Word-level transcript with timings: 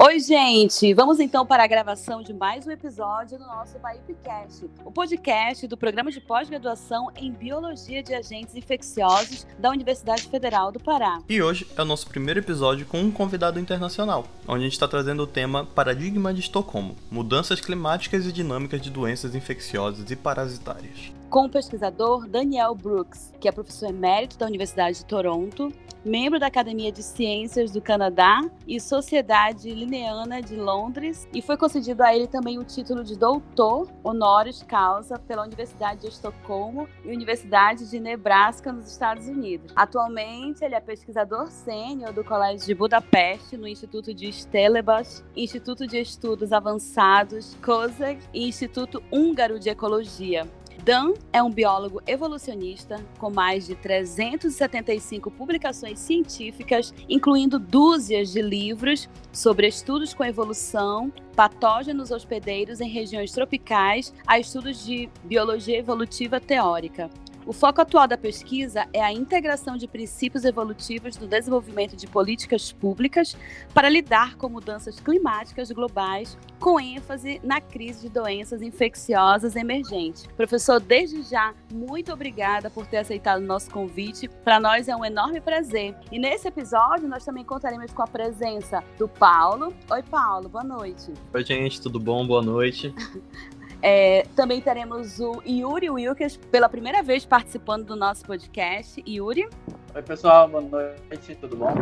Oi, 0.00 0.20
gente! 0.20 0.94
Vamos 0.94 1.18
então 1.18 1.44
para 1.44 1.64
a 1.64 1.66
gravação 1.66 2.22
de 2.22 2.32
mais 2.32 2.64
um 2.64 2.70
episódio 2.70 3.36
do 3.36 3.44
nosso 3.44 3.80
BaíPcast, 3.80 4.70
o 4.84 4.92
podcast 4.92 5.66
do 5.66 5.76
programa 5.76 6.12
de 6.12 6.20
pós-graduação 6.20 7.10
em 7.16 7.32
Biologia 7.32 8.00
de 8.00 8.14
Agentes 8.14 8.54
Infecciosos 8.54 9.44
da 9.58 9.70
Universidade 9.70 10.28
Federal 10.28 10.70
do 10.70 10.78
Pará. 10.78 11.18
E 11.28 11.42
hoje 11.42 11.66
é 11.76 11.82
o 11.82 11.84
nosso 11.84 12.06
primeiro 12.06 12.38
episódio 12.38 12.86
com 12.86 13.00
um 13.00 13.10
convidado 13.10 13.58
internacional, 13.58 14.24
onde 14.46 14.60
a 14.60 14.64
gente 14.66 14.74
está 14.74 14.86
trazendo 14.86 15.24
o 15.24 15.26
tema 15.26 15.66
Paradigma 15.66 16.32
de 16.32 16.42
Estocolmo, 16.42 16.94
mudanças 17.10 17.60
climáticas 17.60 18.24
e 18.24 18.30
dinâmicas 18.30 18.80
de 18.80 18.90
doenças 18.90 19.34
infecciosas 19.34 20.08
e 20.08 20.14
parasitárias. 20.14 21.17
Com 21.30 21.44
o 21.44 21.50
pesquisador 21.50 22.26
Daniel 22.26 22.74
Brooks, 22.74 23.34
que 23.38 23.48
é 23.48 23.52
professor 23.52 23.90
emérito 23.90 24.38
da 24.38 24.46
Universidade 24.46 24.98
de 24.98 25.04
Toronto 25.04 25.70
membro 26.04 26.38
da 26.38 26.46
Academia 26.46 26.90
de 26.90 27.02
Ciências 27.02 27.70
do 27.70 27.80
Canadá 27.80 28.40
e 28.66 28.80
Sociedade 28.80 29.70
Linneana 29.70 30.40
de 30.40 30.56
Londres, 30.56 31.28
e 31.34 31.42
foi 31.42 31.56
concedido 31.56 32.02
a 32.02 32.14
ele 32.14 32.26
também 32.26 32.58
o 32.58 32.64
título 32.64 33.04
de 33.04 33.16
doutor 33.16 33.88
honoris 34.02 34.62
causa 34.62 35.18
pela 35.18 35.44
Universidade 35.44 36.02
de 36.02 36.08
Estocolmo 36.08 36.88
e 37.04 37.08
Universidade 37.08 37.90
de 37.90 38.00
Nebraska, 38.00 38.72
nos 38.72 38.90
Estados 38.90 39.28
Unidos. 39.28 39.72
Atualmente, 39.74 40.64
ele 40.64 40.74
é 40.74 40.80
pesquisador 40.80 41.48
sênior 41.48 42.12
do 42.12 42.24
Colégio 42.24 42.66
de 42.66 42.74
Budapeste, 42.74 43.56
no 43.56 43.66
Instituto 43.66 44.14
de 44.14 44.32
Stellenbosch, 44.32 45.22
Instituto 45.36 45.86
de 45.86 45.98
Estudos 45.98 46.52
Avançados 46.52 47.54
COSAG 47.62 48.18
e 48.32 48.46
Instituto 48.46 49.02
Húngaro 49.12 49.58
de 49.58 49.68
Ecologia. 49.68 50.46
Dan 50.84 51.14
é 51.32 51.42
um 51.42 51.50
biólogo 51.50 52.00
evolucionista 52.06 53.04
com 53.18 53.30
mais 53.30 53.66
de 53.66 53.74
375 53.74 55.30
publicações 55.30 55.98
científicas, 55.98 56.94
incluindo 57.08 57.58
dúzias 57.58 58.32
de 58.32 58.40
livros 58.40 59.08
sobre 59.32 59.68
estudos 59.68 60.14
com 60.14 60.24
evolução, 60.24 61.12
patógenos 61.36 62.10
hospedeiros 62.10 62.80
em 62.80 62.88
regiões 62.88 63.32
tropicais, 63.32 64.12
a 64.26 64.38
estudos 64.38 64.84
de 64.84 65.08
biologia 65.24 65.78
evolutiva 65.78 66.40
teórica. 66.40 67.10
O 67.48 67.52
foco 67.54 67.80
atual 67.80 68.06
da 68.06 68.18
pesquisa 68.18 68.86
é 68.92 69.02
a 69.02 69.10
integração 69.10 69.74
de 69.78 69.88
princípios 69.88 70.44
evolutivos 70.44 71.16
no 71.16 71.26
desenvolvimento 71.26 71.96
de 71.96 72.06
políticas 72.06 72.72
públicas 72.72 73.34
para 73.72 73.88
lidar 73.88 74.36
com 74.36 74.50
mudanças 74.50 75.00
climáticas 75.00 75.70
globais, 75.70 76.36
com 76.60 76.78
ênfase 76.78 77.40
na 77.42 77.58
crise 77.58 78.02
de 78.02 78.10
doenças 78.10 78.60
infecciosas 78.60 79.56
emergentes. 79.56 80.26
Professor, 80.36 80.78
desde 80.78 81.22
já, 81.22 81.54
muito 81.72 82.12
obrigada 82.12 82.68
por 82.68 82.86
ter 82.86 82.98
aceitado 82.98 83.40
o 83.40 83.46
nosso 83.46 83.70
convite. 83.70 84.28
Para 84.28 84.60
nós 84.60 84.86
é 84.86 84.94
um 84.94 85.02
enorme 85.02 85.40
prazer. 85.40 85.96
E 86.12 86.18
nesse 86.18 86.48
episódio, 86.48 87.08
nós 87.08 87.24
também 87.24 87.44
contaremos 87.46 87.90
com 87.94 88.02
a 88.02 88.06
presença 88.06 88.84
do 88.98 89.08
Paulo. 89.08 89.72
Oi, 89.90 90.02
Paulo, 90.02 90.50
boa 90.50 90.64
noite. 90.64 91.14
Oi, 91.32 91.42
gente, 91.42 91.80
tudo 91.80 91.98
bom? 91.98 92.26
Boa 92.26 92.42
noite. 92.42 92.94
É, 93.82 94.24
também 94.34 94.60
teremos 94.60 95.20
o 95.20 95.40
Yuri 95.46 95.88
Wilkes 95.88 96.36
pela 96.36 96.68
primeira 96.68 97.02
vez 97.02 97.24
participando 97.24 97.84
do 97.84 97.96
nosso 97.96 98.24
podcast. 98.24 99.02
Yuri. 99.06 99.48
Oi, 99.94 100.02
pessoal, 100.02 100.48
boa 100.48 100.62
noite, 100.62 101.34
tudo 101.36 101.56
bom? 101.56 101.74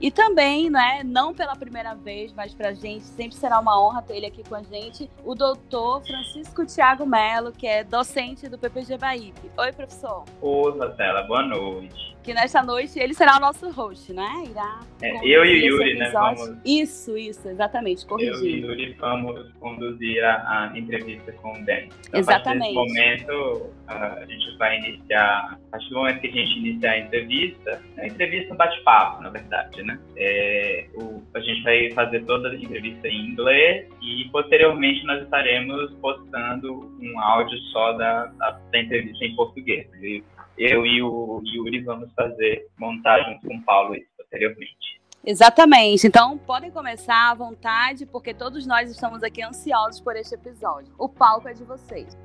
E 0.00 0.10
também, 0.10 0.68
né, 0.68 1.02
não 1.04 1.34
pela 1.34 1.56
primeira 1.56 1.94
vez, 1.94 2.32
mas 2.32 2.54
para 2.54 2.68
a 2.68 2.74
gente 2.74 3.04
sempre 3.04 3.36
será 3.36 3.58
uma 3.58 3.80
honra 3.80 4.02
ter 4.02 4.16
ele 4.16 4.26
aqui 4.26 4.44
com 4.46 4.54
a 4.54 4.62
gente, 4.62 5.10
o 5.24 5.34
doutor 5.34 6.04
Francisco 6.04 6.66
Tiago 6.66 7.06
Melo, 7.06 7.50
que 7.50 7.66
é 7.66 7.82
docente 7.82 8.46
do 8.46 8.58
PPG 8.58 8.98
Bahia. 8.98 9.32
Oi, 9.56 9.72
professor. 9.72 10.24
Oi, 10.42 10.76
Marcela, 10.76 11.22
boa 11.22 11.42
noite 11.42 12.15
que 12.26 12.34
nesta 12.34 12.60
noite 12.60 12.98
ele 12.98 13.14
será 13.14 13.36
o 13.36 13.40
nosso 13.40 13.70
host, 13.70 14.12
né? 14.12 14.28
Irá. 14.50 14.80
É, 15.00 15.16
eu 15.18 15.44
e 15.44 15.70
o 15.70 15.76
Yuri, 15.76 15.94
né? 15.94 16.10
Vamos... 16.10 16.58
Isso, 16.64 17.16
isso, 17.16 17.48
exatamente, 17.48 18.04
corrigindo. 18.04 18.36
Eu 18.36 18.44
e 18.44 18.64
o 18.64 18.66
Yuri 18.66 18.92
vamos 18.98 19.52
conduzir 19.60 20.24
a, 20.24 20.72
a 20.72 20.76
entrevista 20.76 21.30
com 21.34 21.52
o 21.52 21.64
Dan. 21.64 21.86
Então, 22.08 22.20
exatamente. 22.20 22.76
A 22.76 22.80
momento, 22.80 23.70
a 23.86 24.24
gente 24.26 24.58
vai 24.58 24.76
iniciar. 24.78 25.56
A 25.68 25.70
partir 25.70 25.88
do 25.90 25.94
momento 25.94 26.20
que 26.20 26.26
a 26.26 26.32
gente 26.32 26.58
iniciar 26.58 26.90
a 26.90 26.98
entrevista, 26.98 27.82
a 27.96 28.06
entrevista 28.06 28.50
é 28.50 28.54
um 28.54 28.56
bate-papo, 28.56 29.22
na 29.22 29.30
verdade, 29.30 29.82
né? 29.84 30.00
É, 30.16 30.86
o, 30.94 31.22
a 31.32 31.38
gente 31.38 31.62
vai 31.62 31.92
fazer 31.92 32.24
toda 32.24 32.48
a 32.48 32.54
entrevista 32.56 33.06
em 33.06 33.30
inglês 33.30 33.86
e 34.02 34.28
posteriormente 34.32 35.04
nós 35.04 35.22
estaremos 35.22 35.92
postando 36.00 36.92
um 37.00 37.20
áudio 37.20 37.56
só 37.72 37.92
da, 37.92 38.26
da, 38.26 38.50
da 38.72 38.80
entrevista 38.80 39.24
em 39.24 39.36
português. 39.36 39.86
Viu? 40.00 40.24
Eu 40.58 40.86
e 40.86 41.02
o 41.02 41.42
Yuri 41.44 41.80
vamos 41.82 42.12
fazer 42.14 42.66
junto 43.24 43.46
com 43.46 43.56
o 43.56 43.62
Paulo 43.62 43.96
posteriormente. 44.16 44.96
Exatamente. 45.24 46.06
Então 46.06 46.38
podem 46.38 46.70
começar 46.70 47.30
à 47.30 47.34
vontade, 47.34 48.06
porque 48.06 48.32
todos 48.32 48.64
nós 48.66 48.90
estamos 48.90 49.22
aqui 49.24 49.42
ansiosos 49.42 50.00
por 50.00 50.14
este 50.16 50.34
episódio. 50.34 50.94
O 50.96 51.08
palco 51.08 51.48
é 51.48 51.52
de 51.52 51.64
vocês. 51.64 52.16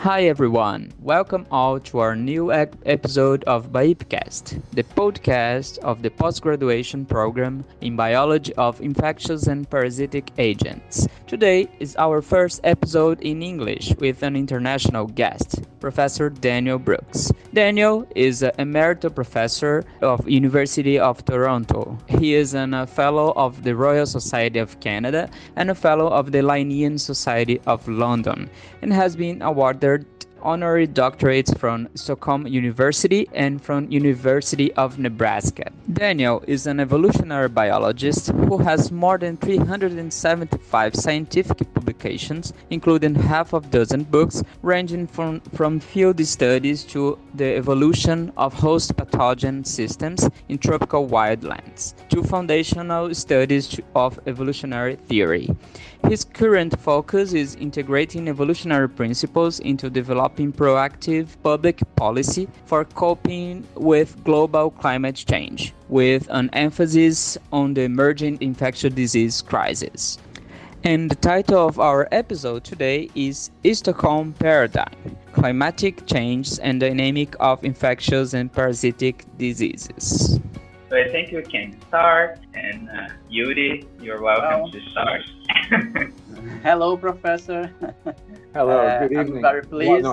Hi 0.00 0.24
everyone, 0.24 0.92
welcome 1.00 1.46
all 1.50 1.80
to 1.80 1.98
our 2.00 2.14
new 2.14 2.52
episode 2.52 3.42
of 3.44 3.72
BAIPcast, 3.72 4.62
the 4.72 4.82
podcast 4.82 5.78
of 5.78 6.02
the 6.02 6.10
postgraduation 6.10 7.06
program 7.06 7.64
in 7.80 7.96
biology 7.96 8.54
of 8.56 8.80
infectious 8.82 9.46
and 9.46 9.68
parasitic 9.68 10.30
agents. 10.36 11.08
Today 11.26 11.68
is 11.80 11.96
our 11.96 12.20
first 12.20 12.60
episode 12.62 13.20
in 13.22 13.42
English 13.42 13.94
with 13.98 14.22
an 14.22 14.36
international 14.36 15.06
guest, 15.06 15.62
Professor 15.80 16.30
Daniel 16.30 16.78
Brooks. 16.78 17.32
Daniel 17.52 18.06
is 18.14 18.42
an 18.42 18.52
emeritus 18.58 19.12
professor 19.12 19.82
of 20.02 20.28
University 20.28 20.98
of 20.98 21.24
Toronto. 21.24 21.98
He 22.06 22.34
is 22.34 22.54
a 22.54 22.68
uh, 22.68 22.86
fellow 22.86 23.32
of 23.34 23.64
the 23.64 23.74
Royal 23.74 24.06
Society 24.06 24.58
of 24.58 24.78
Canada 24.80 25.30
and 25.56 25.70
a 25.70 25.74
fellow 25.74 26.08
of 26.08 26.32
the 26.32 26.42
Linnean 26.42 27.00
Society 27.00 27.60
of 27.66 27.88
London 27.88 28.50
and 28.82 28.92
has 28.92 29.16
been 29.16 29.42
awarded 29.42 29.85
honorary 30.42 30.86
doctorates 30.86 31.56
from 31.58 31.88
Stockholm 31.94 32.46
University 32.46 33.28
and 33.34 33.60
from 33.60 33.90
University 33.90 34.72
of 34.74 34.98
Nebraska. 34.98 35.72
Daniel 35.92 36.42
is 36.46 36.66
an 36.66 36.78
evolutionary 36.78 37.48
biologist 37.48 38.28
who 38.28 38.58
has 38.58 38.92
more 38.92 39.18
than 39.18 39.36
375 39.36 40.94
scientific 40.94 41.74
publications, 41.74 42.52
including 42.70 43.14
half 43.14 43.52
a 43.52 43.60
dozen 43.60 44.04
books 44.04 44.42
ranging 44.62 45.06
from, 45.06 45.40
from 45.52 45.80
field 45.80 46.24
studies 46.24 46.84
to 46.84 47.18
the 47.34 47.56
evolution 47.56 48.32
of 48.36 48.54
host 48.54 48.96
pathogen 48.96 49.66
systems 49.66 50.28
in 50.48 50.58
tropical 50.58 51.08
wildlands 51.08 51.94
to 52.08 52.22
foundational 52.22 53.12
studies 53.14 53.80
of 53.94 54.20
evolutionary 54.26 54.96
theory. 55.08 55.48
His 56.08 56.22
current 56.24 56.78
focus 56.78 57.32
is 57.32 57.56
integrating 57.56 58.28
evolutionary 58.28 58.88
principles 58.88 59.58
into 59.58 59.90
developing 59.90 60.52
proactive 60.52 61.26
public 61.42 61.82
policy 61.96 62.46
for 62.64 62.84
coping 62.84 63.66
with 63.74 64.22
global 64.22 64.70
climate 64.70 65.16
change, 65.16 65.74
with 65.88 66.28
an 66.30 66.48
emphasis 66.52 67.36
on 67.52 67.74
the 67.74 67.82
emerging 67.82 68.38
infectious 68.40 68.94
disease 68.94 69.42
crisis. 69.42 70.18
And 70.84 71.10
the 71.10 71.16
title 71.16 71.66
of 71.66 71.80
our 71.80 72.06
episode 72.12 72.62
today 72.62 73.10
is 73.16 73.50
Stockholm 73.72 74.32
Paradigm 74.34 74.94
Climatic 75.32 76.06
Change 76.06 76.60
and 76.62 76.78
Dynamic 76.78 77.34
of 77.40 77.64
Infectious 77.64 78.32
and 78.32 78.52
Parasitic 78.52 79.24
Diseases. 79.38 80.38
So 80.88 80.96
I 80.96 81.08
think 81.10 81.32
we 81.32 81.42
can 81.42 81.80
start. 81.88 82.38
And 82.54 82.88
uh, 82.88 83.08
Yuri, 83.28 83.88
you're 84.00 84.22
welcome 84.22 84.70
to 84.70 84.80
start. 84.90 85.22
Hello, 86.62 86.96
Professor. 86.96 87.72
Hello, 88.54 88.78
uh, 88.78 89.00
good 89.00 89.12
evening. 89.12 89.36
I'm 89.36 89.42
very 89.42 89.62
pleased. 89.62 90.06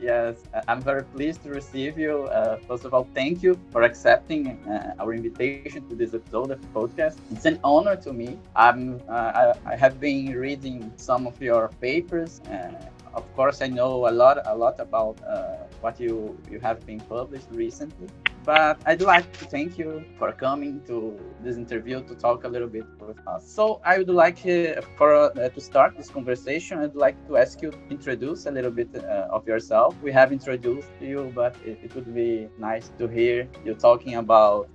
Yes, 0.00 0.36
I'm 0.68 0.80
very 0.80 1.02
pleased 1.02 1.42
to 1.42 1.50
receive 1.50 1.98
you. 1.98 2.24
Uh, 2.30 2.58
first 2.68 2.84
of 2.84 2.94
all, 2.94 3.08
thank 3.14 3.42
you 3.42 3.58
for 3.72 3.82
accepting 3.82 4.62
uh, 4.68 4.94
our 5.00 5.12
invitation 5.12 5.88
to 5.88 5.96
this 5.96 6.14
episode 6.14 6.52
of 6.52 6.62
the 6.62 6.68
podcast. 6.68 7.16
It's 7.32 7.44
an 7.44 7.58
honor 7.64 7.96
to 7.96 8.12
me. 8.12 8.38
I'm, 8.54 9.00
uh, 9.08 9.54
I, 9.66 9.72
I, 9.72 9.76
have 9.76 9.98
been 9.98 10.38
reading 10.38 10.92
some 10.96 11.26
of 11.26 11.42
your 11.42 11.68
papers. 11.80 12.40
Uh, 12.48 12.70
of 13.14 13.24
course, 13.34 13.60
I 13.60 13.66
know 13.66 14.08
a 14.08 14.12
lot, 14.12 14.38
a 14.46 14.54
lot 14.54 14.78
about 14.78 15.18
what 15.80 15.98
you 15.98 16.38
you 16.48 16.60
have 16.60 16.86
been 16.86 17.00
published 17.00 17.48
recently. 17.50 18.08
But 18.44 18.80
I'd 18.86 19.02
like 19.02 19.32
to 19.38 19.44
thank 19.46 19.78
you 19.78 20.04
for 20.18 20.32
coming 20.32 20.82
to 20.86 21.18
this 21.40 21.56
interview 21.56 22.02
to 22.04 22.14
talk 22.16 22.44
a 22.44 22.48
little 22.48 22.68
bit 22.68 22.84
with 23.06 23.26
us. 23.26 23.48
So 23.48 23.80
I 23.84 23.98
would 23.98 24.08
like 24.08 24.38
uh, 24.46 24.80
for 24.96 25.14
uh, 25.14 25.48
to 25.48 25.60
start 25.60 25.96
this 25.96 26.08
conversation. 26.08 26.78
I'd 26.78 26.94
like 26.94 27.16
to 27.28 27.36
ask 27.36 27.62
you 27.62 27.70
to 27.70 27.78
introduce 27.90 28.46
a 28.46 28.50
little 28.50 28.70
bit 28.70 28.90
uh, 28.94 29.28
of 29.30 29.46
yourself. 29.46 29.94
We 30.02 30.12
have 30.12 30.32
introduced 30.32 30.90
you, 31.00 31.32
but 31.34 31.56
it, 31.64 31.78
it, 31.82 31.94
would 31.94 32.14
be 32.14 32.48
nice 32.58 32.90
to 32.98 33.06
hear 33.08 33.48
you 33.64 33.74
talking 33.74 34.14
about 34.16 34.68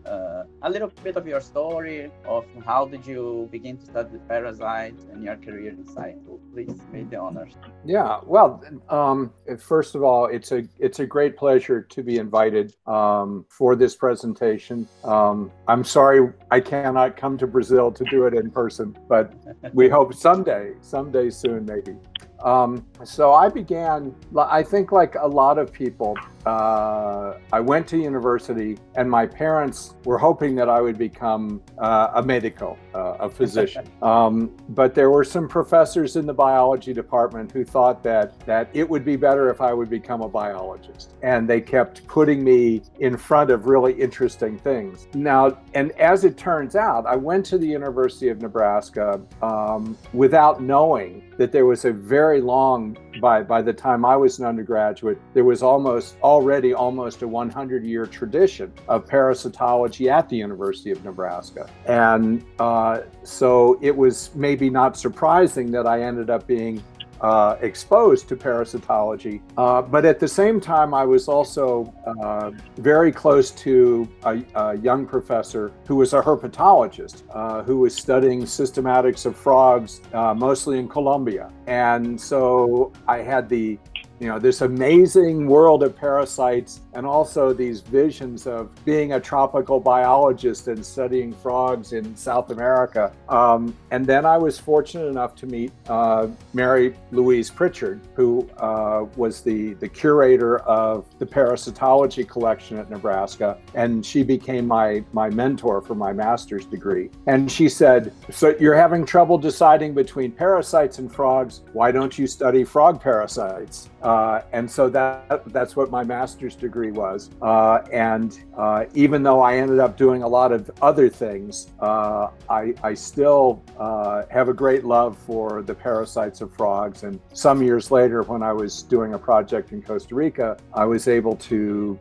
a 0.61 0.69
little 0.69 0.91
bit 1.03 1.15
of 1.15 1.27
your 1.27 1.41
story 1.41 2.11
of 2.25 2.45
how 2.65 2.85
did 2.85 3.05
you 3.05 3.47
begin 3.51 3.77
to 3.77 3.85
study 3.85 4.17
parasites 4.27 5.05
and 5.11 5.23
your 5.23 5.35
career 5.37 5.71
in 5.71 5.87
science. 5.87 6.27
Please 6.53 6.79
make 6.91 7.09
the 7.09 7.17
honors. 7.17 7.53
Yeah, 7.85 8.19
well, 8.25 8.63
um, 8.89 9.31
first 9.59 9.95
of 9.95 10.03
all, 10.03 10.25
it's 10.25 10.51
a 10.51 10.63
it's 10.79 10.99
a 10.99 11.05
great 11.05 11.37
pleasure 11.37 11.81
to 11.81 12.03
be 12.03 12.17
invited 12.17 12.75
um, 12.87 13.45
for 13.49 13.75
this 13.75 13.95
presentation. 13.95 14.87
Um, 15.03 15.51
I'm 15.67 15.83
sorry 15.83 16.31
I 16.51 16.59
cannot 16.59 17.17
come 17.17 17.37
to 17.37 17.47
Brazil 17.47 17.91
to 17.91 18.03
do 18.05 18.16
it 18.25 18.33
in 18.33 18.49
person, 18.49 18.97
but 19.07 19.33
we 19.73 19.87
hope 19.89 20.13
someday, 20.13 20.73
someday 20.81 21.29
soon, 21.29 21.65
maybe. 21.65 21.95
Um, 22.43 22.85
so 23.03 23.33
I 23.33 23.49
began, 23.49 24.15
I 24.37 24.63
think, 24.63 24.91
like 24.91 25.15
a 25.15 25.27
lot 25.27 25.57
of 25.57 25.71
people, 25.71 26.17
uh, 26.45 27.37
I 27.51 27.59
went 27.59 27.87
to 27.87 27.97
university, 27.97 28.77
and 28.95 29.09
my 29.09 29.25
parents 29.25 29.95
were 30.05 30.17
hoping 30.17 30.55
that 30.55 30.69
I 30.69 30.79
would 30.81 30.97
become 30.97 31.61
uh, 31.77 32.11
a 32.15 32.23
medico, 32.23 32.77
uh, 32.93 33.17
a 33.19 33.29
physician. 33.29 33.87
um, 34.01 34.55
but 34.69 34.95
there 34.95 35.09
were 35.09 35.23
some 35.23 35.47
professors 35.47 36.15
in 36.15 36.25
the 36.25 36.33
biology 36.33 36.93
department 36.93 37.51
who 37.51 37.63
thought 37.65 38.03
that 38.03 38.39
that 38.41 38.69
it 38.73 38.87
would 38.89 39.03
be 39.03 39.15
better 39.15 39.49
if 39.49 39.61
I 39.61 39.73
would 39.73 39.89
become 39.89 40.21
a 40.21 40.29
biologist, 40.29 41.15
and 41.21 41.49
they 41.49 41.61
kept 41.61 42.05
putting 42.07 42.43
me 42.43 42.81
in 42.99 43.17
front 43.17 43.51
of 43.51 43.67
really 43.67 43.93
interesting 43.93 44.57
things. 44.57 45.07
Now, 45.13 45.57
and 45.73 45.91
as 45.99 46.23
it 46.23 46.37
turns 46.37 46.75
out, 46.75 47.05
I 47.05 47.15
went 47.15 47.45
to 47.47 47.57
the 47.57 47.67
University 47.67 48.29
of 48.29 48.41
Nebraska 48.41 49.21
um, 49.41 49.97
without 50.13 50.61
knowing 50.61 51.23
that 51.37 51.51
there 51.51 51.65
was 51.65 51.85
a 51.85 51.91
very 51.91 52.26
long 52.35 52.97
by 53.21 53.41
by 53.41 53.61
the 53.61 53.73
time 53.73 54.05
I 54.05 54.15
was 54.15 54.39
an 54.39 54.45
undergraduate, 54.45 55.19
there 55.33 55.43
was 55.43 55.63
almost 55.63 56.17
already 56.21 56.73
almost 56.73 57.21
a 57.21 57.27
100 57.27 57.85
year 57.85 58.05
tradition 58.05 58.71
of 58.87 59.05
parasitology 59.05 60.11
at 60.11 60.29
the 60.29 60.37
University 60.37 60.91
of 60.91 61.03
Nebraska, 61.03 61.69
and 61.85 62.43
uh, 62.59 63.01
so 63.23 63.79
it 63.81 63.95
was 63.95 64.31
maybe 64.35 64.69
not 64.69 64.97
surprising 64.97 65.71
that 65.71 65.87
I 65.87 66.03
ended 66.03 66.29
up 66.29 66.45
being 66.47 66.83
uh, 67.21 67.57
exposed 67.61 68.27
to 68.29 68.35
parasitology. 68.35 69.41
Uh, 69.57 69.81
but 69.81 70.05
at 70.05 70.19
the 70.19 70.27
same 70.27 70.59
time, 70.59 70.93
I 70.93 71.03
was 71.03 71.27
also 71.27 71.93
uh, 72.05 72.51
very 72.77 73.11
close 73.11 73.51
to 73.51 74.07
a, 74.23 74.43
a, 74.55 74.77
young 74.77 75.05
professor 75.05 75.71
who 75.87 75.95
was 75.95 76.13
a 76.13 76.21
herpetologist 76.21 77.23
uh, 77.31 77.63
who 77.63 77.77
was 77.79 77.95
studying 77.95 78.43
systematics 78.43 79.25
of 79.25 79.35
frogs, 79.35 80.01
uh, 80.13 80.33
mostly 80.33 80.77
in 80.77 80.87
Colombia. 80.87 81.51
And 81.65 82.19
so 82.19 82.91
I 83.07 83.19
had 83.19 83.49
the 83.49 83.79
you 84.19 84.27
know 84.27 84.39
this 84.39 84.61
amazing 84.61 85.47
world 85.47 85.83
of 85.83 85.95
parasites 85.95 86.81
and 86.97 87.05
also 87.05 87.53
these 87.53 87.81
visions 87.81 88.47
of 88.47 88.69
being 88.83 89.13
a 89.13 89.19
tropical 89.19 89.79
biologist 89.79 90.67
and 90.67 90.83
studying 90.83 91.31
frogs 91.31 91.93
in 91.93 92.15
south 92.17 92.49
america. 92.49 93.13
Um, 93.29 93.75
and 93.91 94.05
then 94.05 94.25
i 94.25 94.37
was 94.37 94.59
fortunate 94.59 95.05
enough 95.05 95.35
to 95.35 95.45
meet 95.45 95.71
uh, 95.87 96.27
mary 96.53 96.95
louise 97.11 97.49
pritchard 97.49 98.01
who 98.15 98.49
uh, 98.57 99.05
was 99.15 99.41
the, 99.41 99.73
the 99.75 99.87
curator 99.87 100.59
of 100.59 101.05
the 101.19 101.25
parasitology 101.25 102.27
collection 102.27 102.77
at 102.77 102.89
nebraska 102.89 103.57
and 103.75 104.03
she 104.05 104.23
became 104.23 104.67
my, 104.67 105.03
my 105.13 105.29
mentor 105.29 105.81
for 105.81 105.95
my 105.95 106.11
master's 106.11 106.65
degree. 106.65 107.09
And 107.27 107.51
she 107.51 107.69
said 107.69 108.11
so 108.31 108.55
you're 108.59 108.75
having 108.75 109.05
trouble 109.05 109.37
deciding 109.37 109.93
between 109.93 110.31
parasites 110.31 110.99
and 110.99 111.13
frogs? 111.13 111.61
Why 111.73 111.91
don't 111.91 112.17
you 112.17 112.25
study 112.25 112.63
frog 112.63 113.01
parasites? 113.01 113.89
Uh, 114.01 114.41
and 114.51 114.69
so 114.69 114.89
that 114.89 115.43
that's 115.47 115.75
what 115.75 115.91
my 115.91 116.03
master's 116.03 116.55
degree 116.55 116.86
was. 116.91 117.29
Uh, 117.41 117.79
and 117.91 118.39
uh, 118.57 118.85
even 118.93 119.23
though 119.23 119.41
I 119.41 119.57
ended 119.57 119.79
up 119.79 119.97
doing 119.97 120.23
a 120.23 120.27
lot 120.27 120.51
of 120.51 120.69
other 120.81 121.09
things, 121.09 121.71
uh, 121.79 122.29
I, 122.49 122.73
I, 122.83 122.93
still 122.93 123.63
uh, 123.77 124.23
have 124.29 124.49
a 124.49 124.53
great 124.53 124.83
love 124.83 125.17
for 125.17 125.61
the 125.61 125.73
parasites 125.73 126.41
of 126.41 126.53
frogs. 126.53 127.03
And 127.03 127.19
some 127.33 127.61
years 127.61 127.91
later, 127.91 128.23
when 128.23 128.43
I 128.43 128.53
was 128.53 128.83
doing 128.83 129.13
a 129.13 129.19
project 129.19 129.71
in 129.71 129.81
Costa 129.81 130.15
Rica, 130.15 130.57
I 130.73 130.85
was 130.85 131.07
able 131.07 131.35
to 131.35 131.99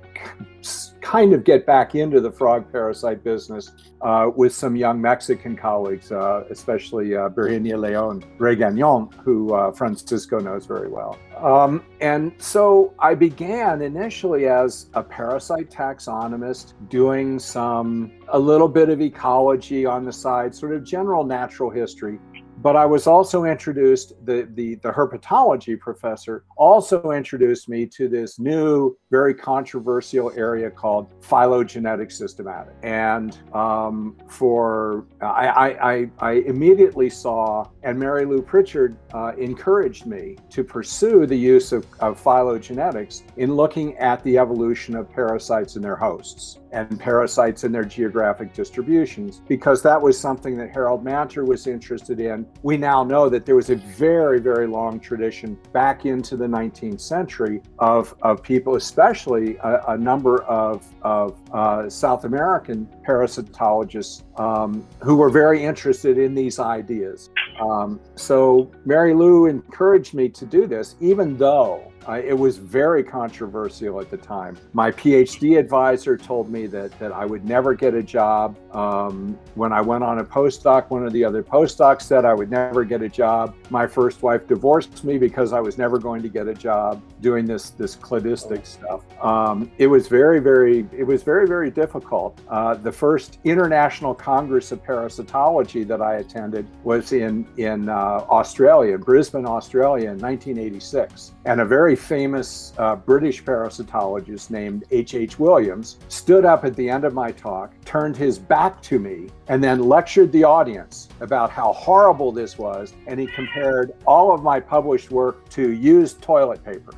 kind 1.00 1.33
of 1.33 1.44
get 1.44 1.67
back 1.67 1.94
into 1.94 2.21
the 2.21 2.31
frog 2.31 2.71
parasite 2.73 3.23
business 3.23 3.71
uh, 4.06 4.31
with 4.37 4.55
some 4.55 4.76
young 4.76 5.00
Mexican 5.00 5.56
colleagues, 5.56 6.12
uh, 6.12 6.44
especially 6.49 7.17
uh, 7.17 7.29
Virginia 7.29 7.76
Leon 7.76 8.25
Regagnon, 8.38 9.12
who 9.25 9.53
uh, 9.53 9.73
Francisco 9.73 10.38
knows 10.38 10.64
very 10.64 10.88
well. 10.88 11.19
Um, 11.37 11.82
and 12.00 12.32
so 12.38 12.94
I 13.00 13.17
began 13.17 13.82
initially 13.82 14.47
as 14.47 14.87
a 14.94 15.03
parasite 15.03 15.70
taxonomist, 15.70 16.75
doing 16.88 17.41
some, 17.41 18.12
a 18.29 18.38
little 18.38 18.69
bit 18.69 18.91
of 18.91 19.00
ecology 19.00 19.85
on 19.85 20.05
the 20.05 20.12
side, 20.12 20.55
sort 20.55 20.73
of 20.73 20.85
general 20.85 21.25
natural 21.25 21.69
history. 21.69 22.20
But 22.58 22.75
I 22.76 22.87
was 22.87 23.06
also 23.06 23.44
introduced, 23.44 24.14
the, 24.25 24.49
the, 24.55 24.76
the 24.76 24.91
herpetology 24.91 25.79
professor 25.79 26.44
also 26.56 27.11
introduced 27.11 27.69
me 27.69 27.87
to 27.87 28.08
this 28.08 28.38
new, 28.38 28.97
very 29.11 29.35
controversial 29.35 30.32
area 30.37 30.70
called 30.70 31.08
phylogenetic 31.20 32.11
systematic. 32.11 32.75
And 32.82 33.38
um, 33.55 34.17
for, 34.29 35.06
I, 35.20 35.49
I, 35.49 36.11
I, 36.19 36.32
immediately 36.47 37.11
saw, 37.11 37.69
and 37.82 37.99
Mary 37.99 38.25
Lou 38.25 38.43
Pritchard 38.43 38.97
uh, 39.12 39.32
encouraged 39.37 40.06
me 40.06 40.37
to 40.50 40.64
pursue 40.64 41.26
the 41.26 41.37
use 41.37 41.73
of, 41.73 41.87
of 42.00 42.23
phylogenetics 42.23 43.23
in 43.37 43.55
looking 43.55 43.97
at 43.99 44.23
the 44.25 44.38
evolution 44.38 44.97
of 44.97 45.11
parasites 45.12 45.76
and 45.76 45.85
their 45.85 45.97
hosts 45.97 46.59
and 46.73 46.99
parasites 46.99 47.65
and 47.65 47.75
their 47.75 47.85
geographic 47.85 48.53
distributions, 48.53 49.43
because 49.49 49.83
that 49.83 50.01
was 50.01 50.19
something 50.19 50.57
that 50.57 50.71
Harold 50.71 51.05
Manter 51.05 51.45
was 51.45 51.67
interested 51.67 52.21
in. 52.21 52.47
We 52.63 52.77
now 52.77 53.05
know 53.05 53.29
that 53.29 53.47
there 53.47 53.57
was 53.57 53.71
a 53.71 53.77
very, 53.77 54.41
very 54.41 54.67
long 54.67 55.01
tradition 55.01 55.59
back 55.73 56.07
into 56.07 56.37
the 56.37 56.47
19th 56.47 57.01
century 57.01 57.63
of, 57.79 58.15
of 58.23 58.43
people, 58.43 58.77
especially 58.77 59.57
a, 59.59 59.83
a 59.89 59.99
number 59.99 60.43
of, 60.45 60.87
of 61.03 61.41
uh, 61.53 61.89
South 61.89 62.25
American 62.25 62.89
parasitologists 63.06 64.23
um, 64.41 64.87
who 65.00 65.17
were 65.17 65.31
very 65.31 65.62
interested 65.62 66.19
in 66.19 66.35
these 66.35 66.58
ideas. 66.58 67.31
Um, 67.61 68.00
so 68.17 68.70
Mary 68.85 69.14
Lou 69.14 69.47
encouraged 69.47 70.14
me 70.14 70.29
to 70.31 70.44
do 70.44 70.67
this, 70.67 70.97
even 71.00 71.37
though 71.37 71.93
it 72.14 72.38
was 72.38 72.58
very 72.58 73.03
controversial 73.03 74.00
at 74.00 74.11
the 74.11 74.17
time. 74.17 74.56
My 74.73 74.91
PhD 74.91 75.58
advisor 75.58 76.17
told 76.17 76.50
me 76.50 76.67
that 76.69 76.97
that 76.99 77.12
I 77.12 77.25
would 77.25 77.44
never 77.44 77.75
get 77.75 77.94
a 77.94 78.03
job. 78.03 78.56
Um, 78.75 79.38
when 79.55 79.73
I 79.73 79.81
went 79.81 80.05
on 80.05 80.19
a 80.19 80.25
postdoc, 80.25 80.91
one 80.91 81.05
of 81.05 81.12
the 81.12 81.25
other 81.25 81.43
postdocs 81.43 82.02
said 82.02 82.25
I 82.25 82.35
would 82.35 82.50
never 82.50 82.85
get 82.85 83.02
a 83.02 83.09
job. 83.09 83.55
My 83.70 83.87
first 83.87 84.23
wife 84.23 84.47
divorced 84.47 85.05
me 85.05 85.19
because 85.19 85.52
I 85.52 85.61
was 85.61 85.79
never 85.79 85.99
going 85.99 86.23
to 86.23 86.29
get 86.29 86.47
a 86.47 86.55
job 86.55 87.02
doing 87.20 87.44
this 87.44 87.70
this 87.70 87.97
cladistic 87.97 88.67
stuff. 88.67 89.02
Um, 89.23 89.70
it 89.79 89.88
was 89.88 90.06
very 90.06 90.38
very 90.38 90.87
it 90.97 91.05
was 91.05 91.23
very 91.23 91.47
very 91.47 91.70
difficult. 91.70 92.41
Uh, 92.49 92.75
the 92.75 92.93
first 92.97 93.39
international 93.45 94.15
congress 94.15 94.73
of 94.73 94.83
parasitology 94.83 95.87
that 95.87 96.01
I 96.01 96.17
attended 96.17 96.67
was 96.83 97.13
in 97.13 97.47
in 97.59 97.89
uh, 97.89 98.25
Australia, 98.31 98.97
Brisbane, 98.97 99.47
Australia, 99.47 100.11
in 100.11 100.19
1986, 100.19 101.33
and 101.45 101.61
a 101.61 101.65
very 101.65 101.95
famous 101.95 102.73
uh, 102.79 102.97
British 102.97 103.45
parasitologist 103.45 104.50
named 104.50 104.85
H.H. 104.91 105.26
H. 105.26 105.41
Williams 105.41 105.99
stood 106.07 106.45
up 106.45 106.65
at 106.65 106.76
the 106.76 106.88
end 106.88 107.05
of 107.05 107.12
my 107.12 107.33
talk, 107.33 107.73
turned 107.85 108.17
his 108.17 108.38
back 108.38 108.81
to 108.83 109.00
me, 109.00 109.29
and 109.49 109.62
then 109.62 109.81
lectured 109.81 110.31
the 110.31 110.45
audience 110.45 111.09
about 111.21 111.50
how 111.50 111.73
horrible 111.73 112.31
this 112.31 112.57
was. 112.57 112.95
And 113.09 113.19
he 113.19 113.26
compared 113.26 113.93
all 114.07 114.33
of 114.33 114.45
my 114.45 114.61
published 114.61 115.11
work 115.11 115.49
to 115.50 115.73
used 115.73 116.23
toilet 116.23 116.62
paper. 116.62 116.93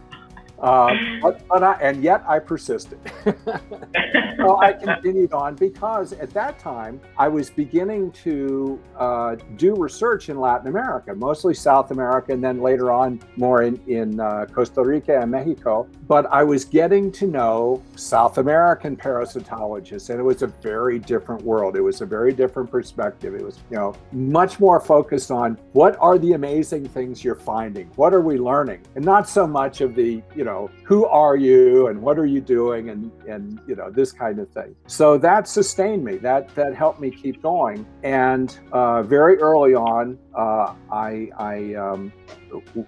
Um, 0.61 1.19
but, 1.23 1.47
but 1.49 1.62
I, 1.62 1.75
and 1.81 2.03
yet 2.03 2.23
I 2.27 2.38
persisted. 2.38 2.99
so 4.37 4.59
I 4.59 4.73
continued 4.73 5.33
on 5.33 5.55
because 5.55 6.12
at 6.12 6.31
that 6.31 6.59
time 6.59 7.00
I 7.17 7.29
was 7.29 7.50
beginning 7.50 8.12
to 8.12 8.81
uh, 8.97 9.37
do 9.57 9.75
research 9.75 10.29
in 10.29 10.38
Latin 10.38 10.69
America, 10.69 11.15
mostly 11.15 11.55
South 11.55 11.91
America, 11.91 12.33
and 12.33 12.43
then 12.43 12.61
later 12.61 12.93
on 12.93 13.21
more 13.37 13.62
in, 13.62 13.81
in 13.87 14.21
uh, 14.21 14.47
Costa 14.53 14.83
Rica 14.83 15.21
and 15.21 15.31
Mexico. 15.31 15.88
But 16.07 16.27
I 16.27 16.43
was 16.43 16.65
getting 16.65 17.12
to 17.12 17.27
know 17.27 17.83
South 17.97 18.38
American 18.38 18.97
parasitologists, 18.97 20.11
and 20.11 20.19
it 20.19 20.23
was 20.23 20.43
a 20.43 20.47
very 20.47 20.99
different 20.99 21.43
world. 21.43 21.77
It 21.77 21.83
was 21.83 22.00
a 22.00 22.07
very 22.07 22.33
different 22.33 22.71
perspective. 22.71 23.35
It 23.35 23.45
was, 23.45 23.59
you 23.71 23.77
know, 23.77 23.95
much 24.12 24.59
more 24.59 24.81
focused 24.81 25.31
on 25.31 25.59
what 25.73 25.97
are 26.00 26.19
the 26.19 26.33
amazing 26.33 26.88
things 26.88 27.23
you're 27.23 27.35
finding, 27.35 27.88
what 27.97 28.15
are 28.15 28.21
we 28.21 28.38
learning, 28.38 28.83
and 28.95 29.05
not 29.05 29.29
so 29.29 29.47
much 29.47 29.81
of 29.81 29.95
the, 29.95 30.23
you 30.35 30.45
know 30.45 30.48
know, 30.49 30.71
who 30.85 31.00
are 31.07 31.37
you 31.37 31.88
and 31.88 31.97
what 32.00 32.19
are 32.19 32.31
you 32.35 32.40
doing 32.40 32.90
and 32.93 33.02
and 33.28 33.61
you 33.69 33.76
know 33.78 33.88
this 33.90 34.11
kind 34.12 34.38
of 34.38 34.47
thing. 34.50 34.75
So 34.87 35.07
that 35.19 35.43
sustained 35.49 36.02
me. 36.09 36.14
That 36.28 36.43
that 36.55 36.75
helped 36.75 37.00
me 37.00 37.11
keep 37.11 37.37
going. 37.43 37.87
And 38.02 38.49
uh, 38.73 39.02
very 39.02 39.37
early 39.49 39.75
on, 39.75 40.19
uh, 40.35 40.75
I 40.90 41.11
I 41.52 41.75
um, 41.75 42.12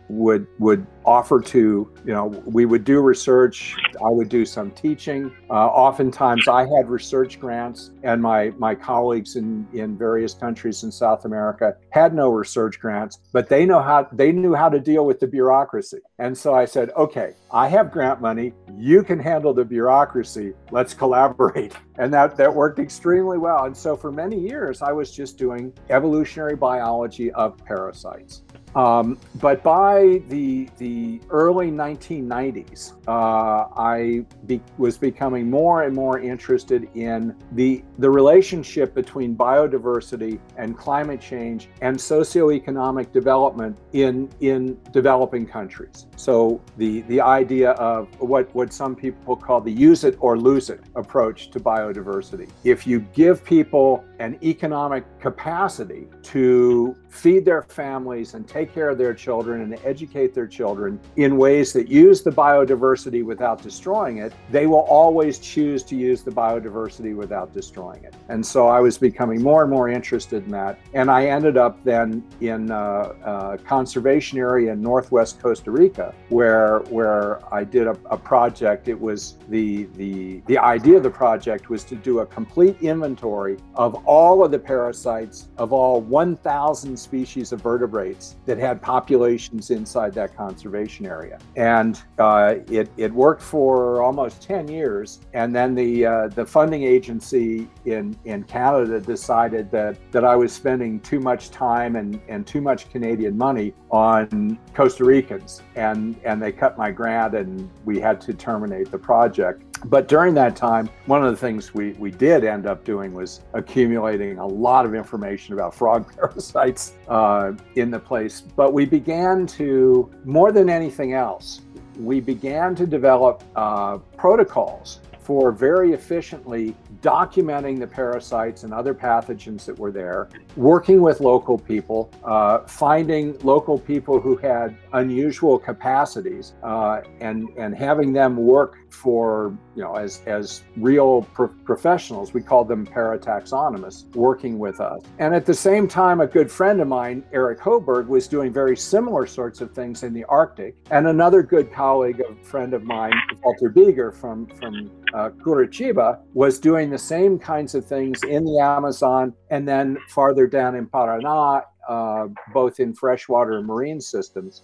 would 0.09 0.47
would 0.59 0.87
offer 1.05 1.41
to 1.41 1.91
you 2.05 2.13
know 2.13 2.27
we 2.45 2.67
would 2.67 2.85
do 2.85 3.01
research 3.01 3.75
i 4.05 4.09
would 4.09 4.29
do 4.29 4.45
some 4.45 4.71
teaching. 4.73 5.33
Uh, 5.49 5.67
oftentimes 5.67 6.47
i 6.49 6.61
had 6.61 6.89
research 6.89 7.41
grants 7.41 7.91
and 8.03 8.21
my 8.21 8.51
my 8.59 8.75
colleagues 8.75 9.37
in 9.37 9.67
in 9.73 9.97
various 9.97 10.35
countries 10.35 10.83
in 10.85 10.93
south 10.93 11.25
america 11.25 11.75
had 11.91 12.15
no 12.15 12.29
research 12.31 12.79
grants 12.79 13.19
but 13.33 13.49
they 13.49 13.65
know 13.65 13.81
how 13.81 14.07
they 14.13 14.33
knew 14.33 14.55
how 14.55 14.69
to 14.69 14.81
deal 14.81 15.07
with 15.07 15.21
the 15.21 15.27
bureaucracy. 15.27 15.99
And 16.19 16.37
so 16.37 16.55
i 16.55 16.65
said 16.65 16.91
okay 16.97 17.35
i 17.51 17.69
have 17.69 17.91
grant 17.91 18.21
money. 18.21 18.53
You 18.77 19.03
can 19.03 19.19
handle 19.19 19.53
the 19.53 19.65
bureaucracy. 19.65 20.55
Let's 20.71 20.95
collaborate. 20.95 21.75
And 22.01 22.15
that 22.15 22.35
that 22.39 22.55
worked 22.55 22.79
extremely 22.79 23.37
well. 23.37 23.67
And 23.67 23.77
so 23.77 23.95
for 23.95 24.11
many 24.11 24.39
years 24.39 24.81
i 24.81 24.91
was 24.91 25.11
just 25.11 25.37
doing 25.37 25.71
evolutionary 25.91 26.57
biology 26.57 27.31
of 27.33 27.59
parasites 27.59 28.43
um, 28.75 29.19
but 29.37 29.63
by 29.63 30.23
the 30.29 30.69
the 30.79 31.21
early 31.31 31.71
1990s, 31.71 32.93
uh, 33.09 33.67
I 33.77 34.25
be, 34.47 34.61
was 34.79 34.97
becoming 34.97 35.51
more 35.51 35.83
and 35.83 35.95
more 35.95 36.21
interested 36.21 36.89
in 36.95 37.35
the 37.53 37.83
the 37.99 38.09
relationship 38.09 38.95
between 38.95 39.37
biodiversity 39.37 40.39
and 40.57 40.77
climate 40.77 41.21
change 41.21 41.69
and 41.81 41.97
socioeconomic 41.97 43.13
development 43.13 43.79
in 43.93 44.31
in 44.41 44.79
developing 44.93 45.47
countries. 45.47 46.07
So 46.17 46.61
the 46.77 47.01
the 47.03 47.21
idea 47.21 47.73
of 47.73 48.09
what 48.21 48.55
what 48.55 48.73
some 48.73 48.95
people 48.95 49.35
call 49.35 49.61
the 49.61 49.73
use 49.73 50.05
it 50.05 50.17
or 50.21 50.39
lose 50.39 50.71
it 50.71 50.81
approach 50.95 51.51
to 51.51 51.61
biodiversity. 51.61 52.49
If 52.63 52.87
you 52.87 53.01
give 53.01 53.45
people 53.45 54.05
an 54.21 54.39
economic 54.43 55.05
capacity 55.19 56.07
to 56.23 56.95
feed 57.11 57.45
their 57.45 57.63
families 57.63 58.35
and 58.35 58.49
take 58.49 58.73
care 58.73 58.89
of 58.89 58.97
their 58.97 59.13
children 59.13 59.61
and 59.63 59.79
educate 59.85 60.33
their 60.33 60.47
children 60.47 60.99
in 61.17 61.37
ways 61.37 61.73
that 61.73 61.89
use 61.89 62.23
the 62.23 62.31
biodiversity 62.31 63.25
without 63.25 63.61
destroying 63.61 64.19
it, 64.19 64.33
they 64.51 64.67
will 64.67 64.87
always 64.89 65.39
choose 65.39 65.83
to 65.83 65.97
use 65.97 66.23
the 66.23 66.31
biodiversity 66.31 67.15
without 67.15 67.53
destroying 67.53 68.03
it. 68.05 68.15
And 68.29 68.45
so 68.45 68.69
I 68.69 68.81
was 68.81 68.97
becoming 68.97 69.43
more 69.43 69.63
and 69.63 69.71
more 69.71 69.89
interested 69.89 70.45
in 70.45 70.51
that. 70.53 70.79
And 70.95 71.11
I 71.11 71.27
ended 71.27 71.57
up 71.57 71.83
then 71.83 72.25
in 72.41 72.71
a, 72.71 73.15
a 73.25 73.59
conservation 73.59 74.39
area 74.39 74.73
in 74.73 74.81
northwest 74.81 75.41
Costa 75.41 75.71
Rica 75.71 76.15
where 76.29 76.79
where 76.91 77.41
I 77.53 77.65
did 77.65 77.87
a, 77.87 77.97
a 78.07 78.17
project. 78.17 78.89
It 78.89 78.99
was 78.99 79.37
the 79.49 79.85
the 79.97 80.43
the 80.47 80.59
idea 80.59 80.97
of 80.97 81.03
the 81.03 81.11
project 81.11 81.71
was 81.71 81.83
to 81.85 81.97
do 81.97 82.21
a 82.21 82.27
complete 82.27 82.77
inventory 82.81 83.57
of 83.75 83.95
all 84.07 84.45
of 84.45 84.51
the 84.51 84.59
parasites 84.59 85.49
of 85.59 85.73
all 85.73 86.01
1,000 86.01 87.00
species 87.01 87.53
of 87.53 87.61
vertebrates 87.61 88.37
that 88.47 88.59
had 88.59 88.81
populations 88.83 89.71
inside 89.71 90.13
that 90.15 90.37
conservation 90.37 91.07
area. 91.07 91.39
And 91.57 92.03
uh, 92.19 92.57
it, 92.69 92.91
it 92.97 93.13
worked 93.13 93.43
for 93.43 94.03
almost 94.03 94.43
10 94.43 94.69
years. 94.69 95.21
And 95.33 95.55
then 95.55 95.75
the, 95.75 96.07
uh, 96.07 96.29
the 96.29 96.45
funding 96.45 96.83
agency 96.83 97.69
in, 97.85 98.17
in 98.25 98.45
Canada 98.45 99.01
decided 99.01 99.71
that, 99.71 99.99
that 100.13 100.25
I 100.25 100.37
was 100.37 100.53
spending 100.53 101.01
too 101.01 101.21
much 101.21 101.51
time 101.51 101.97
and, 101.97 102.21
and 102.29 102.47
too 102.47 102.61
much 102.61 102.91
Canadian 102.91 103.37
money 103.37 103.75
on 103.91 104.59
Costa 104.75 105.05
Ricans. 105.05 105.63
And, 105.77 106.19
and 106.25 106.43
they 106.43 106.53
cut 106.53 106.77
my 106.79 106.91
grant 106.91 107.35
and 107.35 107.71
we 107.85 108.01
had 108.01 108.21
to 108.23 108.35
terminate 108.35 108.91
the 108.91 108.99
project. 108.99 109.70
But 109.87 110.09
during 110.09 110.35
that 110.35 110.57
time, 110.57 110.91
one 111.07 111.25
of 111.25 111.31
the 111.31 111.37
things 111.37 111.73
we, 111.73 111.93
we 111.93 112.11
did 112.11 112.45
end 112.45 112.67
up 112.67 112.85
doing 112.85 113.15
was 113.15 113.41
accumulating 113.55 114.39
a 114.39 114.47
lot 114.47 114.85
of 114.85 114.95
information 114.95 115.55
about 115.55 115.75
frog 115.75 116.15
parasites 116.17 116.95
uh, 117.09 117.53
in 117.77 117.91
the 117.91 117.99
place. 117.99 118.41
But 118.41 118.73
we 118.73 118.85
began 118.85 119.47
to, 119.49 120.11
more 120.25 120.53
than 120.53 120.69
anything 120.69 121.15
else, 121.15 121.63
we 121.99 122.21
began 122.21 122.75
to 122.77 122.87
develop 122.87 123.43
uh, 123.57 123.99
protocols 124.17 125.01
for 125.31 125.53
very 125.53 125.93
efficiently 125.93 126.75
documenting 127.03 127.79
the 127.79 127.87
parasites 127.87 128.65
and 128.65 128.75
other 128.75 128.95
pathogens 128.95 129.65
that 129.65 129.79
were 129.79 129.93
there, 129.93 130.29
working 130.57 131.01
with 131.03 131.21
local 131.21 131.57
people, 131.57 132.11
uh, 132.25 132.59
finding 132.67 133.39
local 133.41 133.79
people 133.79 134.21
who 134.21 134.37
had 134.37 134.77
unusual 134.93 135.59
capacities, 135.59 136.55
uh, 136.63 137.03
and 137.21 137.49
and 137.57 137.77
having 137.77 138.13
them 138.13 138.37
work 138.37 138.79
for 138.91 139.57
you 139.75 139.83
know 139.83 139.95
as 139.95 140.23
as 140.27 140.63
real 140.77 141.23
pro- 141.35 141.49
professionals. 141.49 142.35
We 142.35 142.43
called 142.43 142.69
them 142.69 142.87
parataxonomists, 142.87 144.15
working 144.15 144.59
with 144.59 144.81
us. 144.81 145.03
And 145.19 145.35
at 145.35 145.47
the 145.47 145.55
same 145.55 145.89
time, 145.89 146.21
a 146.21 146.27
good 146.27 146.51
friend 146.51 146.81
of 146.81 146.89
mine, 146.89 147.25
Eric 147.33 147.61
Hoberg, 147.61 148.07
was 148.07 148.29
doing 148.29 148.53
very 148.53 148.77
similar 148.77 149.27
sorts 149.27 149.61
of 149.61 149.73
things 149.73 150.03
in 150.03 150.13
the 150.13 150.25
Arctic. 150.25 150.77
And 150.91 151.07
another 151.07 151.43
good 151.43 151.73
colleague, 151.73 152.21
a 152.21 152.45
friend 152.45 152.75
of 152.75 152.83
mine, 152.83 153.13
Walter 153.43 153.71
Boeger 153.71 154.15
from 154.15 154.47
from 154.47 154.91
uh, 155.15 155.31
Curitiba, 155.31 156.21
was 156.35 156.59
doing 156.59 156.91
the 156.91 156.99
same 156.99 157.39
kinds 157.39 157.75
of 157.75 157.85
things 157.85 158.23
in 158.25 158.45
the 158.45 158.59
Amazon 158.59 159.33
and 159.51 159.67
then 159.67 159.97
farther 160.09 160.47
down 160.47 160.75
in 160.75 160.87
Paraná, 160.87 161.63
uh, 161.89 162.27
both 162.53 162.81
in 162.81 162.95
freshwater 162.95 163.59
and 163.59 163.67
marine 163.67 164.01
systems. 164.01 164.63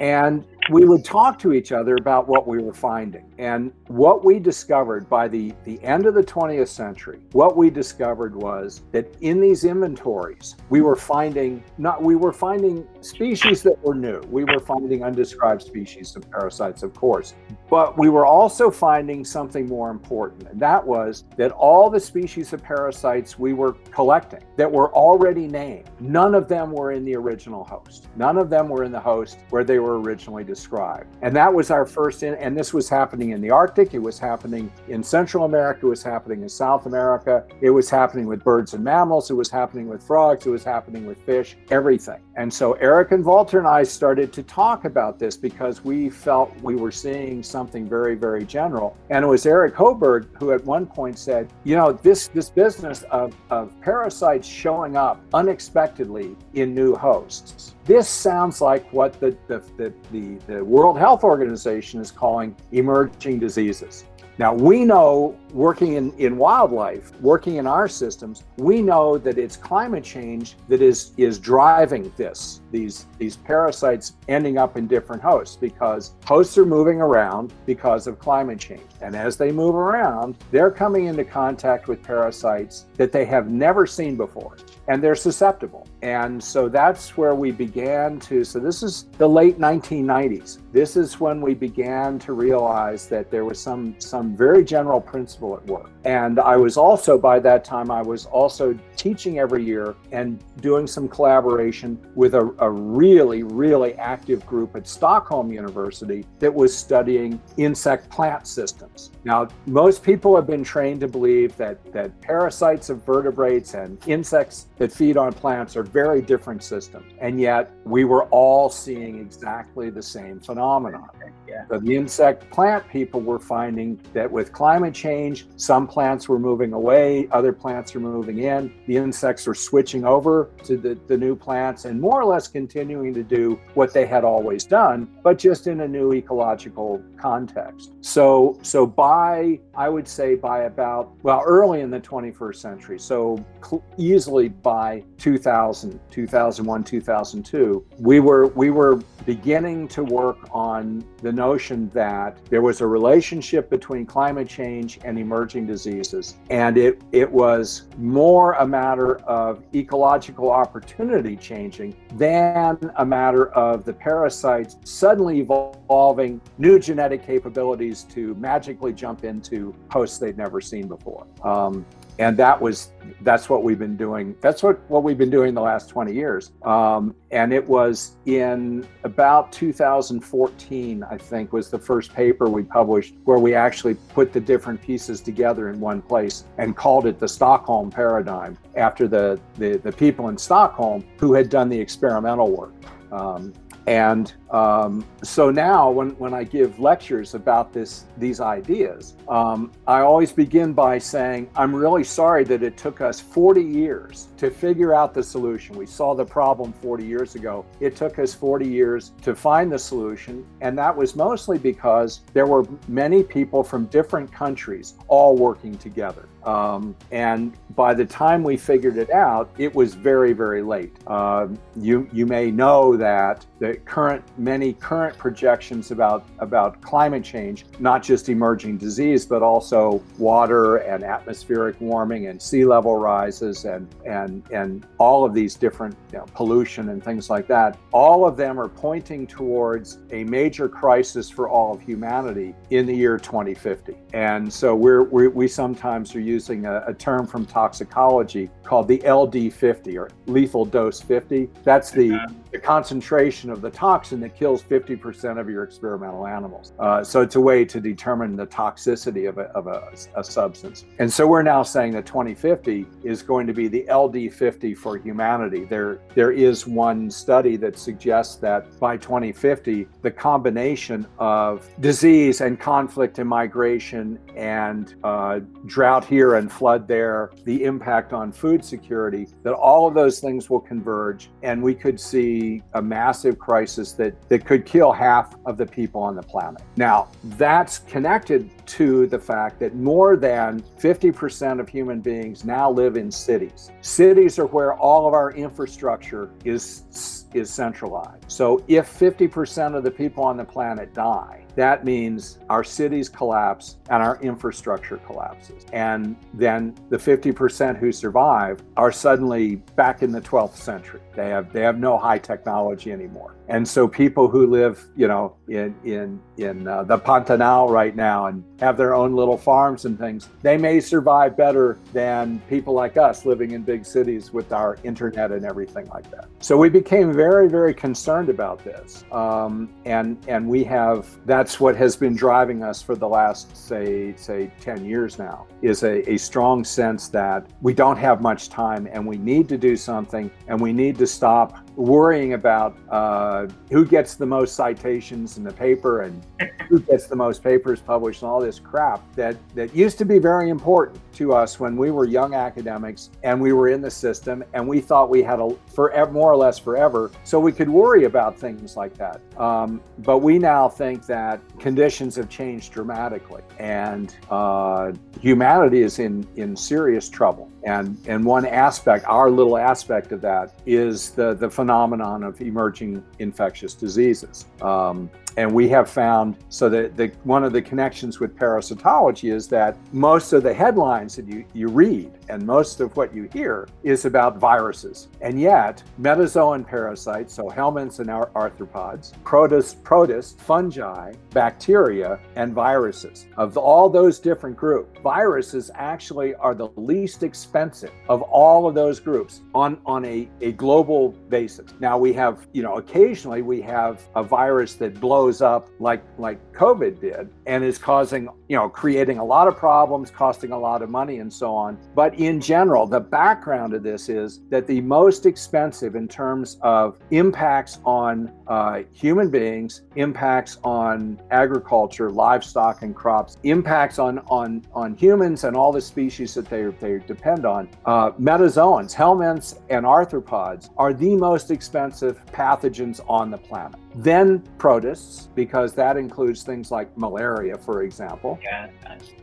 And 0.00 0.44
we 0.70 0.84
would 0.84 1.04
talk 1.04 1.38
to 1.38 1.52
each 1.52 1.72
other 1.72 1.96
about 1.96 2.28
what 2.28 2.46
we 2.46 2.58
were 2.58 2.72
finding. 2.72 3.32
And 3.38 3.72
what 3.86 4.24
we 4.24 4.38
discovered 4.38 5.08
by 5.08 5.28
the, 5.28 5.54
the 5.64 5.82
end 5.82 6.06
of 6.06 6.14
the 6.14 6.22
20th 6.22 6.68
century, 6.68 7.20
what 7.32 7.56
we 7.56 7.70
discovered 7.70 8.34
was 8.34 8.82
that 8.92 9.14
in 9.20 9.40
these 9.40 9.64
inventories, 9.64 10.56
we 10.70 10.80
were 10.80 10.96
finding 10.96 11.62
not 11.78 12.02
we 12.02 12.16
were 12.16 12.32
finding 12.32 12.86
species 13.06 13.62
that 13.62 13.82
were 13.82 13.94
new. 13.94 14.20
We 14.30 14.44
were 14.44 14.60
finding 14.60 15.04
undescribed 15.04 15.62
species 15.62 16.16
of 16.16 16.30
parasites, 16.30 16.82
of 16.82 16.94
course. 16.94 17.34
But 17.68 17.98
we 17.98 18.08
were 18.08 18.26
also 18.26 18.70
finding 18.70 19.24
something 19.24 19.66
more 19.66 19.90
important, 19.90 20.48
and 20.48 20.60
that 20.60 20.86
was 20.86 21.24
that 21.36 21.50
all 21.52 21.90
the 21.90 21.98
species 21.98 22.52
of 22.52 22.62
parasites 22.62 23.38
we 23.38 23.52
were 23.52 23.72
collecting 23.90 24.40
that 24.56 24.70
were 24.70 24.92
already 24.94 25.48
named, 25.48 25.90
none 25.98 26.34
of 26.34 26.48
them 26.48 26.70
were 26.70 26.92
in 26.92 27.04
the 27.04 27.16
original 27.16 27.64
host. 27.64 28.08
None 28.16 28.38
of 28.38 28.50
them 28.50 28.68
were 28.68 28.84
in 28.84 28.92
the 28.92 29.00
host 29.00 29.38
where 29.50 29.64
they 29.64 29.78
were 29.78 30.00
originally 30.00 30.44
described. 30.44 31.16
And 31.22 31.34
that 31.34 31.52
was 31.52 31.70
our 31.70 31.84
first 31.84 32.22
in, 32.22 32.34
and 32.34 32.56
this 32.56 32.72
was 32.72 32.88
happening 32.88 33.30
in 33.30 33.40
the 33.40 33.50
Arctic, 33.50 33.94
it 33.94 33.98
was 33.98 34.18
happening 34.18 34.70
in 34.88 35.02
Central 35.02 35.44
America, 35.44 35.86
it 35.86 35.90
was 35.90 36.02
happening 36.02 36.42
in 36.42 36.48
South 36.48 36.86
America, 36.86 37.44
it 37.60 37.70
was 37.70 37.90
happening 37.90 38.26
with 38.26 38.44
birds 38.44 38.74
and 38.74 38.84
mammals, 38.84 39.30
it 39.30 39.34
was 39.34 39.50
happening 39.50 39.88
with 39.88 40.02
frogs, 40.02 40.46
it 40.46 40.50
was 40.50 40.64
happening 40.64 41.06
with 41.06 41.20
fish, 41.22 41.56
everything. 41.70 42.20
And 42.36 42.52
so 42.52 42.74
Eric 42.96 43.12
and 43.12 43.26
Walter 43.26 43.58
and 43.58 43.68
I 43.68 43.82
started 43.82 44.32
to 44.32 44.42
talk 44.42 44.86
about 44.86 45.18
this 45.18 45.36
because 45.36 45.84
we 45.84 46.08
felt 46.08 46.50
we 46.62 46.76
were 46.76 46.90
seeing 46.90 47.42
something 47.42 47.86
very, 47.86 48.14
very 48.14 48.42
general. 48.42 48.96
And 49.10 49.22
it 49.22 49.28
was 49.28 49.44
Eric 49.44 49.74
Hoberg 49.74 50.28
who 50.38 50.52
at 50.52 50.64
one 50.64 50.86
point 50.86 51.18
said, 51.18 51.52
you 51.64 51.76
know, 51.76 51.92
this 51.92 52.28
this 52.28 52.48
business 52.48 53.02
of, 53.10 53.36
of 53.50 53.78
parasites 53.82 54.48
showing 54.48 54.96
up 54.96 55.20
unexpectedly 55.34 56.36
in 56.54 56.74
new 56.74 56.94
hosts. 56.94 57.74
This 57.84 58.08
sounds 58.08 58.62
like 58.62 58.90
what 58.94 59.20
the, 59.20 59.36
the, 59.46 59.62
the, 59.76 59.92
the, 60.10 60.38
the 60.46 60.64
World 60.64 60.98
Health 60.98 61.22
Organization 61.22 62.00
is 62.00 62.10
calling 62.10 62.56
emerging 62.72 63.40
diseases. 63.40 64.06
Now, 64.38 64.52
we 64.52 64.84
know 64.84 65.34
working 65.52 65.94
in, 65.94 66.12
in 66.18 66.36
wildlife, 66.36 67.18
working 67.22 67.56
in 67.56 67.66
our 67.66 67.88
systems, 67.88 68.44
we 68.58 68.82
know 68.82 69.16
that 69.16 69.38
it's 69.38 69.56
climate 69.56 70.04
change 70.04 70.56
that 70.68 70.82
is, 70.82 71.12
is 71.16 71.38
driving 71.38 72.12
this, 72.18 72.60
these, 72.70 73.06
these 73.16 73.36
parasites 73.36 74.12
ending 74.28 74.58
up 74.58 74.76
in 74.76 74.86
different 74.86 75.22
hosts 75.22 75.56
because 75.56 76.12
hosts 76.26 76.58
are 76.58 76.66
moving 76.66 77.00
around 77.00 77.54
because 77.64 78.06
of 78.06 78.18
climate 78.18 78.60
change. 78.60 78.82
And 79.00 79.16
as 79.16 79.38
they 79.38 79.50
move 79.50 79.74
around, 79.74 80.36
they're 80.50 80.70
coming 80.70 81.06
into 81.06 81.24
contact 81.24 81.88
with 81.88 82.02
parasites 82.02 82.84
that 82.96 83.12
they 83.12 83.24
have 83.24 83.48
never 83.48 83.86
seen 83.86 84.16
before 84.16 84.58
and 84.88 85.02
they're 85.02 85.14
susceptible. 85.14 85.88
And 86.06 86.40
so 86.40 86.68
that's 86.68 87.16
where 87.16 87.34
we 87.34 87.50
began 87.50 88.20
to. 88.20 88.44
So, 88.44 88.60
this 88.60 88.84
is 88.84 89.08
the 89.18 89.28
late 89.28 89.58
1990s. 89.58 90.58
This 90.72 90.96
is 90.96 91.18
when 91.18 91.40
we 91.40 91.52
began 91.52 92.20
to 92.20 92.32
realize 92.32 93.08
that 93.08 93.28
there 93.28 93.44
was 93.44 93.58
some, 93.58 93.98
some 93.98 94.36
very 94.36 94.64
general 94.64 95.00
principle 95.00 95.56
at 95.56 95.66
work. 95.66 95.90
And 96.04 96.38
I 96.38 96.56
was 96.56 96.76
also, 96.76 97.18
by 97.18 97.40
that 97.40 97.64
time, 97.64 97.90
I 97.90 98.02
was 98.02 98.26
also 98.26 98.78
teaching 98.94 99.40
every 99.40 99.64
year 99.64 99.96
and 100.12 100.38
doing 100.60 100.86
some 100.86 101.08
collaboration 101.08 101.98
with 102.14 102.36
a, 102.36 102.54
a 102.60 102.70
really, 102.70 103.42
really 103.42 103.94
active 103.94 104.46
group 104.46 104.76
at 104.76 104.86
Stockholm 104.86 105.50
University 105.50 106.24
that 106.38 106.54
was 106.54 106.76
studying 106.76 107.40
insect 107.56 108.08
plant 108.10 108.46
systems. 108.46 109.10
Now, 109.24 109.48
most 109.66 110.04
people 110.04 110.36
have 110.36 110.46
been 110.46 110.62
trained 110.62 111.00
to 111.00 111.08
believe 111.08 111.56
that, 111.56 111.92
that 111.92 112.20
parasites 112.20 112.90
of 112.90 113.04
vertebrates 113.04 113.74
and 113.74 113.98
insects 114.06 114.66
that 114.78 114.92
feed 114.92 115.16
on 115.16 115.32
plants 115.32 115.74
are 115.76 115.82
very 116.02 116.20
different 116.20 116.62
system. 116.62 117.02
And 117.20 117.40
yet 117.40 117.64
we 117.86 118.02
were 118.02 118.24
all 118.24 118.68
seeing 118.68 119.20
exactly 119.20 119.90
the 119.90 120.02
same 120.02 120.40
phenomenon. 120.40 121.08
Yeah. 121.48 121.64
So 121.68 121.78
the 121.78 121.94
insect 121.94 122.50
plant 122.50 122.88
people 122.88 123.20
were 123.20 123.38
finding 123.38 124.00
that 124.12 124.30
with 124.30 124.52
climate 124.52 124.92
change, 124.92 125.46
some 125.56 125.86
plants 125.86 126.28
were 126.28 126.40
moving 126.40 126.72
away, 126.72 127.28
other 127.30 127.52
plants 127.52 127.94
are 127.94 128.00
moving 128.00 128.40
in. 128.40 128.72
The 128.88 128.96
insects 128.96 129.46
are 129.46 129.54
switching 129.54 130.04
over 130.04 130.50
to 130.64 130.76
the, 130.76 130.98
the 131.06 131.16
new 131.16 131.36
plants 131.36 131.84
and 131.84 132.00
more 132.00 132.20
or 132.20 132.24
less 132.24 132.48
continuing 132.48 133.14
to 133.14 133.22
do 133.22 133.60
what 133.74 133.94
they 133.94 134.04
had 134.04 134.24
always 134.24 134.64
done, 134.64 135.08
but 135.22 135.38
just 135.38 135.68
in 135.68 135.82
a 135.82 135.88
new 135.88 136.12
ecological 136.12 137.00
context. 137.16 137.92
So, 138.00 138.58
so 138.62 138.84
by, 138.84 139.60
I 139.76 139.88
would 139.88 140.08
say 140.08 140.34
by 140.34 140.64
about, 140.64 141.12
well, 141.22 141.42
early 141.46 141.82
in 141.82 141.90
the 141.90 142.00
21st 142.00 142.56
century, 142.56 142.98
so 142.98 143.44
cl- 143.64 143.84
easily 143.96 144.48
by 144.48 145.04
2000, 145.18 146.00
2001, 146.10 146.84
2002, 146.84 147.75
we 147.98 148.20
were, 148.20 148.48
we 148.48 148.70
were 148.70 148.96
beginning 149.24 149.88
to 149.88 150.04
work 150.04 150.38
on 150.52 151.04
the 151.22 151.32
notion 151.32 151.88
that 151.90 152.38
there 152.46 152.62
was 152.62 152.80
a 152.80 152.86
relationship 152.86 153.68
between 153.68 154.06
climate 154.06 154.48
change 154.48 155.00
and 155.04 155.18
emerging 155.18 155.66
diseases. 155.66 156.36
And 156.50 156.78
it, 156.78 157.02
it 157.12 157.30
was 157.30 157.88
more 157.98 158.52
a 158.54 158.66
matter 158.66 159.16
of 159.22 159.64
ecological 159.74 160.50
opportunity 160.50 161.36
changing 161.36 161.96
than 162.14 162.78
a 162.96 163.04
matter 163.04 163.48
of 163.52 163.84
the 163.84 163.92
parasites 163.92 164.76
suddenly 164.84 165.40
evolving 165.40 166.40
new 166.58 166.78
genetic 166.78 167.26
capabilities 167.26 168.04
to 168.04 168.34
magically 168.36 168.92
jump 168.92 169.24
into 169.24 169.74
hosts 169.90 170.18
they'd 170.18 170.38
never 170.38 170.60
seen 170.60 170.86
before. 170.86 171.26
Um, 171.42 171.84
and 172.18 172.36
that 172.36 172.60
was 172.60 172.92
that's 173.22 173.48
what 173.48 173.62
we've 173.62 173.78
been 173.78 173.96
doing 173.96 174.34
that's 174.40 174.62
what 174.62 174.78
what 174.88 175.02
we've 175.02 175.18
been 175.18 175.30
doing 175.30 175.54
the 175.54 175.60
last 175.60 175.88
20 175.88 176.12
years. 176.12 176.52
Um, 176.64 177.14
and 177.30 177.52
it 177.52 177.66
was 177.66 178.16
in 178.26 178.86
about 179.04 179.52
2014 179.52 181.02
i 181.02 181.18
think 181.18 181.52
was 181.52 181.70
the 181.70 181.78
first 181.78 182.14
paper 182.14 182.48
we 182.48 182.62
published 182.62 183.14
where 183.24 183.38
we 183.38 183.54
actually 183.54 183.94
put 184.14 184.32
the 184.32 184.40
different 184.40 184.80
pieces 184.80 185.20
together 185.20 185.68
in 185.70 185.80
one 185.80 186.00
place 186.00 186.44
and 186.58 186.76
called 186.76 187.06
it 187.06 187.18
the 187.18 187.28
stockholm 187.28 187.90
paradigm 187.90 188.56
after 188.76 189.08
the 189.08 189.40
the, 189.56 189.78
the 189.78 189.92
people 189.92 190.28
in 190.28 190.38
stockholm 190.38 191.04
who 191.18 191.34
had 191.34 191.48
done 191.48 191.68
the 191.68 191.78
experimental 191.78 192.50
work. 192.50 192.74
Um, 193.12 193.52
and 193.86 194.32
um, 194.50 195.04
so 195.22 195.50
now, 195.50 195.90
when, 195.90 196.10
when 196.18 196.34
I 196.34 196.42
give 196.42 196.78
lectures 196.80 197.34
about 197.34 197.72
this 197.72 198.04
these 198.16 198.40
ideas, 198.40 199.14
um, 199.28 199.70
I 199.86 200.00
always 200.00 200.32
begin 200.32 200.72
by 200.72 200.98
saying, 200.98 201.48
"I'm 201.54 201.74
really 201.74 202.02
sorry 202.02 202.42
that 202.44 202.62
it 202.62 202.76
took 202.76 203.00
us 203.00 203.20
40 203.20 203.62
years 203.62 204.28
to 204.38 204.50
figure 204.50 204.92
out 204.92 205.14
the 205.14 205.22
solution. 205.22 205.76
We 205.76 205.86
saw 205.86 206.14
the 206.14 206.24
problem 206.24 206.72
40 206.72 207.04
years 207.04 207.36
ago. 207.36 207.64
It 207.80 207.94
took 207.94 208.18
us 208.18 208.34
40 208.34 208.66
years 208.66 209.12
to 209.22 209.34
find 209.34 209.70
the 209.70 209.78
solution, 209.78 210.44
and 210.60 210.76
that 210.78 210.96
was 210.96 211.14
mostly 211.14 211.58
because 211.58 212.20
there 212.32 212.46
were 212.46 212.64
many 212.88 213.22
people 213.22 213.62
from 213.62 213.86
different 213.86 214.32
countries 214.32 214.94
all 215.06 215.36
working 215.36 215.76
together. 215.78 216.28
Um, 216.46 216.94
and 217.10 217.52
by 217.74 217.92
the 217.92 218.06
time 218.06 218.44
we 218.44 218.56
figured 218.56 218.96
it 218.96 219.10
out, 219.10 219.50
it 219.58 219.74
was 219.74 219.94
very, 219.94 220.32
very 220.32 220.62
late. 220.62 220.92
Um, 221.08 221.58
you 221.74 222.08
you 222.12 222.24
may 222.24 222.50
know 222.50 222.96
that 222.96 223.44
the 223.58 223.74
current 223.84 224.22
many 224.38 224.72
current 224.72 225.18
projections 225.18 225.90
about 225.90 226.24
about 226.38 226.80
climate 226.80 227.24
change, 227.24 227.66
not 227.80 228.02
just 228.02 228.28
emerging 228.28 228.78
disease, 228.78 229.26
but 229.26 229.42
also 229.42 230.02
water 230.18 230.76
and 230.76 231.02
atmospheric 231.02 231.80
warming 231.80 232.28
and 232.28 232.40
sea 232.40 232.64
level 232.64 232.96
rises 232.96 233.64
and 233.64 233.92
and 234.06 234.44
and 234.52 234.86
all 234.98 235.24
of 235.24 235.34
these 235.34 235.56
different 235.56 235.96
you 236.12 236.18
know, 236.18 236.26
pollution 236.32 236.90
and 236.90 237.02
things 237.02 237.28
like 237.28 237.48
that. 237.48 237.76
All 237.92 238.24
of 238.24 238.36
them 238.36 238.60
are 238.60 238.68
pointing 238.68 239.26
towards 239.26 239.98
a 240.12 240.22
major 240.24 240.68
crisis 240.68 241.28
for 241.28 241.48
all 241.48 241.74
of 241.74 241.80
humanity 241.80 242.54
in 242.70 242.86
the 242.86 242.94
year 242.94 243.18
2050. 243.18 243.96
And 244.12 244.52
so 244.52 244.74
we're, 244.76 245.02
we're 245.02 245.30
we 245.30 245.48
sometimes 245.48 246.14
are 246.14 246.20
using 246.20 246.35
a, 246.66 246.84
a 246.86 246.94
term 246.94 247.26
from 247.26 247.44
toxicology 247.46 248.50
called 248.62 248.88
the 248.88 248.98
LD50 248.98 249.96
or 249.96 250.10
lethal 250.26 250.64
dose 250.64 251.00
50. 251.00 251.50
That's 251.64 251.90
the 251.90 252.12
the 252.56 252.62
concentration 252.62 253.50
of 253.50 253.60
the 253.60 253.70
toxin 253.70 254.18
that 254.18 254.34
kills 254.34 254.62
50% 254.62 255.38
of 255.38 255.50
your 255.50 255.62
experimental 255.62 256.26
animals. 256.26 256.72
Uh, 256.78 257.04
so 257.04 257.20
it's 257.20 257.36
a 257.36 257.40
way 257.40 257.66
to 257.66 257.80
determine 257.80 258.34
the 258.34 258.46
toxicity 258.46 259.28
of, 259.28 259.36
a, 259.36 259.42
of 259.58 259.66
a, 259.66 259.92
a, 260.16 260.24
substance. 260.24 260.86
And 260.98 261.12
so 261.12 261.26
we're 261.26 261.42
now 261.42 261.62
saying 261.62 261.92
that 261.92 262.06
2050 262.06 262.86
is 263.04 263.22
going 263.22 263.46
to 263.46 263.52
be 263.52 263.68
the 263.68 263.84
LD50 263.90 264.74
for 264.74 264.96
humanity. 264.96 265.66
There, 265.66 266.00
there 266.14 266.32
is 266.32 266.66
one 266.66 267.10
study 267.10 267.56
that 267.56 267.78
suggests 267.78 268.36
that 268.36 268.80
by 268.80 268.96
2050, 268.96 269.86
the 270.00 270.10
combination 270.10 271.06
of 271.18 271.68
disease 271.80 272.40
and 272.40 272.58
conflict 272.58 273.18
and 273.18 273.28
migration 273.28 274.18
and 274.34 274.94
uh, 275.04 275.40
drought 275.66 276.06
here 276.06 276.36
and 276.36 276.50
flood 276.50 276.88
there, 276.88 277.32
the 277.44 277.64
impact 277.64 278.14
on 278.14 278.32
food 278.32 278.64
security, 278.64 279.28
that 279.42 279.52
all 279.52 279.86
of 279.86 279.92
those 279.92 280.20
things 280.20 280.48
will 280.48 280.60
converge 280.60 281.28
and 281.42 281.62
we 281.62 281.74
could 281.74 282.00
see 282.00 282.45
a 282.74 282.82
massive 282.82 283.38
crisis 283.38 283.92
that, 283.92 284.14
that 284.28 284.44
could 284.44 284.66
kill 284.66 284.92
half 284.92 285.34
of 285.46 285.56
the 285.56 285.66
people 285.66 286.00
on 286.02 286.14
the 286.14 286.22
planet. 286.22 286.62
Now, 286.76 287.08
that's 287.24 287.78
connected 287.80 288.50
to 288.66 289.06
the 289.06 289.18
fact 289.18 289.60
that 289.60 289.74
more 289.74 290.16
than 290.16 290.62
50% 290.78 291.60
of 291.60 291.68
human 291.68 292.00
beings 292.00 292.44
now 292.44 292.70
live 292.70 292.96
in 292.96 293.10
cities. 293.10 293.70
Cities 293.80 294.38
are 294.38 294.46
where 294.46 294.74
all 294.74 295.06
of 295.06 295.14
our 295.14 295.32
infrastructure 295.32 296.30
is 296.44 297.26
is 297.34 297.50
centralized. 297.50 298.24
So 298.28 298.64
if 298.68 298.86
50% 298.98 299.76
of 299.76 299.84
the 299.84 299.90
people 299.90 300.24
on 300.24 300.36
the 300.36 300.44
planet 300.44 300.94
die, 300.94 301.45
that 301.56 301.84
means 301.84 302.38
our 302.50 302.62
cities 302.62 303.08
collapse 303.08 303.76
and 303.90 304.02
our 304.02 304.20
infrastructure 304.22 304.98
collapses. 304.98 305.64
And 305.72 306.16
then 306.34 306.74
the 306.90 306.98
50% 306.98 307.78
who 307.78 307.90
survive 307.92 308.62
are 308.76 308.92
suddenly 308.92 309.56
back 309.74 310.02
in 310.02 310.12
the 310.12 310.20
12th 310.20 310.56
century. 310.56 311.00
They 311.16 311.30
have 311.30 311.52
they 311.52 311.62
have 311.62 311.78
no 311.78 311.96
high 311.96 312.18
technology 312.18 312.92
anymore. 312.92 313.34
And 313.48 313.66
so 313.66 313.88
people 313.88 314.28
who 314.28 314.46
live, 314.46 314.84
you 314.96 315.08
know, 315.08 315.36
in 315.48 315.74
in 315.84 316.20
in 316.36 316.68
uh, 316.68 316.82
the 316.82 316.98
Pantanal 316.98 317.70
right 317.70 317.96
now 317.96 318.26
and 318.26 318.44
have 318.60 318.76
their 318.76 318.94
own 318.94 319.14
little 319.14 319.38
farms 319.38 319.86
and 319.86 319.98
things, 319.98 320.28
they 320.42 320.58
may 320.58 320.80
survive 320.80 321.36
better 321.36 321.78
than 321.92 322.40
people 322.50 322.74
like 322.74 322.96
us 322.96 323.24
living 323.24 323.52
in 323.52 323.62
big 323.62 323.86
cities 323.86 324.32
with 324.32 324.52
our 324.52 324.76
internet 324.84 325.32
and 325.32 325.46
everything 325.46 325.86
like 325.86 326.10
that. 326.10 326.28
So 326.40 326.56
we 326.56 326.68
became 326.68 327.12
very 327.12 327.48
very 327.48 327.72
concerned 327.72 328.28
about 328.28 328.62
this, 328.62 329.04
um, 329.10 329.70
and 329.86 330.18
and 330.28 330.46
we 330.46 330.64
have 330.64 331.06
that's 331.46 331.60
what 331.60 331.76
has 331.76 331.94
been 331.94 332.16
driving 332.16 332.64
us 332.64 332.82
for 332.82 332.96
the 332.96 333.06
last 333.06 333.56
say 333.56 334.12
say 334.16 334.50
10 334.60 334.84
years 334.84 335.16
now 335.16 335.46
is 335.62 335.84
a, 335.84 336.10
a 336.10 336.16
strong 336.16 336.64
sense 336.64 337.06
that 337.06 337.46
we 337.60 337.72
don't 337.72 337.98
have 337.98 338.20
much 338.20 338.48
time 338.48 338.88
and 338.90 339.06
we 339.06 339.16
need 339.16 339.48
to 339.48 339.56
do 339.56 339.76
something 339.76 340.28
and 340.48 340.60
we 340.60 340.72
need 340.72 340.98
to 340.98 341.06
stop 341.06 341.64
worrying 341.76 342.32
about 342.32 342.76
uh, 342.90 343.46
who 343.70 343.84
gets 343.84 344.14
the 344.14 344.26
most 344.26 344.54
citations 344.54 345.36
in 345.36 345.44
the 345.44 345.52
paper 345.52 346.02
and 346.02 346.26
who 346.68 346.80
gets 346.80 347.06
the 347.06 347.16
most 347.16 347.42
papers 347.42 347.80
published 347.80 348.22
and 348.22 348.30
all 348.30 348.40
this 348.40 348.58
crap 348.58 349.00
that, 349.14 349.36
that 349.54 349.74
used 349.74 349.98
to 349.98 350.04
be 350.04 350.18
very 350.18 350.48
important 350.48 350.98
to 351.12 351.32
us 351.32 351.60
when 351.60 351.76
we 351.76 351.90
were 351.90 352.06
young 352.06 352.34
academics 352.34 353.10
and 353.22 353.40
we 353.40 353.52
were 353.52 353.68
in 353.68 353.80
the 353.80 353.90
system 353.90 354.42
and 354.54 354.66
we 354.66 354.80
thought 354.80 355.10
we 355.10 355.22
had 355.22 355.38
a 355.38 355.50
forever, 355.74 356.10
more 356.10 356.32
or 356.32 356.36
less 356.36 356.58
forever, 356.58 357.10
so 357.24 357.38
we 357.38 357.52
could 357.52 357.68
worry 357.68 358.04
about 358.04 358.38
things 358.38 358.76
like 358.76 358.94
that. 358.96 359.20
Um, 359.38 359.82
but 359.98 360.18
we 360.18 360.38
now 360.38 360.68
think 360.68 361.06
that 361.06 361.40
conditions 361.58 362.16
have 362.16 362.28
changed 362.28 362.72
dramatically 362.72 363.42
and 363.58 364.14
uh, 364.30 364.92
humanity 365.20 365.82
is 365.82 365.98
in, 365.98 366.26
in 366.36 366.56
serious 366.56 367.08
trouble. 367.08 367.50
And, 367.66 367.98
and 368.06 368.24
one 368.24 368.46
aspect, 368.46 369.04
our 369.06 369.28
little 369.28 369.58
aspect 369.58 370.12
of 370.12 370.20
that, 370.20 370.54
is 370.66 371.10
the, 371.10 371.34
the 371.34 371.50
phenomenon 371.50 372.22
of 372.22 372.40
emerging 372.40 373.04
infectious 373.18 373.74
diseases. 373.74 374.46
Um, 374.62 375.10
and 375.36 375.52
we 375.52 375.68
have 375.68 375.88
found 375.88 376.36
so 376.48 376.68
that 376.68 376.96
the, 376.96 377.08
one 377.24 377.44
of 377.44 377.52
the 377.52 377.62
connections 377.62 378.20
with 378.20 378.36
parasitology 378.36 379.32
is 379.32 379.48
that 379.48 379.76
most 379.92 380.32
of 380.32 380.42
the 380.42 380.52
headlines 380.52 381.16
that 381.16 381.28
you, 381.28 381.44
you 381.52 381.68
read 381.68 382.10
and 382.28 382.44
most 382.44 382.80
of 382.80 382.96
what 382.96 383.14
you 383.14 383.28
hear 383.32 383.68
is 383.82 384.04
about 384.04 384.38
viruses. 384.38 385.08
And 385.20 385.40
yet, 385.40 385.82
metazoan 386.00 386.66
parasites, 386.66 387.34
so 387.34 387.48
helminths 387.48 388.00
and 388.00 388.08
arthropods, 388.08 389.12
protists, 389.24 389.74
protists, 389.74 390.40
fungi, 390.42 391.12
bacteria, 391.30 392.18
and 392.34 392.52
viruses. 392.54 393.26
Of 393.36 393.56
all 393.56 393.88
those 393.88 394.18
different 394.18 394.56
groups, 394.56 394.98
viruses 395.02 395.70
actually 395.74 396.34
are 396.36 396.54
the 396.54 396.68
least 396.76 397.22
expensive 397.22 397.92
of 398.08 398.22
all 398.22 398.66
of 398.66 398.74
those 398.74 398.98
groups 399.00 399.42
on, 399.54 399.78
on 399.84 400.04
a, 400.04 400.28
a 400.40 400.52
global 400.52 401.10
basis. 401.28 401.72
Now 401.80 401.98
we 401.98 402.12
have, 402.14 402.46
you 402.52 402.62
know, 402.62 402.76
occasionally 402.76 403.42
we 403.42 403.60
have 403.62 404.02
a 404.14 404.22
virus 404.22 404.74
that 404.74 404.98
blows 405.00 405.25
up 405.42 405.68
like 405.78 406.02
like 406.18 406.40
COVID 406.56 407.00
did 407.00 407.28
and 407.46 407.62
is 407.62 407.78
causing, 407.78 408.28
you 408.48 408.56
know, 408.56 408.68
creating 408.68 409.18
a 409.18 409.24
lot 409.24 409.46
of 409.46 409.56
problems, 409.56 410.10
costing 410.10 410.52
a 410.52 410.58
lot 410.58 410.80
of 410.82 410.88
money 410.88 411.18
and 411.18 411.32
so 411.32 411.54
on. 411.54 411.78
But 411.94 412.14
in 412.18 412.40
general, 412.40 412.86
the 412.86 413.00
background 413.00 413.74
of 413.74 413.82
this 413.82 414.08
is 414.08 414.40
that 414.48 414.66
the 414.66 414.80
most 414.80 415.26
expensive 415.26 415.94
in 415.94 416.08
terms 416.08 416.56
of 416.62 416.98
impacts 417.10 417.78
on 417.84 418.32
uh, 418.46 418.82
human 418.92 419.30
beings, 419.30 419.82
impacts 419.96 420.58
on 420.64 421.20
agriculture, 421.30 422.10
livestock, 422.10 422.82
and 422.82 422.94
crops, 422.94 423.36
impacts 423.42 423.98
on 423.98 424.20
on 424.28 424.64
on 424.72 424.96
humans 424.96 425.44
and 425.44 425.56
all 425.56 425.72
the 425.72 425.80
species 425.80 426.34
that 426.34 426.48
they 426.48 426.64
they 426.80 426.98
depend 427.06 427.44
on. 427.44 427.68
Uh, 427.84 428.12
metazoans, 428.12 428.94
helminths, 428.94 429.60
and 429.68 429.84
arthropods 429.84 430.70
are 430.78 430.94
the 430.94 431.14
most 431.16 431.50
expensive 431.50 432.24
pathogens 432.32 433.00
on 433.08 433.30
the 433.30 433.38
planet. 433.38 433.78
Then 433.94 434.40
protists, 434.58 435.28
because 435.34 435.72
that 435.74 435.96
includes 435.96 436.44
things 436.46 436.70
like 436.70 436.96
malaria, 436.96 437.58
for 437.58 437.82
example, 437.82 438.38
Yeah. 438.42 438.68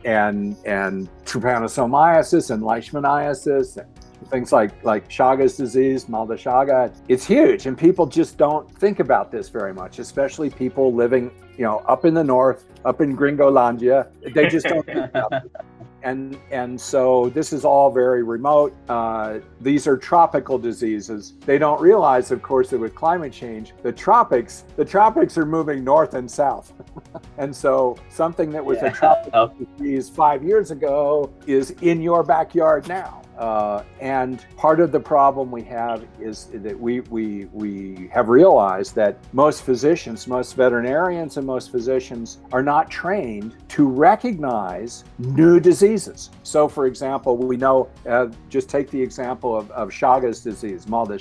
and 0.04 0.56
and 0.64 1.08
trypanosomiasis 1.24 2.50
and 2.50 2.62
leishmaniasis 2.62 3.78
and 3.78 3.88
things 4.30 4.52
like 4.52 4.72
like 4.84 5.08
Chagas 5.08 5.56
disease, 5.56 6.08
mal 6.08 6.26
de 6.26 6.34
Chaga. 6.36 6.92
It's 7.08 7.24
huge, 7.26 7.66
and 7.66 7.76
people 7.76 8.06
just 8.06 8.36
don't 8.38 8.70
think 8.78 9.00
about 9.00 9.30
this 9.32 9.48
very 9.48 9.72
much, 9.74 9.98
especially 9.98 10.50
people 10.50 10.94
living, 10.94 11.30
you 11.56 11.64
know, 11.64 11.78
up 11.86 12.04
in 12.04 12.14
the 12.14 12.24
north, 12.24 12.64
up 12.84 13.00
in 13.00 13.16
Gringolandia. 13.16 14.06
They 14.34 14.46
just 14.48 14.66
don't 14.66 14.84
think 14.86 14.98
about 15.10 15.32
it. 15.44 15.50
And 16.04 16.38
and 16.50 16.80
so 16.80 17.30
this 17.30 17.52
is 17.52 17.64
all 17.64 17.90
very 17.90 18.22
remote. 18.22 18.76
Uh, 18.88 19.38
these 19.60 19.86
are 19.86 19.96
tropical 19.96 20.58
diseases. 20.58 21.32
They 21.46 21.58
don't 21.58 21.80
realize, 21.80 22.30
of 22.30 22.42
course, 22.42 22.70
that 22.70 22.78
with 22.78 22.94
climate 22.94 23.32
change, 23.32 23.72
the 23.82 23.90
tropics 23.90 24.64
the 24.76 24.84
tropics 24.84 25.36
are 25.38 25.46
moving 25.46 25.82
north 25.82 26.14
and 26.14 26.30
south. 26.30 26.72
and 27.38 27.54
so 27.54 27.96
something 28.10 28.50
that 28.50 28.64
was 28.64 28.78
a 28.82 28.90
tropical 28.90 29.54
disease 29.78 30.10
five 30.10 30.44
years 30.44 30.70
ago 30.70 31.32
is 31.46 31.70
in 31.80 32.02
your 32.02 32.22
backyard 32.22 32.86
now. 32.86 33.23
Uh, 33.38 33.82
and 34.00 34.44
part 34.56 34.80
of 34.80 34.92
the 34.92 35.00
problem 35.00 35.50
we 35.50 35.62
have 35.62 36.06
is 36.20 36.46
that 36.52 36.78
we, 36.78 37.00
we, 37.00 37.46
we 37.52 38.08
have 38.12 38.28
realized 38.28 38.94
that 38.94 39.18
most 39.32 39.62
physicians, 39.62 40.26
most 40.26 40.54
veterinarians, 40.54 41.36
and 41.36 41.46
most 41.46 41.72
physicians 41.72 42.38
are 42.52 42.62
not 42.62 42.90
trained 42.90 43.56
to 43.68 43.88
recognize 43.88 45.04
new 45.18 45.58
diseases. 45.58 46.30
So, 46.42 46.68
for 46.68 46.86
example, 46.86 47.36
we 47.36 47.56
know, 47.56 47.88
uh, 48.08 48.28
just 48.48 48.68
take 48.68 48.90
the 48.90 49.02
example 49.02 49.56
of, 49.56 49.70
of 49.72 49.90
Chagas 49.90 50.42
disease, 50.42 50.86
mal 50.86 51.06
de. 51.06 51.18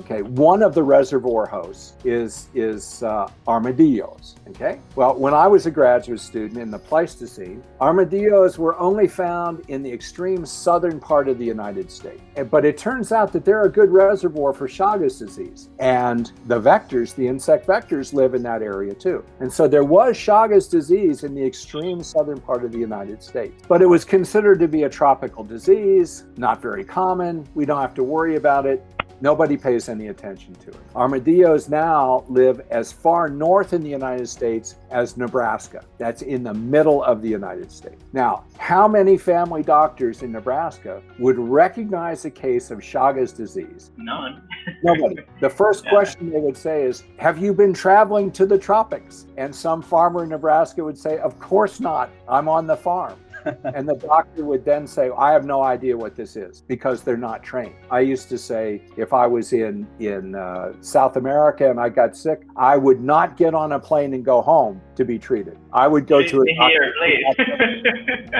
Okay, 0.00 0.20
one 0.22 0.62
of 0.62 0.74
the 0.74 0.82
reservoir 0.82 1.46
hosts 1.46 1.94
is, 2.04 2.48
is 2.54 3.02
uh, 3.02 3.30
armadillos. 3.48 4.36
Okay, 4.48 4.78
well, 4.94 5.14
when 5.18 5.32
I 5.32 5.46
was 5.46 5.64
a 5.66 5.70
graduate 5.70 6.20
student 6.20 6.60
in 6.60 6.70
the 6.70 6.78
Pleistocene, 6.78 7.62
armadillos 7.80 8.58
were 8.58 8.78
only 8.78 9.08
found 9.08 9.64
in 9.68 9.82
the 9.82 9.90
extreme 9.90 10.44
southern 10.44 11.00
part 11.00 11.28
of 11.28 11.38
the 11.38 11.44
United 11.46 11.90
States. 11.90 12.20
Eh, 12.36 12.42
But 12.42 12.64
it 12.66 12.76
turns 12.76 13.10
out 13.10 13.32
that 13.32 13.44
they're 13.44 13.64
a 13.64 13.70
good 13.70 13.90
reservoir 13.90 14.52
for 14.52 14.68
Chagas 14.68 15.18
disease. 15.18 15.70
And 15.78 16.30
the 16.46 16.60
vectors, 16.60 17.14
the 17.14 17.26
insect 17.26 17.66
vectors, 17.66 18.12
live 18.12 18.34
in 18.34 18.42
that 18.42 18.62
area 18.62 18.92
too. 18.92 19.24
And 19.40 19.50
so 19.50 19.66
there 19.66 19.84
was 19.84 20.16
Chagas 20.16 20.70
disease 20.70 21.24
in 21.24 21.34
the 21.34 21.44
extreme 21.44 22.02
southern 22.02 22.40
part 22.40 22.64
of 22.64 22.72
the 22.72 22.78
United 22.78 23.22
States. 23.22 23.62
But 23.66 23.80
it 23.80 23.86
was 23.86 24.04
considered 24.04 24.60
to 24.60 24.68
be 24.68 24.82
a 24.82 24.90
tropical 24.90 25.42
disease, 25.42 26.24
not 26.36 26.60
very 26.60 26.84
common. 26.84 27.46
We 27.54 27.64
don't 27.64 27.80
have 27.80 27.94
to 27.94 28.02
worry 28.02 28.36
about 28.36 28.66
it. 28.66 28.84
Nobody 29.20 29.56
pays 29.56 29.88
any 29.88 30.08
attention 30.08 30.54
to 30.56 30.70
it. 30.70 30.76
Armadillos 30.94 31.68
now 31.68 32.24
live 32.28 32.60
as 32.70 32.92
far 32.92 33.28
north 33.28 33.72
in 33.72 33.82
the 33.82 33.88
United 33.88 34.28
States 34.28 34.76
as 34.90 35.16
Nebraska. 35.16 35.82
That's 35.98 36.22
in 36.22 36.42
the 36.42 36.52
middle 36.54 37.02
of 37.02 37.22
the 37.22 37.28
United 37.28 37.72
States. 37.72 38.04
Now, 38.12 38.44
how 38.58 38.86
many 38.86 39.16
family 39.16 39.62
doctors 39.62 40.22
in 40.22 40.32
Nebraska 40.32 41.02
would 41.18 41.38
recognize 41.38 42.24
a 42.24 42.30
case 42.30 42.70
of 42.70 42.80
Chagas 42.80 43.34
disease? 43.34 43.90
None. 43.96 44.42
Nobody. 44.82 45.16
The 45.40 45.50
first 45.50 45.84
Yeah. 45.86 45.90
question 45.90 46.30
they 46.30 46.40
would 46.40 46.56
say 46.56 46.84
is, 46.84 47.04
Have 47.18 47.38
you 47.38 47.54
been 47.54 47.72
traveling 47.72 48.30
to 48.32 48.44
the 48.46 48.58
tropics? 48.58 49.26
And 49.36 49.54
some 49.54 49.80
farmer 49.82 50.24
in 50.24 50.28
Nebraska 50.30 50.84
would 50.84 50.98
say, 50.98 51.18
Of 51.18 51.38
course 51.38 51.80
not. 51.80 52.10
I'm 52.28 52.48
on 52.48 52.66
the 52.66 52.76
farm. 52.76 53.14
And 53.74 53.88
the 53.88 53.96
doctor 53.96 54.44
would 54.44 54.64
then 54.64 54.86
say, 54.86 55.10
I 55.16 55.32
have 55.32 55.44
no 55.44 55.62
idea 55.62 55.96
what 55.96 56.14
this 56.14 56.36
is 56.36 56.62
because 56.62 57.02
they're 57.02 57.16
not 57.16 57.42
trained. 57.42 57.76
I 57.90 58.00
used 58.00 58.28
to 58.30 58.38
say, 58.38 58.82
if 58.96 59.12
I 59.12 59.26
was 59.26 59.52
in, 59.52 59.86
in 59.98 60.34
uh, 60.34 60.72
South 60.80 61.16
America 61.16 61.70
and 61.70 61.80
I 61.80 61.88
got 61.88 62.16
sick, 62.16 62.42
I 62.56 62.76
would 62.76 63.00
not 63.00 63.36
get 63.36 63.54
on 63.54 63.72
a 63.72 63.78
plane 63.78 64.14
and 64.14 64.24
go 64.24 64.42
home 64.42 64.80
to 64.96 65.04
be 65.04 65.18
treated. 65.18 65.58
I 65.72 65.86
would 65.86 66.06
go 66.06 66.20
Please 66.20 66.30
to 66.32 66.42
a 66.42 66.68
here, 66.68 66.92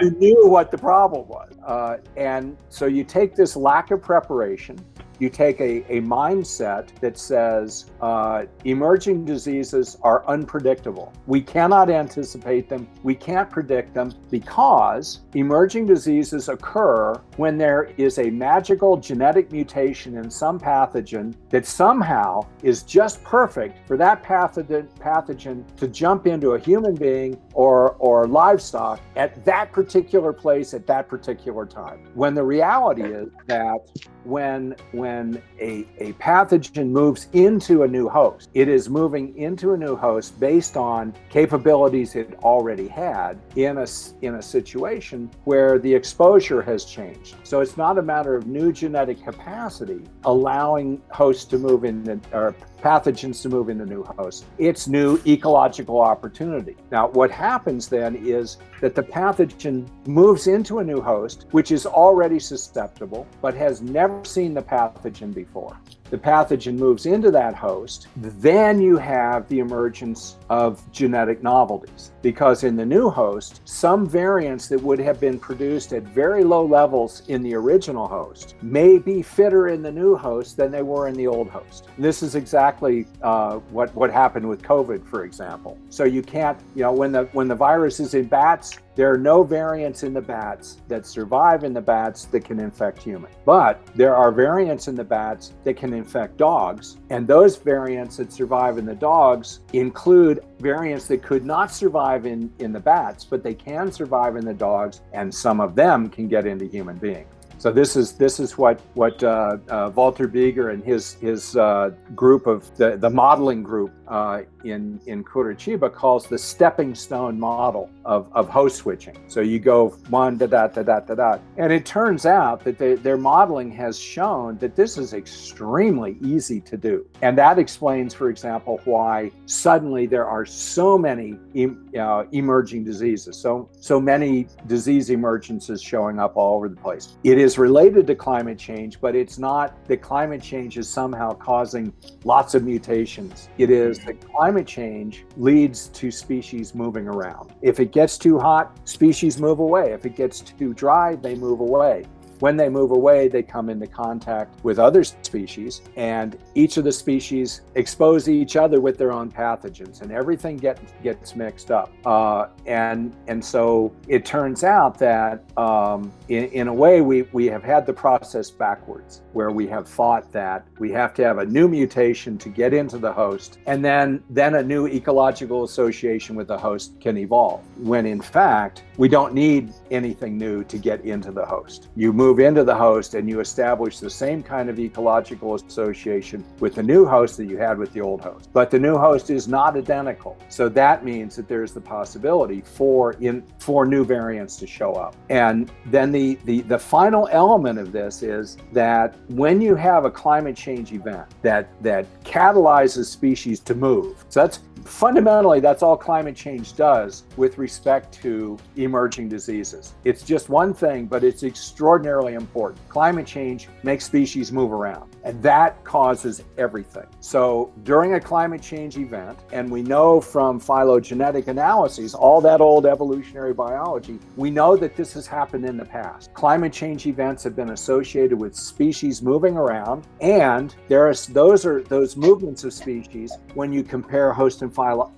who 0.01 0.11
knew 0.11 0.49
what 0.49 0.71
the 0.71 0.79
problem 0.79 1.29
was. 1.29 1.53
Uh, 1.65 1.99
and 2.17 2.57
so 2.69 2.87
you 2.87 3.05
take 3.05 3.35
this 3.35 3.57
lack 3.57 3.91
of 3.91 4.03
preparation, 4.03 4.79
you 5.19 5.31
take 5.31 5.61
a, 5.61 5.85
a 5.91 6.01
mindset 6.03 6.89
that 7.01 7.19
says 7.19 7.87
uh, 8.01 8.45
emerging 8.65 9.25
diseases 9.25 9.97
are 10.03 10.27
unpredictable. 10.29 11.13
We 11.27 11.41
cannot 11.41 11.91
anticipate 11.91 12.69
them, 12.69 12.89
we 13.03 13.15
can't 13.15 13.49
predict 13.51 13.95
them 13.95 14.13
because 14.31 15.21
emerging 15.35 15.87
diseases 15.87 16.49
occur 16.49 17.15
when 17.37 17.57
there 17.57 17.95
is 17.97 18.19
a 18.19 18.31
magical 18.31 18.97
genetic 18.97 19.51
mutation 19.53 20.17
in 20.19 20.31
some 20.31 20.59
pathogen 20.59 21.35
that 21.51 21.67
somehow 21.67 22.47
is 22.63 22.83
just 22.83 23.23
perfect 23.25 23.87
for 23.87 23.97
that 23.97 24.23
pathogen, 24.23 24.89
pathogen 24.99 25.65
to 25.77 25.89
jump 25.89 26.27
into 26.27 26.46
a 26.55 26.61
human 26.61 26.95
being 26.95 27.39
or, 27.57 27.93
or 27.93 28.27
livestock 28.27 29.01
at 29.17 29.43
that 29.47 29.73
particular 29.73 30.31
place 30.31 30.75
at 30.75 30.87
that 30.87 31.09
particular 31.09 31.65
time. 31.65 32.07
When 32.13 32.35
the 32.35 32.45
reality 32.45 33.03
is 33.03 33.31
that 33.47 33.79
when 34.25 34.75
when 34.93 35.41
a, 35.59 35.87
a 35.99 36.13
pathogen 36.15 36.91
moves 36.91 37.29
into 37.33 37.85
a 37.85 37.89
new 37.89 38.09
host, 38.09 38.51
it 38.53 38.69
is 38.69 38.91
moving 38.91 39.37
into 39.39 39.73
a 39.73 39.77
new 39.77 39.97
host 39.97 40.39
based 40.39 40.77
on 40.77 41.15
capabilities 41.31 42.15
it 42.15 42.35
already 42.43 42.89
had 42.89 43.39
in 43.55 43.79
a 43.79 43.87
in 44.21 44.35
a 44.35 44.43
situation 44.43 45.31
where 45.45 45.79
the 45.79 45.95
exposure 45.95 46.61
has 46.61 46.85
changed. 46.85 47.37
So 47.43 47.61
it's 47.61 47.79
not 47.79 47.97
a 47.97 48.03
matter 48.03 48.35
of 48.35 48.47
new 48.47 48.71
genetic 48.71 49.25
capacity 49.25 50.03
allowing 50.25 51.01
hosts 51.11 51.47
to 51.47 51.59
move 51.59 51.85
in 51.85 52.21
or 52.33 52.55
pathogens 52.83 53.41
to 53.43 53.49
move 53.49 53.71
into 53.71 53.87
new 53.87 54.05
hosts. 54.05 54.45
It's 54.59 54.87
new 54.89 55.19
ecological 55.27 56.01
opportunity. 56.01 56.77
Now, 56.91 57.09
what 57.09 57.31
happens 57.31 57.46
then 57.89 58.17
is 58.17 58.59
that 58.81 58.95
the 58.95 59.03
pathogen 59.03 59.87
moves 60.07 60.47
into 60.47 60.81
a 60.81 60.85
new 60.85 61.01
host, 61.01 61.47
which 61.53 61.71
is 61.71 61.87
already 61.87 62.39
susceptible, 62.39 63.27
but 63.41 63.55
has 63.55 63.81
never 63.81 64.25
seen 64.25 64.53
the 64.53 64.63
pathogen 64.63 65.33
before. 65.33 65.79
The 66.11 66.19
pathogen 66.19 66.77
moves 66.79 67.07
into 67.07 67.31
that 67.31 67.55
host, 67.55 68.09
then 68.17 68.81
you 68.81 68.97
have 68.97 69.49
the 69.49 69.61
emergence 69.61 70.37
of 70.49 70.91
genetic 70.93 71.43
novelties. 71.43 72.13
Because 72.23 72.65
in 72.65 72.77
the 72.77 72.87
new 72.87 73.11
host, 73.11 73.61
some 73.65 74.09
variants 74.09 74.69
that 74.69 74.81
would 74.83 74.99
have 74.99 75.21
been 75.21 75.39
produced 75.39 75.93
at 75.93 76.03
very 76.03 76.45
low 76.45 76.65
levels 76.65 77.23
in 77.29 77.43
the 77.43 77.55
original 77.55 78.09
host 78.09 78.55
may 78.63 78.99
be 78.99 79.23
fitter 79.23 79.69
in 79.69 79.83
the 79.83 79.93
new 79.93 80.17
host 80.17 80.57
than 80.57 80.71
they 80.71 80.83
were 80.83 81.09
in 81.09 81.15
the 81.15 81.27
old 81.27 81.49
host. 81.49 81.89
This 81.99 82.23
is 82.23 82.35
exactly 82.35 83.07
uh, 83.23 83.57
what 83.71 83.95
what 83.95 84.11
happened 84.11 84.49
with 84.49 84.63
COVID, 84.63 85.07
for 85.07 85.25
example. 85.25 85.79
So 85.91 86.05
you 86.05 86.23
can't, 86.23 86.59
you 86.75 86.83
know, 86.83 86.93
when 86.93 87.13
the 87.13 87.25
when 87.33 87.49
the 87.49 87.55
virus 87.55 88.01
is 88.01 88.15
in 88.15 88.27
bats, 88.27 88.79
there 88.97 89.13
are 89.13 89.19
no 89.19 89.43
variants 89.43 90.03
in 90.05 90.15
the 90.15 90.23
bats 90.23 90.79
that 90.89 91.07
survive 91.07 91.65
in 91.65 91.75
the 91.75 91.81
bats 91.83 92.25
that 92.27 92.45
can 92.47 92.59
infect 92.59 93.03
humans. 93.03 93.35
But 93.45 93.85
there 93.95 94.17
are 94.17 94.33
variants 94.33 94.89
in 94.89 94.95
the 94.95 95.05
bats 95.05 95.53
that 95.65 95.77
can 95.77 95.93
infect 95.93 96.39
dogs. 96.39 96.97
And 97.11 97.29
those 97.29 97.57
variants 97.57 98.17
that 98.17 98.33
survive 98.33 98.79
in 98.79 98.87
the 98.87 98.95
dogs 98.95 99.61
include 99.75 100.36
variants 100.59 101.07
that 101.09 101.23
could 101.23 101.45
not 101.45 101.71
survive 101.71 102.27
in, 102.27 102.53
in 102.59 102.73
the 102.73 102.81
bats, 102.81 103.25
but 103.25 103.43
they 103.43 103.55
can 103.55 103.91
survive 103.91 104.37
in 104.37 104.45
the 104.45 104.55
dogs, 104.55 105.01
and 105.13 105.33
some 105.33 105.61
of 105.61 105.75
them 105.75 106.09
can 106.09 106.29
get 106.29 106.47
into 106.47 106.67
human 106.67 106.97
beings. 106.97 107.29
So 107.59 107.73
this 107.73 107.97
is 107.97 108.13
this 108.13 108.39
is 108.39 108.59
what 108.59 108.81
what 108.95 109.23
uh, 109.25 109.57
uh, 109.69 109.91
Walter 109.95 110.29
Boeger 110.29 110.73
and 110.73 110.85
his 110.85 111.15
his 111.15 111.57
uh, 111.57 111.91
group 112.15 112.47
of 112.47 112.75
the, 112.77 112.97
the 112.97 113.09
modeling 113.09 113.63
group 113.63 113.93
uh, 114.09 114.43
in 114.65 115.01
in 115.07 115.25
Curitiba 115.25 115.93
calls 115.93 116.27
the 116.27 116.39
stepping 116.39 116.95
stone 116.95 117.41
model 117.41 117.89
of, 118.05 118.31
of 118.35 118.49
host 118.49 118.77
switching. 118.77 119.17
So 119.29 119.41
you 119.41 119.59
go 119.59 119.89
one 120.11 120.37
da 120.37 120.47
da 120.47 120.67
da 120.69 120.83
da 120.83 121.01
da 121.01 121.15
da, 121.15 121.39
and 121.57 121.73
it 121.73 121.87
turns 121.87 122.27
out 122.27 122.63
that 122.65 122.79
they, 122.79 122.95
their 122.95 123.17
modeling 123.17 123.71
has 123.73 123.99
shown 123.99 124.59
that 124.59 124.77
this 124.77 124.99
is 124.99 125.15
extremely 125.15 126.19
easy 126.23 126.61
to 126.61 126.77
do, 126.77 127.07
and 127.23 127.39
that 127.39 127.59
explains, 127.59 128.13
for 128.13 128.29
example, 128.29 128.81
why 128.85 129.33
suddenly 129.47 130.07
there 130.07 130.27
are 130.27 130.45
so 130.45 130.99
many 130.99 131.39
em, 131.55 131.91
uh, 131.99 132.25
emerging 132.33 132.85
diseases, 132.85 133.37
so 133.39 133.69
so 133.81 133.99
many 133.99 134.47
disease 134.67 135.09
emergences 135.09 135.83
showing 135.83 136.19
up 136.19 136.37
all 136.37 136.57
over 136.57 136.69
the 136.69 136.77
place. 136.77 137.17
It 137.25 137.39
is 137.39 137.46
related 137.57 138.07
to 138.09 138.15
climate 138.15 138.59
change, 138.59 139.01
but 139.01 139.15
it's 139.15 139.39
not 139.39 139.85
that 139.87 140.03
climate 140.03 140.43
change 140.43 140.77
is 140.79 140.89
somehow 140.89 141.33
causing 141.33 141.93
lots 142.25 142.55
of 142.55 142.65
mutations. 142.65 143.49
It 143.59 143.71
is 143.71 143.99
that 144.01 144.21
climate 144.21 144.67
change 144.67 145.25
leads 145.37 145.89
to 145.89 146.11
species 146.11 146.75
moving 146.75 147.07
around. 147.07 147.55
If 147.63 147.79
it 147.79 147.93
gets 147.93 148.19
too 148.19 148.39
hot, 148.39 148.77
species 148.89 149.39
move 149.39 149.61
away. 149.61 149.93
If 149.93 150.05
it 150.05 150.17
gets 150.17 150.41
too 150.41 150.75
dry, 150.75 151.15
they 151.15 151.35
move 151.35 151.61
away. 151.61 152.05
When 152.41 152.57
they 152.57 152.69
move 152.69 152.91
away, 152.91 153.29
they 153.29 153.43
come 153.43 153.71
into 153.71 153.87
contact 153.87 154.63
with 154.65 154.79
other 154.79 155.05
species, 155.05 155.83
and 155.97 156.39
each 156.55 156.77
of 156.77 156.85
the 156.85 156.93
species 156.93 157.63
expose 157.75 158.29
each 158.29 158.57
other 158.57 158.81
with 158.81 158.99
their 158.99 159.13
own 159.13 159.31
pathogens, 159.31 160.03
and 160.03 160.13
everything 160.13 160.57
get, 160.57 160.79
gets 161.03 161.35
mixed 161.37 161.71
up. 161.71 161.93
Uh, 162.05 162.49
and 162.67 163.15
and 163.29 163.45
so 163.45 163.93
it 164.09 164.25
turns 164.25 164.65
out 164.65 164.99
that 164.99 165.45
um, 165.59 166.13
in, 166.29 166.45
in 166.51 166.69
a 166.69 166.75
way 166.75 167.01
we, 167.01 167.23
we 167.33 167.47
have 167.47 167.63
had 167.63 167.87
the 167.87 167.93
process 167.93 168.51
backwards, 168.51 169.23
where 169.33 169.51
we 169.51 169.67
have 169.67 169.89
thought 169.89 170.31
that 170.33 170.67
we 170.79 170.91
have 170.93 171.15
to 171.15 171.25
have 171.25 171.39
a 171.39 171.47
new 171.47 171.69
mutation 171.69 172.37
to 172.39 172.49
get 172.49 172.75
into 172.75 172.99
the 172.99 173.13
host, 173.13 173.59
and 173.67 173.85
then 173.85 174.23
then 174.31 174.57
a 174.57 174.63
new 174.63 174.87
ecological 174.87 175.65
association 175.65 176.37
with 176.37 176.49
the 176.49 176.59
host 176.59 177.01
can 177.01 177.17
evolve. 177.17 177.63
When 177.79 178.07
in 178.07 178.21
fact 178.21 178.85
we 178.97 179.09
don't 179.09 179.35
need 179.35 179.73
anything 179.91 180.39
new 180.39 180.65
to 180.65 180.79
get 180.79 181.05
into 181.05 181.31
the 181.31 181.45
host. 181.45 181.89
You 181.97 182.13
move 182.13 182.26
into 182.35 182.65
the 182.65 182.75
host 182.75 183.15
and 183.15 183.29
you 183.29 183.41
establish 183.41 183.99
the 183.99 184.11
same 184.11 184.43
kind 184.43 184.69
of 184.69 184.79
ecological 184.79 185.55
association 185.55 186.45
with 186.61 186.75
the 186.75 186.83
new 186.83 187.07
host 187.07 187.37
that 187.37 187.47
you 187.47 187.57
had 187.57 187.79
with 187.79 187.93
the 187.93 188.01
old 188.01 188.21
host. 188.21 188.51
But 188.53 188.71
the 188.71 188.79
new 188.79 188.97
host 188.97 189.31
is 189.31 189.49
not 189.49 189.77
identical. 189.77 190.37
So 190.49 190.69
that 190.71 191.05
means 191.05 191.37
that 191.37 191.49
there's 191.49 191.73
the 191.73 191.81
possibility 191.81 192.61
for 192.61 193.13
in 193.21 193.43
for 193.59 193.87
new 193.87 194.05
variants 194.05 194.57
to 194.57 194.67
show 194.67 194.93
up. 194.95 195.15
And 195.31 195.71
then 195.87 196.13
the 196.13 196.39
the, 196.45 196.61
the 196.63 196.79
final 196.79 197.29
element 197.31 197.79
of 197.79 197.93
this 197.93 198.23
is 198.23 198.57
that 198.73 199.17
when 199.29 199.61
you 199.61 199.75
have 199.75 200.05
a 200.05 200.11
climate 200.11 200.57
change 200.57 200.93
event 200.93 201.27
that 201.43 201.69
that 201.83 202.07
catalyzes 202.25 203.07
species 203.07 203.61
to 203.61 203.75
move. 203.75 204.25
So 204.29 204.41
that's 204.41 204.61
fundamentally 204.89 205.61
that's 205.61 205.83
all 205.83 205.97
climate 205.97 206.37
change 206.37 206.77
does 206.77 207.25
with 207.37 207.59
respect 207.59 208.13
to 208.23 208.57
emerging 208.77 209.29
diseases. 209.29 209.95
It's 210.05 210.23
just 210.23 210.49
one 210.49 210.73
thing, 210.73 211.07
but 211.07 211.25
it's 211.25 211.43
extraordinarily 211.43 212.35
important. 212.35 212.87
Climate 212.89 213.27
change 213.27 213.69
makes 213.83 214.05
species 214.05 214.53
move 214.53 214.73
around, 214.73 215.17
and 215.25 215.43
that 215.43 215.83
causes 215.85 216.43
everything. 216.59 217.07
So 217.21 217.73
during 217.83 218.15
a 218.15 218.21
climate 218.21 218.63
change 218.63 218.97
event, 218.97 219.39
and 219.53 219.71
we 219.71 219.83
know 219.83 220.21
from 220.21 220.61
phylogenetic 220.61 221.49
analyses, 221.49 222.15
all 222.15 222.41
that 222.43 222.61
old 222.61 222.87
evolutionary 222.87 223.55
biology, 223.55 224.19
we 224.37 224.51
know 224.51 224.77
that 224.77 224.97
this 224.97 225.13
has 225.15 225.27
happened 225.27 225.65
in 225.65 225.77
the 225.77 225.85
past. 225.85 226.33
Climate 226.35 226.73
change 226.73 227.07
events 227.07 227.43
have 227.45 227.57
been 227.57 227.71
associated 227.71 228.39
with 228.39 228.55
species 228.55 229.23
moving 229.23 229.57
around, 229.57 230.07
and 230.21 230.75
there 230.89 231.09
are 231.09 231.15
those 231.31 231.65
are 231.67 231.83
those 231.83 232.17
movements 232.17 232.65
of 232.65 232.73
species 232.73 233.37
when 233.55 233.73
you 233.73 233.83
compare 233.83 234.33
host 234.33 234.63
and 234.63 234.75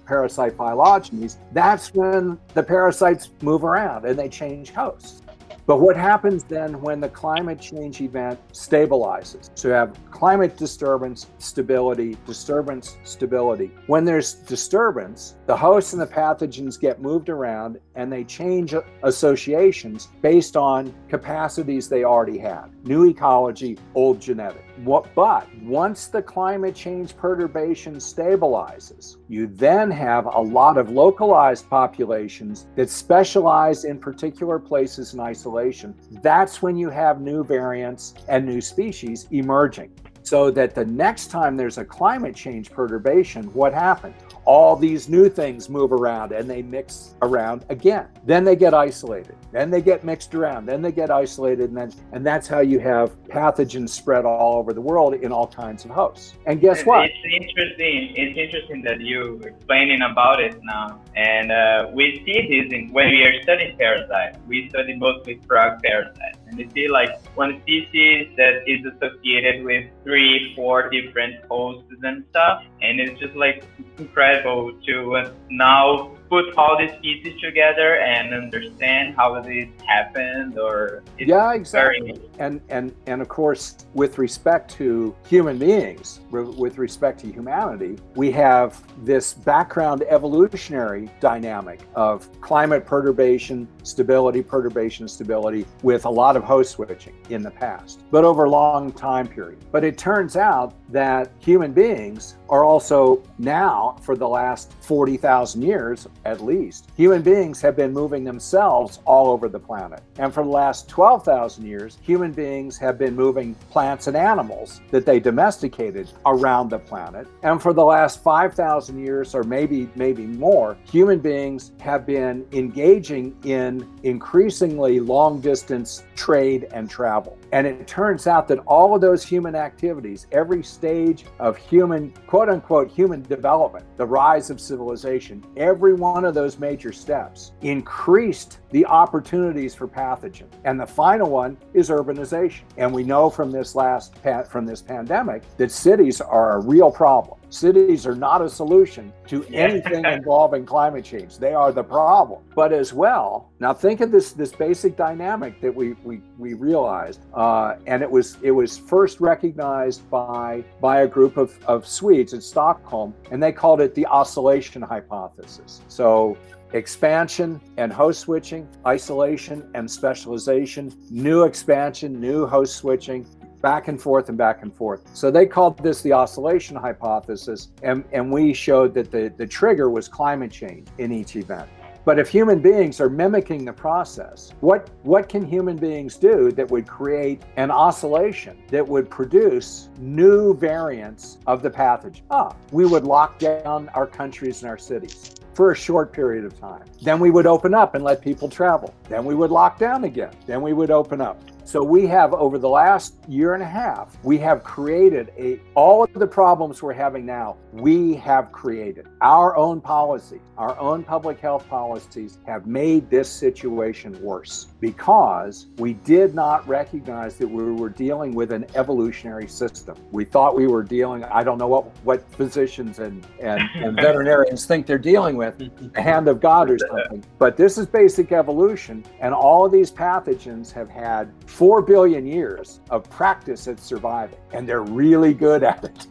parasite 0.07 0.57
phylogenies, 0.57 1.37
that's 1.53 1.93
when 1.93 2.39
the 2.55 2.63
parasites 2.63 3.31
move 3.43 3.65
around 3.65 4.05
and 4.05 4.19
they 4.19 4.29
change 4.29 4.71
hosts. 4.71 5.23
But 5.69 5.81
what 5.81 5.97
happens 5.97 6.45
then 6.45 6.81
when 6.81 6.99
the 6.99 7.11
climate 7.11 7.61
change 7.61 8.01
event 8.01 8.41
stabilizes? 8.55 9.51
So 9.55 9.69
you 9.69 9.75
have 9.75 9.95
climate 10.11 10.57
disturbance, 10.57 11.27
stability, 11.37 12.17
disturbance, 12.27 12.97
stability. 13.05 13.71
When 13.87 14.07
there's 14.07 14.33
disturbance, 14.33 15.37
the 15.45 15.55
hosts 15.55 15.93
and 15.93 16.01
the 16.01 16.07
pathogens 16.07 16.81
get 16.81 17.03
moved 17.03 17.29
around 17.29 17.79
and 17.97 18.11
they 18.11 18.25
change 18.25 18.75
associations 19.03 20.09
based 20.23 20.57
on 20.57 20.95
capacities 21.07 21.87
they 21.87 22.03
already 22.03 22.39
had. 22.39 22.71
New 22.85 23.05
ecology, 23.05 23.77
old 23.95 24.23
genetic. 24.23 24.65
What, 24.85 25.13
but 25.15 25.47
once 25.63 26.07
the 26.07 26.23
climate 26.23 26.75
change 26.75 27.17
perturbation 27.17 27.97
stabilizes, 27.97 29.17
you 29.29 29.49
then 29.49 29.91
have 29.91 30.27
a 30.27 30.41
lot 30.41 30.79
of 30.79 30.91
localized 30.91 31.69
populations 31.69 32.69
that 32.77 32.89
specialize 32.89 33.85
in 33.85 33.99
particular 33.99 34.59
places 34.61 35.15
in 35.15 35.21
isolation. 35.21 35.97
That's 36.23 36.63
when 36.63 36.77
you 36.77 36.91
have 36.91 37.21
new 37.21 37.43
variants 37.43 38.15
and 38.29 38.47
new 38.47 38.61
species 38.61 39.27
emerging. 39.33 39.91
So 40.23 40.51
that 40.53 40.75
the 40.75 40.85
next 40.85 41.29
time 41.29 41.57
there's 41.57 41.79
a 41.79 41.85
climate 41.85 42.37
change 42.37 42.71
perturbation, 42.71 43.45
what 43.55 43.75
happens? 43.75 44.15
All 44.49 44.75
these 44.75 45.11
new 45.11 45.29
things 45.29 45.69
move 45.69 45.93
around 45.93 46.33
and 46.33 46.49
they 46.49 46.63
mix 46.63 47.15
around 47.21 47.67
again. 47.69 48.07
Then 48.25 48.45
they 48.45 48.57
get 48.57 48.73
isolated. 48.73 49.37
Then 49.53 49.71
they 49.71 49.83
get 49.83 50.05
mixed 50.05 50.35
around. 50.35 50.65
Then 50.65 50.81
they 50.81 50.91
get 50.91 51.11
isolated. 51.11 51.69
And 51.69 51.77
then 51.77 51.93
and 52.13 52.27
that's 52.27 52.49
how 52.49 52.61
you 52.61 52.79
have 52.79 53.23
pathogens 53.25 53.91
spread 53.91 54.25
all 54.25 54.57
over 54.57 54.73
the 54.73 54.81
world 54.81 55.13
in 55.13 55.33
all 55.33 55.47
kinds 55.47 55.85
of 55.85 55.91
hosts. 55.91 56.33
And 56.47 56.63
guess 56.63 56.87
what? 56.87 57.11
It's 57.11 57.47
interesting. 57.47 58.15
It's 58.17 58.39
interesting 58.39 58.81
that 58.85 59.03
you 59.03 59.39
explaining 59.45 60.01
about 60.01 60.41
it 60.41 60.59
now. 60.63 60.99
And 61.15 61.53
uh, 61.53 61.91
we 61.93 62.23
see 62.25 62.41
this 62.49 62.73
in, 62.73 62.91
when 62.91 63.11
we 63.11 63.25
are 63.25 63.43
studying 63.43 63.77
parasites. 63.77 64.39
We 64.47 64.71
study 64.71 64.97
mostly 64.97 65.41
frog 65.47 65.83
parasites. 65.83 66.39
And 66.51 66.73
see 66.73 66.89
like 66.89 67.11
one 67.37 67.61
species 67.63 68.31
that 68.37 68.63
is 68.67 68.85
associated 68.85 69.65
with 69.65 69.87
three, 70.05 70.55
four 70.55 70.89
different 70.91 71.45
hosts 71.51 71.93
and 72.03 72.25
stuff. 72.31 72.65
And 72.81 73.01
it's 73.01 73.19
just 73.21 73.35
like 73.37 73.65
incredible 73.99 74.73
to 74.87 75.31
now 75.51 76.18
put 76.29 76.55
all 76.57 76.77
these 76.79 76.93
pieces 77.03 77.41
together 77.41 77.97
and 77.97 78.35
understand 78.35 79.15
how 79.17 79.41
this 79.41 79.69
happened 79.87 80.59
or 80.59 81.03
yeah 81.19 81.55
exactly. 81.55 82.13
very... 82.13 82.31
and 82.39 82.61
and 82.69 82.95
and 83.07 83.23
of 83.23 83.29
course 83.29 83.77
with 83.95 84.19
respect 84.19 84.71
to 84.71 85.15
human 85.27 85.59
beings 85.59 86.21
with 86.31 86.79
respect 86.79 87.21
to 87.21 87.33
humanity 87.33 87.97
we 88.15 88.31
have 88.31 88.83
this 89.05 89.33
background 89.33 90.05
evolutionary 90.09 91.11
dynamic 91.21 91.81
of 91.95 92.29
climate 92.41 92.85
perturbation 92.85 93.67
stability 93.83 94.43
perturbation 94.43 95.09
stability 95.09 95.67
with 95.83 96.05
a 96.05 96.11
lot 96.11 96.37
of 96.37 96.45
host 96.45 96.73
switching 96.73 97.15
in 97.31 97.43
the 97.43 97.51
past 97.51 98.03
but 98.11 98.25
over 98.25 98.45
a 98.45 98.51
long 98.51 98.93
time 98.93 99.27
period. 99.27 99.59
But 99.71 99.85
it 99.85 99.97
turns 99.99 100.37
out 100.37 100.75
that 100.91 101.33
human 101.39 101.73
beings 101.73 102.37
are 102.49 102.65
also 102.65 103.23
now 103.39 103.97
for 104.03 104.17
the 104.17 104.29
last 104.29 104.73
40,000 104.81 105.63
years 105.63 106.07
at 106.25 106.41
least, 106.41 106.91
human 106.97 107.23
beings 107.23 107.61
have 107.61 107.77
been 107.77 107.93
moving 107.93 108.25
themselves 108.25 109.01
all 109.05 109.31
over 109.31 109.49
the 109.49 109.59
planet. 109.59 110.03
And 110.19 110.33
for 110.35 110.43
the 110.43 110.51
last 110.51 110.89
12,000 110.89 111.65
years, 111.65 111.99
human 112.03 112.33
beings 112.33 112.77
have 112.79 112.99
been 112.99 113.15
moving 113.15 113.55
plants 113.71 114.07
and 114.07 114.17
animals 114.17 114.81
that 114.91 115.07
they 115.07 115.21
domesticated 115.21 116.11
around 116.27 116.71
the 116.71 116.79
planet. 116.79 117.27
And 117.43 117.63
for 117.63 117.73
the 117.73 117.85
last 117.85 118.23
5,000 118.23 118.99
years, 118.99 119.35
or 119.35 119.45
maybe, 119.45 119.89
maybe 119.95 120.27
more, 120.27 120.77
human 120.91 121.21
beings 121.21 121.73
have 121.81 122.05
been 122.05 122.47
engaging 122.53 123.37
in 123.45 123.89
increasingly 124.03 125.01
long 125.01 125.41
distance 125.41 126.05
trade 126.17 126.69
and 126.73 126.91
travel. 126.91 127.38
And 127.53 127.67
it 127.67 127.87
turns 127.87 128.27
out 128.27 128.47
that 128.49 128.59
all 128.67 128.95
of 128.95 129.01
those 129.01 129.25
human 129.25 129.55
activities, 129.55 130.27
every 130.33 130.63
stage 130.63 131.25
of 131.39 131.57
human, 131.57 132.13
quote 132.27 132.49
unquote, 132.49 132.91
human 132.91 133.23
development, 133.23 133.87
the 133.97 134.07
rise 134.07 134.51
of 134.51 134.61
civilization, 134.61 135.45
every 135.57 135.95
one 135.95 136.25
of 136.25 136.35
those 136.35 136.59
major 136.59 136.93
steps 136.93 137.53
increased 137.63 138.59
the 138.71 138.85
opportunities 138.87 139.75
for 139.75 139.89
pathogen. 139.89 140.47
And 140.65 140.79
the 140.79 140.87
final 140.87 141.31
one 141.31 141.57
is 141.73 141.91
urbanization. 141.91 142.63
And 142.77 142.93
we 142.93 143.03
know 143.03 143.31
from 143.31 143.51
this 143.51 143.75
last 143.75 144.15
from 144.49 144.67
this 144.67 144.83
pandemic 144.83 145.43
that 145.57 145.71
cities 145.71 146.21
are 146.21 146.57
a 146.57 146.61
real 146.61 146.91
problem. 146.91 147.38
Cities 147.51 148.07
are 148.07 148.15
not 148.15 148.43
a 148.43 148.49
solution 148.49 149.13
to 149.27 149.45
anything 149.53 150.05
involving 150.05 150.67
climate 150.67 151.05
change. 151.05 151.39
They 151.39 151.55
are 151.55 151.73
the 151.73 151.83
problem. 151.83 152.43
But 152.55 152.73
as 152.73 152.93
well, 152.93 153.51
now 153.61 153.73
think 153.73 154.01
of 154.01 154.11
this 154.11 154.33
this 154.33 154.53
basic 154.53 154.97
dynamic 154.97 155.61
that 155.61 155.75
we 155.75 155.93
we, 156.05 156.21
we 156.39 156.55
realized, 156.55 157.27
uh, 157.35 157.77
and 157.87 158.03
it 158.03 158.11
was 158.11 158.37
it 158.43 158.51
was 158.51 158.77
first 158.77 159.21
recognized 159.21 160.09
by 160.11 160.65
by 160.81 161.01
a 161.03 161.07
group 161.07 161.37
of, 161.37 161.59
of 161.65 161.87
Swedes 161.87 162.33
in 162.33 162.41
Stockholm, 162.41 163.15
and 163.31 163.43
they 163.43 163.53
called 163.53 163.81
it 163.81 163.95
the 163.95 164.07
oscillation 164.07 164.83
hypothesis. 164.83 165.83
So 165.89 166.37
expansion 166.73 167.61
and 167.77 167.93
host 167.93 168.21
switching, 168.21 168.69
isolation 168.87 169.71
and 169.75 169.91
specialization, 169.91 170.93
new 171.11 171.45
expansion, 171.45 172.21
new 172.21 172.47
host 172.47 172.77
switching, 172.77 173.27
back 173.61 173.89
and 173.89 174.01
forth 174.01 174.29
and 174.29 174.39
back 174.39 174.63
and 174.63 174.75
forth. 174.75 175.05
So 175.15 175.31
they 175.31 175.47
called 175.47 175.83
this 175.83 176.03
the 176.03 176.13
oscillation 176.13 176.77
hypothesis, 176.77 177.69
and, 177.83 178.05
and 178.13 178.31
we 178.33 178.53
showed 178.53 178.95
that 178.95 179.11
the, 179.11 179.33
the 179.37 179.47
trigger 179.47 179.91
was 179.91 180.09
climate 180.09 180.51
change 180.51 180.89
in 180.99 181.13
each 181.13 181.37
event. 181.37 181.69
But 182.05 182.19
if 182.19 182.31
human 182.31 182.61
beings 182.61 183.03
are 183.03 183.11
mimicking 183.11 183.67
the 183.67 183.73
process, 183.73 184.55
what, 184.61 184.89
what 185.03 185.29
can 185.29 185.45
human 185.45 185.77
beings 185.77 186.17
do 186.17 186.51
that 186.53 186.71
would 186.71 186.87
create 186.87 187.43
an 187.57 187.71
oscillation 187.71 188.63
that 188.69 188.89
would 188.89 189.11
produce 189.11 189.91
new 189.99 190.55
variants 190.55 191.37
of 191.47 191.61
the 191.61 191.69
pathogen? 191.69 192.23
Ah, 192.31 192.57
we 192.73 192.87
would 192.87 193.05
lock 193.05 193.39
down 193.39 193.91
our 193.91 194.07
countries 194.07 194.63
and 194.63 194.71
our 194.71 194.79
cities 194.79 195.35
for 195.53 195.73
a 195.73 195.77
short 195.77 196.13
period 196.13 196.47
of 196.47 196.59
time. 196.59 196.85
Then 197.03 197.21
we 197.21 197.31
would 197.31 197.47
open 197.47 197.75
up 197.75 197.95
and 197.95 198.03
let 198.03 198.23
people 198.23 198.49
travel. 198.49 198.95
Then 199.11 199.27
we 199.27 199.35
would 199.35 199.51
lock 199.51 199.79
down 199.79 200.05
again. 200.05 200.33
Then 200.47 200.63
we 200.63 200.73
would 200.73 200.91
open 200.91 201.21
up. 201.21 201.43
So 201.69 201.85
we 201.85 202.07
have 202.07 202.33
over 202.33 202.57
the 202.57 202.67
last 202.67 203.17
year 203.29 203.53
and 203.53 203.63
a 203.63 203.67
half, 203.67 204.17
we 204.23 204.39
have 204.39 204.65
created 204.65 205.31
a 205.37 205.61
all 205.75 206.05
of 206.05 206.15
the 206.15 206.27
problems 206.27 206.83
we're 206.83 206.95
having 206.95 207.27
now, 207.27 207.59
we 207.75 208.15
have 208.15 208.53
created. 208.53 209.07
Our 209.21 209.55
own 209.55 209.83
policy, 209.83 210.41
our 210.57 210.79
own 210.79 211.05
public 211.05 211.39
health 211.39 211.69
policies 211.69 212.39
have 212.47 212.67
made 212.67 213.11
this 213.11 213.29
situation 213.31 214.19
worse 214.23 214.69
because 214.81 215.67
we 215.77 215.93
did 215.93 216.35
not 216.35 216.67
recognize 216.67 217.37
that 217.37 217.47
we 217.47 217.71
were 217.71 217.91
dealing 217.91 218.35
with 218.35 218.51
an 218.51 218.65
evolutionary 218.75 219.47
system. 219.47 219.95
We 220.11 220.25
thought 220.25 220.57
we 220.57 220.69
were 220.69 220.83
dealing, 220.83 221.23
I 221.25 221.45
don't 221.45 221.59
know 221.59 221.69
what, 221.69 221.85
what 222.03 222.27
physicians 222.33 222.99
and, 222.99 223.27
and, 223.41 223.61
and 223.75 223.95
veterinarians 223.95 224.65
think 224.65 224.87
they're 224.87 224.97
dealing 224.97 225.37
with, 225.37 225.59
the 225.59 226.01
hand 226.01 226.29
of 226.29 226.41
God 226.41 226.71
or 226.71 226.79
something. 226.79 227.23
But 227.39 227.59
this 227.59 227.77
is 227.77 227.87
basic 227.87 228.33
evolution, 228.33 229.05
and 229.21 229.35
all 229.35 229.67
of 229.67 229.73
these 229.73 229.91
pathogens 229.91 230.73
have 230.73 230.89
had 230.89 231.31
four 231.59 231.83
billion 231.83 232.25
years 232.25 232.79
of 232.89 233.11
practice 233.11 233.67
at 233.67 233.81
surviving, 233.81 234.39
and 234.53 234.69
they're 234.69 234.83
really 234.85 235.35
good 235.35 235.65
at 235.65 235.83
it. 235.83 236.07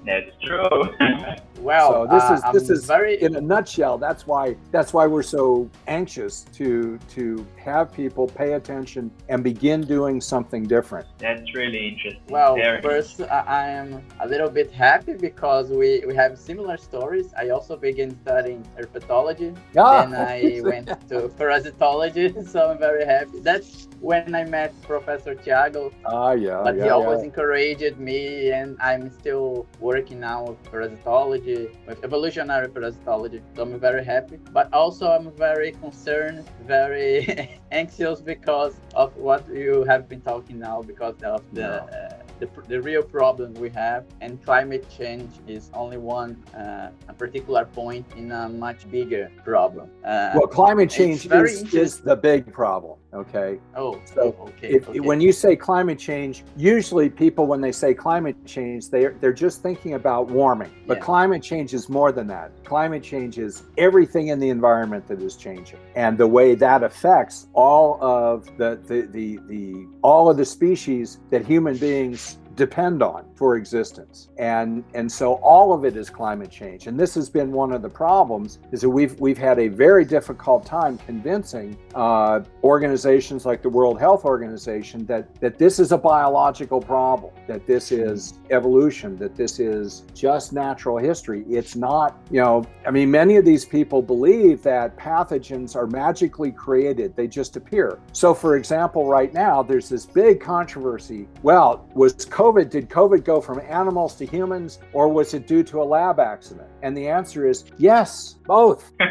That's 0.06 0.30
true. 0.42 0.94
Well, 1.60 1.92
so 1.92 2.06
this 2.14 2.22
uh, 2.24 2.34
is 2.34 2.42
this 2.52 2.70
I'm 2.70 2.76
is 2.76 2.84
very 2.86 3.22
in 3.22 3.36
a 3.36 3.40
nutshell. 3.40 3.98
That's 3.98 4.26
why 4.26 4.56
that's 4.70 4.92
why 4.92 5.06
we're 5.06 5.22
so 5.22 5.68
anxious 5.86 6.44
to 6.54 6.98
to 7.10 7.46
have 7.56 7.92
people 7.92 8.26
pay 8.26 8.52
attention 8.54 9.10
and 9.28 9.42
begin 9.42 9.80
doing 9.82 10.20
something 10.20 10.64
different. 10.64 11.06
That's 11.18 11.54
really 11.54 11.88
interesting. 11.88 12.22
Well, 12.28 12.54
Very 12.56 12.80
first, 12.82 13.20
I 13.20 13.56
I 13.66 13.68
am 13.80 13.88
a 14.20 14.26
little 14.32 14.50
bit 14.58 14.68
happy 14.70 15.14
because 15.14 15.66
we, 15.80 15.88
we 16.08 16.14
have 16.22 16.38
similar 16.38 16.76
stories. 16.76 17.28
I 17.42 17.44
also 17.56 17.74
began 17.88 18.10
studying 18.22 18.62
herpetology. 18.78 19.50
Ah, 19.76 20.04
Then 20.04 20.14
I 20.14 20.60
went 20.70 20.88
to 21.10 21.16
parasitology, 21.40 22.26
so 22.52 22.58
I'm 22.70 22.78
very 22.78 23.04
happy. 23.14 23.38
That's 23.50 23.88
when 24.00 24.34
I 24.34 24.44
met 24.44 24.70
Professor 24.92 25.34
Tiago, 25.34 25.82
ah, 26.04 26.32
yeah, 26.32 26.60
but 26.66 26.76
yeah, 26.76 26.84
he 26.84 26.88
always 26.90 27.20
yeah. 27.20 27.30
encouraged 27.30 27.96
me, 27.98 28.50
and 28.58 28.76
I'm 28.80 29.04
still 29.20 29.66
working 29.80 30.18
now 30.20 30.38
with 30.48 30.58
parasitology, 30.70 31.45
with 31.46 32.04
evolutionary 32.04 32.68
parasitology. 32.68 33.40
So 33.54 33.62
I'm 33.62 33.78
very 33.78 34.04
happy, 34.04 34.38
but 34.52 34.72
also 34.72 35.10
I'm 35.10 35.30
very 35.32 35.72
concerned, 35.72 36.44
very 36.66 37.58
anxious 37.72 38.20
because 38.20 38.74
of 38.94 39.16
what 39.16 39.48
you 39.48 39.84
have 39.84 40.08
been 40.08 40.20
talking 40.20 40.58
now, 40.58 40.82
because 40.82 41.22
of 41.22 41.42
the. 41.52 41.60
Yeah. 41.60 41.98
Uh, 41.98 42.22
the, 42.38 42.48
the 42.68 42.80
real 42.80 43.02
problem 43.02 43.54
we 43.54 43.70
have 43.70 44.04
and 44.20 44.42
climate 44.44 44.86
change 44.94 45.30
is 45.46 45.70
only 45.74 45.96
one 45.96 46.36
uh, 46.54 46.90
a 47.08 47.12
particular 47.14 47.64
point 47.64 48.04
in 48.16 48.30
a 48.32 48.48
much 48.48 48.90
bigger 48.90 49.30
problem 49.44 49.90
uh, 50.04 50.32
Well, 50.34 50.46
climate 50.46 50.90
change 50.90 51.26
is, 51.26 51.74
is 51.74 52.00
the 52.00 52.16
big 52.16 52.52
problem. 52.52 52.98
Okay. 53.16 53.58
oh 53.74 54.00
So 54.04 54.36
okay, 54.48 54.74
If, 54.74 54.88
okay. 54.88 55.00
When 55.00 55.20
you 55.20 55.32
say 55.32 55.56
climate 55.56 55.98
change, 55.98 56.44
usually 56.56 57.08
people, 57.08 57.46
when 57.46 57.60
they 57.60 57.72
say 57.72 57.94
climate 57.94 58.36
change, 58.44 58.90
they're, 58.90 59.16
they're 59.20 59.32
just 59.32 59.62
thinking 59.62 59.94
about 59.94 60.28
warming. 60.28 60.70
But 60.86 60.98
Yeah. 60.98 61.04
climate 61.04 61.42
change 61.42 61.72
is 61.72 61.88
more 61.88 62.12
than 62.12 62.26
that. 62.28 62.52
Climate 62.64 63.02
change 63.02 63.38
is 63.38 63.62
everything 63.78 64.28
in 64.28 64.38
the 64.38 64.50
environment 64.50 65.08
that 65.08 65.22
is 65.22 65.36
changing. 65.36 65.78
And 65.94 66.18
the 66.18 66.26
way 66.26 66.54
that 66.56 66.82
affects 66.82 67.46
all 67.54 67.98
of 68.02 68.44
the, 68.58 68.78
the, 68.86 69.08
the, 69.10 69.38
the 69.48 69.86
all 70.02 70.28
of 70.28 70.36
the 70.36 70.44
species 70.44 71.18
that 71.30 71.44
human 71.44 71.76
beings 71.76 72.38
depend 72.56 73.02
on 73.02 73.26
for 73.34 73.56
existence. 73.56 74.28
And 74.38 74.82
and 74.94 75.10
so 75.10 75.34
all 75.34 75.72
of 75.72 75.84
it 75.84 75.96
is 75.96 76.10
climate 76.10 76.50
change. 76.50 76.86
And 76.86 76.98
this 76.98 77.14
has 77.14 77.28
been 77.28 77.52
one 77.52 77.72
of 77.72 77.82
the 77.82 77.88
problems 77.88 78.58
is 78.72 78.80
that 78.80 78.90
we've 78.90 79.18
we've 79.20 79.38
had 79.38 79.58
a 79.58 79.68
very 79.68 80.04
difficult 80.04 80.64
time 80.64 80.98
convincing 80.98 81.76
uh, 81.94 82.40
organizations 82.64 83.46
like 83.46 83.62
the 83.62 83.68
World 83.68 84.00
Health 84.00 84.24
Organization 84.24 85.04
that 85.06 85.34
that 85.40 85.58
this 85.58 85.78
is 85.78 85.92
a 85.92 85.98
biological 85.98 86.80
problem 86.80 87.32
that 87.46 87.66
this 87.66 87.92
is 87.92 88.34
evolution 88.50 89.16
that 89.18 89.36
this 89.36 89.60
is 89.60 90.02
just 90.14 90.52
natural 90.52 90.96
history. 90.96 91.44
It's 91.48 91.76
not 91.76 92.18
you 92.30 92.40
know 92.40 92.64
I 92.86 92.90
mean 92.90 93.10
many 93.10 93.36
of 93.36 93.44
these 93.44 93.64
people 93.64 94.00
believe 94.02 94.62
that 94.62 94.96
pathogens 94.96 95.76
are 95.76 95.86
magically 95.86 96.50
created. 96.50 97.14
They 97.14 97.28
just 97.28 97.56
appear. 97.56 97.98
So 98.12 98.32
for 98.32 98.56
example 98.56 99.06
right 99.06 99.32
now 99.32 99.62
there's 99.62 99.88
this 99.88 100.06
big 100.06 100.40
controversy. 100.40 101.28
Well 101.42 101.86
was 101.94 102.14
COVID, 102.14 102.45
did 102.52 102.88
COVID 102.88 103.24
go 103.24 103.40
from 103.40 103.60
animals 103.60 104.14
to 104.16 104.26
humans 104.26 104.78
or 104.92 105.08
was 105.08 105.34
it 105.34 105.46
due 105.46 105.62
to 105.64 105.82
a 105.82 105.84
lab 105.84 106.18
accident? 106.20 106.68
And 106.86 106.96
the 106.96 107.08
answer 107.08 107.48
is 107.48 107.64
yes, 107.78 108.36
both. 108.46 108.92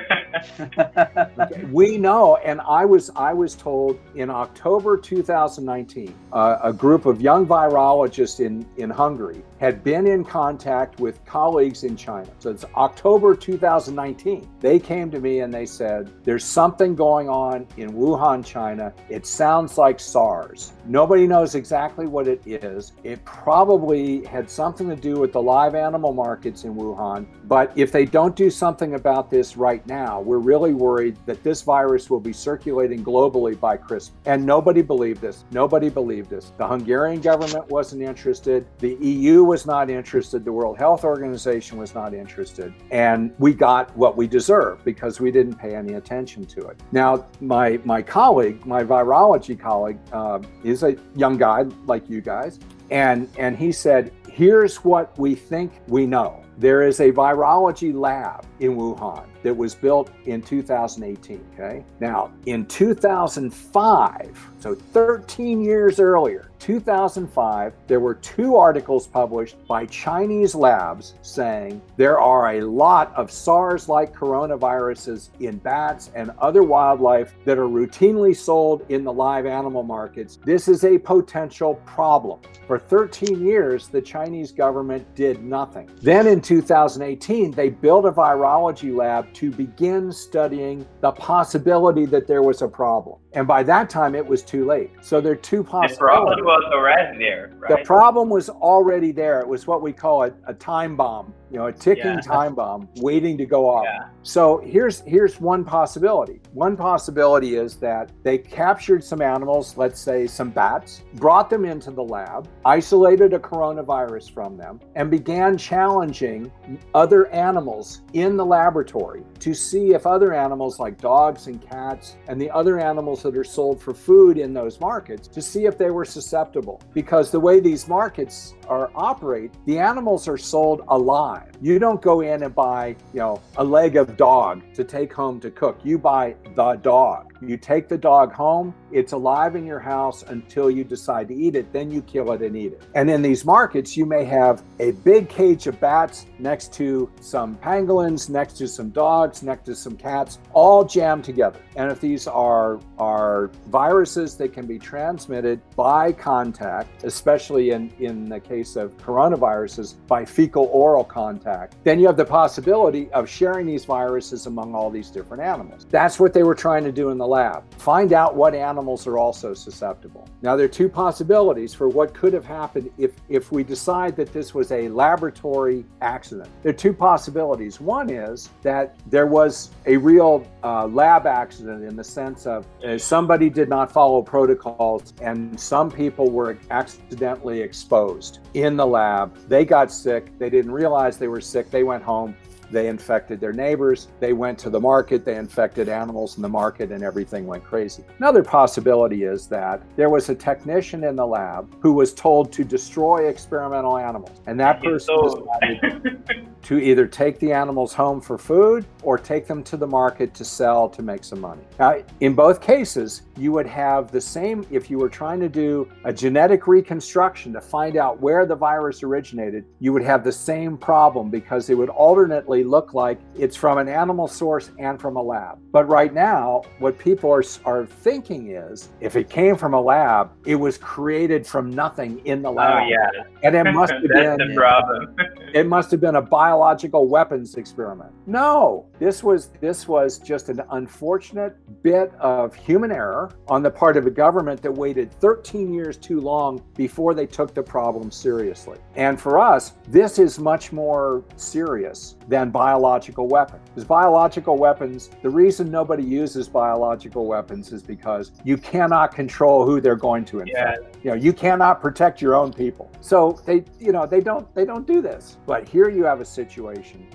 We 1.72 1.98
know, 1.98 2.38
and 2.38 2.62
I 2.62 2.86
was 2.86 3.10
I 3.16 3.34
was 3.34 3.56
told 3.56 4.00
in 4.16 4.30
October 4.30 4.98
2019, 4.98 6.14
uh, 6.32 6.58
a 6.62 6.74
group 6.74 7.06
of 7.06 7.22
young 7.22 7.46
virologists 7.48 8.40
in 8.46 8.66
in 8.78 8.90
Hungary 8.90 9.44
had 9.60 9.84
been 9.84 10.08
in 10.08 10.24
contact 10.24 11.00
with 11.00 11.24
colleagues 11.26 11.84
in 11.84 11.96
China. 11.96 12.30
So 12.40 12.50
it's 12.52 12.66
October 12.76 13.36
2019. 13.36 14.48
They 14.60 14.80
came 14.80 15.10
to 15.12 15.20
me 15.20 15.40
and 15.40 15.54
they 15.54 15.66
said, 15.66 16.12
"There's 16.24 16.44
something 16.44 16.96
going 16.96 17.30
on 17.30 17.66
in 17.78 17.94
Wuhan, 17.94 18.46
China. 18.46 18.94
It 19.10 19.26
sounds 19.26 19.78
like 19.78 20.00
SARS. 20.00 20.74
Nobody 20.86 21.26
knows 21.28 21.56
exactly 21.56 22.08
what 22.08 22.28
it 22.28 22.46
is. 22.46 22.94
It 23.04 23.24
probably 23.26 24.26
had 24.26 24.50
something 24.50 24.90
to 24.90 24.96
do 24.96 25.16
with 25.16 25.32
the 25.32 25.42
live 25.42 25.76
animal 25.76 26.14
markets 26.14 26.64
in 26.66 26.76
Wuhan. 26.76 27.26
But 27.46 27.65
if 27.76 27.92
they 27.92 28.06
don't 28.06 28.36
do 28.36 28.50
something 28.50 28.96
about 28.96 29.30
this 29.30 29.58
right 29.58 29.86
now, 29.88 30.22
we're 30.22 30.40
really 30.40 30.74
worried 30.74 31.18
that 31.26 31.44
this 31.44 31.62
virus 31.62 32.10
will 32.10 32.20
be 32.20 32.34
circulating 32.34 33.04
globally 33.04 33.60
by 33.60 33.78
Christmas. 33.78 34.18
And 34.26 34.46
nobody 34.46 34.82
believed 34.82 35.22
this. 35.22 35.46
Nobody 35.52 35.90
believed 35.90 36.30
this. 36.30 36.52
The 36.58 36.68
Hungarian 36.68 37.22
government 37.22 37.68
wasn't 37.70 38.02
interested. 38.02 38.66
The 38.80 38.96
EU 38.96 39.44
was 39.44 39.66
not 39.66 39.90
interested. 39.90 40.46
The 40.46 40.52
World 40.52 40.78
Health 40.78 41.04
Organization 41.04 41.78
was 41.78 41.94
not 41.94 42.14
interested. 42.14 42.74
And 42.92 43.34
we 43.40 43.54
got 43.54 43.96
what 43.96 44.18
we 44.18 44.28
deserved 44.28 44.84
because 44.84 45.20
we 45.20 45.32
didn't 45.32 45.56
pay 45.56 45.76
any 45.76 45.94
attention 45.94 46.46
to 46.46 46.68
it. 46.68 46.80
Now, 46.92 47.26
my 47.42 47.80
my 47.86 48.02
colleague, 48.02 48.66
my 48.66 48.84
virology 48.84 49.60
colleague, 49.60 50.00
uh, 50.12 50.40
is 50.64 50.84
a 50.84 50.96
young 51.16 51.38
guy 51.38 51.64
like 51.86 52.10
you 52.10 52.22
guys, 52.22 52.60
and 52.92 53.30
and 53.38 53.58
he 53.58 53.72
said, 53.72 54.12
"Here's 54.30 54.78
what 54.78 55.18
we 55.18 55.36
think 55.36 55.72
we 55.88 56.06
know." 56.06 56.45
There 56.58 56.84
is 56.84 57.00
a 57.02 57.12
virology 57.12 57.94
lab 57.94 58.46
in 58.60 58.76
Wuhan 58.76 59.26
that 59.44 59.56
was 59.56 59.76
built 59.76 60.10
in 60.26 60.42
2018. 60.42 61.46
Okay. 61.54 61.84
Now, 62.00 62.32
in 62.46 62.66
2005, 62.66 64.52
so 64.66 64.74
13 64.74 65.62
years 65.62 66.00
earlier, 66.00 66.50
2005, 66.58 67.74
there 67.86 68.00
were 68.00 68.16
two 68.16 68.56
articles 68.56 69.06
published 69.06 69.56
by 69.68 69.86
Chinese 69.86 70.56
labs 70.56 71.14
saying 71.22 71.80
there 71.98 72.20
are 72.20 72.56
a 72.56 72.62
lot 72.62 73.14
of 73.16 73.30
SARS 73.30 73.88
like 73.88 74.12
coronaviruses 74.12 75.30
in 75.40 75.58
bats 75.60 76.10
and 76.16 76.32
other 76.40 76.64
wildlife 76.64 77.36
that 77.46 77.60
are 77.60 77.68
routinely 77.68 78.36
sold 78.36 78.84
in 78.90 79.04
the 79.04 79.14
live 79.14 79.46
animal 79.46 79.84
markets. 79.84 80.40
This 80.44 80.68
is 80.68 80.84
a 80.84 80.98
potential 80.98 81.76
problem. 81.86 82.40
For 82.66 82.80
13 82.80 83.46
years, 83.46 83.88
the 83.88 84.02
Chinese 84.02 84.52
government 84.52 85.14
did 85.14 85.44
nothing. 85.44 85.92
Then 86.02 86.26
in 86.26 86.42
2018, 86.42 87.52
they 87.52 87.70
built 87.70 88.06
a 88.06 88.12
virology 88.12 88.96
lab 88.96 89.32
to 89.36 89.52
begin 89.52 90.12
studying 90.12 90.88
the 91.02 91.12
possibility 91.12 92.08
that 92.08 92.26
there 92.26 92.42
was 92.42 92.64
a 92.64 92.68
problem. 92.68 93.20
And 93.36 93.46
by 93.46 93.64
that 93.64 93.90
time, 93.90 94.16
it 94.16 94.26
was 94.26 94.42
too 94.42 94.66
late. 94.66 94.92
So 95.02 95.20
there 95.20 95.34
are 95.34 95.36
two 95.36 95.62
possibilities. 95.62 95.98
the 95.98 96.06
problem 96.06 96.46
was 96.46 96.64
already 96.74 97.18
there, 97.20 97.52
The 97.68 97.84
problem 97.84 98.30
was 98.30 98.50
already 98.50 99.12
there. 99.12 99.42
It 99.42 99.48
was 99.48 99.68
what 99.68 99.82
we 99.82 99.92
call 99.92 100.24
a, 100.24 100.34
a 100.48 100.54
time 100.54 100.96
bomb, 100.96 101.34
you 101.56 101.62
know, 101.62 101.68
a 101.68 101.72
ticking 101.72 102.04
Yeah. 102.16 102.20
time 102.20 102.54
bomb 102.54 102.90
waiting 102.98 103.38
to 103.38 103.46
go 103.46 103.70
off. 103.70 103.86
Yeah. 103.86 104.08
So 104.24 104.58
here's 104.58 105.00
here's 105.02 105.40
one 105.40 105.64
possibility. 105.64 106.42
One 106.54 106.76
possibility 106.76 107.56
is 107.56 107.78
that 107.78 108.12
they 108.24 108.38
captured 108.38 109.02
some 109.06 109.22
animals, 109.22 109.78
let's 109.78 109.98
say 110.02 110.28
some 110.28 110.50
bats, 110.50 111.04
brought 111.14 111.50
them 111.50 111.64
into 111.64 111.92
the 111.92 112.04
lab, 112.04 112.50
isolated 112.66 113.32
a 113.34 113.40
coronavirus 113.40 114.34
from 114.34 114.58
them, 114.58 114.82
and 114.96 115.10
began 115.10 115.58
challenging 115.58 116.52
other 116.94 117.28
animals 117.28 118.02
in 118.12 118.36
the 118.36 118.46
laboratory 118.46 119.24
to 119.40 119.54
see 119.54 119.94
if 119.94 120.06
other 120.06 120.34
animals 120.34 120.78
like 120.78 120.98
dogs 121.00 121.48
and 121.48 121.62
cats 121.62 122.18
and 122.28 122.42
the 122.42 122.52
other 122.52 122.80
animals 122.80 123.24
that 123.24 123.38
are 123.38 123.44
sold 123.46 123.82
for 123.82 123.94
food 123.94 124.38
in 124.38 124.54
those 124.54 124.82
markets 124.82 125.26
to 125.30 125.42
see 125.42 125.66
if 125.66 125.78
they 125.78 125.90
were 125.92 126.04
susceptible 126.04 126.82
because 126.94 127.32
the 127.32 127.40
way 127.40 127.62
these 127.62 127.88
markets 127.88 128.56
are 128.68 128.92
operate 128.96 129.52
the 129.66 129.80
animals 129.80 130.28
are 130.28 130.38
sold 130.38 130.82
alive 130.90 131.45
five 131.46 131.55
you 131.62 131.80
don't 131.80 132.02
go 132.02 132.22
in 132.22 132.44
and 132.44 132.54
buy 132.54 132.96
you 133.14 133.20
know 133.20 133.42
a 133.58 133.64
leg 133.64 133.96
of 133.96 134.18
dog 134.18 134.62
to 134.74 134.84
take 134.84 135.14
home 135.14 135.40
to 135.42 135.52
cook. 135.52 135.80
You 135.84 135.98
buy 135.98 136.36
the 136.56 136.74
dog. 136.76 137.34
You 137.42 137.58
take 137.58 137.88
the 137.88 137.98
dog 137.98 138.32
home. 138.34 138.74
It's 138.92 139.12
alive 139.12 139.56
in 139.56 139.66
your 139.66 139.80
house 139.80 140.24
until 140.24 140.72
you 140.72 140.84
decide 140.84 141.28
to 141.28 141.36
eat 141.36 141.56
it. 141.56 141.72
Then 141.74 141.92
you 141.92 142.02
kill 142.02 142.32
it 142.32 142.42
and 142.42 142.56
eat 142.56 142.74
it. 142.74 142.84
And 142.96 143.10
in 143.10 143.22
these 143.22 143.46
markets 143.46 143.96
you 143.98 144.06
may 144.06 144.24
have 144.26 144.64
a 144.80 144.92
big 144.92 145.30
cage 145.30 145.68
of 145.68 145.80
bats 145.80 146.26
next 146.40 146.74
to 146.74 147.12
some 147.22 147.56
pangolins 147.58 148.30
next 148.30 148.54
to 148.58 148.68
some 148.68 148.90
dogs 148.90 149.44
next 149.44 149.66
to 149.66 149.76
some 149.76 149.96
cats 149.96 150.40
all 150.54 150.84
jammed 150.84 151.24
together. 151.24 151.60
And 151.76 151.92
if 151.92 152.00
these 152.00 152.28
are 152.28 152.80
are 152.98 153.52
viruses 153.68 154.38
that 154.38 154.54
can 154.54 154.66
be 154.66 154.80
transmitted 154.80 155.62
by 155.76 156.12
contact, 156.12 157.04
especially 157.04 157.72
in 157.72 157.92
in 158.00 158.30
the 158.30 158.40
case 158.40 158.76
of 158.76 158.96
coronaviruses 158.98 159.96
by 160.08 160.26
fecal 160.26 160.70
oral 160.72 161.04
contact, 161.04 161.45
then 161.84 162.00
you 162.00 162.08
have 162.08 162.18
the 162.18 162.26
possibility 162.26 163.10
of 163.12 163.30
sharing 163.30 163.66
these 163.66 163.86
viruses 163.86 164.48
among 164.48 164.74
all 164.74 164.90
these 164.90 165.10
different 165.10 165.44
animals. 165.44 165.86
That's 165.90 166.20
what 166.20 166.34
they 166.34 166.44
were 166.44 166.56
trying 166.56 166.84
to 166.84 166.92
do 166.92 167.10
in 167.10 167.18
the 167.18 167.28
lab. 167.28 167.64
Find 167.76 168.14
out 168.14 168.36
what 168.36 168.56
animals 168.56 169.08
are 169.08 169.18
also 169.18 169.54
susceptible. 169.54 170.28
Now 170.42 170.56
there 170.56 170.66
are 170.66 170.70
two 170.70 170.90
possibilities 170.90 171.74
for 171.74 171.88
what 171.88 172.14
could 172.14 172.34
have 172.34 172.46
happened 172.46 172.90
if 172.98 173.12
if 173.30 173.52
we 173.52 173.64
decide 173.64 174.16
that 174.18 174.34
this 174.34 174.54
was 174.54 174.72
a 174.72 174.90
laboratory 174.90 175.86
accident. 176.02 176.50
There 176.64 176.72
are 176.72 176.74
two 176.74 176.94
possibilities. 176.94 177.80
One 177.80 178.10
is 178.10 178.50
that 178.64 178.96
there 179.08 179.28
was 179.28 179.72
a 179.88 179.98
real 179.98 180.46
uh, 180.64 180.88
lab 180.88 181.26
accident 181.26 181.84
in 181.84 181.96
the 181.96 182.04
sense 182.04 182.46
of 182.46 182.66
uh, 182.84 182.98
somebody 182.98 183.50
did 183.50 183.70
not 183.70 183.92
follow 183.92 184.22
protocols 184.22 185.14
and 185.22 185.60
some 185.60 185.92
people 185.92 186.30
were 186.30 186.58
accidentally 186.72 187.62
exposed 187.62 188.40
in 188.54 188.76
the 188.76 188.86
lab. 188.86 189.36
They 189.48 189.66
got 189.66 189.92
sick. 189.92 190.38
They 190.40 190.50
didn't 190.50 190.72
realize 190.72 191.18
they 191.18 191.28
were 191.28 191.42
sick. 191.42 191.70
They 191.70 191.84
went 191.84 192.04
home. 192.04 192.36
They 192.72 192.88
infected 192.88 193.40
their 193.40 193.54
neighbors. 193.54 194.08
They 194.20 194.34
went 194.34 194.58
to 194.60 194.70
the 194.70 194.80
market. 194.80 195.24
They 195.24 195.36
infected 195.36 195.88
animals 195.88 196.38
in 196.38 196.42
the 196.42 196.50
market, 196.50 196.92
and 196.92 197.04
everything 197.04 197.46
went 197.46 197.64
crazy. 197.64 198.04
Another 198.18 198.44
possibility 198.44 199.24
is 199.24 199.48
that 199.48 199.82
there 199.96 200.10
was 200.10 200.30
a 200.30 200.36
technician 200.36 201.04
in 201.04 201.16
the 201.16 201.26
lab 201.26 201.74
who 201.80 201.94
was 201.94 202.14
told 202.14 202.52
to 202.54 202.64
destroy 202.64 203.28
experimental 203.28 203.98
animals, 203.98 204.42
and 204.48 204.60
that 204.60 204.82
person 204.82 205.16
decided 205.62 206.52
to 206.66 206.80
either 206.80 207.06
take 207.06 207.40
the 207.40 207.54
animals 207.54 207.94
home 207.94 208.20
for 208.20 208.38
food 208.38 208.86
or 209.04 209.20
take 209.20 209.46
them 209.46 209.64
to 209.64 209.78
the 209.78 209.86
market 209.86 210.34
to 210.34 210.44
sell 210.44 210.90
to 210.90 211.04
make 211.04 211.24
some 211.24 211.40
money. 211.40 211.62
Now, 211.80 212.04
in 212.22 212.34
both 212.34 212.60
cases, 212.60 213.22
you 213.38 213.52
would 213.52 213.68
have 213.68 214.12
the 214.12 214.20
same 214.20 214.66
if 214.72 214.90
you 214.90 214.98
were 214.98 215.10
trying 215.10 215.40
to 215.42 215.50
do 215.50 215.88
a 216.06 216.12
genetic 216.12 216.66
reconstruction 216.68 217.54
to 217.54 217.62
find 217.62 217.98
out 217.98 218.20
where 218.20 218.48
the 218.48 218.56
virus 218.56 219.04
originated, 219.04 219.66
you 219.80 219.94
would 219.94 220.02
have 220.04 220.24
the 220.24 220.32
same 220.32 220.76
problem 220.76 221.30
because 221.30 221.70
it 221.70 221.76
would 221.76 221.90
alternately 221.90 222.64
look 222.64 222.96
like 222.96 223.20
it's 223.38 223.56
from 223.56 223.78
an 223.78 223.88
animal 223.88 224.28
source 224.28 224.72
and 224.80 225.00
from 225.00 225.18
a 225.18 225.22
lab. 225.22 225.60
But 225.72 225.88
right 225.88 226.14
now, 226.14 226.64
what 226.80 226.98
people 226.98 227.32
are, 227.32 227.44
are 227.66 227.86
thinking 227.86 228.52
is 228.52 228.90
if 229.02 229.16
it 229.16 229.30
came 229.30 229.56
from 229.56 229.76
a 229.76 229.82
lab, 229.82 230.32
it 230.46 230.56
was 230.56 230.80
created 230.80 231.46
from 231.46 231.70
nothing 231.70 232.26
in 232.26 232.42
the 232.42 232.52
lab. 232.52 232.84
Oh 232.84 232.88
yeah. 232.88 233.24
And 233.44 233.56
it 233.56 233.72
must 233.72 233.94
have 233.94 234.02
been 234.02 234.38
it 235.54 235.68
must 235.68 235.92
have 235.92 236.02
been 236.02 236.16
a 236.16 236.22
biological 236.56 237.06
weapons 237.10 237.56
experiment. 237.56 238.14
No, 238.28 238.88
this 238.98 239.22
was 239.24 239.50
this 239.60 239.90
was 239.90 240.20
just 240.20 240.48
an 240.48 240.62
unfortunate 240.72 241.58
bit 241.84 242.14
of 242.16 242.56
human 242.56 242.94
error 242.94 243.30
on 243.50 243.62
the 243.62 243.70
part 243.70 243.98
of 243.98 244.08
a 244.08 244.10
government 244.10 244.62
that 244.62 244.72
waited 244.72 245.14
13 245.20 245.74
years 245.74 245.98
too 245.98 246.22
long 246.22 246.64
before 246.78 247.14
they 247.14 247.26
took 247.26 247.54
the 247.54 247.62
problem 247.62 248.10
seriously. 248.10 248.78
And 248.96 249.20
for 249.20 249.38
us, 249.38 249.74
this 249.90 250.18
is 250.18 250.40
much 250.40 250.72
more 250.72 251.26
serious 251.36 252.16
than 252.30 252.52
biological 252.52 253.28
weapons. 253.28 253.62
Because 253.68 253.84
biological 253.84 254.58
weapons, 254.58 255.10
the 255.22 255.30
reason 255.30 255.70
nobody 255.70 256.04
uses 256.04 256.48
biological 256.48 257.26
weapons 257.26 257.74
is 257.74 257.84
because 257.84 258.32
you 258.46 258.58
cannot 258.58 259.14
control 259.14 259.66
who 259.66 259.82
they're 259.82 259.98
going 259.98 260.24
to 260.26 260.40
infect. 260.40 260.56
Yeah. 260.56 261.00
You 261.04 261.10
know, 261.10 261.18
you 261.18 261.34
cannot 261.34 261.82
protect 261.82 262.22
your 262.22 262.34
own 262.34 262.54
people. 262.54 262.90
So 263.02 263.42
they, 263.46 263.66
you 263.78 263.92
know, 263.92 264.06
they 264.06 264.22
don't 264.22 264.48
they 264.56 264.64
don't 264.64 264.88
do 264.88 265.02
this. 265.02 265.38
But 265.46 265.68
here 265.68 265.90
you 265.90 266.06
have 266.06 266.22
a 266.22 266.26
situation 266.26 266.45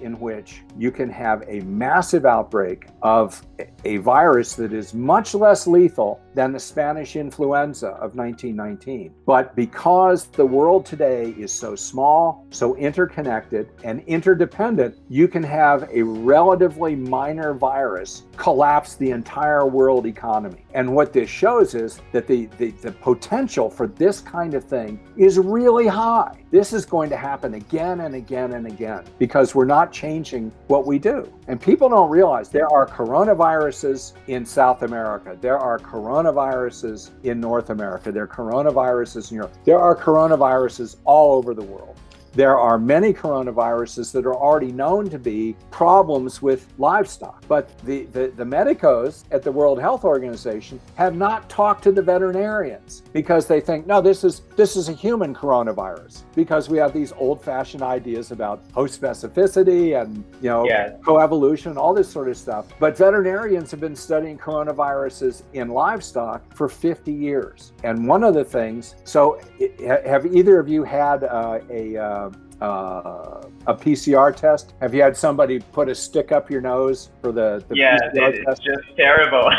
in 0.02 0.18
which 0.18 0.62
you 0.76 0.90
can 0.90 1.08
have 1.08 1.44
a 1.48 1.60
massive 1.60 2.26
outbreak 2.26 2.86
of 3.02 3.42
a 3.84 3.98
virus 3.98 4.54
that 4.54 4.72
is 4.72 4.94
much 4.94 5.34
less 5.34 5.66
lethal 5.66 6.20
than 6.34 6.52
the 6.52 6.58
Spanish 6.58 7.16
influenza 7.16 7.88
of 7.88 8.14
1919. 8.14 9.12
But 9.26 9.54
because 9.56 10.26
the 10.26 10.46
world 10.46 10.86
today 10.86 11.34
is 11.38 11.52
so 11.52 11.74
small, 11.74 12.46
so 12.50 12.76
interconnected, 12.76 13.70
and 13.84 14.00
interdependent, 14.06 14.96
you 15.08 15.28
can 15.28 15.42
have 15.42 15.88
a 15.92 16.02
relatively 16.02 16.94
minor 16.94 17.54
virus 17.54 18.24
collapse 18.36 18.94
the 18.94 19.10
entire 19.10 19.66
world 19.66 20.06
economy. 20.06 20.64
And 20.74 20.94
what 20.94 21.12
this 21.12 21.28
shows 21.28 21.74
is 21.74 22.00
that 22.12 22.26
the, 22.26 22.46
the, 22.58 22.70
the 22.70 22.92
potential 22.92 23.68
for 23.68 23.88
this 23.88 24.20
kind 24.20 24.54
of 24.54 24.64
thing 24.64 25.00
is 25.16 25.38
really 25.38 25.86
high. 25.86 26.44
This 26.50 26.72
is 26.72 26.86
going 26.86 27.10
to 27.10 27.16
happen 27.16 27.54
again 27.54 28.00
and 28.00 28.14
again 28.14 28.52
and 28.52 28.66
again 28.66 29.04
because 29.18 29.54
we're 29.54 29.64
not 29.64 29.92
changing 29.92 30.52
what 30.68 30.86
we 30.86 30.98
do. 30.98 31.32
And 31.48 31.60
people 31.60 31.88
don't 31.88 32.10
realize 32.10 32.48
there 32.48 32.72
are 32.72 32.86
coronaviruses 32.86 34.12
in 34.28 34.44
South 34.44 34.82
America, 34.82 35.36
there 35.40 35.58
are 35.58 35.78
coronaviruses 35.78 37.10
in 37.24 37.40
North 37.40 37.70
America, 37.70 38.12
there 38.12 38.24
are 38.24 38.28
coronaviruses 38.28 39.30
in 39.30 39.36
Europe, 39.36 39.54
there 39.64 39.78
are 39.78 39.96
coronaviruses 39.96 40.96
all 41.04 41.36
over 41.36 41.54
the 41.54 41.62
world 41.62 41.96
there 42.32 42.58
are 42.58 42.78
many 42.78 43.12
coronaviruses 43.12 44.12
that 44.12 44.24
are 44.26 44.34
already 44.34 44.72
known 44.72 45.08
to 45.10 45.18
be 45.18 45.56
problems 45.70 46.40
with 46.40 46.66
livestock. 46.78 47.44
But 47.48 47.76
the, 47.80 48.04
the, 48.06 48.32
the, 48.36 48.44
medicos 48.44 49.24
at 49.30 49.42
the 49.42 49.52
World 49.52 49.80
Health 49.80 50.04
Organization 50.04 50.80
have 50.96 51.16
not 51.16 51.48
talked 51.48 51.82
to 51.84 51.92
the 51.92 52.02
veterinarians 52.02 53.02
because 53.12 53.46
they 53.46 53.60
think, 53.60 53.86
no, 53.86 54.00
this 54.00 54.24
is 54.24 54.42
this 54.56 54.76
is 54.76 54.88
a 54.88 54.92
human 54.92 55.34
coronavirus 55.34 56.22
because 56.34 56.68
we 56.68 56.78
have 56.78 56.92
these 56.92 57.12
old-fashioned 57.12 57.82
ideas 57.82 58.32
about 58.32 58.62
host 58.72 59.00
specificity 59.00 60.00
and 60.00 60.24
you 60.40 60.50
know 60.50 60.64
Yeah. 60.66 60.96
coevolution, 61.02 61.76
all 61.76 61.94
this 61.94 62.08
sort 62.08 62.28
of 62.28 62.36
stuff. 62.36 62.66
But 62.78 62.96
veterinarians 62.96 63.70
have 63.70 63.80
been 63.80 63.96
studying 63.96 64.38
coronaviruses 64.38 65.42
in 65.52 65.68
livestock 65.68 66.42
for 66.54 66.68
50 66.68 67.12
years. 67.12 67.72
And 67.84 68.06
one 68.06 68.24
of 68.24 68.34
the 68.34 68.44
things, 68.44 68.96
so 69.04 69.40
have 69.84 70.26
either 70.26 70.58
of 70.58 70.68
you 70.68 70.84
had 70.84 71.24
uh, 71.24 71.60
a 71.70 71.96
uh, 71.96 72.19
uh, 72.60 73.42
a 73.66 73.74
PCR 73.74 74.34
test? 74.34 74.74
Have 74.80 74.94
you 74.94 75.02
had 75.02 75.16
somebody 75.16 75.60
put 75.60 75.88
a 75.88 75.94
stick 75.94 76.32
up 76.32 76.50
your 76.50 76.60
nose 76.60 77.10
for 77.22 77.32
the, 77.32 77.64
the 77.68 77.76
yeah, 77.76 77.96
PCR 78.14 78.34
it- 78.34 78.44
it's 78.48 78.60
just 78.60 78.96
terrible. 78.96 79.48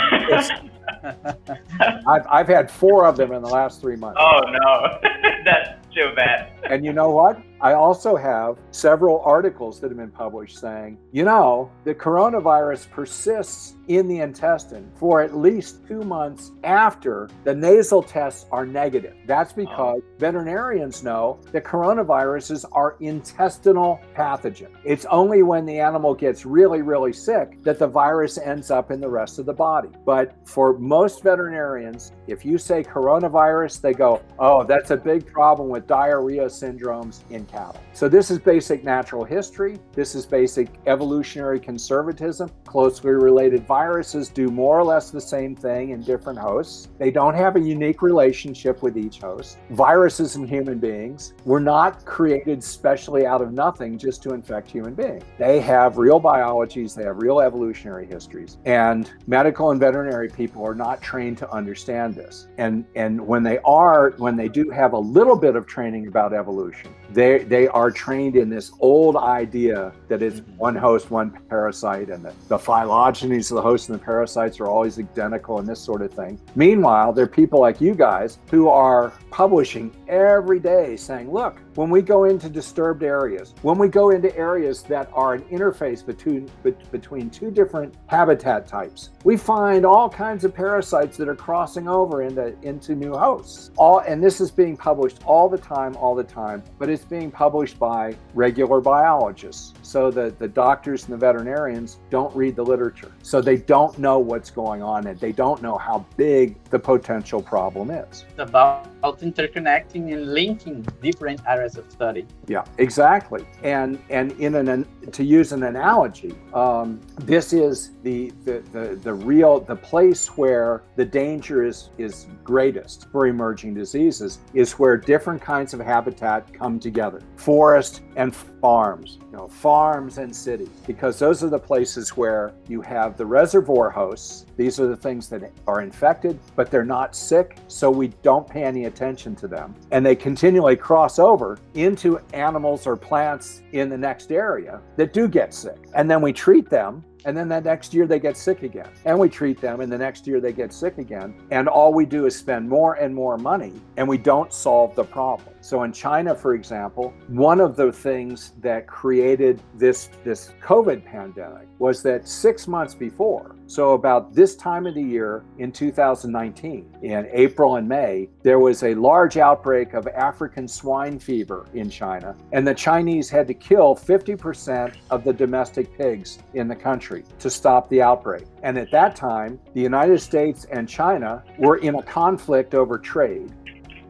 I've, 2.07 2.25
I've 2.29 2.47
had 2.47 2.69
four 2.69 3.05
of 3.05 3.17
them 3.17 3.31
in 3.31 3.41
the 3.41 3.49
last 3.49 3.81
three 3.81 3.95
months. 3.95 4.19
oh 4.21 4.41
no, 4.51 4.99
that's 5.45 5.69
too 5.93 6.11
bad. 6.15 6.51
And 6.69 6.85
you 6.85 6.93
know 6.93 7.09
what? 7.09 7.41
I 7.61 7.73
also 7.73 8.15
have 8.15 8.57
several 8.71 9.21
articles 9.23 9.79
that 9.79 9.91
have 9.91 9.97
been 9.97 10.09
published 10.09 10.57
saying, 10.57 10.97
you 11.11 11.23
know, 11.23 11.69
the 11.83 11.93
coronavirus 11.93 12.89
persists 12.89 13.75
in 13.87 14.07
the 14.07 14.19
intestine 14.19 14.89
for 14.95 15.21
at 15.21 15.37
least 15.37 15.85
two 15.87 16.01
months 16.01 16.51
after 16.63 17.29
the 17.43 17.53
nasal 17.53 18.01
tests 18.01 18.47
are 18.51 18.65
negative. 18.65 19.15
That's 19.27 19.53
because 19.53 20.01
veterinarians 20.17 21.03
know 21.03 21.39
that 21.51 21.63
coronaviruses 21.63 22.65
are 22.71 22.95
intestinal 22.99 23.99
pathogen. 24.15 24.69
It's 24.83 25.05
only 25.05 25.43
when 25.43 25.65
the 25.65 25.79
animal 25.79 26.15
gets 26.15 26.45
really, 26.45 26.81
really 26.81 27.13
sick 27.13 27.61
that 27.63 27.77
the 27.77 27.87
virus 27.87 28.39
ends 28.39 28.71
up 28.71 28.89
in 28.89 28.99
the 28.99 29.09
rest 29.09 29.37
of 29.37 29.45
the 29.45 29.53
body. 29.53 29.89
But 30.03 30.35
for 30.47 30.79
most 30.79 31.21
veterinarians, 31.21 32.11
if 32.25 32.43
you 32.43 32.57
say 32.57 32.83
coronavirus, 32.83 33.81
they 33.81 33.93
go, 33.93 34.21
oh, 34.39 34.63
that's 34.63 34.89
a 34.89 34.97
big 34.97 35.27
problem 35.27 35.69
with 35.69 35.85
diarrhea 35.85 36.45
syndromes 36.45 37.19
in 37.29 37.45
cattle. 37.51 37.81
So 37.93 38.07
this 38.07 38.31
is 38.31 38.39
basic 38.39 38.83
natural 38.83 39.23
history. 39.23 39.79
This 39.93 40.15
is 40.15 40.25
basic 40.25 40.69
evolutionary 40.87 41.59
conservatism. 41.59 42.49
Closely 42.65 43.11
related 43.11 43.67
viruses 43.67 44.29
do 44.29 44.47
more 44.47 44.79
or 44.79 44.83
less 44.83 45.11
the 45.11 45.21
same 45.21 45.55
thing 45.55 45.89
in 45.89 46.01
different 46.01 46.39
hosts. 46.39 46.89
They 46.97 47.11
don't 47.11 47.35
have 47.35 47.55
a 47.55 47.59
unique 47.59 48.01
relationship 48.01 48.81
with 48.81 48.97
each 48.97 49.19
host. 49.19 49.57
Viruses 49.71 50.35
and 50.35 50.49
human 50.49 50.79
beings 50.79 51.33
were 51.45 51.59
not 51.59 52.05
created 52.05 52.63
specially 52.63 53.25
out 53.25 53.41
of 53.41 53.51
nothing 53.51 53.97
just 53.97 54.23
to 54.23 54.33
infect 54.33 54.71
human 54.71 54.93
beings. 54.93 55.23
They 55.37 55.59
have 55.61 55.97
real 55.97 56.19
biologies, 56.19 56.95
they 56.95 57.03
have 57.03 57.17
real 57.17 57.41
evolutionary 57.41 58.05
histories. 58.05 58.57
And 58.65 59.11
medical 59.27 59.71
and 59.71 59.79
veterinary 59.79 60.29
people 60.29 60.65
are 60.65 60.75
not 60.75 61.01
trained 61.01 61.37
to 61.39 61.51
understand 61.51 62.15
this. 62.15 62.47
And 62.57 62.85
and 62.95 63.19
when 63.19 63.43
they 63.43 63.59
are, 63.59 64.11
when 64.17 64.35
they 64.35 64.47
do 64.47 64.69
have 64.69 64.93
a 64.93 64.99
little 64.99 65.35
bit 65.35 65.55
of 65.55 65.65
training 65.65 66.07
about 66.07 66.33
evolution, 66.33 66.93
they 67.13 67.39
they 67.43 67.67
are 67.67 67.91
trained 67.91 68.35
in 68.35 68.49
this 68.49 68.71
old 68.79 69.15
idea 69.15 69.91
that 70.07 70.21
it's 70.21 70.39
mm-hmm. 70.39 70.57
one 70.57 70.75
host, 70.75 71.11
one 71.11 71.31
parasite, 71.49 72.09
and 72.09 72.23
that 72.25 72.33
the 72.47 72.57
phylogenies 72.57 73.51
of 73.51 73.55
the 73.55 73.61
host 73.61 73.89
and 73.89 73.99
the 73.99 74.03
parasites 74.03 74.59
are 74.59 74.67
always 74.67 74.99
identical 74.99 75.59
and 75.59 75.67
this 75.67 75.79
sort 75.79 76.01
of 76.01 76.13
thing. 76.13 76.39
Meanwhile, 76.55 77.13
there 77.13 77.25
are 77.25 77.27
people 77.27 77.59
like 77.59 77.81
you 77.81 77.95
guys 77.95 78.39
who 78.49 78.69
are 78.69 79.13
publishing 79.29 79.95
every 80.07 80.59
day 80.59 80.95
saying, 80.95 81.31
look, 81.31 81.59
when 81.75 81.89
we 81.89 82.01
go 82.01 82.25
into 82.25 82.49
disturbed 82.49 83.03
areas, 83.03 83.53
when 83.61 83.77
we 83.77 83.87
go 83.87 84.09
into 84.09 84.35
areas 84.37 84.83
that 84.83 85.09
are 85.13 85.33
an 85.33 85.41
interface 85.43 86.05
between 86.05 86.49
between 86.91 87.29
two 87.29 87.51
different 87.51 87.95
habitat 88.07 88.67
types, 88.67 89.09
we 89.23 89.37
find 89.37 89.85
all 89.85 90.09
kinds 90.09 90.43
of 90.43 90.53
parasites 90.53 91.17
that 91.17 91.29
are 91.29 91.35
crossing 91.35 91.87
over 91.87 92.23
into 92.23 92.55
into 92.61 92.95
new 92.95 93.13
hosts. 93.13 93.71
All 93.77 93.99
and 93.99 94.23
this 94.23 94.41
is 94.41 94.51
being 94.51 94.75
published 94.75 95.19
all 95.25 95.47
the 95.49 95.57
time, 95.57 95.95
all 95.95 96.15
the 96.15 96.23
time, 96.23 96.63
but 96.77 96.89
it's 96.89 97.05
being 97.05 97.31
published 97.31 97.79
by 97.79 98.15
regular 98.33 98.81
biologists. 98.81 99.73
So 99.81 100.11
the, 100.11 100.33
the 100.39 100.47
doctors 100.47 101.03
and 101.03 101.13
the 101.13 101.17
veterinarians 101.17 101.99
don't 102.09 102.33
read 102.35 102.55
the 102.55 102.63
literature. 102.63 103.11
So 103.23 103.41
they 103.41 103.57
don't 103.57 103.97
know 103.97 104.19
what's 104.19 104.49
going 104.49 104.81
on 104.81 105.07
and 105.07 105.19
they 105.19 105.31
don't 105.31 105.61
know 105.61 105.77
how 105.77 106.05
big 106.17 106.60
the 106.71 106.79
potential 106.79 107.41
problem 107.41 107.91
is. 107.91 108.25
It's 108.29 108.39
about 108.39 108.87
interconnecting 109.03 110.13
and 110.13 110.33
linking 110.33 110.81
different 111.01 111.41
areas 111.47 111.77
of 111.77 111.91
study. 111.91 112.25
Yeah, 112.47 112.63
exactly. 112.77 113.45
And 113.63 113.99
and 114.09 114.31
in 114.33 114.55
an 114.55 114.87
to 115.11 115.23
use 115.23 115.51
an 115.51 115.63
analogy, 115.63 116.33
um, 116.53 117.01
this 117.17 117.53
is 117.53 117.91
the, 118.03 118.31
the 118.45 118.63
the 118.71 118.99
the 119.03 119.13
real 119.13 119.59
the 119.59 119.75
place 119.75 120.27
where 120.37 120.83
the 120.95 121.05
danger 121.05 121.63
is 121.63 121.89
is 121.97 122.27
greatest 122.43 123.07
for 123.11 123.27
emerging 123.27 123.73
diseases 123.73 124.39
is 124.53 124.73
where 124.73 124.97
different 124.97 125.41
kinds 125.41 125.73
of 125.73 125.79
habitat 125.79 126.53
come 126.53 126.79
together. 126.79 127.21
Forest 127.35 128.01
and 128.15 128.35
farms, 128.35 129.19
you 129.31 129.37
know, 129.37 129.47
farms 129.47 130.17
and 130.17 130.35
cities, 130.35 130.69
because 130.85 131.17
those 131.17 131.43
are 131.43 131.49
the 131.49 131.59
places 131.59 132.17
where 132.17 132.53
you 132.67 132.81
have 132.81 133.17
the 133.17 133.25
reservoir 133.25 133.89
hosts. 133.89 134.45
These 134.57 134.79
are 134.79 134.87
the 134.87 134.95
things 134.95 135.29
that 135.29 135.51
are 135.67 135.81
infected, 135.81 136.37
but 136.55 136.69
they're 136.69 136.83
not 136.83 137.15
sick, 137.15 137.57
so 137.67 137.89
we 137.89 138.09
don't 138.23 138.47
pay 138.47 138.63
any 138.63 138.85
attention 138.85 139.35
to 139.37 139.47
them. 139.47 139.73
And 139.91 140.05
they 140.05 140.15
continually 140.15 140.75
cross 140.75 141.17
over 141.17 141.57
into 141.75 142.19
animals 142.33 142.85
or 142.85 142.97
plants 142.97 143.61
in 143.71 143.89
the 143.89 143.97
next 143.97 144.31
area 144.31 144.81
that 144.97 145.13
do 145.13 145.29
get 145.29 145.53
sick. 145.53 145.77
And 145.95 146.11
then 146.11 146.21
we 146.21 146.33
treat 146.33 146.69
them 146.69 147.03
and 147.25 147.37
then 147.37 147.47
that 147.49 147.63
next 147.63 147.93
year 147.93 148.07
they 148.07 148.19
get 148.19 148.35
sick 148.35 148.63
again. 148.63 148.89
And 149.05 149.17
we 149.17 149.29
treat 149.29 149.61
them, 149.61 149.81
and 149.81 149.91
the 149.91 149.97
next 149.97 150.25
year 150.25 150.39
they 150.39 150.53
get 150.53 150.73
sick 150.73 150.97
again. 150.97 151.35
And 151.51 151.67
all 151.67 151.93
we 151.93 152.05
do 152.05 152.25
is 152.25 152.35
spend 152.35 152.67
more 152.67 152.95
and 152.95 153.13
more 153.13 153.37
money, 153.37 153.73
and 153.97 154.07
we 154.07 154.17
don't 154.17 154.51
solve 154.51 154.95
the 154.95 155.03
problem. 155.03 155.53
So 155.61 155.83
in 155.83 155.93
China, 155.93 156.35
for 156.35 156.55
example, 156.55 157.13
one 157.27 157.61
of 157.61 157.75
the 157.75 157.91
things 157.91 158.53
that 158.61 158.87
created 158.87 159.61
this, 159.75 160.09
this 160.23 160.53
COVID 160.61 161.05
pandemic 161.05 161.67
was 161.77 162.01
that 162.03 162.27
six 162.27 162.67
months 162.67 162.95
before, 162.95 163.55
so 163.67 163.93
about 163.93 164.33
this 164.33 164.55
time 164.55 164.85
of 164.85 164.95
the 164.95 165.01
year 165.01 165.43
in 165.59 165.71
2019, 165.71 166.97
in 167.03 167.27
April 167.31 167.75
and 167.75 167.87
May, 167.87 168.27
there 168.43 168.59
was 168.59 168.83
a 168.83 168.95
large 168.95 169.37
outbreak 169.37 169.93
of 169.93 170.07
African 170.07 170.67
swine 170.67 171.19
fever 171.19 171.65
in 171.73 171.89
China. 171.89 172.35
And 172.51 172.67
the 172.67 172.73
Chinese 172.73 173.29
had 173.29 173.47
to 173.47 173.53
kill 173.53 173.95
50% 173.95 174.95
of 175.09 175.23
the 175.23 175.31
domestic 175.31 175.95
pigs 175.97 176.39
in 176.53 176.67
the 176.67 176.75
country 176.75 177.23
to 177.39 177.49
stop 177.49 177.87
the 177.89 178.01
outbreak. 178.01 178.45
And 178.63 178.77
at 178.77 178.91
that 178.91 179.15
time, 179.15 179.59
the 179.73 179.81
United 179.81 180.19
States 180.19 180.65
and 180.71 180.89
China 180.89 181.43
were 181.57 181.77
in 181.77 181.95
a 181.95 182.03
conflict 182.03 182.73
over 182.73 182.97
trade. 182.97 183.53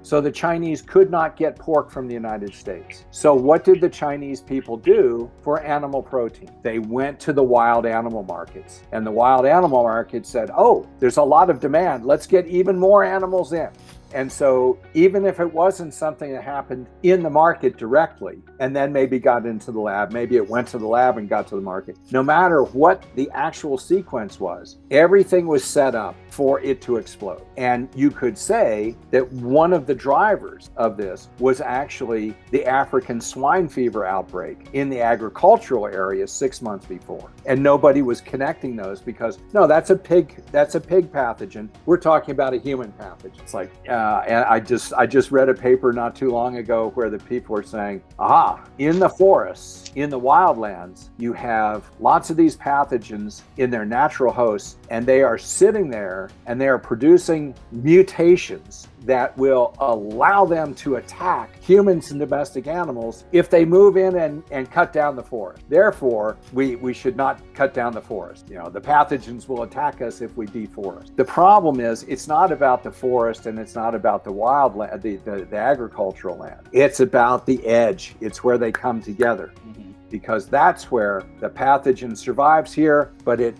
So 0.03 0.19
the 0.19 0.31
Chinese 0.31 0.81
could 0.81 1.11
not 1.11 1.35
get 1.35 1.55
pork 1.55 1.91
from 1.91 2.07
the 2.07 2.13
United 2.13 2.53
States. 2.53 3.05
So 3.11 3.33
what 3.33 3.63
did 3.63 3.81
the 3.81 3.89
Chinese 3.89 4.41
people 4.41 4.77
do 4.77 5.29
for 5.43 5.61
animal 5.61 6.01
protein? 6.01 6.49
They 6.63 6.79
went 6.79 7.19
to 7.21 7.33
the 7.33 7.43
wild 7.43 7.85
animal 7.85 8.23
markets. 8.23 8.81
And 8.91 9.05
the 9.05 9.11
wild 9.11 9.45
animal 9.45 9.83
market 9.83 10.25
said, 10.25 10.49
oh, 10.57 10.87
there's 10.99 11.17
a 11.17 11.23
lot 11.23 11.49
of 11.49 11.59
demand. 11.59 12.05
Let's 12.05 12.27
get 12.27 12.47
even 12.47 12.77
more 12.77 13.03
animals 13.03 13.53
in. 13.53 13.69
And 14.13 14.29
so, 14.29 14.77
even 14.93 15.25
if 15.25 15.39
it 15.39 15.51
wasn't 15.53 15.93
something 15.93 16.33
that 16.33 16.43
happened 16.43 16.87
in 17.03 17.23
the 17.23 17.29
market 17.29 17.77
directly 17.77 18.41
and 18.59 18.75
then 18.75 18.91
maybe 18.91 19.19
got 19.19 19.45
into 19.45 19.71
the 19.71 19.79
lab, 19.79 20.11
maybe 20.11 20.35
it 20.35 20.47
went 20.47 20.67
to 20.69 20.77
the 20.77 20.87
lab 20.87 21.17
and 21.17 21.29
got 21.29 21.47
to 21.47 21.55
the 21.55 21.61
market, 21.61 21.97
no 22.11 22.21
matter 22.21 22.63
what 22.63 23.05
the 23.15 23.29
actual 23.33 23.77
sequence 23.77 24.39
was, 24.39 24.79
everything 24.91 25.47
was 25.47 25.63
set 25.63 25.95
up 25.95 26.15
for 26.31 26.59
it 26.61 26.81
to 26.81 26.97
explode. 26.97 27.43
And 27.57 27.89
you 27.95 28.11
could 28.11 28.37
say 28.37 28.95
that 29.11 29.31
one 29.33 29.73
of 29.73 29.85
the 29.85 29.95
drivers 29.95 30.69
of 30.77 30.97
this 30.97 31.29
was 31.39 31.61
actually 31.61 32.35
the 32.51 32.65
African 32.65 33.21
swine 33.21 33.67
fever 33.67 34.05
outbreak 34.05 34.69
in 34.73 34.89
the 34.89 35.01
agricultural 35.01 35.87
area 35.87 36.27
six 36.27 36.61
months 36.61 36.85
before. 36.85 37.31
And 37.45 37.61
nobody 37.61 38.01
was 38.01 38.21
connecting 38.21 38.75
those 38.75 39.01
because, 39.01 39.39
no, 39.53 39.67
that's 39.67 39.89
a 39.89 39.95
pig, 39.95 40.43
that's 40.51 40.75
a 40.75 40.81
pig 40.81 41.11
pathogen. 41.11 41.69
We're 41.85 41.97
talking 41.97 42.31
about 42.31 42.53
a 42.53 42.57
human 42.57 42.91
pathogen. 42.93 43.39
It's 43.39 43.53
like, 43.53 43.71
uh, 43.87 44.01
uh, 44.01 44.23
and 44.27 44.45
I 44.45 44.59
just 44.59 44.93
I 44.93 45.05
just 45.05 45.31
read 45.31 45.47
a 45.47 45.53
paper 45.53 45.93
not 45.93 46.15
too 46.15 46.31
long 46.31 46.57
ago 46.57 46.89
where 46.95 47.09
the 47.09 47.19
people 47.19 47.55
were 47.55 47.63
saying, 47.63 48.01
aha, 48.19 48.63
in 48.77 48.99
the 48.99 49.09
forests, 49.09 49.91
in 49.95 50.09
the 50.09 50.19
wildlands, 50.19 51.09
you 51.17 51.33
have 51.33 51.83
lots 51.99 52.29
of 52.29 52.35
these 52.35 52.57
pathogens 52.57 53.43
in 53.57 53.69
their 53.69 53.85
natural 53.85 54.33
hosts, 54.33 54.77
and 54.89 55.05
they 55.05 55.21
are 55.21 55.37
sitting 55.37 55.89
there 55.89 56.20
and 56.45 56.59
they 56.59 56.67
are 56.67 56.77
producing 56.77 57.55
mutations 57.71 58.87
that 59.03 59.35
will 59.37 59.75
allow 59.79 60.45
them 60.45 60.73
to 60.75 60.97
attack 60.97 61.59
humans 61.61 62.11
and 62.11 62.19
domestic 62.19 62.67
animals 62.67 63.23
if 63.31 63.49
they 63.49 63.65
move 63.65 63.97
in 63.97 64.17
and, 64.17 64.43
and 64.51 64.69
cut 64.69 64.93
down 64.93 65.15
the 65.15 65.23
forest. 65.23 65.63
Therefore, 65.69 66.37
we, 66.53 66.75
we 66.75 66.93
should 66.93 67.15
not 67.15 67.41
cut 67.53 67.73
down 67.73 67.93
the 67.93 68.01
forest. 68.01 68.47
You 68.49 68.57
know, 68.57 68.69
the 68.69 68.81
pathogens 68.81 69.47
will 69.47 69.63
attack 69.63 70.01
us 70.01 70.21
if 70.21 70.35
we 70.37 70.45
deforest. 70.45 71.15
The 71.15 71.25
problem 71.25 71.79
is 71.79 72.03
it's 72.03 72.27
not 72.27 72.51
about 72.51 72.83
the 72.83 72.91
forest 72.91 73.45
and 73.45 73.57
it's 73.57 73.75
not 73.75 73.95
about 73.95 74.23
the 74.23 74.31
wild 74.31 74.75
land, 74.75 75.01
the, 75.01 75.15
the, 75.17 75.45
the 75.45 75.57
agricultural 75.57 76.37
land. 76.37 76.67
It's 76.71 76.99
about 76.99 77.45
the 77.45 77.65
edge. 77.65 78.15
It's 78.21 78.43
where 78.43 78.57
they 78.57 78.71
come 78.71 79.01
together. 79.01 79.53
Mm-hmm. 79.67 79.91
Because 80.09 80.47
that's 80.47 80.91
where 80.91 81.23
the 81.39 81.49
pathogen 81.49 82.17
survives 82.17 82.73
here, 82.73 83.13
but 83.23 83.39
it 83.39 83.55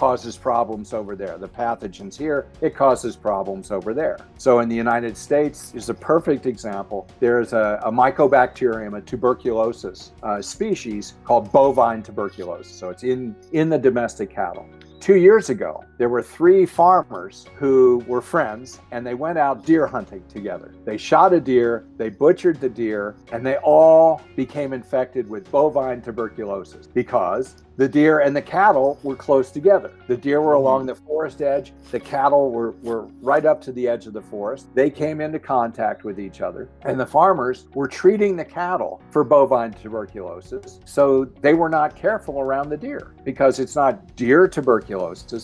causes 0.00 0.34
problems 0.34 0.94
over 0.94 1.14
there. 1.14 1.36
The 1.36 1.46
pathogens 1.46 2.16
here, 2.16 2.46
it 2.62 2.74
causes 2.74 3.16
problems 3.16 3.70
over 3.70 3.92
there. 3.92 4.16
So 4.38 4.60
in 4.60 4.68
the 4.70 4.74
United 4.74 5.14
States 5.14 5.74
is 5.74 5.90
a 5.90 5.94
perfect 5.94 6.46
example. 6.46 7.06
There's 7.20 7.52
a, 7.52 7.78
a 7.84 7.92
mycobacterium, 7.92 8.96
a 8.96 9.02
tuberculosis 9.02 10.12
uh, 10.22 10.40
species 10.40 11.16
called 11.22 11.52
bovine 11.52 12.02
tuberculosis. 12.02 12.74
So 12.74 12.88
it's 12.88 13.02
in, 13.02 13.36
in 13.52 13.68
the 13.68 13.76
domestic 13.78 14.30
cattle. 14.30 14.66
Two 15.00 15.16
years 15.16 15.48
ago, 15.48 15.82
there 15.96 16.10
were 16.10 16.22
three 16.22 16.66
farmers 16.66 17.46
who 17.56 18.04
were 18.06 18.20
friends 18.20 18.80
and 18.90 19.06
they 19.06 19.14
went 19.14 19.38
out 19.38 19.64
deer 19.64 19.86
hunting 19.86 20.22
together. 20.28 20.74
They 20.84 20.98
shot 20.98 21.32
a 21.32 21.40
deer, 21.40 21.86
they 21.96 22.10
butchered 22.10 22.60
the 22.60 22.68
deer, 22.68 23.16
and 23.32 23.44
they 23.44 23.56
all 23.58 24.20
became 24.36 24.74
infected 24.74 25.26
with 25.28 25.50
bovine 25.50 26.02
tuberculosis 26.02 26.86
because 26.86 27.56
the 27.80 27.88
deer 27.88 28.18
and 28.18 28.36
the 28.36 28.42
cattle 28.42 28.98
were 29.02 29.16
close 29.16 29.50
together. 29.50 29.90
The 30.06 30.16
deer 30.16 30.42
were 30.42 30.52
mm-hmm. 30.52 30.64
along 30.66 30.86
the 30.86 30.94
forest 30.96 31.40
edge, 31.40 31.72
the 31.90 31.98
cattle 31.98 32.50
were, 32.50 32.72
were 32.82 33.06
right 33.22 33.46
up 33.46 33.62
to 33.62 33.72
the 33.72 33.88
edge 33.88 34.06
of 34.06 34.12
the 34.12 34.20
forest. 34.20 34.66
They 34.74 34.90
came 34.90 35.22
into 35.22 35.38
contact 35.38 36.04
with 36.04 36.20
each 36.20 36.42
other, 36.42 36.68
and 36.82 37.00
the 37.00 37.06
farmers 37.06 37.68
were 37.72 37.88
treating 37.88 38.36
the 38.36 38.44
cattle 38.44 39.00
for 39.10 39.24
bovine 39.24 39.72
tuberculosis. 39.72 40.80
So 40.84 41.24
they 41.40 41.54
were 41.54 41.70
not 41.70 41.96
careful 41.96 42.38
around 42.38 42.68
the 42.68 42.76
deer 42.76 43.14
because 43.24 43.58
it's 43.58 43.76
not 43.76 44.14
deer 44.14 44.46
tuberculosis, 44.46 44.89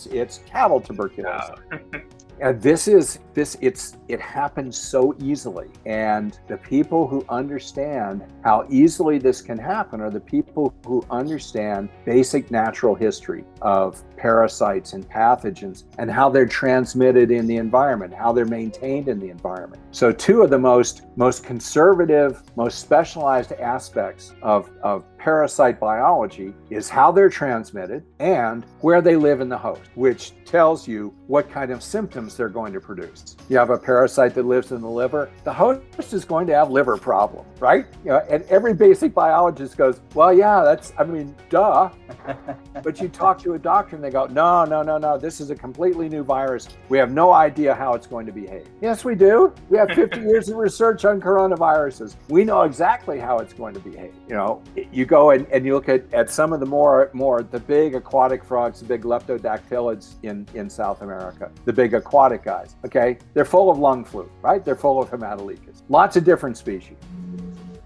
it's 0.07 0.39
cattle 0.45 0.81
tuberculosis. 0.81 1.59
and 2.41 2.61
this 2.61 2.87
is 2.87 3.19
this 3.37 3.55
it's 3.61 3.97
it 4.07 4.19
happens 4.19 4.75
so 4.75 5.15
easily 5.21 5.67
and 5.85 6.39
the 6.47 6.57
people 6.57 7.07
who 7.07 7.23
understand 7.29 8.23
how 8.43 8.65
easily 8.67 9.19
this 9.19 9.43
can 9.43 9.59
happen 9.59 10.01
are 10.01 10.09
the 10.09 10.19
people 10.19 10.73
who 10.87 11.05
understand 11.11 11.87
basic 12.03 12.49
natural 12.49 12.95
history 12.95 13.43
of 13.61 14.03
parasites 14.17 14.93
and 14.93 15.07
pathogens 15.07 15.83
and 15.99 16.09
how 16.09 16.27
they're 16.27 16.47
transmitted 16.47 17.29
in 17.29 17.45
the 17.45 17.57
environment 17.57 18.11
how 18.11 18.33
they're 18.33 18.43
maintained 18.43 19.07
in 19.07 19.19
the 19.19 19.29
environment 19.29 19.79
so 19.91 20.11
two 20.11 20.41
of 20.41 20.49
the 20.49 20.57
most 20.57 21.03
most 21.15 21.43
conservative 21.43 22.41
most 22.55 22.79
specialized 22.79 23.51
aspects 23.51 24.33
of 24.41 24.67
of 24.81 25.03
parasite 25.27 25.77
biology 25.77 26.53
is 26.69 26.87
how 26.87 27.11
they're 27.11 27.27
transmitted 27.27 28.01
and 28.19 28.65
where 28.79 29.01
they 29.01 29.17
live 29.17 29.41
in 29.41 29.49
the 29.49 29.57
host, 29.57 29.81
which 29.95 30.31
tells 30.45 30.87
you 30.87 31.13
what 31.27 31.51
kind 31.51 31.69
of 31.69 31.83
symptoms 31.83 32.37
they're 32.37 32.47
going 32.47 32.71
to 32.71 32.79
produce. 32.79 33.26
You 33.49 33.57
have 33.57 33.69
a 33.69 33.77
parasite 33.77 34.33
that 34.35 34.45
lives 34.45 34.71
in 34.71 34.81
the 34.81 34.89
liver, 34.89 35.29
the 35.43 35.53
host 35.53 36.13
is 36.13 36.23
going 36.23 36.47
to 36.47 36.55
have 36.55 36.71
liver 36.71 36.97
problems, 36.97 37.47
right? 37.59 37.85
You 38.03 38.11
know, 38.11 38.25
and 38.29 38.43
every 38.43 38.73
basic 38.73 39.13
biologist 39.13 39.75
goes, 39.75 39.99
well, 40.13 40.33
yeah, 40.33 40.63
that's, 40.63 40.93
I 40.97 41.03
mean, 41.03 41.35
duh. 41.49 41.89
but 42.83 43.01
you 43.01 43.09
talk 43.09 43.41
to 43.43 43.53
a 43.55 43.59
doctor 43.59 43.95
and 43.95 44.03
they 44.03 44.09
go, 44.09 44.27
no, 44.27 44.63
no, 44.63 44.81
no, 44.81 44.97
no, 44.97 45.17
this 45.17 45.41
is 45.41 45.49
a 45.49 45.55
completely 45.55 46.07
new 46.07 46.23
virus. 46.23 46.69
We 46.87 46.97
have 46.99 47.11
no 47.11 47.33
idea 47.33 47.75
how 47.75 47.93
it's 47.95 48.07
going 48.07 48.25
to 48.27 48.31
behave. 48.31 48.67
Yes, 48.81 49.03
we 49.03 49.15
do. 49.15 49.53
We 49.69 49.77
have 49.77 49.89
50 49.91 50.21
years 50.21 50.47
of 50.49 50.55
research 50.55 51.03
on 51.03 51.19
coronaviruses. 51.19 52.15
We 52.29 52.45
know 52.45 52.61
exactly 52.61 53.19
how 53.19 53.39
it's 53.39 53.53
going 53.53 53.73
to 53.73 53.81
behave. 53.81 54.13
You 54.29 54.35
know, 54.35 54.61
you 54.91 55.05
go 55.05 55.17
go 55.17 55.31
and, 55.31 55.47
and 55.47 55.65
you 55.65 55.73
look 55.73 55.89
at, 55.89 56.03
at 56.13 56.29
some 56.29 56.53
of 56.53 56.59
the 56.59 56.65
more 56.65 57.09
more 57.13 57.41
the 57.41 57.59
big 57.59 57.95
aquatic 57.95 58.43
frogs, 58.43 58.79
the 58.79 58.85
big 58.85 59.03
leptodactylids 59.03 60.15
in, 60.23 60.47
in 60.53 60.69
South 60.69 61.01
America, 61.01 61.51
the 61.65 61.73
big 61.73 61.93
aquatic 61.93 62.43
guys. 62.43 62.75
Okay, 62.85 63.16
they're 63.33 63.45
full 63.45 63.69
of 63.69 63.77
lung 63.77 64.03
flu, 64.03 64.29
right? 64.41 64.63
They're 64.63 64.75
full 64.75 65.01
of 65.01 65.09
Haematoloechus. 65.09 65.83
Lots 65.89 66.17
of 66.17 66.23
different 66.23 66.57
species. 66.57 66.97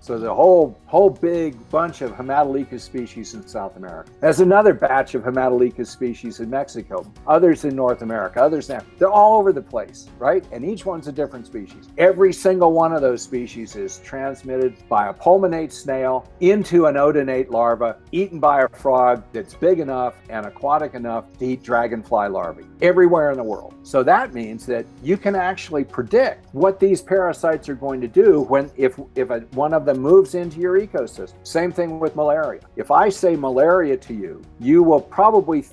So 0.02 0.18
the 0.18 0.34
whole 0.34 0.76
whole 0.88 1.12
big 1.12 1.56
bunch 1.70 2.02
of 2.02 2.12
Haematoloechus 2.14 2.82
species 2.82 3.36
in 3.36 3.46
South 3.48 3.78
America. 3.78 4.10
There's 4.20 4.40
another 4.40 4.74
batch 4.74 5.14
of 5.14 5.22
Haematoloechus 5.22 5.86
species 5.86 6.40
in 6.40 6.50
Mexico, 6.50 7.06
others 7.28 7.66
in 7.66 7.76
North 7.76 8.02
America, 8.02 8.42
others 8.42 8.66
there. 8.66 8.84
They're 8.98 9.12
all 9.12 9.38
over 9.38 9.54
the 9.54 9.62
place, 9.62 10.10
right? 10.18 10.44
And 10.52 10.66
each 10.66 10.88
one's 10.88 11.08
a 11.08 11.12
different 11.12 11.46
species. 11.46 11.88
Every 12.00 12.34
single 12.34 12.74
one 12.74 12.94
of 12.94 13.02
those 13.02 13.22
species 13.22 13.76
is 13.76 14.00
transmitted 14.00 14.76
by 14.90 15.10
a 15.10 15.14
pulmonate 15.14 15.72
snail 15.72 16.28
into 16.40 16.88
an 16.88 16.96
odonate 16.96 17.52
larva, 17.52 17.98
eaten 18.12 18.40
by 18.40 18.64
a 18.64 18.70
frog 18.70 19.24
that's 19.32 19.54
big 19.54 19.80
enough 19.80 20.16
and 20.30 20.48
aquatic 20.48 20.96
enough 20.96 21.26
to 21.38 21.46
eat 21.46 21.62
dragonfly 21.62 22.28
larvae 22.28 22.66
everywhere 22.82 23.30
in 23.30 23.38
the 23.38 23.44
world. 23.44 23.76
So 23.84 24.02
that 24.04 24.34
means 24.34 24.66
that 24.66 24.86
you 25.04 25.16
can 25.16 25.36
actually 25.36 25.84
predict 25.84 26.54
what 26.54 26.80
these 26.80 27.02
parasites 27.02 27.70
are 27.70 27.76
going 27.76 28.02
to 28.02 28.08
do 28.08 28.42
when 28.42 28.72
if 28.76 29.00
if 29.16 29.30
a, 29.30 29.40
one 29.52 29.74
of 29.74 29.86
them 29.94 30.02
moves 30.02 30.36
into 30.36 30.60
your 30.60 30.80
ecosystem. 30.80 31.36
Same 31.44 31.72
thing 31.72 32.00
with 32.00 32.16
malaria. 32.16 32.62
If 32.76 32.92
I 32.92 33.10
say 33.10 33.36
malaria 33.36 33.98
to 33.98 34.14
you, 34.14 34.42
you 34.60 34.84
will 34.84 35.02
probably 35.02 35.66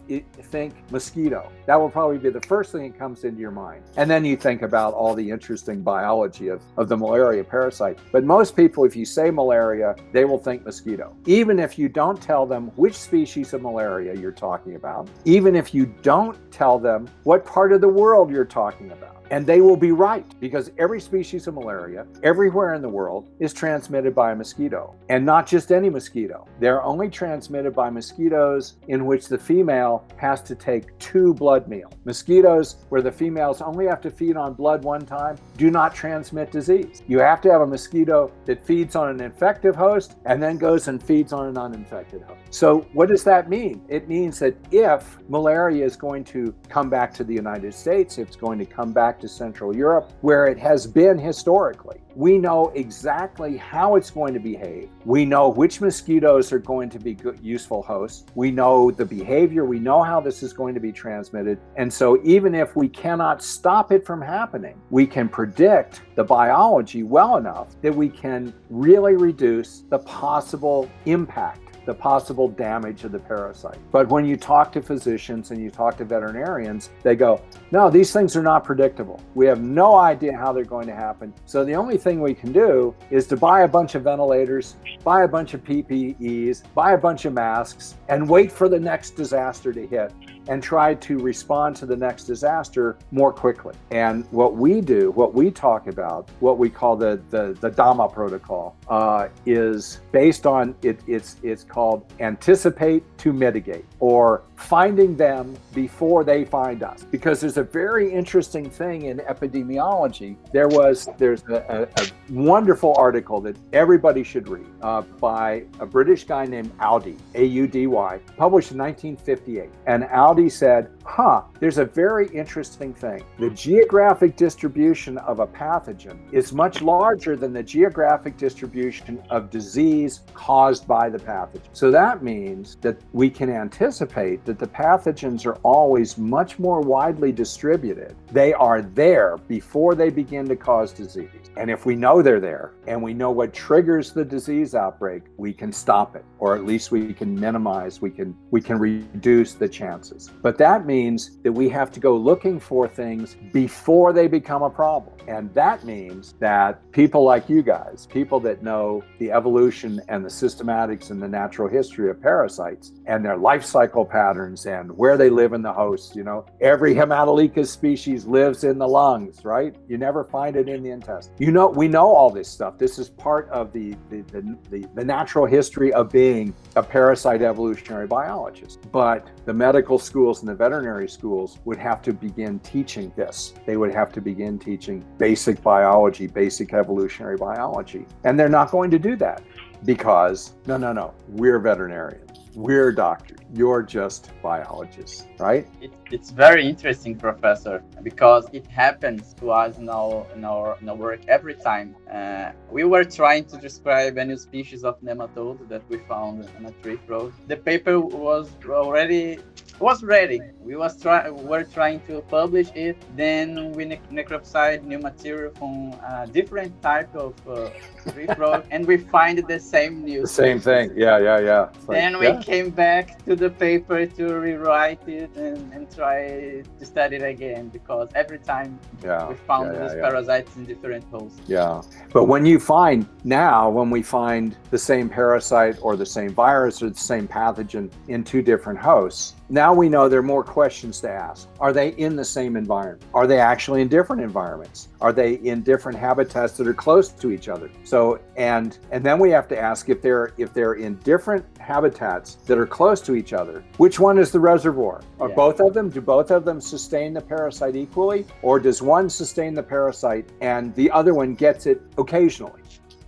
think 0.42 0.74
mosquito. 0.90 1.50
That 1.66 1.76
will 1.76 1.90
probably 1.90 2.18
be 2.18 2.30
the 2.30 2.40
first 2.40 2.72
thing 2.72 2.90
that 2.90 2.98
comes 2.98 3.24
into 3.24 3.40
your 3.40 3.50
mind. 3.50 3.82
And 3.96 4.10
then 4.10 4.24
you 4.24 4.36
think 4.36 4.62
about 4.62 4.94
all 4.94 5.14
the 5.14 5.30
interesting 5.30 5.82
biology 5.82 6.48
of, 6.48 6.62
of 6.76 6.88
the 6.88 6.96
malaria 6.96 7.44
parasite. 7.44 7.98
But 8.12 8.24
most 8.24 8.56
people, 8.56 8.84
if 8.84 8.96
you 8.96 9.04
say 9.04 9.30
malaria, 9.30 9.96
they 10.12 10.24
will 10.24 10.38
think 10.38 10.64
mosquito. 10.64 11.16
Even 11.26 11.58
if 11.58 11.78
you 11.78 11.88
don't 11.88 12.20
tell 12.20 12.46
them 12.46 12.68
which 12.76 12.94
species 12.94 13.52
of 13.52 13.62
malaria 13.62 14.14
you're 14.14 14.32
talking 14.32 14.74
about, 14.74 15.08
even 15.24 15.54
if 15.54 15.74
you 15.74 15.86
don't 16.02 16.36
tell 16.50 16.78
them 16.78 17.08
what 17.24 17.44
part 17.44 17.72
of 17.72 17.80
the 17.80 17.88
world 17.88 18.30
you're 18.30 18.44
talking 18.44 18.92
about. 18.92 19.18
And 19.30 19.46
they 19.46 19.60
will 19.60 19.76
be 19.76 19.92
right 19.92 20.24
because 20.40 20.70
every 20.78 21.00
species 21.00 21.46
of 21.46 21.54
malaria, 21.54 22.06
everywhere 22.22 22.74
in 22.74 22.82
the 22.82 22.88
world, 22.88 23.30
is 23.40 23.52
transmitted 23.52 24.14
by 24.14 24.32
a 24.32 24.34
mosquito. 24.34 24.94
And 25.10 25.24
not 25.24 25.46
just 25.46 25.70
any 25.70 25.90
mosquito. 25.90 26.46
They're 26.60 26.82
only 26.82 27.10
transmitted 27.10 27.74
by 27.74 27.90
mosquitoes 27.90 28.76
in 28.88 29.04
which 29.04 29.28
the 29.28 29.36
female 29.36 30.06
has 30.16 30.27
to 30.36 30.54
take 30.54 30.96
two 30.98 31.34
blood 31.34 31.68
meals. 31.68 31.92
Mosquitoes 32.04 32.76
where 32.88 33.02
the 33.02 33.10
females 33.10 33.60
only 33.60 33.86
have 33.86 34.00
to 34.02 34.10
feed 34.10 34.36
on 34.36 34.54
blood 34.54 34.84
one 34.84 35.04
time 35.04 35.36
do 35.56 35.70
not 35.70 35.94
transmit 35.94 36.50
disease. 36.50 37.02
You 37.06 37.18
have 37.18 37.40
to 37.42 37.50
have 37.50 37.62
a 37.62 37.66
mosquito 37.66 38.30
that 38.46 38.64
feeds 38.64 38.96
on 38.96 39.08
an 39.08 39.20
infective 39.20 39.74
host 39.74 40.16
and 40.24 40.42
then 40.42 40.58
goes 40.58 40.88
and 40.88 41.02
feeds 41.02 41.32
on 41.32 41.48
an 41.48 41.56
uninfected 41.56 42.22
host. 42.22 42.40
So, 42.50 42.86
what 42.92 43.08
does 43.08 43.24
that 43.24 43.48
mean? 43.48 43.82
It 43.88 44.08
means 44.08 44.38
that 44.38 44.56
if 44.70 45.18
malaria 45.28 45.84
is 45.84 45.96
going 45.96 46.24
to 46.24 46.54
come 46.68 46.90
back 46.90 47.12
to 47.14 47.24
the 47.24 47.34
United 47.34 47.74
States, 47.74 48.18
it's 48.18 48.36
going 48.36 48.58
to 48.58 48.66
come 48.66 48.92
back 48.92 49.20
to 49.20 49.28
Central 49.28 49.74
Europe, 49.74 50.12
where 50.20 50.46
it 50.46 50.58
has 50.58 50.86
been 50.86 51.18
historically. 51.18 52.00
We 52.18 52.36
know 52.36 52.72
exactly 52.74 53.56
how 53.56 53.94
it's 53.94 54.10
going 54.10 54.34
to 54.34 54.40
behave. 54.40 54.90
We 55.04 55.24
know 55.24 55.50
which 55.50 55.80
mosquitoes 55.80 56.52
are 56.52 56.58
going 56.58 56.90
to 56.90 56.98
be 56.98 57.14
good, 57.14 57.38
useful 57.40 57.80
hosts. 57.80 58.24
We 58.34 58.50
know 58.50 58.90
the 58.90 59.04
behavior. 59.04 59.64
We 59.64 59.78
know 59.78 60.02
how 60.02 60.20
this 60.20 60.42
is 60.42 60.52
going 60.52 60.74
to 60.74 60.80
be 60.80 60.90
transmitted. 60.90 61.60
And 61.76 61.92
so, 61.92 62.20
even 62.24 62.56
if 62.56 62.74
we 62.74 62.88
cannot 62.88 63.40
stop 63.40 63.92
it 63.92 64.04
from 64.04 64.20
happening, 64.20 64.80
we 64.90 65.06
can 65.06 65.28
predict 65.28 66.02
the 66.16 66.24
biology 66.24 67.04
well 67.04 67.36
enough 67.36 67.80
that 67.82 67.94
we 67.94 68.08
can 68.08 68.52
really 68.68 69.14
reduce 69.14 69.84
the 69.88 70.00
possible 70.00 70.90
impact 71.06 71.67
the 71.88 71.94
possible 71.94 72.48
damage 72.48 73.04
of 73.04 73.12
the 73.12 73.18
parasite. 73.18 73.78
But 73.90 74.10
when 74.10 74.26
you 74.26 74.36
talk 74.36 74.72
to 74.72 74.82
physicians 74.82 75.52
and 75.52 75.58
you 75.58 75.70
talk 75.70 75.96
to 75.96 76.04
veterinarians, 76.04 76.90
they 77.02 77.16
go, 77.16 77.40
no, 77.70 77.88
these 77.88 78.12
things 78.12 78.36
are 78.36 78.42
not 78.42 78.62
predictable. 78.62 79.22
We 79.34 79.46
have 79.46 79.62
no 79.62 79.96
idea 79.96 80.36
how 80.36 80.52
they're 80.52 80.66
going 80.66 80.86
to 80.88 80.94
happen. 80.94 81.32
So 81.46 81.64
the 81.64 81.74
only 81.74 81.96
thing 81.96 82.20
we 82.20 82.34
can 82.34 82.52
do 82.52 82.94
is 83.10 83.26
to 83.28 83.38
buy 83.38 83.62
a 83.62 83.68
bunch 83.68 83.94
of 83.94 84.02
ventilators, 84.02 84.76
buy 85.02 85.22
a 85.22 85.28
bunch 85.28 85.54
of 85.54 85.64
PPEs, 85.64 86.62
buy 86.74 86.92
a 86.92 86.98
bunch 86.98 87.24
of 87.24 87.32
masks, 87.32 87.94
and 88.10 88.28
wait 88.28 88.52
for 88.52 88.68
the 88.68 88.78
next 88.78 89.12
disaster 89.12 89.72
to 89.72 89.86
hit 89.86 90.12
and 90.48 90.62
try 90.62 90.94
to 90.94 91.18
respond 91.18 91.76
to 91.76 91.86
the 91.86 91.96
next 91.96 92.24
disaster 92.24 92.98
more 93.10 93.32
quickly. 93.32 93.74
And 93.90 94.26
what 94.30 94.56
we 94.56 94.80
do, 94.80 95.10
what 95.12 95.34
we 95.34 95.50
talk 95.50 95.86
about, 95.86 96.28
what 96.40 96.58
we 96.58 96.70
call 96.70 96.96
the 96.96 97.20
the, 97.30 97.56
the 97.60 97.70
DAMA 97.70 98.08
protocol, 98.08 98.76
uh, 98.88 99.28
is 99.46 100.00
based 100.10 100.46
on 100.46 100.74
it. 100.82 101.00
It's 101.06 101.36
it's 101.42 101.64
called 101.64 101.77
anticipate 102.20 103.02
to 103.18 103.32
mitigate, 103.32 103.84
or 104.00 104.42
finding 104.56 105.16
them 105.16 105.56
before 105.74 106.24
they 106.24 106.44
find 106.44 106.82
us. 106.82 107.04
Because 107.04 107.40
there's 107.40 107.56
a 107.56 107.62
very 107.62 108.10
interesting 108.10 108.68
thing 108.68 109.02
in 109.02 109.18
epidemiology. 109.18 110.36
There 110.52 110.68
was 110.68 111.08
there's 111.18 111.42
a, 111.48 111.88
a, 111.98 112.02
a 112.02 112.06
wonderful 112.30 112.94
article 112.96 113.40
that 113.42 113.56
everybody 113.72 114.22
should 114.22 114.48
read 114.48 114.66
uh, 114.82 115.02
by 115.20 115.64
a 115.80 115.86
British 115.86 116.24
guy 116.24 116.44
named 116.46 116.72
Audy, 116.80 117.16
A 117.34 117.44
U 117.44 117.66
D 117.66 117.86
Y, 117.86 118.18
published 118.36 118.72
in 118.72 118.78
1958, 118.78 119.70
and 119.86 120.04
Audy 120.12 120.48
said, 120.48 120.90
huh, 121.08 121.42
there's 121.58 121.78
a 121.78 121.84
very 121.84 122.28
interesting 122.28 122.92
thing. 122.92 123.24
The 123.38 123.50
geographic 123.50 124.36
distribution 124.36 125.16
of 125.18 125.40
a 125.40 125.46
pathogen 125.46 126.18
is 126.32 126.52
much 126.52 126.82
larger 126.82 127.34
than 127.34 127.52
the 127.52 127.62
geographic 127.62 128.36
distribution 128.36 129.22
of 129.30 129.48
disease 129.48 130.20
caused 130.34 130.86
by 130.86 131.08
the 131.08 131.18
pathogen. 131.18 131.62
So 131.72 131.90
that 131.90 132.22
means 132.22 132.76
that 132.82 132.98
we 133.12 133.30
can 133.30 133.50
anticipate 133.50 134.44
that 134.44 134.58
the 134.58 134.66
pathogens 134.66 135.46
are 135.46 135.56
always 135.62 136.18
much 136.18 136.58
more 136.58 136.80
widely 136.82 137.32
distributed. 137.32 138.14
They 138.30 138.52
are 138.52 138.82
there 138.82 139.38
before 139.48 139.94
they 139.94 140.10
begin 140.10 140.46
to 140.48 140.56
cause 140.56 140.92
disease. 140.92 141.28
And 141.56 141.70
if 141.70 141.86
we 141.86 141.96
know 141.96 142.20
they're 142.20 142.38
there 142.38 142.74
and 142.86 143.02
we 143.02 143.14
know 143.14 143.30
what 143.30 143.54
triggers 143.54 144.12
the 144.12 144.24
disease 144.24 144.74
outbreak, 144.74 145.22
we 145.38 145.54
can 145.54 145.72
stop 145.72 146.16
it 146.16 146.24
or 146.38 146.54
at 146.54 146.64
least 146.64 146.92
we 146.92 147.12
can 147.14 147.34
minimize, 147.34 148.00
we 148.00 148.10
can 148.10 148.36
we 148.50 148.60
can 148.60 148.78
reduce 148.78 149.54
the 149.54 149.68
chances. 149.68 150.30
But 150.42 150.58
that 150.58 150.86
means 150.86 150.97
that 151.42 151.52
we 151.52 151.68
have 151.68 151.90
to 151.92 152.00
go 152.00 152.16
looking 152.16 152.58
for 152.58 152.88
things 152.88 153.36
before 153.52 154.12
they 154.12 154.26
become 154.26 154.62
a 154.62 154.70
problem. 154.70 155.14
And 155.28 155.52
that 155.52 155.84
means 155.84 156.34
that 156.40 156.90
people 156.92 157.22
like 157.22 157.50
you 157.50 157.62
guys, 157.62 158.08
people 158.10 158.40
that 158.40 158.62
know 158.62 159.04
the 159.18 159.30
evolution 159.30 160.00
and 160.08 160.24
the 160.24 160.30
systematics 160.30 161.10
and 161.10 161.22
the 161.22 161.28
natural 161.28 161.68
history 161.68 162.08
of 162.08 162.20
parasites 162.20 162.92
and 163.04 163.22
their 163.22 163.36
life 163.36 163.62
cycle 163.62 164.06
patterns 164.06 164.64
and 164.64 164.96
where 164.96 165.18
they 165.18 165.28
live 165.28 165.52
in 165.52 165.60
the 165.60 165.72
host, 165.72 166.16
you 166.16 166.24
know, 166.24 166.46
every 166.62 166.94
Haematoloechus 166.94 167.68
species 167.68 168.24
lives 168.24 168.64
in 168.64 168.78
the 168.78 168.88
lungs, 168.88 169.44
right? 169.44 169.76
You 169.86 169.98
never 169.98 170.24
find 170.24 170.56
it 170.56 170.66
in 170.66 170.82
the 170.82 170.90
intestine. 170.90 171.34
You 171.38 171.52
know, 171.52 171.68
we 171.68 171.88
know 171.88 172.06
all 172.06 172.30
this 172.30 172.48
stuff. 172.48 172.78
This 172.78 172.98
is 172.98 173.10
part 173.10 173.50
of 173.50 173.70
the 173.72 173.94
the, 174.08 174.22
the, 174.32 174.58
the, 174.70 174.86
the 174.94 175.04
natural 175.04 175.44
history 175.44 175.92
of 175.92 176.10
being 176.10 176.54
a 176.74 176.82
parasite 176.82 177.42
evolutionary 177.42 178.06
biologist. 178.06 178.90
But 178.90 179.28
the 179.44 179.52
medical 179.52 179.98
schools 179.98 180.40
and 180.40 180.48
the 180.48 180.54
veterinary 180.54 180.87
schools 181.08 181.58
would 181.64 181.78
have 181.78 182.02
to 182.02 182.12
begin 182.12 182.58
teaching 182.60 183.12
this. 183.16 183.54
They 183.66 183.76
would 183.76 183.94
have 183.94 184.12
to 184.12 184.20
begin 184.20 184.58
teaching 184.58 185.04
basic 185.18 185.62
biology, 185.62 186.26
basic 186.26 186.72
evolutionary 186.72 187.36
biology. 187.36 188.06
And 188.24 188.38
they're 188.38 188.48
not 188.48 188.70
going 188.70 188.90
to 188.92 188.98
do 188.98 189.16
that 189.16 189.42
because, 189.84 190.54
no, 190.66 190.76
no, 190.76 190.92
no, 190.92 191.14
we're 191.28 191.58
veterinarians. 191.58 192.38
We're 192.54 192.92
doctors. 192.92 193.38
You're 193.54 193.82
just 193.82 194.30
biologists, 194.42 195.26
right? 195.38 195.68
It's 196.10 196.30
very 196.30 196.66
interesting, 196.66 197.16
Professor, 197.16 197.82
because 198.02 198.48
it 198.54 198.66
happens 198.66 199.34
to 199.34 199.50
us 199.50 199.76
in 199.76 199.90
our 199.90 200.26
in 200.34 200.42
our, 200.42 200.78
in 200.80 200.88
our 200.88 200.96
work 200.96 201.20
every 201.28 201.54
time. 201.54 201.94
Uh, 202.10 202.52
we 202.70 202.84
were 202.84 203.04
trying 203.04 203.44
to 203.46 203.58
describe 203.58 204.16
a 204.16 204.24
new 204.24 204.38
species 204.38 204.84
of 204.84 204.98
nematode 205.02 205.68
that 205.68 205.82
we 205.90 205.98
found 206.08 206.48
in 206.56 206.64
a 206.64 206.72
tree 206.82 206.98
frog. 207.06 207.34
The 207.46 207.58
paper 207.58 208.00
was 208.00 208.50
already 208.66 209.38
was 209.80 210.02
ready. 210.02 210.40
We 210.60 210.76
was 210.76 211.00
try 211.00 211.28
were 211.30 211.64
trying 211.64 212.00
to 212.08 212.20
publish 212.22 212.68
it. 212.74 212.96
Then 213.14 213.72
we 213.72 213.84
ne- 213.84 214.00
necropsied 214.10 214.82
new 214.84 214.98
material 214.98 215.52
from 215.54 215.92
a 216.02 216.26
different 216.26 216.80
type 216.82 217.14
of 217.14 217.34
uh, 217.46 217.70
tree 218.12 218.26
frog, 218.34 218.64
and 218.70 218.86
we 218.86 218.96
find 218.96 219.46
the 219.46 219.60
same 219.60 220.04
news. 220.04 220.22
The 220.22 220.42
same 220.44 220.60
thing. 220.60 220.92
Yeah, 220.96 221.18
yeah, 221.18 221.38
yeah. 221.40 221.60
Like, 221.86 221.98
then 222.00 222.18
we 222.18 222.26
yeah. 222.26 222.42
came 222.42 222.70
back 222.70 223.24
to 223.26 223.36
the 223.36 223.50
paper 223.50 224.06
to 224.06 224.24
rewrite 224.34 225.06
it 225.06 225.34
and, 225.36 225.72
and 225.72 225.88
try 225.98 226.62
to 226.78 226.84
study 226.84 227.16
it 227.16 227.22
again 227.22 227.68
because 227.68 228.08
every 228.14 228.38
time 228.38 228.78
Yeah, 229.02 229.28
we 229.28 229.34
found 229.34 229.66
yeah, 229.66 229.72
yeah, 229.72 229.88
these 229.88 229.94
parasites 230.06 230.56
in 230.56 230.64
different 230.64 231.04
hosts. 231.10 231.40
Yeah. 231.46 231.82
But 232.12 232.24
when 232.24 232.46
you 232.46 232.60
find 232.60 233.06
now, 233.24 233.68
when 233.68 233.90
we 233.90 234.02
find 234.02 234.56
the 234.70 234.78
same 234.78 235.08
parasite 235.08 235.76
or 235.82 235.96
the 235.96 236.06
same 236.06 236.30
virus 236.30 236.82
or 236.82 236.90
the 236.90 237.06
same 237.12 237.26
pathogen 237.26 237.90
in 238.06 238.22
two 238.22 238.42
different 238.42 238.78
hosts, 238.78 239.34
now 239.50 239.72
we 239.72 239.88
know 239.88 240.08
there 240.08 240.20
are 240.20 240.22
more 240.22 240.44
questions 240.44 241.00
to 241.00 241.10
ask. 241.10 241.48
Are 241.58 241.72
they 241.72 241.90
in 241.90 242.16
the 242.16 242.24
same 242.24 242.56
environment? 242.56 243.02
Are 243.14 243.26
they 243.26 243.38
actually 243.38 243.80
in 243.80 243.88
different 243.88 244.20
environments? 244.22 244.88
Are 245.00 245.12
they 245.12 245.34
in 245.34 245.62
different 245.62 245.98
habitats 245.98 246.56
that 246.58 246.66
are 246.66 246.74
close 246.74 247.08
to 247.10 247.30
each 247.30 247.48
other? 247.48 247.70
So 247.84 248.20
and 248.36 248.78
and 248.90 249.02
then 249.04 249.18
we 249.18 249.30
have 249.30 249.48
to 249.48 249.58
ask 249.58 249.88
if 249.88 250.02
they're 250.02 250.32
if 250.36 250.52
they're 250.52 250.74
in 250.74 250.96
different 250.96 251.44
habitats 251.58 252.34
that 252.46 252.58
are 252.58 252.66
close 252.66 253.00
to 253.02 253.14
each 253.14 253.32
other, 253.32 253.64
which 253.78 253.98
one 253.98 254.18
is 254.18 254.30
the 254.30 254.40
reservoir? 254.40 255.00
Are 255.20 255.28
Yeah. 255.28 255.34
both 255.34 255.60
of 255.60 255.72
them 255.72 255.88
do 255.88 256.00
both 256.00 256.30
of 256.30 256.44
them 256.44 256.60
sustain 256.60 257.14
the 257.14 257.20
parasite 257.20 257.76
equally 257.76 258.26
or 258.42 258.60
does 258.60 258.82
one 258.82 259.08
sustain 259.08 259.54
the 259.54 259.62
parasite 259.62 260.28
and 260.40 260.74
the 260.74 260.90
other 260.90 261.14
one 261.14 261.34
gets 261.34 261.66
it 261.66 261.80
occasionally? 261.96 262.60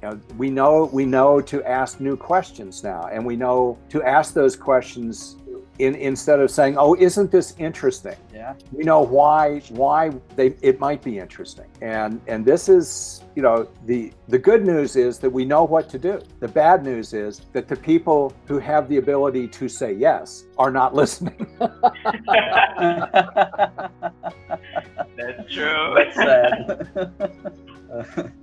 you 0.02 0.08
know, 0.08 0.20
we 0.38 0.48
know 0.48 0.88
we 0.92 1.04
know 1.04 1.40
to 1.42 1.62
ask 1.64 2.00
new 2.00 2.16
questions 2.16 2.82
now, 2.82 3.08
and 3.12 3.24
we 3.24 3.36
know 3.36 3.76
to 3.90 4.02
ask 4.02 4.32
those 4.32 4.56
questions 4.56 5.36
in, 5.80 5.94
instead 5.94 6.40
of 6.40 6.50
saying, 6.50 6.76
"Oh, 6.78 6.94
isn't 6.98 7.30
this 7.30 7.54
interesting?" 7.58 8.16
Yeah. 8.32 8.54
We 8.72 8.84
know 8.84 9.00
why 9.00 9.60
why 9.70 10.10
they 10.36 10.48
it 10.62 10.78
might 10.80 11.02
be 11.02 11.18
interesting, 11.18 11.66
and 11.80 12.20
and 12.26 12.44
this 12.44 12.68
is 12.68 13.22
you 13.34 13.42
know 13.42 13.68
the 13.86 14.12
the 14.28 14.38
good 14.38 14.64
news 14.64 14.96
is 14.96 15.18
that 15.18 15.30
we 15.30 15.44
know 15.44 15.64
what 15.64 15.88
to 15.90 15.98
do. 15.98 16.20
The 16.40 16.48
bad 16.48 16.84
news 16.84 17.12
is 17.14 17.40
that 17.52 17.66
the 17.68 17.76
people 17.76 18.32
who 18.46 18.58
have 18.58 18.88
the 18.88 18.98
ability 18.98 19.48
to 19.48 19.68
say 19.68 19.92
yes 19.92 20.44
are 20.58 20.70
not 20.70 20.94
listening. 21.02 21.46
That's 25.16 25.52
true. 25.52 25.94
That's 25.96 26.16
sad. 26.16 26.88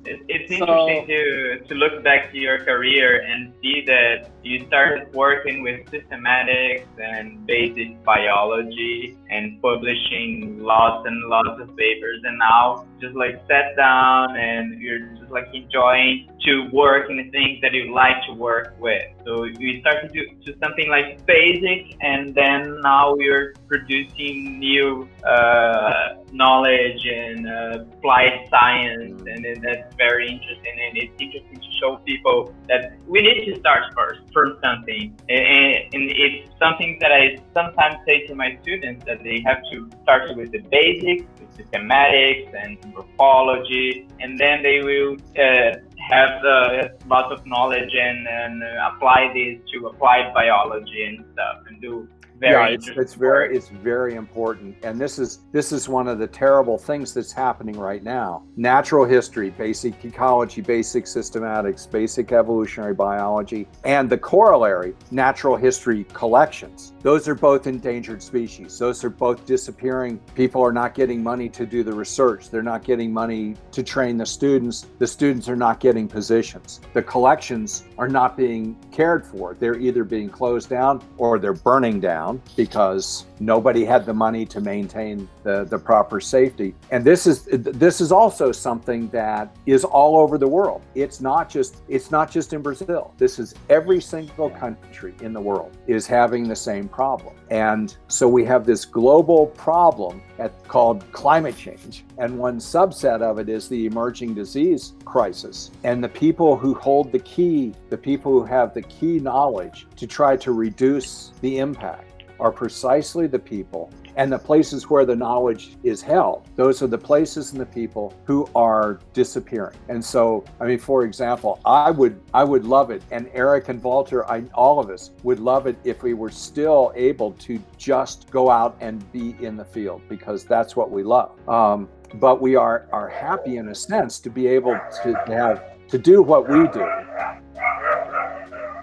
It, 0.05 0.19
it's 0.27 0.57
So- 0.57 0.65
interesting 0.65 1.07
to, 1.07 1.59
to 1.69 1.75
look 1.75 2.03
back 2.03 2.31
to 2.31 2.37
your 2.37 2.59
career 2.65 3.21
and 3.21 3.53
see 3.61 3.83
that 3.87 4.29
you 4.47 4.65
started 4.67 5.13
working 5.13 5.61
with 5.61 5.85
systematics 5.91 6.87
and 7.01 7.45
basic 7.45 8.01
biology 8.03 9.17
and 9.29 9.61
publishing 9.61 10.59
lots 10.59 11.05
and 11.05 11.29
lots 11.29 11.59
of 11.61 11.67
papers 11.75 12.21
and 12.23 12.37
now 12.39 12.85
just 13.01 13.15
like 13.15 13.35
sat 13.47 13.75
down 13.75 14.35
and 14.37 14.81
you're 14.81 14.99
just 15.19 15.31
like 15.31 15.47
enjoying 15.53 16.29
to 16.45 16.69
work 16.71 17.09
in 17.09 17.17
the 17.17 17.29
things 17.31 17.59
that 17.61 17.73
you 17.73 17.93
like 17.93 18.15
to 18.27 18.33
work 18.33 18.75
with. 18.79 19.03
So 19.25 19.43
you 19.43 19.81
started 19.81 20.13
to 20.13 20.25
do 20.45 20.53
something 20.63 20.87
like 20.89 21.25
basic 21.25 21.97
and 22.01 22.33
then 22.33 22.79
now 22.81 23.15
you're 23.17 23.53
producing 23.67 24.59
new 24.59 25.09
uh, 25.25 26.15
knowledge 26.31 27.05
and 27.05 27.47
uh, 27.47 27.83
applied 27.97 28.47
science 28.49 29.21
and 29.27 29.45
that's 29.61 29.93
very 29.95 30.27
interesting 30.31 30.75
and 30.87 30.97
it's 30.97 31.13
interesting 31.19 31.59
to 31.59 31.71
show 31.79 31.97
people 32.05 32.53
that 32.67 32.93
we 33.07 33.21
need 33.21 33.45
to 33.45 33.59
start 33.59 33.83
first 33.93 34.21
something. 34.63 35.17
And, 35.29 35.75
and 35.93 36.03
it's 36.25 36.49
something 36.59 36.97
that 37.01 37.11
I 37.11 37.37
sometimes 37.53 37.97
say 38.07 38.25
to 38.27 38.35
my 38.35 38.57
students 38.61 39.05
that 39.05 39.23
they 39.23 39.43
have 39.45 39.61
to 39.71 39.89
start 40.03 40.35
with 40.35 40.51
the 40.51 40.59
basics 40.59 41.25
the 41.39 41.63
systematics 41.63 42.49
and 42.61 42.77
morphology 42.93 44.07
and 44.19 44.37
then 44.37 44.63
they 44.63 44.81
will 44.81 45.17
uh, 45.37 45.77
have 46.09 46.43
uh, 46.45 46.87
lots 47.07 47.31
of 47.31 47.45
knowledge 47.45 47.93
and, 47.93 48.27
and 48.27 48.63
apply 48.93 49.31
this 49.33 49.59
to 49.71 49.87
applied 49.87 50.33
biology 50.33 51.03
and 51.03 51.25
stuff 51.33 51.63
and 51.67 51.81
do 51.81 52.07
very 52.39 52.71
yeah, 52.71 52.75
it's, 52.75 52.87
it's 52.87 53.13
very 53.13 53.55
it's 53.55 53.69
very 53.69 54.15
important, 54.15 54.75
and 54.83 54.99
this 54.99 55.19
is 55.19 55.39
this 55.51 55.71
is 55.71 55.89
one 55.89 56.07
of 56.07 56.19
the 56.19 56.27
terrible 56.27 56.77
things 56.77 57.13
that's 57.13 57.31
happening 57.31 57.77
right 57.77 58.03
now. 58.03 58.43
Natural 58.55 59.05
history, 59.05 59.49
basic 59.51 60.03
ecology, 60.05 60.61
basic 60.61 61.05
systematics, 61.05 61.89
basic 61.89 62.31
evolutionary 62.31 62.93
biology, 62.93 63.67
and 63.83 64.09
the 64.09 64.17
corollary, 64.17 64.93
natural 65.11 65.55
history 65.55 66.05
collections. 66.13 66.93
Those 67.07 67.29
are 67.29 67.35
both 67.35 67.67
endangered 67.67 68.21
species. 68.21 68.77
Those 68.77 69.01
are 69.05 69.09
both 69.09 69.45
disappearing. 69.45 70.19
People 70.35 70.61
are 70.61 70.73
not 70.73 70.93
getting 70.93 71.23
money 71.23 71.47
to 71.47 71.65
do 71.65 71.81
the 71.81 71.93
research. 71.93 72.49
They're 72.49 72.61
not 72.61 72.83
getting 72.83 73.13
money 73.13 73.55
to 73.71 73.81
train 73.81 74.17
the 74.17 74.25
students. 74.25 74.87
The 74.99 75.07
students 75.07 75.47
are 75.47 75.55
not 75.55 75.79
getting 75.79 76.09
positions. 76.09 76.81
The 76.91 77.01
collections 77.01 77.85
are 77.97 78.09
not 78.09 78.35
being 78.35 78.75
cared 78.91 79.25
for. 79.25 79.53
They're 79.53 79.79
either 79.79 80.03
being 80.03 80.27
closed 80.27 80.67
down 80.67 81.01
or 81.17 81.39
they're 81.39 81.53
burning 81.53 82.01
down 82.01 82.41
because 82.57 83.25
nobody 83.39 83.85
had 83.85 84.05
the 84.05 84.13
money 84.13 84.45
to 84.45 84.59
maintain 84.59 85.29
the, 85.43 85.63
the 85.63 85.79
proper 85.79 86.19
safety. 86.19 86.75
And 86.91 87.05
this 87.05 87.25
is 87.25 87.45
this 87.45 88.01
is 88.01 88.11
also 88.11 88.51
something 88.51 89.07
that 89.11 89.55
is 89.65 89.85
all 89.85 90.17
over 90.17 90.37
the 90.37 90.47
world. 90.47 90.81
It's 90.93 91.21
not 91.21 91.49
just 91.49 91.77
it's 91.87 92.11
not 92.11 92.29
just 92.29 92.51
in 92.51 92.61
Brazil. 92.61 93.13
This 93.17 93.39
is 93.39 93.55
every 93.69 94.01
single 94.01 94.49
country 94.49 95.13
in 95.21 95.31
the 95.31 95.39
world 95.39 95.77
is 95.87 96.05
having 96.05 96.49
the 96.49 96.55
same 96.55 96.89
problem. 96.97 97.35
And 97.51 97.95
so 98.07 98.27
we 98.27 98.43
have 98.45 98.65
this 98.65 98.83
global 98.83 99.45
problem 99.45 100.19
at, 100.39 100.51
called 100.67 101.09
climate 101.11 101.55
change. 101.55 102.03
And 102.17 102.39
one 102.39 102.57
subset 102.57 103.21
of 103.21 103.37
it 103.37 103.49
is 103.49 103.69
the 103.69 103.85
emerging 103.85 104.33
disease 104.33 104.93
crisis. 105.05 105.69
And 105.83 106.03
the 106.03 106.09
people 106.09 106.57
who 106.57 106.73
hold 106.73 107.11
the 107.11 107.19
key, 107.19 107.75
the 107.91 107.97
people 108.09 108.31
who 108.31 108.43
have 108.45 108.73
the 108.73 108.81
key 108.81 109.19
knowledge 109.19 109.85
to 109.95 110.07
try 110.07 110.35
to 110.37 110.53
reduce 110.53 111.33
the 111.41 111.59
impact 111.59 112.23
are 112.39 112.51
precisely 112.51 113.27
the 113.27 113.37
people 113.37 113.91
and 114.17 114.31
the 114.31 114.37
places 114.37 114.89
where 114.89 115.05
the 115.05 115.15
knowledge 115.15 115.77
is 115.83 116.01
held. 116.01 116.49
Those 116.55 116.81
are 116.81 116.87
the 116.87 116.97
places 116.97 117.51
and 117.51 117.61
the 117.61 117.65
people 117.65 118.13
who 118.25 118.49
are 118.55 118.99
disappearing. 119.13 119.77
And 119.89 120.03
so, 120.03 120.43
I 120.59 120.65
mean, 120.65 120.79
for 120.79 121.03
example, 121.03 121.61
I 121.65 121.91
would 121.91 122.19
I 122.33 122.43
would 122.43 122.65
love 122.65 122.91
it, 122.91 123.03
and 123.11 123.29
Eric 123.33 123.69
and 123.69 123.81
Walter, 123.81 124.29
I, 124.29 124.43
all 124.53 124.79
of 124.79 124.89
us 124.89 125.11
would 125.23 125.39
love 125.39 125.67
it 125.67 125.77
if 125.83 126.03
we 126.03 126.13
were 126.13 126.31
still 126.31 126.91
able 126.95 127.31
to 127.33 127.63
just 127.77 128.29
go 128.31 128.49
out 128.49 128.75
and 128.81 129.09
be 129.11 129.37
in 129.39 129.55
the 129.55 129.65
field 129.65 130.01
because 130.09 130.43
that's 130.43 130.75
what 130.75 130.91
we 130.91 131.03
love. 131.03 131.37
Um, 131.47 131.87
but 132.15 132.41
we 132.41 132.55
are 132.55 132.87
are 132.91 133.09
happy 133.09 133.57
in 133.57 133.69
a 133.69 133.75
sense 133.75 134.19
to 134.19 134.29
be 134.29 134.47
able 134.47 134.79
to 135.03 135.13
have 135.27 135.63
to 135.89 135.97
do 135.97 136.21
what 136.21 136.49
we 136.49 136.67
do 136.69 136.85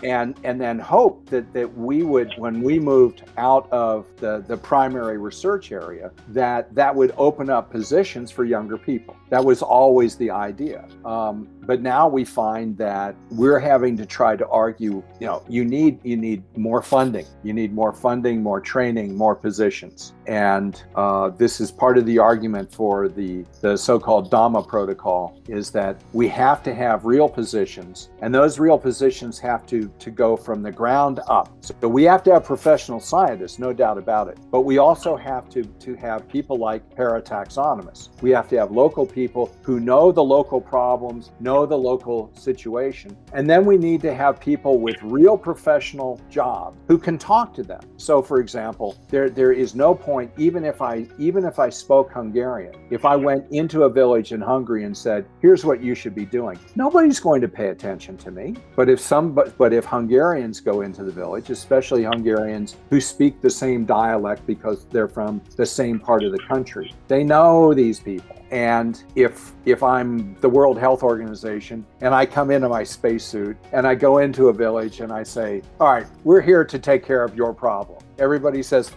and 0.04 0.38
and 0.44 0.60
then 0.60 0.78
hope 0.78 1.24
that 1.26 1.52
that 1.54 1.76
we 1.76 2.02
would 2.02 2.32
when 2.36 2.62
we 2.62 2.78
moved 2.78 3.22
out 3.38 3.70
of 3.72 4.06
the 4.18 4.44
the 4.46 4.56
primary 4.56 5.16
research 5.18 5.72
area 5.72 6.12
that 6.28 6.72
that 6.74 6.94
would 6.94 7.14
open 7.16 7.48
up 7.48 7.70
positions 7.70 8.30
for 8.30 8.44
younger 8.44 8.76
people. 8.76 9.16
That 9.30 9.44
was 9.44 9.62
always 9.62 10.16
the 10.16 10.30
idea. 10.30 10.86
Um, 11.04 11.48
but 11.66 11.80
now 11.80 12.08
we 12.08 12.24
find 12.24 12.76
that 12.78 13.14
we're 13.30 13.58
having 13.58 13.96
to 13.96 14.06
try 14.06 14.36
to 14.36 14.46
argue 14.48 15.02
you 15.20 15.26
know 15.26 15.44
you 15.48 15.64
need 15.64 16.00
you 16.02 16.16
need 16.16 16.42
more 16.56 16.82
funding. 16.82 17.26
You 17.42 17.52
need 17.52 17.72
more 17.72 17.92
funding 17.92 18.42
more 18.42 18.60
training 18.60 19.16
more 19.16 19.36
positions. 19.36 20.14
And 20.26 20.82
uh, 20.94 21.30
this 21.30 21.60
is 21.60 21.70
part 21.70 21.98
of 21.98 22.06
the 22.06 22.18
argument 22.18 22.72
for 22.72 23.08
the 23.08 23.44
the 23.60 23.76
so-called 23.76 24.30
dama 24.30 24.62
protocol 24.62 25.40
is 25.48 25.70
that 25.72 26.00
we 26.12 26.28
have 26.28 26.62
to 26.64 26.74
have 26.74 27.04
real 27.04 27.28
positions 27.28 28.10
and 28.20 28.34
those 28.34 28.58
real 28.58 28.78
positions 28.78 29.38
have 29.38 29.66
to 29.66 29.88
to 29.98 30.10
go 30.10 30.36
from 30.36 30.62
the 30.62 30.72
ground 30.72 31.20
up. 31.28 31.48
So 31.60 31.88
we 31.88 32.04
have 32.04 32.22
to 32.24 32.32
have 32.32 32.44
professional 32.44 33.00
scientists 33.00 33.58
no 33.58 33.72
doubt 33.72 33.98
about 33.98 34.28
it. 34.28 34.38
But 34.50 34.62
we 34.62 34.78
also 34.78 35.16
have 35.16 35.48
to 35.50 35.64
to 35.64 35.94
have 35.94 36.28
people 36.28 36.56
like 36.56 36.82
parataxonomists 36.96 38.08
we 38.22 38.30
have 38.30 38.48
to 38.48 38.56
have 38.56 38.70
local 38.70 39.06
people 39.06 39.54
who 39.62 39.80
know 39.80 40.10
the 40.10 40.22
local 40.22 40.60
problems 40.60 41.30
know 41.40 41.53
the 41.62 41.78
local 41.78 42.30
situation. 42.34 43.16
And 43.32 43.48
then 43.48 43.64
we 43.64 43.76
need 43.76 44.00
to 44.02 44.12
have 44.12 44.40
people 44.40 44.78
with 44.78 44.96
real 45.02 45.38
professional 45.38 46.20
jobs 46.28 46.76
who 46.88 46.98
can 46.98 47.16
talk 47.18 47.54
to 47.54 47.62
them. 47.62 47.80
So 47.96 48.20
for 48.20 48.40
example 48.40 48.96
there 49.08 49.30
there 49.30 49.52
is 49.52 49.74
no 49.74 49.94
point 49.94 50.30
even 50.36 50.64
if 50.64 50.82
i 50.82 51.06
even 51.18 51.44
if 51.44 51.58
i 51.58 51.68
spoke 51.68 52.10
hungarian 52.12 52.74
if 52.90 53.04
i 53.04 53.16
went 53.16 53.44
into 53.50 53.84
a 53.84 53.88
village 53.88 54.32
in 54.32 54.40
hungary 54.40 54.84
and 54.84 54.96
said 54.96 55.24
here's 55.40 55.64
what 55.64 55.82
you 55.82 55.94
should 55.94 56.14
be 56.14 56.26
doing. 56.26 56.58
Nobody's 56.74 57.20
going 57.20 57.40
to 57.40 57.48
pay 57.48 57.68
attention 57.68 58.16
to 58.18 58.30
me. 58.30 58.54
But 58.76 58.88
if 58.88 59.00
some 59.00 59.32
but, 59.32 59.56
but 59.56 59.72
if 59.72 59.84
hungarians 59.84 60.60
go 60.60 60.80
into 60.82 61.04
the 61.04 61.12
village 61.12 61.50
especially 61.50 62.04
hungarians 62.04 62.76
who 62.90 63.00
speak 63.00 63.40
the 63.40 63.50
same 63.50 63.84
dialect 63.84 64.46
because 64.46 64.86
they're 64.86 65.08
from 65.08 65.42
the 65.56 65.66
same 65.66 66.00
part 66.00 66.22
of 66.24 66.32
the 66.32 66.38
country 66.38 66.94
they 67.08 67.22
know 67.22 67.74
these 67.74 68.00
people 68.00 68.36
and 68.50 69.02
if 69.14 69.52
if 69.64 69.82
I'm 69.82 70.34
the 70.40 70.48
World 70.48 70.78
Health 70.78 71.02
Organization 71.02 71.84
and 72.00 72.14
I 72.14 72.26
come 72.26 72.50
into 72.50 72.68
my 72.68 72.84
spacesuit 72.84 73.56
and 73.72 73.86
I 73.86 73.94
go 73.94 74.18
into 74.18 74.48
a 74.48 74.52
village 74.52 75.00
and 75.00 75.12
I 75.12 75.22
say, 75.22 75.62
"All 75.80 75.92
right, 75.92 76.06
we're 76.24 76.40
here 76.40 76.64
to 76.64 76.78
take 76.78 77.04
care 77.04 77.24
of 77.24 77.34
your 77.34 77.52
problem," 77.52 77.98
everybody 78.18 78.62
says, 78.62 78.90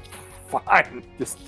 "Fine, 0.47 1.03
just." 1.17 1.39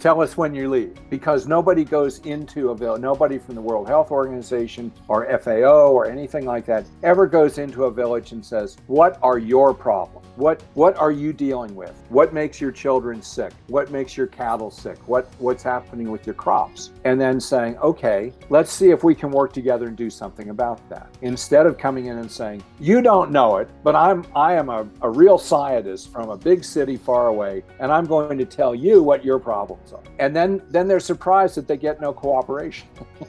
Tell 0.00 0.20
us 0.20 0.36
when 0.36 0.54
you 0.54 0.70
leave 0.70 0.96
because 1.10 1.48
nobody 1.48 1.84
goes 1.84 2.20
into 2.20 2.70
a 2.70 2.74
village, 2.76 3.00
nobody 3.00 3.36
from 3.36 3.56
the 3.56 3.60
World 3.60 3.88
Health 3.88 4.12
Organization 4.12 4.92
or 5.08 5.26
FAO 5.40 5.90
or 5.90 6.06
anything 6.06 6.44
like 6.44 6.66
that 6.66 6.86
ever 7.02 7.26
goes 7.26 7.58
into 7.58 7.84
a 7.84 7.90
village 7.90 8.30
and 8.30 8.44
says, 8.44 8.76
What 8.86 9.18
are 9.22 9.38
your 9.38 9.74
problems? 9.74 10.28
What 10.38 10.62
what 10.74 10.96
are 10.98 11.10
you 11.10 11.32
dealing 11.32 11.74
with? 11.74 12.00
What 12.10 12.32
makes 12.32 12.60
your 12.60 12.70
children 12.70 13.20
sick? 13.20 13.52
What 13.66 13.90
makes 13.90 14.16
your 14.16 14.28
cattle 14.28 14.70
sick? 14.70 14.96
What 15.08 15.28
what's 15.40 15.64
happening 15.64 16.12
with 16.12 16.26
your 16.26 16.36
crops? 16.36 16.92
And 17.04 17.20
then 17.20 17.40
saying, 17.40 17.76
okay, 17.78 18.32
let's 18.48 18.70
see 18.70 18.90
if 18.90 19.02
we 19.02 19.16
can 19.16 19.32
work 19.32 19.52
together 19.52 19.88
and 19.88 19.96
do 19.96 20.10
something 20.10 20.50
about 20.50 20.88
that. 20.90 21.12
Instead 21.22 21.66
of 21.66 21.76
coming 21.76 22.06
in 22.06 22.18
and 22.18 22.30
saying, 22.30 22.62
you 22.78 23.02
don't 23.02 23.32
know 23.32 23.56
it, 23.56 23.68
but 23.82 23.96
I'm 23.96 24.24
I 24.36 24.52
am 24.52 24.68
a, 24.68 24.86
a 25.02 25.10
real 25.10 25.38
scientist 25.38 26.12
from 26.12 26.30
a 26.30 26.36
big 26.36 26.62
city 26.62 26.96
far 26.96 27.26
away, 27.26 27.64
and 27.80 27.90
I'm 27.90 28.04
going 28.04 28.38
to 28.38 28.44
tell 28.44 28.76
you 28.76 29.02
what 29.02 29.24
your 29.24 29.40
problems 29.40 29.87
are. 29.92 30.02
And 30.18 30.34
then 30.34 30.62
then 30.70 30.88
they're 30.88 31.00
surprised 31.00 31.54
that 31.56 31.68
they 31.68 31.76
get 31.76 32.00
no 32.00 32.12
cooperation. 32.12 32.88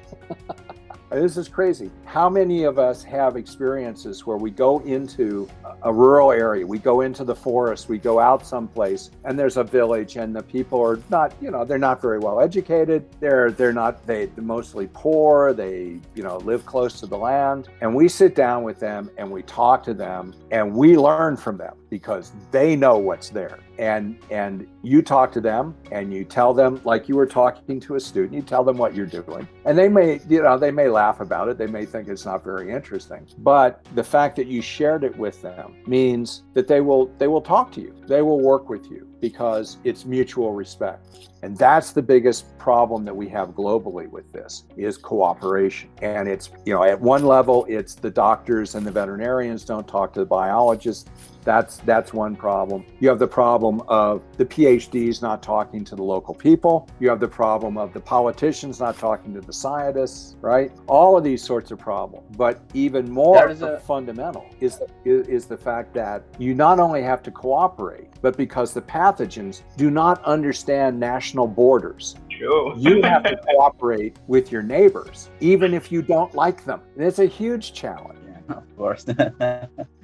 This 1.11 1.37
is 1.37 1.49
crazy. 1.49 1.89
How 2.05 2.29
many 2.29 2.65
of 2.65 2.77
us 2.77 3.01
have 3.03 3.35
experiences 3.35 4.27
where 4.27 4.37
we 4.37 4.51
go 4.51 4.77
into 4.81 5.49
a 5.83 5.93
rural 5.93 6.31
area. 6.31 6.65
We 6.65 6.79
go 6.79 7.01
into 7.01 7.23
the 7.23 7.35
forest, 7.35 7.89
we 7.89 7.97
go 7.97 8.19
out 8.19 8.45
someplace, 8.45 9.11
and 9.25 9.37
there's 9.37 9.57
a 9.57 9.63
village, 9.63 10.15
and 10.17 10.35
the 10.35 10.43
people 10.43 10.81
are 10.81 10.99
not, 11.09 11.33
you 11.41 11.51
know, 11.51 11.65
they're 11.65 11.77
not 11.77 12.01
very 12.01 12.19
well 12.19 12.39
educated. 12.39 13.05
They're 13.19 13.51
they're 13.51 13.73
not 13.73 14.05
they 14.05 14.25
they're 14.27 14.43
mostly 14.43 14.89
poor. 14.93 15.53
They 15.53 15.99
you 16.15 16.23
know 16.23 16.37
live 16.37 16.65
close 16.65 16.99
to 17.01 17.05
the 17.05 17.17
land, 17.17 17.69
and 17.81 17.93
we 17.93 18.07
sit 18.07 18.35
down 18.35 18.63
with 18.63 18.79
them 18.79 19.09
and 19.17 19.29
we 19.29 19.43
talk 19.43 19.83
to 19.83 19.93
them 19.93 20.33
and 20.51 20.73
we 20.73 20.97
learn 20.97 21.35
from 21.35 21.57
them 21.57 21.75
because 21.89 22.31
they 22.51 22.75
know 22.75 22.97
what's 22.97 23.29
there 23.29 23.59
and 23.79 24.17
and 24.29 24.67
you 24.83 25.01
talk 25.01 25.31
to 25.31 25.41
them 25.41 25.75
and 25.91 26.13
you 26.13 26.23
tell 26.23 26.53
them 26.53 26.79
like 26.83 27.09
you 27.09 27.15
were 27.15 27.25
talking 27.25 27.79
to 27.79 27.95
a 27.95 27.99
student 27.99 28.33
you 28.33 28.41
tell 28.41 28.63
them 28.63 28.77
what 28.77 28.93
you're 28.93 29.05
doing 29.05 29.47
and 29.65 29.77
they 29.77 29.89
may 29.89 30.19
you 30.29 30.43
know 30.43 30.57
they 30.57 30.71
may 30.71 30.87
laugh 30.87 31.19
about 31.19 31.47
it 31.47 31.57
they 31.57 31.67
may 31.67 31.85
think 31.85 32.07
it's 32.07 32.25
not 32.25 32.43
very 32.43 32.71
interesting 32.71 33.25
but 33.39 33.83
the 33.95 34.03
fact 34.03 34.35
that 34.35 34.47
you 34.47 34.61
shared 34.61 35.03
it 35.03 35.15
with 35.17 35.41
them 35.41 35.58
means 35.85 36.43
that 36.53 36.67
they 36.67 36.81
will 36.81 37.07
they 37.17 37.27
will 37.27 37.41
talk 37.41 37.71
to 37.73 37.81
you 37.81 37.93
they 38.09 38.21
will 38.21 38.41
work 38.41 38.67
with 38.67 38.91
you 38.91 39.07
because 39.21 39.77
it's 39.85 40.03
mutual 40.03 40.51
respect 40.51 41.29
and 41.43 41.57
that's 41.57 41.91
the 41.91 42.01
biggest 42.01 42.57
problem 42.57 43.05
that 43.05 43.15
we 43.15 43.29
have 43.29 43.49
globally 43.49 44.09
with 44.09 44.29
this 44.33 44.63
is 44.75 44.97
cooperation 44.97 45.89
and 46.01 46.27
it's 46.27 46.49
you 46.65 46.73
know 46.73 46.83
at 46.83 46.99
one 46.99 47.23
level 47.23 47.65
it's 47.69 47.95
the 47.95 48.09
doctors 48.09 48.75
and 48.75 48.85
the 48.85 48.91
veterinarians 48.91 49.63
don't 49.63 49.87
talk 49.87 50.11
to 50.11 50.19
the 50.19 50.25
biologists 50.25 51.09
that's 51.43 51.77
that's 51.77 52.13
one 52.13 52.35
problem. 52.35 52.85
You 52.99 53.09
have 53.09 53.19
the 53.19 53.27
problem 53.27 53.81
of 53.87 54.21
the 54.37 54.45
PhDs 54.45 55.21
not 55.21 55.41
talking 55.41 55.83
to 55.85 55.95
the 55.95 56.03
local 56.03 56.33
people. 56.33 56.87
You 56.99 57.09
have 57.09 57.19
the 57.19 57.27
problem 57.27 57.77
of 57.77 57.93
the 57.93 57.99
politicians 57.99 58.79
not 58.79 58.97
talking 58.97 59.33
to 59.33 59.41
the 59.41 59.53
scientists, 59.53 60.35
right? 60.41 60.71
All 60.87 61.17
of 61.17 61.23
these 61.23 61.43
sorts 61.43 61.71
of 61.71 61.79
problems. 61.79 62.25
But 62.35 62.61
even 62.73 63.09
more 63.09 63.47
a... 63.47 63.79
fundamental 63.79 64.45
is, 64.59 64.79
is 65.05 65.27
is 65.27 65.45
the 65.45 65.57
fact 65.57 65.93
that 65.95 66.23
you 66.37 66.53
not 66.53 66.79
only 66.79 67.01
have 67.01 67.23
to 67.23 67.31
cooperate, 67.31 67.98
but 68.21 68.37
because 68.37 68.73
the 68.73 68.81
pathogens 68.81 69.61
do 69.77 69.89
not 69.89 70.23
understand 70.23 70.99
national 70.99 71.47
borders. 71.47 72.15
True. 72.29 72.73
you 72.77 73.01
have 73.03 73.23
to 73.23 73.37
cooperate 73.37 74.17
with 74.27 74.51
your 74.51 74.63
neighbors, 74.63 75.29
even 75.39 75.73
if 75.73 75.91
you 75.91 76.01
don't 76.01 76.33
like 76.35 76.63
them. 76.63 76.81
And 76.95 77.05
it's 77.05 77.19
a 77.19 77.25
huge 77.25 77.73
challenge. 77.73 78.19
Yeah, 78.25 78.55
of 78.55 78.77
course. 78.77 79.05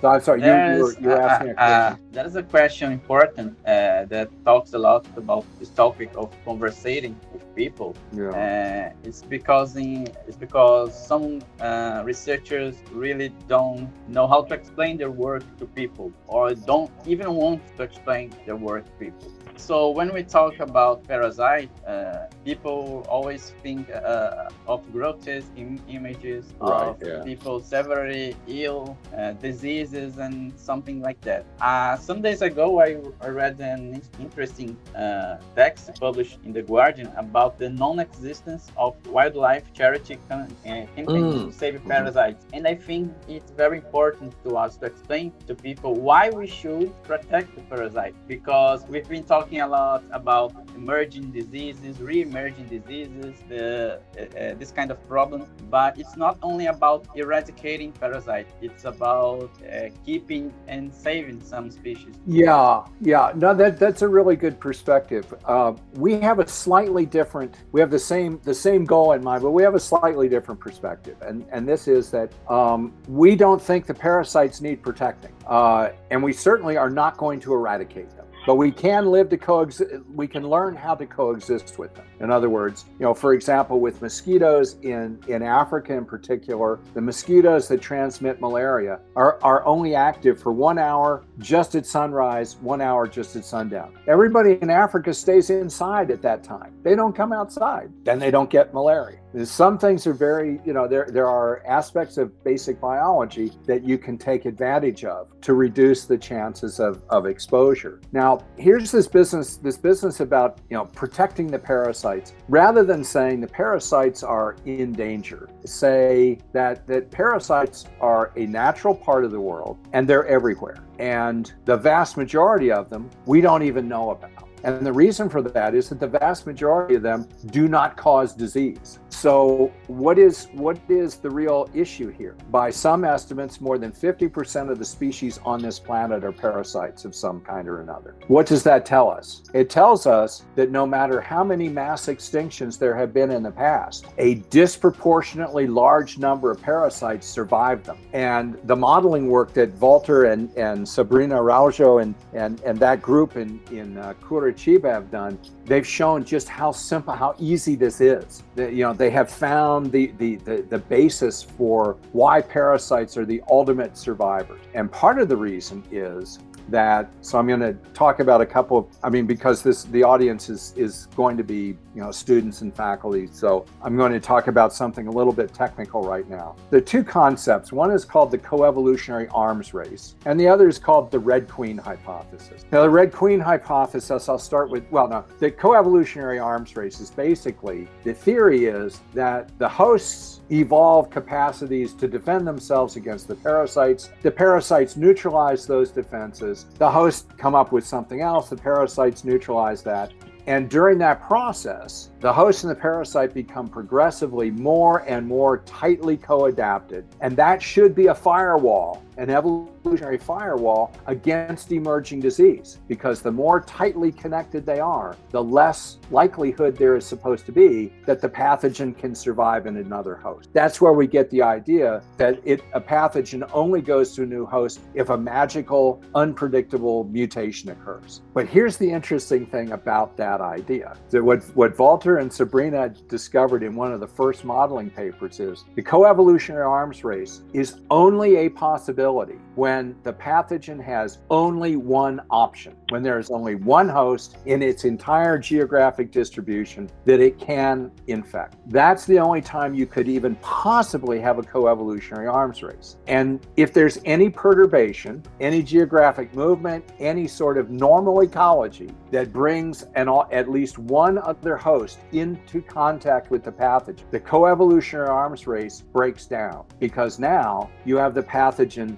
So 0.00 0.08
I'm 0.08 0.20
sorry, 0.20 0.40
you, 0.42 0.46
you're, 0.46 1.00
you're 1.00 1.22
asking 1.22 1.50
a 1.50 1.54
question. 1.54 1.56
Uh, 1.56 1.96
that 2.12 2.26
is 2.26 2.36
a 2.36 2.42
question 2.42 2.92
important 2.92 3.56
uh, 3.60 4.04
that 4.04 4.28
talks 4.44 4.74
a 4.74 4.78
lot 4.78 5.06
about 5.16 5.44
this 5.58 5.70
topic 5.70 6.10
of 6.16 6.30
conversating 6.44 7.18
with 7.32 7.42
people. 7.54 7.96
Yeah. 8.12 8.28
Uh, 8.28 9.08
it's 9.08 9.22
because 9.22 9.74
in, 9.76 10.06
it's 10.28 10.36
because 10.36 10.88
some 11.06 11.40
uh, 11.60 12.02
researchers 12.04 12.76
really 12.92 13.30
don't 13.48 13.90
know 14.06 14.26
how 14.26 14.42
to 14.42 14.54
explain 14.54 14.98
their 14.98 15.10
work 15.10 15.44
to 15.58 15.64
people, 15.64 16.12
or 16.26 16.54
don't 16.54 16.90
even 17.06 17.32
want 17.32 17.62
to 17.78 17.82
explain 17.82 18.34
their 18.44 18.56
work 18.56 18.84
to 18.84 18.92
people. 19.04 19.32
So 19.56 19.88
when 19.88 20.12
we 20.12 20.22
talk 20.22 20.60
about 20.60 21.04
parasite, 21.08 21.70
uh, 21.86 22.26
people 22.44 23.06
always 23.08 23.54
think 23.62 23.90
uh, 23.90 24.50
of 24.68 24.80
grotesque 24.92 25.48
Im- 25.56 25.82
images 25.88 26.44
right, 26.60 26.88
of 26.88 27.02
yeah. 27.02 27.24
people 27.24 27.60
severely 27.60 28.36
ill, 28.46 28.96
uh, 29.16 29.32
diseases, 29.32 30.18
and 30.18 30.52
something 30.58 31.00
like 31.00 31.20
that. 31.22 31.46
Uh, 31.60 31.96
some 31.96 32.20
days 32.20 32.42
ago, 32.42 32.80
I, 32.80 32.98
I 33.20 33.28
read 33.28 33.58
an 33.60 34.02
interesting 34.20 34.76
uh, 34.94 35.38
text 35.54 35.90
published 35.98 36.38
in 36.44 36.52
The 36.52 36.62
Guardian 36.62 37.10
about 37.16 37.58
the 37.58 37.70
non-existence 37.70 38.70
of 38.76 38.94
wildlife 39.06 39.72
charity 39.72 40.18
uh, 40.30 40.46
campaigns 40.64 41.06
mm. 41.06 41.46
to 41.46 41.52
save 41.52 41.82
parasites. 41.86 42.44
And 42.52 42.66
I 42.66 42.74
think 42.74 43.12
it's 43.26 43.52
very 43.52 43.78
important 43.78 44.34
to 44.44 44.56
us 44.56 44.76
to 44.78 44.86
explain 44.86 45.32
to 45.46 45.54
people 45.54 45.94
why 45.94 46.28
we 46.28 46.46
should 46.46 46.92
protect 47.04 47.54
the 47.56 47.62
parasite 47.62 48.14
because 48.28 48.84
we've 48.88 49.08
been 49.08 49.24
talking 49.24 49.45
talking 49.46 49.60
a 49.60 49.68
lot 49.68 50.02
about 50.10 50.52
emerging 50.74 51.30
diseases, 51.30 52.00
re-emerging 52.00 52.66
diseases, 52.66 53.34
the, 53.48 54.00
uh, 54.18 54.20
uh, 54.20 54.54
this 54.58 54.72
kind 54.72 54.90
of 54.90 54.98
problem. 55.08 55.46
But 55.70 55.98
it's 56.00 56.16
not 56.16 56.36
only 56.42 56.66
about 56.66 57.06
eradicating 57.14 57.92
parasites; 57.92 58.52
it's 58.60 58.84
about 58.84 59.50
uh, 59.62 59.90
keeping 60.04 60.52
and 60.66 60.92
saving 60.92 61.40
some 61.42 61.70
species. 61.70 62.16
Yeah, 62.26 62.84
yeah. 63.00 63.32
No, 63.36 63.54
that 63.54 63.78
that's 63.78 64.02
a 64.02 64.08
really 64.08 64.34
good 64.34 64.58
perspective. 64.58 65.32
Uh, 65.44 65.74
we 65.94 66.14
have 66.20 66.40
a 66.40 66.48
slightly 66.48 67.06
different. 67.06 67.54
We 67.70 67.80
have 67.80 67.90
the 67.90 68.04
same 68.12 68.40
the 68.42 68.54
same 68.54 68.84
goal 68.84 69.12
in 69.12 69.22
mind, 69.22 69.42
but 69.42 69.52
we 69.52 69.62
have 69.62 69.76
a 69.76 69.80
slightly 69.80 70.28
different 70.28 70.58
perspective, 70.58 71.16
and 71.22 71.46
and 71.52 71.68
this 71.68 71.86
is 71.86 72.10
that 72.10 72.32
um, 72.48 72.92
we 73.06 73.36
don't 73.36 73.62
think 73.62 73.86
the 73.86 73.94
parasites 73.94 74.60
need 74.60 74.82
protecting, 74.82 75.32
uh, 75.46 75.90
and 76.10 76.20
we 76.20 76.32
certainly 76.32 76.76
are 76.76 76.90
not 76.90 77.16
going 77.16 77.38
to 77.40 77.54
eradicate 77.54 78.10
but 78.46 78.54
we 78.54 78.70
can 78.70 79.06
live 79.06 79.28
to 79.28 79.36
coexist 79.36 79.92
we 80.14 80.26
can 80.26 80.48
learn 80.48 80.74
how 80.74 80.94
to 80.94 81.04
coexist 81.04 81.78
with 81.78 81.94
them. 81.94 82.06
In 82.20 82.30
other 82.30 82.48
words 82.48 82.86
you 82.98 83.04
know 83.04 83.12
for 83.12 83.34
example 83.34 83.80
with 83.80 84.00
mosquitoes 84.00 84.76
in 84.82 85.18
in 85.28 85.42
africa 85.42 85.92
in 85.92 86.04
particular 86.04 86.78
the 86.94 87.00
mosquitoes 87.00 87.68
that 87.68 87.82
transmit 87.82 88.40
malaria 88.40 89.00
are, 89.16 89.38
are 89.42 89.64
only 89.66 89.94
active 89.94 90.40
for 90.40 90.52
one 90.52 90.78
hour 90.78 91.24
just 91.38 91.74
at 91.74 91.84
sunrise 91.84 92.56
one 92.56 92.80
hour 92.80 93.06
just 93.06 93.36
at 93.36 93.44
sundown. 93.44 93.92
Everybody 94.06 94.58
in 94.62 94.70
africa 94.70 95.12
stays 95.12 95.50
inside 95.50 96.10
at 96.10 96.22
that 96.22 96.42
time. 96.42 96.74
They 96.82 96.94
don't 96.94 97.14
come 97.14 97.32
outside. 97.32 97.92
Then 98.04 98.18
they 98.18 98.30
don't 98.30 98.48
get 98.48 98.72
malaria 98.72 99.18
some 99.44 99.76
things 99.78 100.06
are 100.06 100.12
very, 100.14 100.60
you 100.64 100.72
know, 100.72 100.88
there 100.88 101.08
there 101.12 101.26
are 101.26 101.62
aspects 101.66 102.16
of 102.16 102.42
basic 102.42 102.80
biology 102.80 103.52
that 103.66 103.84
you 103.84 103.98
can 103.98 104.16
take 104.16 104.46
advantage 104.46 105.04
of 105.04 105.28
to 105.42 105.54
reduce 105.54 106.06
the 106.06 106.16
chances 106.16 106.80
of, 106.80 107.02
of 107.10 107.26
exposure. 107.26 108.00
Now, 108.12 108.40
here's 108.56 108.90
this 108.90 109.06
business, 109.06 109.56
this 109.58 109.76
business 109.76 110.20
about, 110.20 110.60
you 110.70 110.76
know, 110.76 110.86
protecting 110.86 111.48
the 111.48 111.58
parasites. 111.58 112.32
Rather 112.48 112.84
than 112.84 113.04
saying 113.04 113.40
the 113.40 113.48
parasites 113.48 114.22
are 114.22 114.56
in 114.64 114.92
danger, 114.92 115.48
say 115.64 116.38
that 116.52 116.86
that 116.86 117.10
parasites 117.10 117.86
are 118.00 118.32
a 118.36 118.46
natural 118.46 118.94
part 118.94 119.24
of 119.24 119.30
the 119.32 119.40
world 119.40 119.78
and 119.92 120.08
they're 120.08 120.26
everywhere. 120.26 120.84
And 120.98 121.52
the 121.64 121.76
vast 121.76 122.16
majority 122.16 122.72
of 122.72 122.88
them 122.88 123.10
we 123.26 123.40
don't 123.40 123.62
even 123.62 123.88
know 123.88 124.10
about. 124.10 124.46
And 124.64 124.84
the 124.84 124.92
reason 124.92 125.28
for 125.28 125.42
that 125.42 125.74
is 125.74 125.90
that 125.90 126.00
the 126.00 126.08
vast 126.08 126.44
majority 126.44 126.96
of 126.96 127.02
them 127.02 127.28
do 127.46 127.68
not 127.68 127.96
cause 127.96 128.34
disease. 128.34 128.98
So 129.16 129.72
what 129.86 130.18
is 130.18 130.48
what 130.52 130.78
is 130.90 131.16
the 131.16 131.30
real 131.30 131.70
issue 131.72 132.10
here? 132.10 132.36
By 132.50 132.68
some 132.68 133.02
estimates, 133.02 133.62
more 133.62 133.78
than 133.78 133.90
50% 133.90 134.70
of 134.70 134.78
the 134.78 134.84
species 134.84 135.40
on 135.42 135.62
this 135.62 135.78
planet 135.78 136.22
are 136.22 136.32
parasites 136.32 137.06
of 137.06 137.14
some 137.14 137.40
kind 137.40 137.66
or 137.66 137.80
another. 137.80 138.14
What 138.28 138.44
does 138.44 138.62
that 138.64 138.84
tell 138.84 139.08
us? 139.10 139.42
It 139.54 139.70
tells 139.70 140.06
us 140.06 140.44
that 140.54 140.70
no 140.70 140.86
matter 140.86 141.18
how 141.18 141.42
many 141.42 141.66
mass 141.66 142.08
extinctions 142.08 142.78
there 142.78 142.94
have 142.94 143.14
been 143.14 143.30
in 143.30 143.42
the 143.42 143.50
past, 143.50 144.04
a 144.18 144.34
disproportionately 144.50 145.66
large 145.66 146.18
number 146.18 146.50
of 146.50 146.60
parasites 146.60 147.26
survive 147.26 147.84
them. 147.84 147.96
And 148.12 148.58
the 148.64 148.76
modeling 148.76 149.28
work 149.30 149.54
that 149.54 149.72
Walter 149.80 150.24
and, 150.24 150.54
and 150.58 150.86
Sabrina 150.86 151.36
Araujo 151.36 151.98
and, 151.98 152.14
and, 152.34 152.60
and 152.60 152.78
that 152.80 153.00
group 153.00 153.36
in, 153.36 153.60
in 153.70 153.96
uh, 153.96 154.12
Curitiba 154.22 154.92
have 154.92 155.10
done, 155.10 155.38
they've 155.64 155.86
shown 155.86 156.22
just 156.22 156.50
how 156.50 156.70
simple, 156.70 157.14
how 157.14 157.34
easy 157.38 157.76
this 157.76 158.02
is. 158.02 158.42
You 158.56 158.84
know, 158.84 158.92
they 158.94 159.10
have 159.10 159.30
found 159.30 159.92
the, 159.92 160.12
the, 160.18 160.36
the, 160.36 160.62
the 160.62 160.78
basis 160.78 161.42
for 161.42 161.96
why 162.12 162.40
parasites 162.40 163.16
are 163.16 163.26
the 163.26 163.42
ultimate 163.50 163.98
survivors. 163.98 164.60
And 164.74 164.90
part 164.90 165.18
of 165.18 165.28
the 165.28 165.36
reason 165.36 165.84
is 165.90 166.38
that 166.68 167.10
so 167.20 167.38
i'm 167.38 167.46
going 167.46 167.60
to 167.60 167.74
talk 167.92 168.20
about 168.20 168.40
a 168.40 168.46
couple 168.46 168.78
of 168.78 168.86
i 169.02 169.08
mean 169.08 169.26
because 169.26 169.62
this 169.62 169.84
the 169.84 170.02
audience 170.02 170.48
is 170.48 170.72
is 170.76 171.06
going 171.16 171.36
to 171.36 171.44
be 171.44 171.76
you 171.94 172.02
know 172.02 172.10
students 172.10 172.60
and 172.62 172.74
faculty 172.74 173.28
so 173.32 173.64
i'm 173.82 173.96
going 173.96 174.12
to 174.12 174.20
talk 174.20 174.48
about 174.48 174.72
something 174.72 175.06
a 175.06 175.10
little 175.10 175.32
bit 175.32 175.52
technical 175.54 176.02
right 176.02 176.28
now. 176.28 176.56
The 176.70 176.80
two 176.80 177.04
concepts 177.04 177.72
one 177.72 177.90
is 177.90 178.04
called 178.04 178.30
the 178.30 178.38
coevolutionary 178.38 179.28
arms 179.32 179.74
race 179.74 180.16
and 180.24 180.38
the 180.38 180.48
other 180.48 180.68
is 180.68 180.78
called 180.78 181.10
the 181.10 181.18
red 181.18 181.48
queen 181.48 181.78
hypothesis. 181.78 182.64
Now 182.72 182.82
the 182.82 182.90
red 182.90 183.12
queen 183.12 183.40
hypothesis 183.40 184.28
i'll 184.28 184.38
start 184.38 184.70
with 184.70 184.84
well 184.90 185.08
no 185.08 185.24
the 185.38 185.50
coevolutionary 185.50 186.42
arms 186.42 186.76
race 186.76 187.00
is 187.00 187.10
basically 187.10 187.88
the 188.04 188.14
theory 188.14 188.66
is 188.66 189.00
that 189.14 189.56
the 189.58 189.68
hosts 189.68 190.40
evolve 190.50 191.10
capacities 191.10 191.92
to 191.94 192.06
defend 192.06 192.46
themselves 192.46 192.96
against 192.96 193.28
the 193.28 193.34
parasites. 193.34 194.10
The 194.22 194.30
parasites 194.30 194.96
neutralize 194.96 195.66
those 195.66 195.90
defenses 195.90 196.55
the 196.78 196.90
host 196.90 197.36
come 197.38 197.54
up 197.54 197.72
with 197.72 197.86
something 197.86 198.20
else, 198.20 198.48
the 198.48 198.56
parasites 198.56 199.24
neutralize 199.24 199.82
that. 199.82 200.12
And 200.46 200.70
during 200.70 200.98
that 200.98 201.22
process, 201.22 202.10
the 202.20 202.32
host 202.32 202.64
and 202.64 202.70
the 202.70 202.76
parasite 202.76 203.34
become 203.34 203.68
progressively 203.68 204.50
more 204.50 205.00
and 205.06 205.26
more 205.26 205.58
tightly 205.58 206.16
co-adapted. 206.16 207.04
And 207.20 207.36
that 207.36 207.62
should 207.62 207.94
be 207.94 208.06
a 208.06 208.14
firewall 208.14 209.02
an 209.16 209.30
evolutionary 209.30 210.18
firewall 210.18 210.92
against 211.06 211.72
emerging 211.72 212.20
disease 212.20 212.78
because 212.88 213.22
the 213.22 213.30
more 213.30 213.60
tightly 213.60 214.12
connected 214.12 214.66
they 214.66 214.80
are, 214.80 215.16
the 215.30 215.42
less 215.42 215.98
likelihood 216.10 216.76
there 216.76 216.96
is 216.96 217.06
supposed 217.06 217.46
to 217.46 217.52
be 217.52 217.92
that 218.04 218.20
the 218.20 218.28
pathogen 218.28 218.96
can 218.96 219.14
survive 219.14 219.66
in 219.66 219.78
another 219.78 220.14
host. 220.16 220.48
That's 220.52 220.80
where 220.80 220.92
we 220.92 221.06
get 221.06 221.30
the 221.30 221.42
idea 221.42 222.02
that 222.16 222.40
it, 222.44 222.62
a 222.74 222.80
pathogen 222.80 223.48
only 223.52 223.80
goes 223.80 224.14
to 224.16 224.22
a 224.22 224.26
new 224.26 224.44
host 224.44 224.80
if 224.94 225.10
a 225.10 225.16
magical, 225.16 226.02
unpredictable 226.14 227.04
mutation 227.04 227.70
occurs. 227.70 228.22
But 228.34 228.46
here's 228.46 228.76
the 228.76 228.90
interesting 228.90 229.46
thing 229.46 229.72
about 229.72 230.16
that 230.16 230.40
idea. 230.40 230.96
That 231.10 231.24
what, 231.24 231.42
what 231.56 231.76
Walter 232.06 232.18
and 232.20 232.32
Sabrina 232.32 232.90
discovered 233.08 233.64
in 233.64 233.74
one 233.74 233.92
of 233.92 233.98
the 233.98 234.06
first 234.06 234.44
modeling 234.44 234.90
papers 234.90 235.40
is 235.40 235.64
the 235.74 235.82
coevolutionary 235.82 236.64
arms 236.64 237.02
race 237.02 237.40
is 237.52 237.80
only 237.90 238.36
a 238.36 238.48
possibility 238.48 239.40
when 239.56 239.96
the 240.02 240.12
pathogen 240.12 240.82
has 240.82 241.18
only 241.30 241.76
one 241.76 242.20
option, 242.30 242.76
when 242.90 243.02
there 243.02 243.18
is 243.18 243.30
only 243.30 243.54
one 243.54 243.88
host 243.88 244.36
in 244.44 244.62
its 244.62 244.84
entire 244.84 245.38
geographic 245.38 246.12
distribution 246.12 246.88
that 247.06 247.20
it 247.20 247.38
can 247.38 247.90
infect. 248.06 248.56
That's 248.68 249.06
the 249.06 249.18
only 249.18 249.40
time 249.40 249.74
you 249.74 249.86
could 249.86 250.08
even 250.08 250.36
possibly 250.36 251.18
have 251.20 251.38
a 251.38 251.42
coevolutionary 251.42 252.32
arms 252.32 252.62
race. 252.62 252.96
And 253.06 253.46
if 253.56 253.72
there's 253.72 253.98
any 254.04 254.28
perturbation, 254.28 255.22
any 255.40 255.62
geographic 255.62 256.34
movement, 256.34 256.92
any 256.98 257.26
sort 257.26 257.56
of 257.56 257.70
normal 257.70 258.20
ecology 258.20 258.90
that 259.10 259.32
brings 259.32 259.84
an, 259.94 260.08
at 260.30 260.50
least 260.50 260.78
one 260.78 261.18
other 261.18 261.56
host 261.56 261.98
into 262.12 262.60
contact 262.60 263.30
with 263.30 263.42
the 263.42 263.52
pathogen, 263.52 264.02
the 264.10 264.20
coevolutionary 264.20 265.08
arms 265.08 265.46
race 265.46 265.80
breaks 265.80 266.26
down 266.26 266.66
because 266.78 267.18
now 267.18 267.70
you 267.84 267.96
have 267.96 268.14
the 268.14 268.22
pathogen 268.22 268.96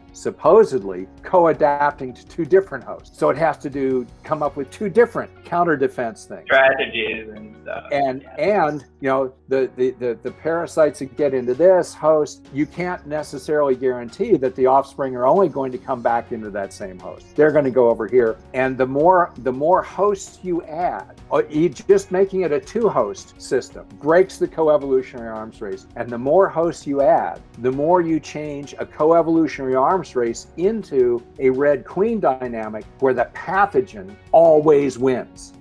supposedly 0.49 1.07
co-adapting 1.23 2.15
to 2.15 2.27
two 2.27 2.47
different 2.47 2.83
hosts. 2.83 3.19
So 3.19 3.29
it 3.29 3.37
has 3.37 3.59
to 3.59 3.69
do 3.69 4.07
come 4.23 4.43
up 4.43 4.57
with 4.57 4.71
two 4.71 4.89
different 4.89 5.31
counter 5.45 5.77
defense 5.77 6.25
things. 6.25 6.45
Strategies 6.47 7.29
and 7.29 7.55
stuff. 7.63 7.85
And 7.93 8.27
and 8.39 8.87
you 9.01 9.09
know 9.11 9.35
the, 9.49 9.71
the 9.77 9.91
the 9.99 10.19
the 10.23 10.31
parasites 10.31 11.01
that 11.01 11.15
get 11.19 11.35
into 11.35 11.53
this 11.53 11.93
host, 11.93 12.49
you 12.55 12.65
can't 12.65 13.07
necessarily 13.07 13.77
guarantee 13.77 14.37
that 14.39 14.55
the 14.55 14.65
offspring 14.65 15.15
are 15.17 15.27
only 15.27 15.51
going 15.51 15.71
to 15.73 15.79
come 15.79 16.01
back 16.01 16.33
into 16.33 16.49
that 16.51 16.73
same 16.73 16.99
host. 16.99 17.27
They're 17.37 17.53
going 17.53 17.67
to 17.67 17.71
go 17.71 17.91
over 17.91 18.07
here. 18.07 18.39
And 18.55 18.79
the 18.79 18.87
more 18.87 19.33
the 19.39 19.53
more 19.53 19.83
hosts 19.83 20.39
you 20.43 20.63
add, 20.63 21.21
uh, 21.31 21.43
just 21.43 22.11
making 22.11 22.41
it 22.43 22.53
a 22.53 22.61
two 22.61 22.89
host 22.89 23.39
system 23.41 23.87
breaks 24.01 24.39
the 24.39 24.49
co-evolutionary 24.49 25.29
arms 25.29 25.61
race. 25.61 25.87
And 25.97 26.09
the 26.09 26.19
more 26.19 26.49
hosts 26.49 26.87
you 26.87 27.03
add, 27.03 27.43
the 27.59 27.73
more 27.73 28.01
you 28.01 28.19
change 28.19 28.75
a 28.79 28.87
co-evolutionary 28.87 29.75
arms 29.75 30.17
race 30.17 30.38
into 30.57 31.23
a 31.39 31.51
red 31.51 31.85
queen 31.85 32.21
dynamic 32.21 32.85
where 33.01 33.15
the 33.15 33.29
pathogen 33.35 34.15
always 34.33 34.99
wins 34.99 35.53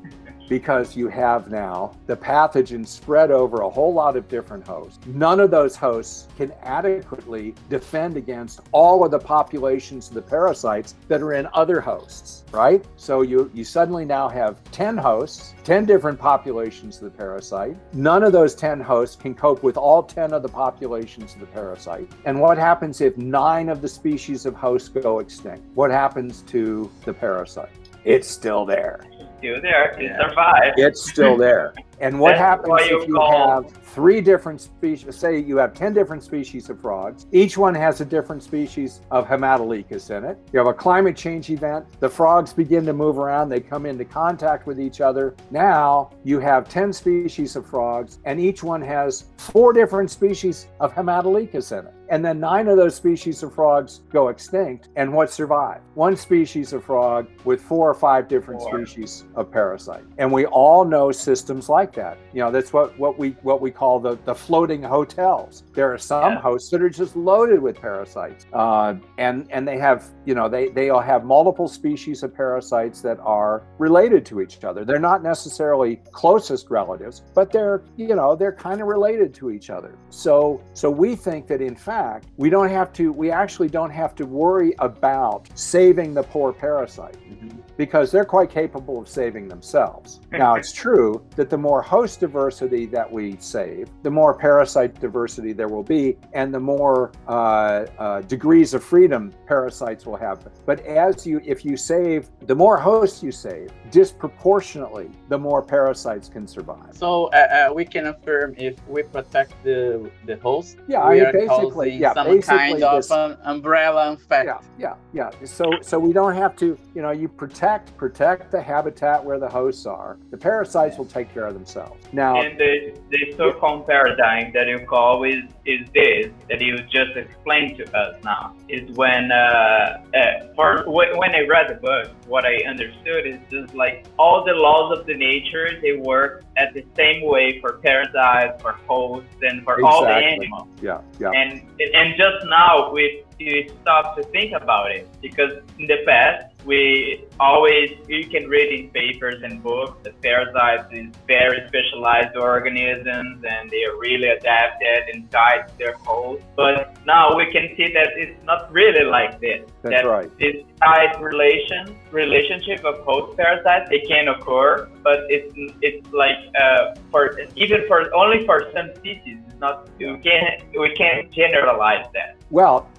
because 0.48 0.96
you 0.96 1.08
have 1.08 1.50
now 1.50 1.96
the 2.06 2.16
pathogen 2.16 2.86
spread 2.88 3.32
over 3.32 3.62
a 3.62 3.70
whole 3.70 3.94
lot 3.94 4.16
of 4.16 4.28
different 4.28 4.66
hosts. 4.66 5.00
None 5.08 5.40
of 5.40 5.52
those 5.52 5.76
hosts 5.76 6.28
can 6.38 6.52
adequately 6.62 7.56
defend 7.70 8.18
against 8.18 8.62
all 8.72 9.04
of 9.04 9.12
the 9.12 9.20
populations 9.20 10.08
of 10.08 10.14
the 10.14 10.22
parasites 10.22 10.96
that 11.08 11.22
are 11.22 11.34
in 11.34 11.48
other 11.54 11.82
hosts, 11.82 12.44
right? 12.52 12.86
So 12.96 13.22
you, 13.22 13.52
you 13.54 13.64
suddenly 13.64 14.06
now 14.06 14.30
have 14.30 14.64
10 14.72 14.98
hosts, 14.98 15.54
10 15.64 15.86
different 15.86 16.20
populations 16.20 16.98
of 16.98 17.04
the 17.04 17.18
parasite. 17.18 17.76
None 17.94 18.24
of 18.24 18.32
those 18.32 18.56
10 18.56 18.80
hosts 18.80 19.16
can 19.16 19.36
cope 19.36 19.64
with 19.64 19.78
all 19.78 20.04
10 20.04 20.34
of 20.34 20.44
the 20.44 20.50
populations 20.50 21.34
of 21.34 21.40
the 21.40 21.48
parasite. 21.48 22.10
And 22.26 22.40
what 22.40 22.58
happens 22.58 23.02
if 23.02 23.18
nine 23.18 23.70
of 23.70 23.82
the 23.82 23.88
species 23.88 24.46
of 24.46 24.56
hosts 24.56 24.90
go 24.90 25.20
extinct? 25.20 25.64
What 25.76 25.92
happens 25.92 26.42
to 26.44 26.90
the 27.06 27.14
parasite? 27.14 27.70
It's 28.06 28.28
still 28.28 28.66
there 28.66 29.02
still 29.38 29.62
there. 29.62 29.92
It 30.00 30.04
yeah. 30.04 30.30
survived. 30.30 30.80
It's 30.80 31.10
still 31.10 31.38
there. 31.38 31.74
And 32.00 32.20
what 32.20 32.38
happens 32.38 32.80
if 32.82 33.08
you 33.08 33.16
call... 33.16 33.64
have 33.64 33.72
three 33.72 34.22
different 34.22 34.62
species? 34.62 35.16
Say 35.16 35.40
you 35.40 35.58
have 35.58 35.74
10 35.74 35.94
different 35.94 36.24
species 36.24 36.70
of 36.70 36.80
frogs. 36.80 37.26
Each 37.32 37.58
one 37.58 37.74
has 37.74 38.02
a 38.02 38.06
different 38.06 38.44
species 38.44 39.02
of 39.10 39.28
Haematoloechus 39.28 40.16
in 40.16 40.24
it. 40.24 40.38
You 40.54 40.60
have 40.60 40.68
a 40.68 40.74
climate 40.74 41.16
change 41.16 41.50
event. 41.50 41.86
The 42.00 42.10
frogs 42.10 42.54
begin 42.54 42.86
to 42.86 42.94
move 42.94 43.18
around. 43.18 43.50
They 43.50 43.60
come 43.60 43.86
into 43.86 44.06
contact 44.06 44.68
with 44.68 44.80
each 44.80 45.02
other. 45.02 45.36
Now 45.50 46.12
you 46.24 46.40
have 46.40 46.70
10 46.70 46.94
species 46.94 47.56
of 47.56 47.66
frogs, 47.66 48.20
and 48.26 48.40
each 48.40 48.64
one 48.64 48.82
has 48.82 49.26
four 49.38 49.74
different 49.74 50.12
species 50.12 50.68
of 50.80 50.94
Haematoloechus 50.94 51.78
in 51.78 51.88
it. 51.88 51.94
And 52.10 52.24
then 52.24 52.40
nine 52.40 52.68
of 52.68 52.78
those 52.78 52.96
species 52.96 53.44
of 53.44 53.54
frogs 53.54 54.02
go 54.12 54.30
extinct. 54.30 54.90
And 54.96 55.12
what 55.12 55.30
survive? 55.32 55.82
One 55.96 56.16
species 56.16 56.72
of 56.74 56.84
frog 56.84 57.28
with 57.44 57.62
four 57.62 57.90
or 57.90 57.94
five 57.94 58.28
different 58.28 58.62
four. 58.62 58.86
species 58.86 59.26
of 59.36 59.52
parasite. 59.52 60.04
And 60.18 60.32
we 60.32 60.46
all 60.46 60.86
know 60.86 61.12
systems 61.12 61.70
like 61.70 61.87
that. 61.94 62.18
You 62.34 62.42
know, 62.42 62.52
that's 62.52 62.74
what, 62.74 62.98
what 62.98 63.18
we 63.18 63.32
what 63.42 63.62
we 63.62 63.72
call 63.72 64.00
the, 64.00 64.18
the 64.26 64.34
floating 64.34 64.82
hotels. 64.82 65.64
There 65.74 65.92
are 65.94 65.98
some 65.98 66.34
yeah. 66.34 66.42
hosts 66.42 66.70
that 66.72 66.82
are 66.82 66.90
just 66.90 67.16
loaded 67.16 67.62
with 67.62 67.80
parasites. 67.80 68.46
Uh, 68.54 68.96
and 69.18 69.48
and 69.52 69.68
they 69.68 69.78
have, 69.78 70.06
you 70.26 70.36
know, 70.36 70.48
they, 70.50 70.70
they 70.70 70.90
all 70.90 71.02
have 71.02 71.26
multiple 71.26 71.68
species 71.68 72.24
of 72.24 72.34
parasites 72.34 73.02
that 73.02 73.20
are 73.20 73.64
related 73.78 74.26
to 74.28 74.42
each 74.42 74.64
other. 74.64 74.86
They're 74.86 75.00
not 75.00 75.24
necessarily 75.24 76.02
closest 76.12 76.70
relatives, 76.70 77.24
but 77.34 77.52
they're, 77.52 77.84
you 77.96 78.16
know, 78.16 78.36
they're 78.36 78.52
kind 78.52 78.82
of 78.82 78.88
related 78.88 79.34
to 79.36 79.52
each 79.52 79.70
other. 79.70 79.94
So 80.10 80.62
so 80.74 80.90
we 80.90 81.16
think 81.16 81.48
that 81.48 81.62
in 81.62 81.76
fact 81.76 81.98
fact, 81.98 82.28
we 82.38 82.50
don't 82.50 82.70
have 82.70 82.94
to, 82.94 83.12
we 83.12 83.32
actually 83.32 83.70
don't 83.70 83.90
have 83.90 84.16
to 84.16 84.26
worry 84.26 84.74
about 84.80 85.48
saving 85.56 86.14
the 86.14 86.24
poor 86.24 86.54
parasite 86.54 87.18
mm-hmm. 87.30 87.60
Because 87.78 88.12
they're 88.12 88.26
quite 88.26 88.50
capable 88.50 89.00
of 89.00 89.08
saving 89.08 89.48
themselves. 89.48 90.20
now, 90.32 90.56
it's 90.56 90.72
true 90.84 91.26
that 91.36 91.50
the 91.50 91.58
more 91.58 91.82
host 91.82 92.20
diversity 92.20 92.86
that 92.88 93.10
we 93.10 93.38
save, 93.40 93.90
the 94.04 94.12
more 94.12 94.34
parasite 94.34 95.00
diversity 95.00 95.54
there 95.54 95.68
will 95.68 95.84
be, 95.84 96.18
and 96.34 96.54
the 96.54 96.60
more 96.60 97.12
uh, 97.28 97.86
uh, 98.00 98.22
degrees 98.22 98.74
of 98.74 98.84
freedom 98.84 99.34
parasites 99.46 100.06
will 100.06 100.18
have. 100.18 100.48
But 100.66 100.80
as 100.86 101.26
you, 101.26 101.42
if 101.46 101.64
you 101.64 101.78
save, 101.78 102.30
the 102.42 102.56
more 102.56 102.78
hosts 102.78 103.24
you 103.24 103.32
save, 103.32 103.72
disproportionately, 103.92 105.10
the 105.30 105.38
more 105.38 105.62
parasites 105.62 106.28
can 106.28 106.48
survive. 106.48 106.96
So 106.96 107.26
uh, 107.28 107.70
uh 107.70 107.74
we 107.74 107.86
can 107.86 108.08
affirm 108.08 108.56
if 108.58 108.76
we 108.88 109.04
protect 109.04 109.54
the 109.64 110.12
the 110.26 110.38
host, 110.38 110.78
yeah, 110.88 111.02
I 111.02 111.16
mean, 111.16 111.32
basically 111.32 111.78
basically, 111.78 111.98
yeah, 111.98 112.14
some 112.14 112.42
kind 112.42 112.84
of 112.84 113.12
an 113.12 113.38
umbrella 113.44 114.14
effect. 114.14 114.48
Yeah, 114.48 114.96
yeah, 115.14 115.30
yeah. 115.32 115.46
So, 115.46 115.72
so 115.82 116.00
we 116.00 116.14
don't 116.14 116.36
have 116.36 116.56
to, 116.58 116.78
you 116.94 117.02
know, 117.02 117.12
you 117.12 117.28
protect 117.28 117.67
protect 117.98 118.52
the 118.52 118.62
habitat 118.62 119.24
where 119.24 119.40
the 119.40 119.50
hosts 119.50 119.86
are. 119.86 120.18
The 120.32 120.38
parasites 120.38 120.98
will 120.98 121.06
take 121.06 121.34
care 121.34 121.46
of 121.46 121.54
themselves. 121.54 122.04
Now, 122.14 122.42
and 122.42 122.60
the, 122.60 122.98
the 123.10 123.34
so-called 123.36 123.88
paradigm 123.88 124.52
that 124.54 124.68
you 124.68 124.80
call 124.86 125.24
is 125.24 125.44
is 125.66 125.82
this 125.94 126.28
that 126.50 126.62
you 126.62 126.78
just 126.84 127.18
explained 127.18 127.78
to 127.78 127.98
us 127.98 128.16
now 128.24 128.56
is 128.70 128.90
when 128.96 129.32
uh, 129.32 130.02
uh, 130.16 130.54
for 130.56 130.84
when 130.88 131.36
I 131.36 131.42
read 131.42 131.68
the 131.70 131.80
book, 131.82 132.12
what 132.28 132.46
I 132.46 132.56
understood 132.68 133.28
is 133.28 133.40
just 133.52 133.74
like 133.76 134.06
all 134.18 134.46
the 134.46 134.54
laws 134.54 134.98
of 134.98 135.06
the 135.06 135.16
nature 135.16 135.80
they 135.82 135.98
work 135.98 136.44
at 136.56 136.74
the 136.74 136.86
same 136.96 137.24
way 137.24 137.60
for 137.60 137.80
parasites, 137.80 138.62
for 138.62 138.74
hosts, 138.88 139.30
and 139.42 139.64
for 139.64 139.80
exactly. 139.80 139.84
all 139.84 140.02
the 140.06 140.14
animals. 140.14 140.68
Yeah, 140.82 141.02
yeah. 141.20 141.32
And 141.32 141.52
and 141.80 142.16
just 142.18 142.46
now 142.46 142.92
we 142.92 143.24
you 143.40 143.70
stop 143.82 144.16
to 144.16 144.24
think 144.24 144.54
about 144.54 144.92
it 144.92 145.08
because 145.22 145.52
in 145.78 145.88
the 145.88 145.98
past 146.06 146.57
we 146.68 147.26
always 147.40 147.90
you 148.08 148.28
can 148.28 148.48
read 148.48 148.70
in 148.78 148.90
papers 148.90 149.42
and 149.42 149.64
books 149.64 149.98
that 150.04 150.22
parasites 150.22 150.88
is 150.92 151.08
very 151.26 151.66
specialized 151.68 152.36
organisms 152.36 153.44
and 153.50 153.72
they 153.72 153.84
are 153.86 153.98
really 153.98 154.28
adapted 154.28 155.04
inside 155.14 155.72
their 155.80 155.94
host. 155.94 156.44
But 156.56 156.98
now 157.06 157.36
we 157.36 157.46
can 157.52 157.70
see 157.78 157.88
that 157.94 158.10
it's 158.18 158.44
not 158.44 158.72
really 158.72 159.06
like 159.06 159.40
this. 159.40 159.62
That's 159.82 159.96
that 159.96 160.06
right. 160.06 160.30
This 160.38 160.58
tight 160.84 161.20
relation 161.22 161.98
relationship 162.12 162.84
of 162.84 163.00
host 163.06 163.38
parasites 163.38 163.90
it 163.92 164.08
can 164.08 164.28
occur, 164.28 164.90
but 165.04 165.20
it's 165.30 165.54
it's 165.82 166.08
like 166.12 166.38
uh, 166.62 166.96
for 167.12 167.40
even 167.56 167.88
for 167.88 168.14
only 168.14 168.46
for 168.46 168.70
some 168.76 168.90
species. 168.96 169.38
It's 169.48 169.60
not 169.60 169.88
we 169.98 170.18
can't 170.18 170.64
we 170.78 170.94
can't 170.96 171.32
generalize 171.32 172.06
that. 172.14 172.36
Well, 172.50 172.90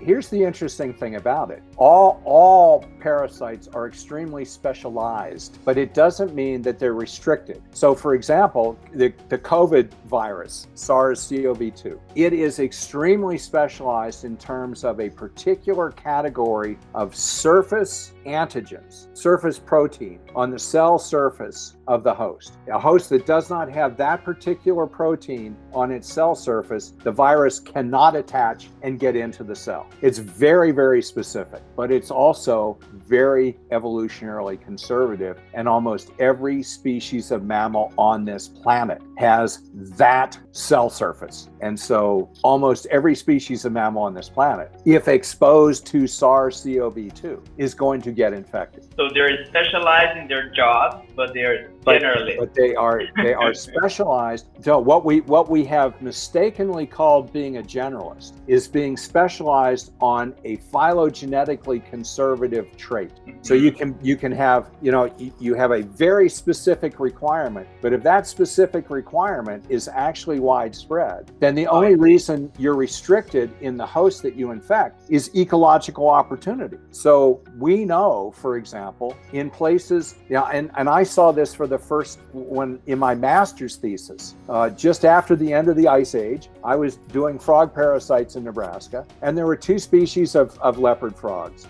here's 0.00 0.28
the 0.28 0.42
interesting 0.42 0.94
thing 0.94 1.16
about 1.16 1.50
it. 1.50 1.62
All 1.76 2.22
all 2.24 2.84
parasites 3.00 3.68
are 3.68 3.86
extremely 3.86 4.44
specialized, 4.44 5.58
but 5.64 5.78
it 5.78 5.94
doesn't 5.94 6.34
mean 6.34 6.62
that 6.62 6.78
they're 6.78 6.94
restricted. 6.94 7.62
So, 7.72 7.94
for 7.94 8.14
example, 8.14 8.78
the, 8.92 9.12
the 9.28 9.38
COVID 9.38 9.90
virus, 10.06 10.66
SARS 10.74 11.28
CoV 11.28 11.74
2, 11.74 12.00
it 12.14 12.32
is 12.32 12.58
extremely 12.58 13.38
specialized 13.38 14.24
in 14.24 14.36
terms 14.36 14.84
of 14.84 15.00
a 15.00 15.10
particular 15.10 15.90
category 15.90 16.78
of 16.94 17.14
surface 17.14 18.12
antigens, 18.28 19.16
surface 19.16 19.58
protein 19.58 20.20
on 20.34 20.50
the 20.50 20.58
cell 20.58 20.98
surface 20.98 21.76
of 21.86 22.04
the 22.04 22.14
host. 22.14 22.58
A 22.72 22.78
host 22.78 23.08
that 23.10 23.26
does 23.26 23.50
not 23.50 23.70
have 23.70 23.96
that 23.96 24.24
particular 24.24 24.86
protein 24.86 25.56
on 25.72 25.90
its 25.90 26.12
cell 26.12 26.34
surface, 26.34 26.92
the 27.02 27.10
virus 27.10 27.58
cannot 27.58 28.14
attach 28.14 28.68
and 28.82 28.98
get 28.98 29.16
into 29.16 29.42
the 29.42 29.54
cell. 29.54 29.88
It's 30.02 30.18
very, 30.18 30.70
very 30.70 31.02
specific, 31.02 31.62
but 31.76 31.90
it's 31.90 32.10
also 32.10 32.78
very 32.92 33.58
evolutionarily 33.72 34.60
conservative. 34.60 35.38
And 35.54 35.66
almost 35.66 36.10
every 36.18 36.62
species 36.62 37.30
of 37.30 37.42
mammal 37.42 37.92
on 37.96 38.24
this 38.24 38.48
planet 38.48 39.00
has 39.16 39.60
that 39.74 40.38
cell 40.52 40.90
surface. 40.90 41.48
And 41.60 41.78
so 41.78 42.30
almost 42.42 42.86
every 42.86 43.14
species 43.14 43.64
of 43.64 43.72
mammal 43.72 44.02
on 44.02 44.14
this 44.14 44.28
planet, 44.28 44.70
if 44.84 45.08
exposed 45.08 45.86
to 45.86 46.06
SARS 46.06 46.62
CoV 46.62 47.14
2, 47.14 47.42
is 47.56 47.74
going 47.74 48.02
to 48.02 48.12
get 48.18 48.32
infected. 48.34 48.84
So 48.96 49.08
they're 49.14 49.46
specialized 49.46 50.18
in 50.18 50.26
their 50.28 50.50
job, 50.50 51.06
but 51.18 51.34
they're 51.34 51.70
generally. 51.84 52.36
But, 52.38 52.46
but 52.46 52.54
they 52.54 52.74
are 52.76 53.02
they 53.16 53.34
are 53.34 53.52
specialized. 53.68 54.46
So 54.62 54.78
what 54.78 55.04
we 55.04 55.20
what 55.22 55.50
we 55.50 55.64
have 55.64 56.00
mistakenly 56.00 56.86
called 56.86 57.32
being 57.32 57.58
a 57.58 57.62
generalist 57.62 58.34
is 58.46 58.68
being 58.68 58.96
specialized 58.96 59.92
on 60.00 60.34
a 60.44 60.58
phylogenetically 60.72 61.84
conservative 61.90 62.74
trait. 62.76 63.10
So 63.42 63.54
you 63.54 63.72
mm-hmm. 63.72 63.78
can 63.78 63.98
you 64.00 64.16
can 64.16 64.30
have 64.30 64.70
you 64.80 64.92
know 64.92 65.12
you, 65.18 65.32
you 65.40 65.54
have 65.54 65.72
a 65.72 65.82
very 65.82 66.30
specific 66.30 67.00
requirement, 67.00 67.66
but 67.82 67.92
if 67.92 68.02
that 68.04 68.28
specific 68.28 68.88
requirement 68.88 69.64
is 69.68 69.88
actually 69.88 70.38
widespread, 70.38 71.32
then 71.40 71.56
the 71.56 71.66
only 71.66 71.96
reason 71.96 72.52
you're 72.58 72.76
restricted 72.76 73.50
in 73.60 73.76
the 73.76 73.86
host 73.86 74.22
that 74.22 74.36
you 74.36 74.52
infect 74.52 75.02
is 75.10 75.34
ecological 75.34 76.08
opportunity. 76.08 76.78
So 76.92 77.42
we 77.58 77.84
know, 77.84 78.32
for 78.36 78.56
example, 78.56 79.16
in 79.32 79.50
places, 79.50 80.14
yeah, 80.28 80.44
and, 80.52 80.70
and 80.76 80.88
I 80.88 81.02
saw 81.08 81.32
this 81.32 81.54
for 81.54 81.66
the 81.66 81.78
first 81.78 82.20
when 82.32 82.80
in 82.86 82.98
my 82.98 83.14
master's 83.14 83.76
thesis, 83.76 84.36
uh, 84.48 84.70
just 84.70 85.04
after 85.04 85.34
the 85.34 85.52
end 85.52 85.68
of 85.68 85.76
the 85.76 85.88
ice 85.88 86.14
age, 86.14 86.48
I 86.62 86.76
was 86.76 86.96
doing 86.96 87.38
frog 87.38 87.74
parasites 87.74 88.36
in 88.36 88.44
Nebraska, 88.44 89.06
and 89.22 89.36
there 89.36 89.46
were 89.46 89.56
two 89.56 89.78
species 89.78 90.34
of, 90.34 90.58
of 90.60 90.78
leopard 90.78 91.16
frogs. 91.16 91.66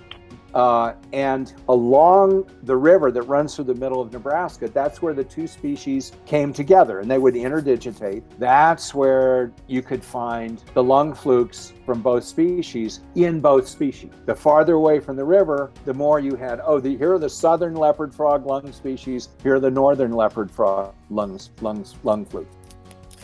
Uh, 0.55 0.95
and 1.13 1.55
along 1.69 2.49
the 2.63 2.77
river 2.77 3.11
that 3.11 3.23
runs 3.23 3.55
through 3.55 3.65
the 3.65 3.75
middle 3.75 4.01
of 4.01 4.13
Nebraska, 4.13 4.69
that's 4.69 5.03
where 5.03 5.15
the 5.15 5.25
two 5.25 5.47
species 5.47 6.13
came 6.27 6.53
together 6.53 7.01
and 7.01 7.11
they 7.11 7.19
would 7.19 7.35
interdigitate. 7.35 8.23
That's 8.39 8.95
where 8.95 9.53
you 9.67 9.83
could 9.83 10.03
find 10.03 10.63
the 10.75 10.83
lung 10.83 11.15
flukes 11.15 11.73
from 11.85 12.03
both 12.03 12.25
species 12.25 13.01
in 13.15 13.41
both 13.41 13.69
species. 13.69 14.11
The 14.27 14.35
farther 14.35 14.75
away 14.75 15.01
from 15.01 15.17
the 15.17 15.25
river, 15.25 15.71
the 15.85 15.95
more 15.95 16.21
you 16.21 16.37
had, 16.37 16.61
oh, 16.65 16.81
the, 16.81 16.97
here 16.97 17.15
are 17.15 17.19
the 17.19 17.31
southern 17.31 17.75
leopard 17.75 18.15
frog 18.15 18.47
lung 18.47 18.73
species, 18.73 19.29
here 19.43 19.57
are 19.57 19.61
the 19.61 19.71
northern 19.71 20.13
leopard 20.13 20.51
frog 20.51 20.95
lungs, 21.11 21.51
lungs, 21.61 21.95
lung 22.03 22.25
flukes. 22.25 22.58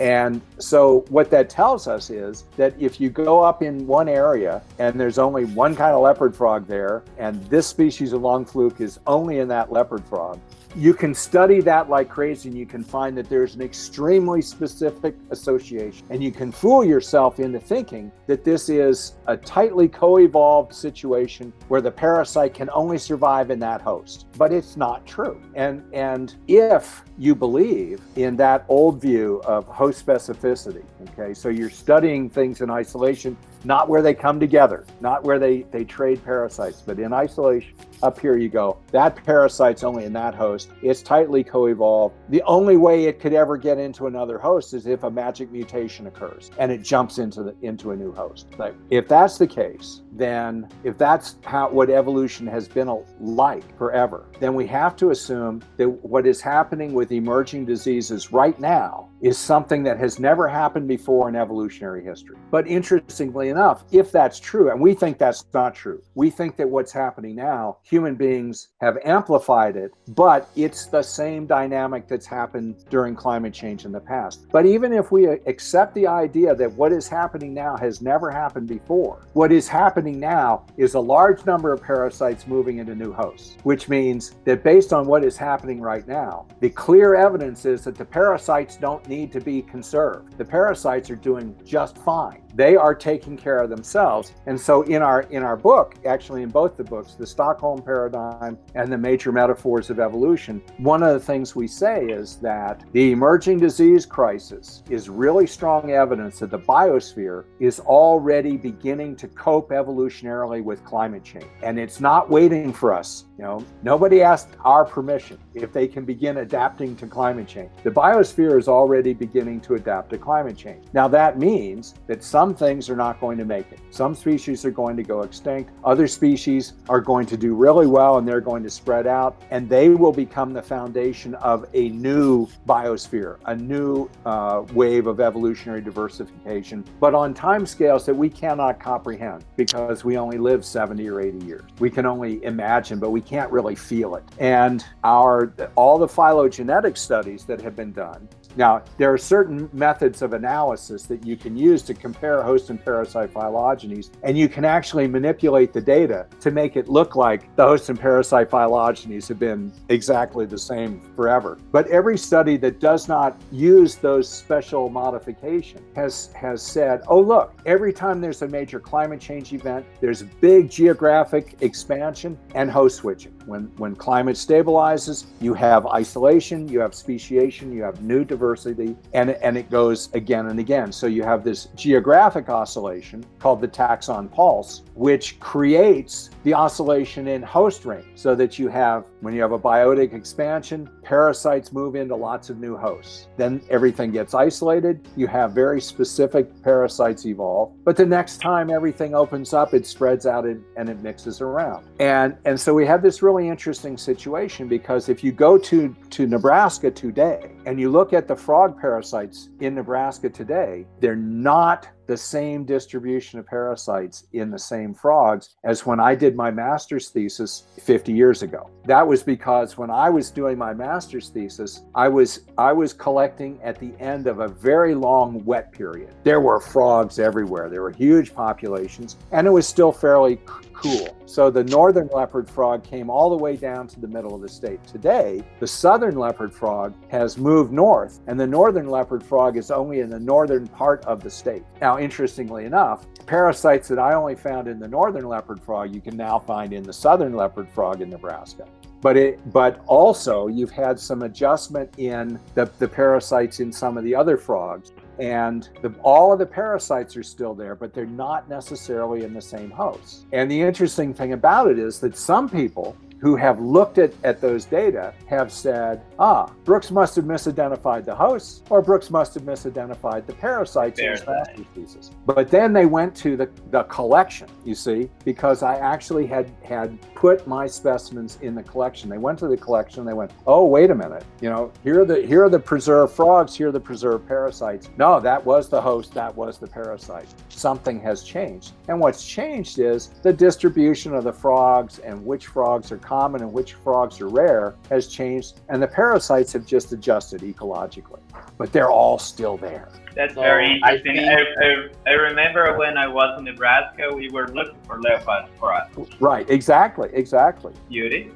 And 0.01 0.41
so, 0.59 1.05
what 1.09 1.31
that 1.31 1.49
tells 1.49 1.87
us 1.87 2.11
is 2.11 2.45
that 2.57 2.75
if 2.81 3.01
you 3.01 3.11
go 3.11 3.43
up 3.43 3.63
in 3.63 3.87
one 3.87 4.09
area 4.09 4.63
and 4.79 4.99
there's 5.01 5.19
only 5.19 5.45
one 5.45 5.77
kind 5.77 5.95
of 5.95 6.03
leopard 6.03 6.35
frog 6.35 6.67
there, 6.67 7.05
and 7.19 7.45
this 7.49 7.67
species 7.67 8.13
of 8.13 8.23
lung 8.23 8.45
fluke 8.45 8.81
is 8.81 8.99
only 9.07 9.39
in 9.39 9.49
that 9.49 9.71
leopard 9.71 10.05
frog, 10.07 10.41
you 10.77 10.93
can 10.93 11.15
study 11.15 11.61
that 11.61 11.89
like 11.89 12.09
crazy 12.09 12.49
and 12.49 12.59
you 12.59 12.67
can 12.67 12.83
find 12.83 13.17
that 13.17 13.29
there's 13.29 13.55
an 13.55 13.63
extremely 13.63 14.43
specific 14.43 15.15
association. 15.31 16.07
And 16.11 16.23
you 16.23 16.33
can 16.33 16.51
fool 16.51 16.85
yourself 16.85 17.39
into 17.39 17.61
thinking 17.61 18.11
that 18.27 18.45
this 18.45 18.69
is 18.69 19.15
a 19.27 19.37
tightly 19.37 19.89
co 19.89 20.19
evolved 20.19 20.75
situation 20.75 21.53
where 21.69 21.81
the 21.81 21.91
parasite 21.91 22.55
can 22.55 22.69
only 22.71 22.99
survive 22.99 23.51
in 23.51 23.61
that 23.61 23.83
host. 23.83 24.27
But 24.37 24.53
it's 24.53 24.77
not 24.77 25.07
true. 25.07 25.41
And, 25.55 25.85
and 25.93 26.35
if 26.49 27.05
you 27.19 27.35
believe 27.35 28.01
in 28.17 28.37
that 28.37 28.65
old 28.69 29.01
view 29.01 29.41
of 29.45 29.67
host 29.69 30.05
specificity, 30.05 30.83
okay, 31.11 31.35
so 31.35 31.49
you're 31.49 31.71
studying 31.71 32.29
things 32.29 32.61
in 32.61 32.71
isolation, 32.71 33.37
not 33.65 33.89
where 33.89 34.03
they 34.03 34.15
come 34.15 34.39
together, 34.39 34.85
not 35.01 35.25
where 35.25 35.39
they, 35.39 35.63
they 35.71 35.85
trade 35.85 36.23
parasites, 36.25 36.83
but 36.83 36.99
in 36.99 37.13
isolation. 37.13 37.75
Up 38.03 38.19
here 38.19 38.37
you 38.37 38.49
go. 38.49 38.79
That 38.93 39.17
parasite's 39.25 39.83
only 39.83 40.05
in 40.05 40.13
that 40.13 40.35
host. 40.35 40.71
It's 40.83 41.03
tightly 41.03 41.43
co-evolved. 41.43 42.15
The 42.29 42.43
only 42.43 42.77
way 42.77 43.05
it 43.05 43.19
could 43.19 43.33
ever 43.33 43.57
get 43.57 43.79
into 43.79 44.07
another 44.07 44.39
host 44.39 44.75
is 44.75 44.87
if 44.87 45.05
a 45.05 45.11
magic 45.11 45.51
mutation 45.51 46.07
occurs 46.07 46.51
and 46.59 46.71
it 46.71 46.83
jumps 46.83 47.19
into 47.19 47.43
the 47.43 47.55
into 47.63 47.93
a 47.93 47.97
new 47.97 48.13
host. 48.13 48.49
Like 48.59 48.75
if 48.91 49.09
that's 49.09 49.39
the 49.39 49.47
case, 49.47 50.03
then 50.15 50.69
if 50.85 50.97
that's 50.97 51.37
how 51.45 51.69
what 51.69 51.91
evolution 51.91 52.47
has 52.47 52.69
been 52.69 53.05
like 53.21 53.77
forever, 53.77 54.27
then 54.41 54.55
we 54.55 54.67
have 54.69 54.97
to 54.97 55.11
assume 55.11 55.63
that 55.77 55.89
what 55.89 56.27
is 56.27 56.41
happening 56.41 56.95
with 56.95 57.13
emerging 57.13 57.65
diseases 57.65 58.33
right 58.33 58.59
now 58.61 59.09
is 59.21 59.39
something 59.39 59.83
that 59.83 59.99
has 59.99 60.19
never 60.19 60.47
happened 60.47 60.87
before 60.87 61.29
in 61.29 61.35
evolutionary 61.35 62.05
history. 62.05 62.37
But 62.51 62.67
interestingly 62.67 63.49
enough, 63.49 63.85
if 63.91 64.13
that's 64.13 64.39
true, 64.39 64.71
and 64.71 64.81
we 64.81 64.93
think 64.93 65.19
that's 65.19 65.47
not 65.55 65.75
true, 65.75 66.03
we 66.15 66.29
think 66.31 66.57
that 66.59 66.69
what's 66.69 66.93
happening 66.93 67.35
now, 67.35 67.79
human 67.83 68.17
beings 68.17 68.69
have 68.83 68.99
amplified 69.05 69.77
it, 69.77 69.93
but 70.09 70.51
it's 70.57 70.87
the 70.87 71.03
same 71.03 71.47
dynamic 71.47 72.07
that's 72.07 72.27
happened 72.27 72.85
during 72.91 73.15
climate 73.15 73.55
change 73.55 73.87
in 73.87 73.93
the 73.93 74.01
past. 74.01 74.47
But 74.53 74.67
even 74.67 74.93
if 74.93 75.11
we 75.11 75.27
accept 75.27 75.95
the 75.95 76.07
idea 76.07 76.55
that 76.55 76.73
what 76.73 76.93
is 76.93 77.09
happening 77.09 77.55
now 77.55 77.77
has 77.79 78.03
never 78.03 78.31
happened 78.31 78.69
before, 78.69 79.27
what 79.33 79.51
is 79.53 79.69
happening 79.69 80.04
now 80.13 80.65
is 80.77 80.95
a 80.95 81.01
large 81.01 81.45
number 81.45 81.73
of 81.73 81.83
parasites 81.83 82.47
moving 82.47 82.79
into 82.79 82.95
new 82.95 83.13
hosts, 83.13 83.57
which 83.65 83.89
means 83.89 84.37
that 84.45 84.63
based 84.63 84.93
on 84.93 85.07
what 85.07 85.25
is 85.25 85.37
happening 85.37 85.81
right 85.81 86.07
now, 86.07 86.47
the 86.61 86.71
clear 86.71 87.15
evidence 87.15 87.65
is 87.65 87.85
that 87.85 87.97
the 87.97 88.05
parasites 88.05 88.77
don't 88.77 89.07
need 89.09 89.25
need 89.25 89.33
to 89.33 89.41
be 89.41 89.63
conserved. 89.63 90.37
The 90.37 90.45
parasites 90.45 91.09
are 91.11 91.17
doing 91.17 91.57
just 91.65 91.97
fine. 91.99 92.44
They 92.55 92.77
are 92.77 92.95
taking 92.95 93.37
care 93.37 93.59
of 93.59 93.71
themselves. 93.71 94.33
And 94.47 94.61
so 94.61 94.83
in 94.83 95.03
our 95.03 95.23
in 95.23 95.43
our 95.43 95.57
book, 95.57 95.97
actually 96.07 96.43
in 96.43 96.51
both 96.51 96.77
the 96.77 96.85
books, 96.85 97.15
the 97.15 97.27
Stockholm 97.27 97.83
paradigm 97.83 98.59
and 98.75 98.93
the 98.93 98.99
major 98.99 99.33
metaphors 99.33 99.91
of 99.91 99.99
evolution, 99.99 100.63
one 100.79 101.03
of 101.03 101.13
the 101.15 101.21
things 101.21 101.57
we 101.57 101.67
say 101.67 102.07
is 102.07 102.37
that 102.37 102.85
the 102.93 103.13
emerging 103.13 103.59
disease 103.59 104.07
crisis 104.07 104.83
is 104.89 105.09
really 105.09 105.47
strong 105.47 105.91
evidence 105.91 106.39
that 106.39 106.51
the 106.51 106.59
biosphere 106.59 107.45
is 107.59 107.81
already 107.81 108.57
beginning 108.57 109.17
to 109.17 109.29
cope 109.29 109.71
evolutionarily 109.71 110.63
with 110.63 110.85
climate 110.85 111.25
change. 111.25 111.47
And 111.63 111.79
it's 111.79 112.01
not 112.01 112.31
waiting 112.31 112.73
for 112.73 112.93
us. 112.93 113.25
You 113.37 113.43
know, 113.43 113.65
nobody 113.83 114.23
asked 114.23 114.51
our 114.65 114.85
permission 114.85 115.39
if 115.55 115.73
they 115.73 115.89
can 115.89 116.05
begin 116.05 116.39
adapting 116.39 116.95
to 116.97 117.07
climate 117.07 117.49
change. 117.49 117.71
The 117.83 117.91
biosphere 117.91 118.57
is 118.59 118.69
already 118.69 119.13
beginning 119.13 119.61
to 119.63 119.75
adapt 119.75 120.11
to 120.11 120.19
climate 120.19 120.57
change. 120.57 120.85
Now 120.93 121.09
that 121.09 121.37
means 121.37 121.95
that 122.07 122.23
some 122.23 122.55
things 122.55 122.89
are 122.89 122.95
not 122.95 123.21
going 123.21 123.37
to 123.39 123.45
make 123.45 123.73
it. 123.73 123.81
Some 123.91 124.15
species 124.15 124.65
are 124.65 124.71
going 124.71 124.97
to 124.97 125.03
go 125.03 125.23
extinct. 125.23 125.73
Other 125.83 126.07
species 126.07 126.75
are 126.89 127.01
going 127.01 127.27
to 127.27 127.37
do 127.37 127.57
really 127.57 127.89
well 127.89 128.19
and 128.19 128.29
they're 128.29 128.41
going 128.41 128.63
to 128.63 128.71
spread 128.71 129.09
out 129.09 129.43
and 129.51 129.69
they 129.69 129.89
will 129.89 130.13
become 130.13 130.53
the 130.53 130.63
foundation 130.63 131.35
of 131.37 131.67
a 131.75 131.89
new 131.89 132.47
biosphere, 132.69 133.39
a 133.47 133.57
new 133.57 134.09
uh, 134.27 134.63
wave 134.75 135.09
of 135.09 135.19
evolutionary 135.19 135.81
diversification, 135.81 136.85
but 137.01 137.15
on 137.15 137.35
time 137.35 137.67
scales 137.67 138.07
that 138.07 138.15
we 138.15 138.31
cannot 138.31 138.79
comprehend 138.79 139.45
because 139.57 140.05
we 140.05 140.17
only 140.17 140.39
live 140.39 140.65
70 140.65 141.09
or 141.09 141.21
80 141.21 141.45
years. 141.45 141.65
We 141.81 141.91
can 141.91 142.07
only 142.07 142.43
imagine, 142.45 143.01
but 143.01 143.11
we 143.11 143.24
can't 143.25 143.51
really 143.51 143.75
feel 143.75 144.15
it. 144.17 144.25
And 144.39 144.85
our 145.03 145.53
all 145.77 145.99
the 145.99 146.09
phylogenetic 146.09 146.97
studies 146.97 147.45
that 147.45 147.61
have 147.61 147.77
been 147.77 147.93
done 147.93 148.29
now, 148.57 148.83
there 148.99 149.13
are 149.13 149.19
certain 149.19 149.69
methods 149.73 150.23
of 150.23 150.33
analysis 150.33 151.05
that 151.05 151.27
you 151.27 151.37
can 151.37 151.57
use 151.57 151.83
to 151.83 151.95
compare 151.95 152.43
host 152.43 152.71
and 152.71 152.83
parasite 152.83 153.33
phylogenies, 153.35 154.11
and 154.23 154.39
you 154.39 154.49
can 154.49 154.65
actually 154.65 155.09
manipulate 155.09 155.73
the 155.73 155.81
data 155.81 156.27
to 156.41 156.51
make 156.51 156.77
it 156.77 156.89
look 156.89 157.17
like 157.17 157.55
the 157.57 157.65
host 157.65 157.89
and 157.89 157.99
parasite 157.99 158.51
phylogenies 158.51 159.27
have 159.29 159.39
been 159.39 159.73
exactly 159.89 160.47
the 160.47 160.59
same 160.59 161.01
forever. 161.17 161.59
But 161.73 161.89
every 161.89 162.17
study 162.17 162.57
that 162.59 162.79
does 162.81 163.09
not 163.09 163.37
use 163.51 163.97
those 163.97 164.29
special 164.29 164.89
modifications 164.89 165.83
has, 165.97 166.33
has 166.35 166.63
said, 166.63 167.03
oh, 167.09 167.21
look, 167.21 167.55
every 167.67 167.93
time 167.93 168.21
there's 168.21 168.43
a 168.43 168.49
major 168.49 168.79
climate 168.79 169.21
change 169.21 169.53
event, 169.53 169.85
there's 170.01 170.23
big 170.23 170.71
geographic 170.71 171.57
expansion 171.61 172.39
and 172.55 172.71
host 172.71 172.97
switching. 172.97 173.33
When, 173.47 173.65
when 173.77 173.97
climate 173.97 174.37
stabilizes, 174.37 175.27
you 175.41 175.55
have 175.55 175.87
isolation, 175.87 176.69
you 176.69 176.81
have 176.81 176.95
speciation, 176.95 177.73
you 177.73 177.83
have 177.83 178.03
new 178.03 178.25
diversity 178.25 178.44
biodiversity, 178.45 178.97
and, 179.13 179.31
and 179.31 179.57
it 179.57 179.71
goes 179.71 180.13
again 180.15 180.47
and 180.47 180.59
again. 180.59 180.93
So 180.93 181.07
you 181.07 181.23
have 181.23 181.45
this 181.45 181.67
geographic 181.75 182.49
oscillation 182.49 183.25
called 183.39 183.61
the 183.61 183.69
taxon 183.69 184.31
pulse, 184.31 184.83
which 184.95 185.41
creates 185.41 186.31
the 186.45 186.55
oscillation 186.55 187.29
in 187.29 187.43
host 187.43 187.85
range 187.85 188.07
so 188.15 188.35
that 188.35 188.59
you 188.59 188.69
have, 188.69 189.07
when 189.25 189.33
you 189.35 189.41
have 189.41 189.53
a 189.53 189.59
biotic 189.59 190.13
expansion, 190.13 190.89
parasites 191.03 191.73
move 191.73 191.97
into 191.97 192.15
lots 192.15 192.51
of 192.51 192.59
new 192.59 192.77
hosts. 192.77 193.29
Then 193.39 193.63
everything 193.71 194.13
gets 194.13 194.35
isolated. 194.35 195.09
You 195.17 195.27
have 195.29 195.53
very 195.53 195.81
specific 195.81 196.63
parasites 196.63 197.25
evolve. 197.25 197.73
But 197.85 197.97
the 197.97 198.05
next 198.05 198.39
time 198.43 198.69
everything 198.69 199.15
opens 199.15 199.55
up, 199.55 199.73
it 199.73 199.87
spreads 199.87 200.27
out 200.27 200.45
and, 200.45 200.63
and 200.77 200.91
it 200.91 201.03
mixes 201.03 201.41
around. 201.41 201.87
And, 202.01 202.37
and 202.45 202.61
so 202.61 202.75
we 202.75 202.85
have 202.85 203.03
this 203.03 203.23
really 203.23 203.49
interesting 203.49 203.97
situation 203.97 204.69
because 204.69 205.09
if 205.09 205.25
you 205.25 205.33
go 205.33 205.57
to, 205.57 205.97
to 206.11 206.27
Nebraska 206.27 206.91
today 206.91 207.53
and 207.65 207.81
you 207.81 207.91
look 207.91 208.13
at 208.13 208.29
the 208.29 208.37
frog 208.37 208.79
parasites 208.79 209.49
in 209.61 209.75
Nebraska 209.75 210.29
today, 210.29 210.87
they're 211.01 211.17
not 211.17 211.89
the 212.07 212.17
same 212.17 212.65
distribution 212.65 213.39
of 213.39 213.47
parasites 213.47 214.25
in 214.33 214.51
the 214.51 214.59
same 214.59 214.95
frogs 214.95 215.57
as 215.65 215.87
when 215.87 216.01
I 216.01 216.15
did 216.15 216.37
my 216.37 216.51
master's 216.51 217.09
thesis 217.09 217.65
50 217.83 218.13
years 218.13 218.43
ago. 218.43 218.71
That 218.85 219.07
was 219.07 219.23
because 219.23 219.79
when 219.79 219.91
I 219.91 220.11
was 220.11 220.31
doing 220.31 220.59
my 220.59 220.75
master's 220.75 221.31
thesis, 221.31 221.83
I 221.95 222.09
was 222.09 222.41
I 222.59 222.73
was 222.73 222.93
collecting 222.93 223.59
at 223.63 223.79
the 223.79 223.93
end 223.99 224.27
of 224.27 224.41
a 224.41 224.49
very 224.49 224.95
long 224.95 225.45
wet 225.45 225.73
period. 225.73 226.15
There 226.23 226.41
were 226.41 226.61
frogs 226.61 227.19
everywhere. 227.19 227.69
There 227.69 227.83
were 227.83 227.93
huge 227.93 228.35
populations 228.35 229.17
and 229.33 229.47
it 229.47 229.51
was 229.51 229.67
still 229.67 229.93
fairly 229.93 230.39
cool. 230.75 231.17
So 231.27 231.51
the 231.51 231.65
northern 231.65 232.09
leopard 232.09 232.49
frog 232.49 232.85
came 232.85 233.09
all 233.09 233.31
the 233.31 233.43
way 233.43 233.57
down 233.57 233.89
to 233.89 234.01
the 234.01 234.07
middle 234.07 234.35
of 234.35 234.43
the 234.43 234.49
state. 234.49 234.85
Today, 234.87 235.43
the 235.59 235.67
southern 235.67 236.17
leopard 236.17 236.53
frog 236.53 236.95
has 237.09 237.39
moved 237.39 237.73
north, 237.73 238.21
and 238.27 238.39
the 238.39 238.47
northern 238.47 238.89
leopard 238.89 239.23
frog 239.23 239.57
is 239.57 239.71
only 239.71 240.01
in 240.01 240.11
the 240.11 240.21
northern 240.21 240.67
part 240.69 241.05
of 241.07 241.23
the 241.23 241.31
state. 241.31 241.63
Now, 241.81 241.94
interestingly 241.99 242.65
enough, 242.65 243.07
parasites 243.27 243.89
that 243.89 243.99
I 243.99 244.15
only 244.15 244.35
found 244.35 244.69
in 244.69 244.79
the 244.79 244.89
northern 244.89 245.29
leopard 245.29 245.61
frog, 245.63 245.95
you 245.95 246.01
can 246.01 246.17
now 246.17 246.39
find 246.39 246.73
in 246.73 246.83
the 246.83 246.93
southern 246.93 247.35
leopard 247.35 247.69
frog 247.71 248.01
in 248.01 248.11
Nebraska 248.11 248.67
but 249.01 249.19
it 249.19 249.53
but 249.53 249.85
also 249.87 250.47
you've 250.47 250.71
had 250.71 250.99
some 250.99 251.25
adjustment 251.25 251.91
in 251.99 252.41
the, 252.55 252.65
the 252.79 252.89
parasites 252.89 253.61
in 253.61 253.71
some 253.71 253.99
of 253.99 254.05
the 254.05 254.15
other 254.15 254.39
frogs 254.39 254.93
and 255.19 255.69
the, 255.83 255.95
all 256.03 256.33
of 256.33 256.39
the 256.39 256.47
parasites 256.47 257.17
are 257.17 257.23
still 257.23 257.55
there, 257.55 257.75
but 257.75 257.95
they're 257.95 258.07
not 258.07 258.49
necessarily 258.49 259.23
in 259.23 259.33
the 259.33 259.41
same 259.41 259.71
host. 259.71 260.27
And 260.33 260.51
the 260.51 260.61
interesting 260.61 261.15
thing 261.15 261.35
about 261.35 261.71
it 261.71 261.79
is 261.79 262.01
that 262.01 262.17
some 262.17 262.49
people 262.49 262.97
who 263.25 263.37
have 263.37 263.59
looked 263.59 263.97
at, 263.97 264.13
at 264.23 264.39
those 264.39 264.67
data 264.67 265.15
have 265.25 265.51
said, 265.51 266.03
ah, 266.19 266.53
Brooks 266.65 266.91
must 266.91 267.17
have 267.17 267.25
misidentified 267.25 268.05
the 268.05 268.15
hosts, 268.15 268.63
or 268.69 268.83
Brooks 268.83 269.09
must 269.11 269.33
have 269.33 269.45
misidentified 269.45 270.27
the 270.27 270.35
parasites 270.35 271.01
in 271.01 271.11
his 271.11 271.27
master 271.27 271.65
thesis. 271.75 272.11
But 272.27 272.51
then 272.51 272.75
they 272.75 272.85
went 272.85 273.17
to 273.17 273.35
the, 273.35 273.49
the 273.71 273.85
collection, 273.85 274.47
you 274.63 274.75
see, 274.75 275.09
because 275.25 275.63
I 275.63 275.77
actually 275.77 276.27
had 276.27 276.53
had 276.63 277.01
put 277.15 277.47
my 277.47 277.67
specimens 277.67 278.37
in 278.43 278.55
the 278.55 278.63
collection. 278.63 279.09
They 279.09 279.17
went 279.17 279.39
to 279.39 279.49
the 279.49 279.57
collection, 279.57 280.05
they 280.05 280.13
went, 280.13 280.31
oh, 280.47 280.67
wait 280.67 280.91
a 280.91 280.95
minute, 280.95 281.25
you 281.41 281.49
know, 281.49 281.73
here 281.83 282.03
are 282.03 282.05
the 282.05 282.27
here 282.27 282.45
are 282.45 282.51
the 282.51 282.59
preserved 282.59 283.15
frogs, 283.15 283.57
here 283.57 283.69
are 283.69 283.73
the 283.73 283.81
preserved 283.81 284.29
parasites. 284.29 284.91
No, 284.99 285.19
that 285.21 285.43
was 285.43 285.71
the 285.71 285.81
host, 285.81 286.13
that 286.13 286.37
was 286.37 286.59
the 286.59 286.67
parasite. 286.67 287.29
Something 287.49 288.01
has 288.01 288.23
changed. 288.23 288.73
And 288.89 289.01
what's 289.01 289.27
changed 289.27 289.79
is 289.79 290.09
the 290.23 290.33
distribution 290.33 291.15
of 291.15 291.25
the 291.25 291.33
frogs 291.33 292.01
and 292.01 292.23
which 292.23 292.49
frogs 292.49 292.93
are 292.93 292.99
common 293.15 293.43
and 293.43 293.53
which 293.53 293.75
frogs 293.85 294.21
are 294.21 294.29
rare 294.29 294.75
has 294.91 295.07
changed, 295.07 295.61
and 295.69 295.81
the 295.81 295.87
parasites 295.87 296.53
have 296.53 296.67
just 296.67 296.87
adjusted 296.97 297.41
ecologically, 297.43 298.23
but 298.59 298.73
they're 298.73 298.91
all 298.91 299.19
still 299.19 299.57
there. 299.57 299.89
That's 300.17 300.35
so 300.35 300.41
very 300.41 300.69
interesting. 300.75 301.19
I, 301.19 301.37
think... 301.37 301.93
I, 302.07 302.11
I, 302.11 302.13
I, 302.13 302.15
remember 302.29 302.77
when 302.77 302.97
I 303.05 303.07
was 303.07 303.31
in 303.39 303.45
Nebraska, 303.45 304.05
we 304.13 304.29
were 304.31 304.49
looking 304.49 304.81
for 304.87 305.01
leopards 305.01 305.49
for 305.61 305.73
us. 305.73 305.89
Right, 306.21 306.49
exactly, 306.51 307.09
exactly. 307.13 307.73
Beauty. 307.89 308.33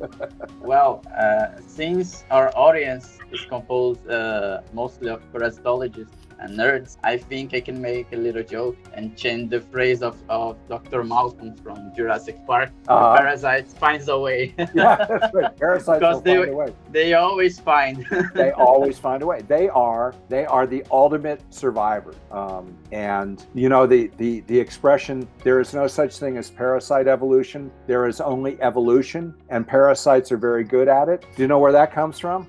well, 0.60 1.02
uh, 1.22 1.60
since 1.66 2.24
our 2.30 2.48
audience 2.56 3.18
is 3.30 3.42
composed 3.54 4.06
uh, 4.08 4.62
mostly 4.72 5.08
of 5.10 5.20
parasitologists, 5.32 6.23
and 6.44 6.58
nerds, 6.58 6.98
I 7.02 7.16
think 7.16 7.54
I 7.54 7.60
can 7.60 7.80
make 7.80 8.12
a 8.12 8.16
little 8.16 8.42
joke 8.42 8.76
and 8.92 9.16
change 9.16 9.50
the 9.50 9.60
phrase 9.60 10.02
of, 10.02 10.16
of 10.28 10.56
Dr. 10.68 11.02
Malcolm 11.02 11.56
from 11.56 11.92
Jurassic 11.96 12.36
Park. 12.46 12.70
Uh, 12.86 13.16
parasite 13.16 13.66
finds 13.68 14.08
a 14.08 14.18
way. 14.18 14.54
yeah, 14.74 15.06
that's 15.08 15.34
right. 15.34 15.56
Parasites 15.64 16.00
because 16.00 16.22
they, 16.22 16.36
find 16.36 16.50
a 16.50 16.54
way. 16.54 16.74
They 16.90 17.14
always 17.14 17.58
find. 17.58 18.06
they 18.34 18.52
always 18.52 18.98
find 18.98 19.22
a 19.22 19.26
way. 19.26 19.40
They 19.48 19.68
are 19.70 20.14
they 20.28 20.44
are 20.44 20.66
the 20.66 20.84
ultimate 20.90 21.42
survivor. 21.52 22.14
Um, 22.30 22.76
and 22.92 23.44
you 23.54 23.68
know 23.68 23.86
the, 23.86 24.10
the 24.18 24.40
the 24.40 24.58
expression 24.58 25.26
there 25.42 25.60
is 25.60 25.72
no 25.72 25.86
such 25.86 26.18
thing 26.18 26.36
as 26.36 26.50
parasite 26.50 27.08
evolution. 27.08 27.70
There 27.86 28.06
is 28.06 28.20
only 28.20 28.60
evolution, 28.60 29.34
and 29.48 29.66
parasites 29.66 30.30
are 30.30 30.36
very 30.36 30.64
good 30.64 30.88
at 30.88 31.08
it. 31.08 31.24
Do 31.36 31.42
you 31.42 31.48
know 31.48 31.58
where 31.58 31.72
that 31.72 31.92
comes 31.92 32.18
from? 32.18 32.46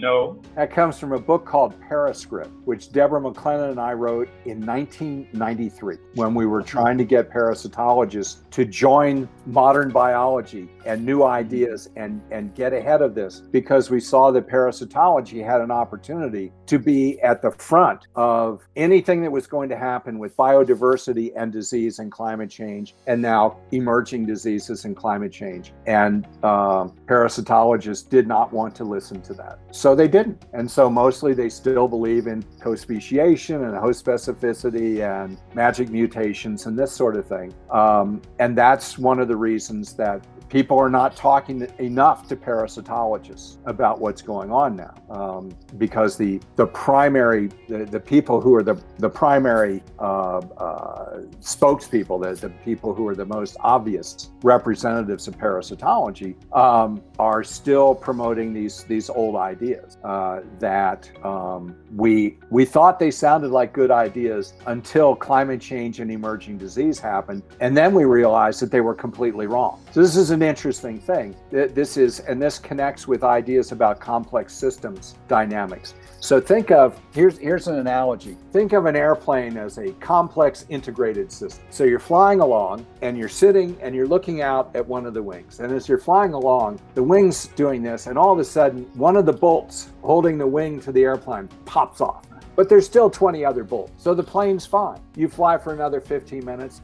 No. 0.00 0.40
That 0.54 0.70
comes 0.70 0.98
from 0.98 1.12
a 1.12 1.18
book 1.18 1.44
called 1.44 1.74
Parascript, 1.80 2.50
which 2.64 2.92
Deborah 2.92 3.20
McLennan 3.20 3.70
and 3.70 3.80
I 3.80 3.92
wrote 3.92 4.28
in 4.44 4.64
1993 4.64 5.96
when 6.14 6.34
we 6.34 6.46
were 6.46 6.62
trying 6.62 6.98
to 6.98 7.04
get 7.04 7.30
parasitologists 7.30 8.48
to 8.50 8.64
join 8.64 9.28
modern 9.46 9.90
biology 9.90 10.68
and 10.88 11.04
new 11.04 11.22
ideas 11.24 11.88
and, 11.96 12.22
and 12.30 12.54
get 12.54 12.72
ahead 12.72 13.02
of 13.02 13.14
this 13.14 13.40
because 13.50 13.90
we 13.90 14.00
saw 14.00 14.30
that 14.30 14.48
parasitology 14.48 15.44
had 15.44 15.60
an 15.60 15.70
opportunity 15.70 16.52
to 16.66 16.78
be 16.78 17.20
at 17.22 17.42
the 17.42 17.50
front 17.50 18.06
of 18.14 18.62
anything 18.76 19.22
that 19.22 19.30
was 19.30 19.46
going 19.46 19.68
to 19.68 19.76
happen 19.76 20.18
with 20.18 20.36
biodiversity 20.36 21.32
and 21.36 21.52
disease 21.52 21.98
and 21.98 22.12
climate 22.12 22.50
change, 22.50 22.94
and 23.06 23.20
now 23.20 23.58
emerging 23.72 24.24
diseases 24.26 24.84
and 24.84 24.96
climate 24.96 25.32
change. 25.32 25.72
And 25.86 26.26
uh, 26.42 26.84
parasitologists 27.06 28.08
did 28.08 28.28
not 28.28 28.52
want 28.52 28.74
to 28.76 28.84
listen 28.84 29.20
to 29.22 29.34
that. 29.34 29.58
So 29.72 29.88
so 29.88 29.94
they 29.94 30.06
didn't. 30.06 30.44
And 30.52 30.70
so 30.70 30.90
mostly 30.90 31.32
they 31.32 31.48
still 31.48 31.88
believe 31.88 32.26
in 32.26 32.44
co-speciation 32.60 33.64
and 33.64 33.74
host 33.74 34.04
specificity 34.04 35.00
and 35.00 35.38
magic 35.54 35.88
mutations 35.88 36.66
and 36.66 36.78
this 36.78 36.92
sort 36.92 37.16
of 37.16 37.26
thing. 37.26 37.54
Um, 37.70 38.20
and 38.38 38.54
that's 38.54 38.98
one 38.98 39.18
of 39.18 39.28
the 39.28 39.36
reasons 39.36 39.94
that 39.94 40.26
people 40.48 40.78
are 40.78 40.90
not 40.90 41.16
talking 41.16 41.66
enough 41.78 42.26
to 42.28 42.36
parasitologists 42.36 43.58
about 43.66 44.00
what's 44.00 44.22
going 44.22 44.50
on 44.50 44.76
now 44.76 44.94
um, 45.10 45.50
because 45.76 46.16
the 46.16 46.40
the 46.56 46.66
primary 46.66 47.50
the, 47.68 47.84
the 47.84 48.00
people 48.00 48.40
who 48.40 48.54
are 48.54 48.62
the 48.62 48.80
the 48.98 49.08
primary 49.08 49.82
uh, 49.98 50.38
uh, 50.38 51.20
spokespeople 51.40 52.22
the, 52.22 52.48
the 52.48 52.52
people 52.64 52.94
who 52.94 53.06
are 53.06 53.14
the 53.14 53.24
most 53.24 53.56
obvious 53.60 54.30
representatives 54.42 55.28
of 55.28 55.36
parasitology 55.36 56.34
um, 56.54 57.02
are 57.18 57.44
still 57.44 57.94
promoting 57.94 58.52
these 58.52 58.84
these 58.84 59.10
old 59.10 59.36
ideas 59.36 59.98
uh, 60.04 60.40
that 60.58 61.10
um, 61.24 61.76
we 61.94 62.38
we 62.50 62.64
thought 62.64 62.98
they 62.98 63.10
sounded 63.10 63.50
like 63.50 63.72
good 63.72 63.90
ideas 63.90 64.54
until 64.66 65.14
climate 65.14 65.60
change 65.60 66.00
and 66.00 66.10
emerging 66.10 66.56
disease 66.56 66.98
happened 66.98 67.42
and 67.60 67.76
then 67.76 67.94
we 67.94 68.04
realized 68.04 68.60
that 68.60 68.70
they 68.70 68.80
were 68.80 68.94
completely 68.94 69.46
wrong. 69.46 69.80
So 69.92 70.00
this 70.00 70.16
is 70.16 70.30
an 70.42 70.48
interesting 70.48 71.00
thing. 71.00 71.34
This 71.50 71.96
is, 71.96 72.20
and 72.20 72.40
this 72.40 72.58
connects 72.58 73.08
with 73.08 73.24
ideas 73.24 73.72
about 73.72 73.98
complex 73.98 74.54
systems 74.54 75.16
dynamics. 75.26 75.94
So 76.20 76.40
think 76.40 76.70
of 76.70 77.00
here's 77.12 77.38
here's 77.38 77.66
an 77.66 77.78
analogy. 77.78 78.36
Think 78.52 78.72
of 78.72 78.86
an 78.86 78.94
airplane 78.94 79.56
as 79.56 79.78
a 79.78 79.92
complex 79.94 80.64
integrated 80.68 81.32
system. 81.32 81.64
So 81.70 81.84
you're 81.84 81.98
flying 81.98 82.40
along 82.40 82.86
and 83.02 83.18
you're 83.18 83.28
sitting 83.28 83.76
and 83.80 83.94
you're 83.94 84.06
looking 84.06 84.40
out 84.42 84.70
at 84.74 84.86
one 84.86 85.06
of 85.06 85.14
the 85.14 85.22
wings. 85.22 85.60
And 85.60 85.72
as 85.72 85.88
you're 85.88 85.98
flying 85.98 86.32
along, 86.34 86.80
the 86.94 87.02
wing's 87.02 87.48
doing 87.48 87.82
this, 87.82 88.06
and 88.06 88.16
all 88.16 88.32
of 88.32 88.38
a 88.38 88.44
sudden 88.44 88.84
one 88.94 89.16
of 89.16 89.26
the 89.26 89.32
bolts 89.32 89.90
holding 90.02 90.38
the 90.38 90.46
wing 90.46 90.80
to 90.80 90.92
the 90.92 91.02
airplane 91.02 91.48
pops 91.64 92.00
off 92.00 92.24
but 92.58 92.68
there's 92.68 92.84
still 92.84 93.08
20 93.08 93.44
other 93.44 93.62
bolts. 93.62 93.92
So 93.98 94.14
the 94.14 94.22
plane's 94.24 94.66
fine. 94.66 94.98
You 95.18 95.28
fly 95.28 95.58
for 95.58 95.72
another 95.72 96.00
15 96.00 96.44
minutes, 96.44 96.80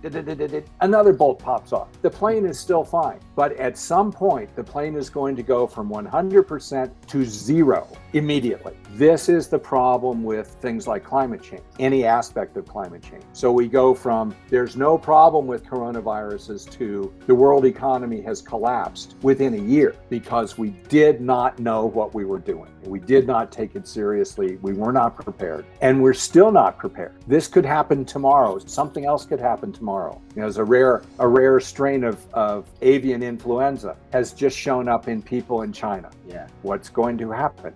another 0.80 1.12
bolt 1.12 1.38
pops 1.38 1.72
off. 1.72 1.86
The 2.02 2.10
plane 2.10 2.44
is 2.46 2.58
still 2.58 2.82
fine. 2.82 3.20
But 3.36 3.52
at 3.58 3.78
some 3.78 4.10
point, 4.10 4.56
the 4.56 4.64
plane 4.64 4.96
is 4.96 5.08
going 5.08 5.36
to 5.36 5.44
go 5.44 5.68
from 5.68 5.88
100% 5.88 6.90
to 7.06 7.24
zero 7.24 7.86
immediately. 8.12 8.76
This 8.90 9.28
is 9.28 9.46
the 9.46 9.58
problem 9.58 10.24
with 10.24 10.48
things 10.60 10.88
like 10.88 11.04
climate 11.04 11.44
change, 11.44 11.62
any 11.78 12.04
aspect 12.04 12.56
of 12.56 12.66
climate 12.66 13.02
change. 13.02 13.22
So 13.34 13.52
we 13.52 13.68
go 13.68 13.94
from 13.94 14.34
there's 14.48 14.74
no 14.76 14.98
problem 14.98 15.46
with 15.46 15.64
coronaviruses 15.64 16.68
to 16.72 17.14
the 17.28 17.34
world 17.34 17.64
economy 17.64 18.20
has 18.22 18.42
collapsed 18.42 19.14
within 19.22 19.54
a 19.54 19.62
year 19.62 19.94
because 20.10 20.58
we 20.58 20.70
did 20.88 21.20
not 21.20 21.60
know 21.60 21.86
what 21.86 22.14
we 22.14 22.24
were 22.24 22.40
doing. 22.40 22.70
We 22.82 22.98
did 22.98 23.28
not 23.28 23.52
take 23.52 23.76
it 23.76 23.86
seriously. 23.86 24.58
We 24.60 24.72
were 24.72 24.92
not 24.92 25.14
prepared. 25.14 25.66
And 25.80 26.02
we're 26.02 26.14
still 26.14 26.50
not 26.50 26.78
prepared. 26.78 27.14
This 27.28 27.46
could 27.46 27.64
happen 27.64 28.04
tomorrow. 28.04 28.23
Something 28.66 29.04
else 29.04 29.24
could 29.26 29.40
happen 29.40 29.72
tomorrow. 29.72 30.20
You 30.34 30.40
know, 30.40 30.42
there's 30.42 30.58
a 30.58 30.64
rare 30.64 31.02
a 31.18 31.28
rare 31.28 31.60
strain 31.60 32.04
of, 32.04 32.24
of 32.32 32.66
avian 32.82 33.22
influenza 33.22 33.96
has 34.12 34.32
just 34.32 34.58
shown 34.58 34.88
up 34.88 35.08
in 35.08 35.22
people 35.22 35.62
in 35.62 35.72
China. 35.72 36.10
Yeah. 36.28 36.48
What's 36.62 36.88
going 36.88 37.18
to 37.18 37.30
happen? 37.30 37.74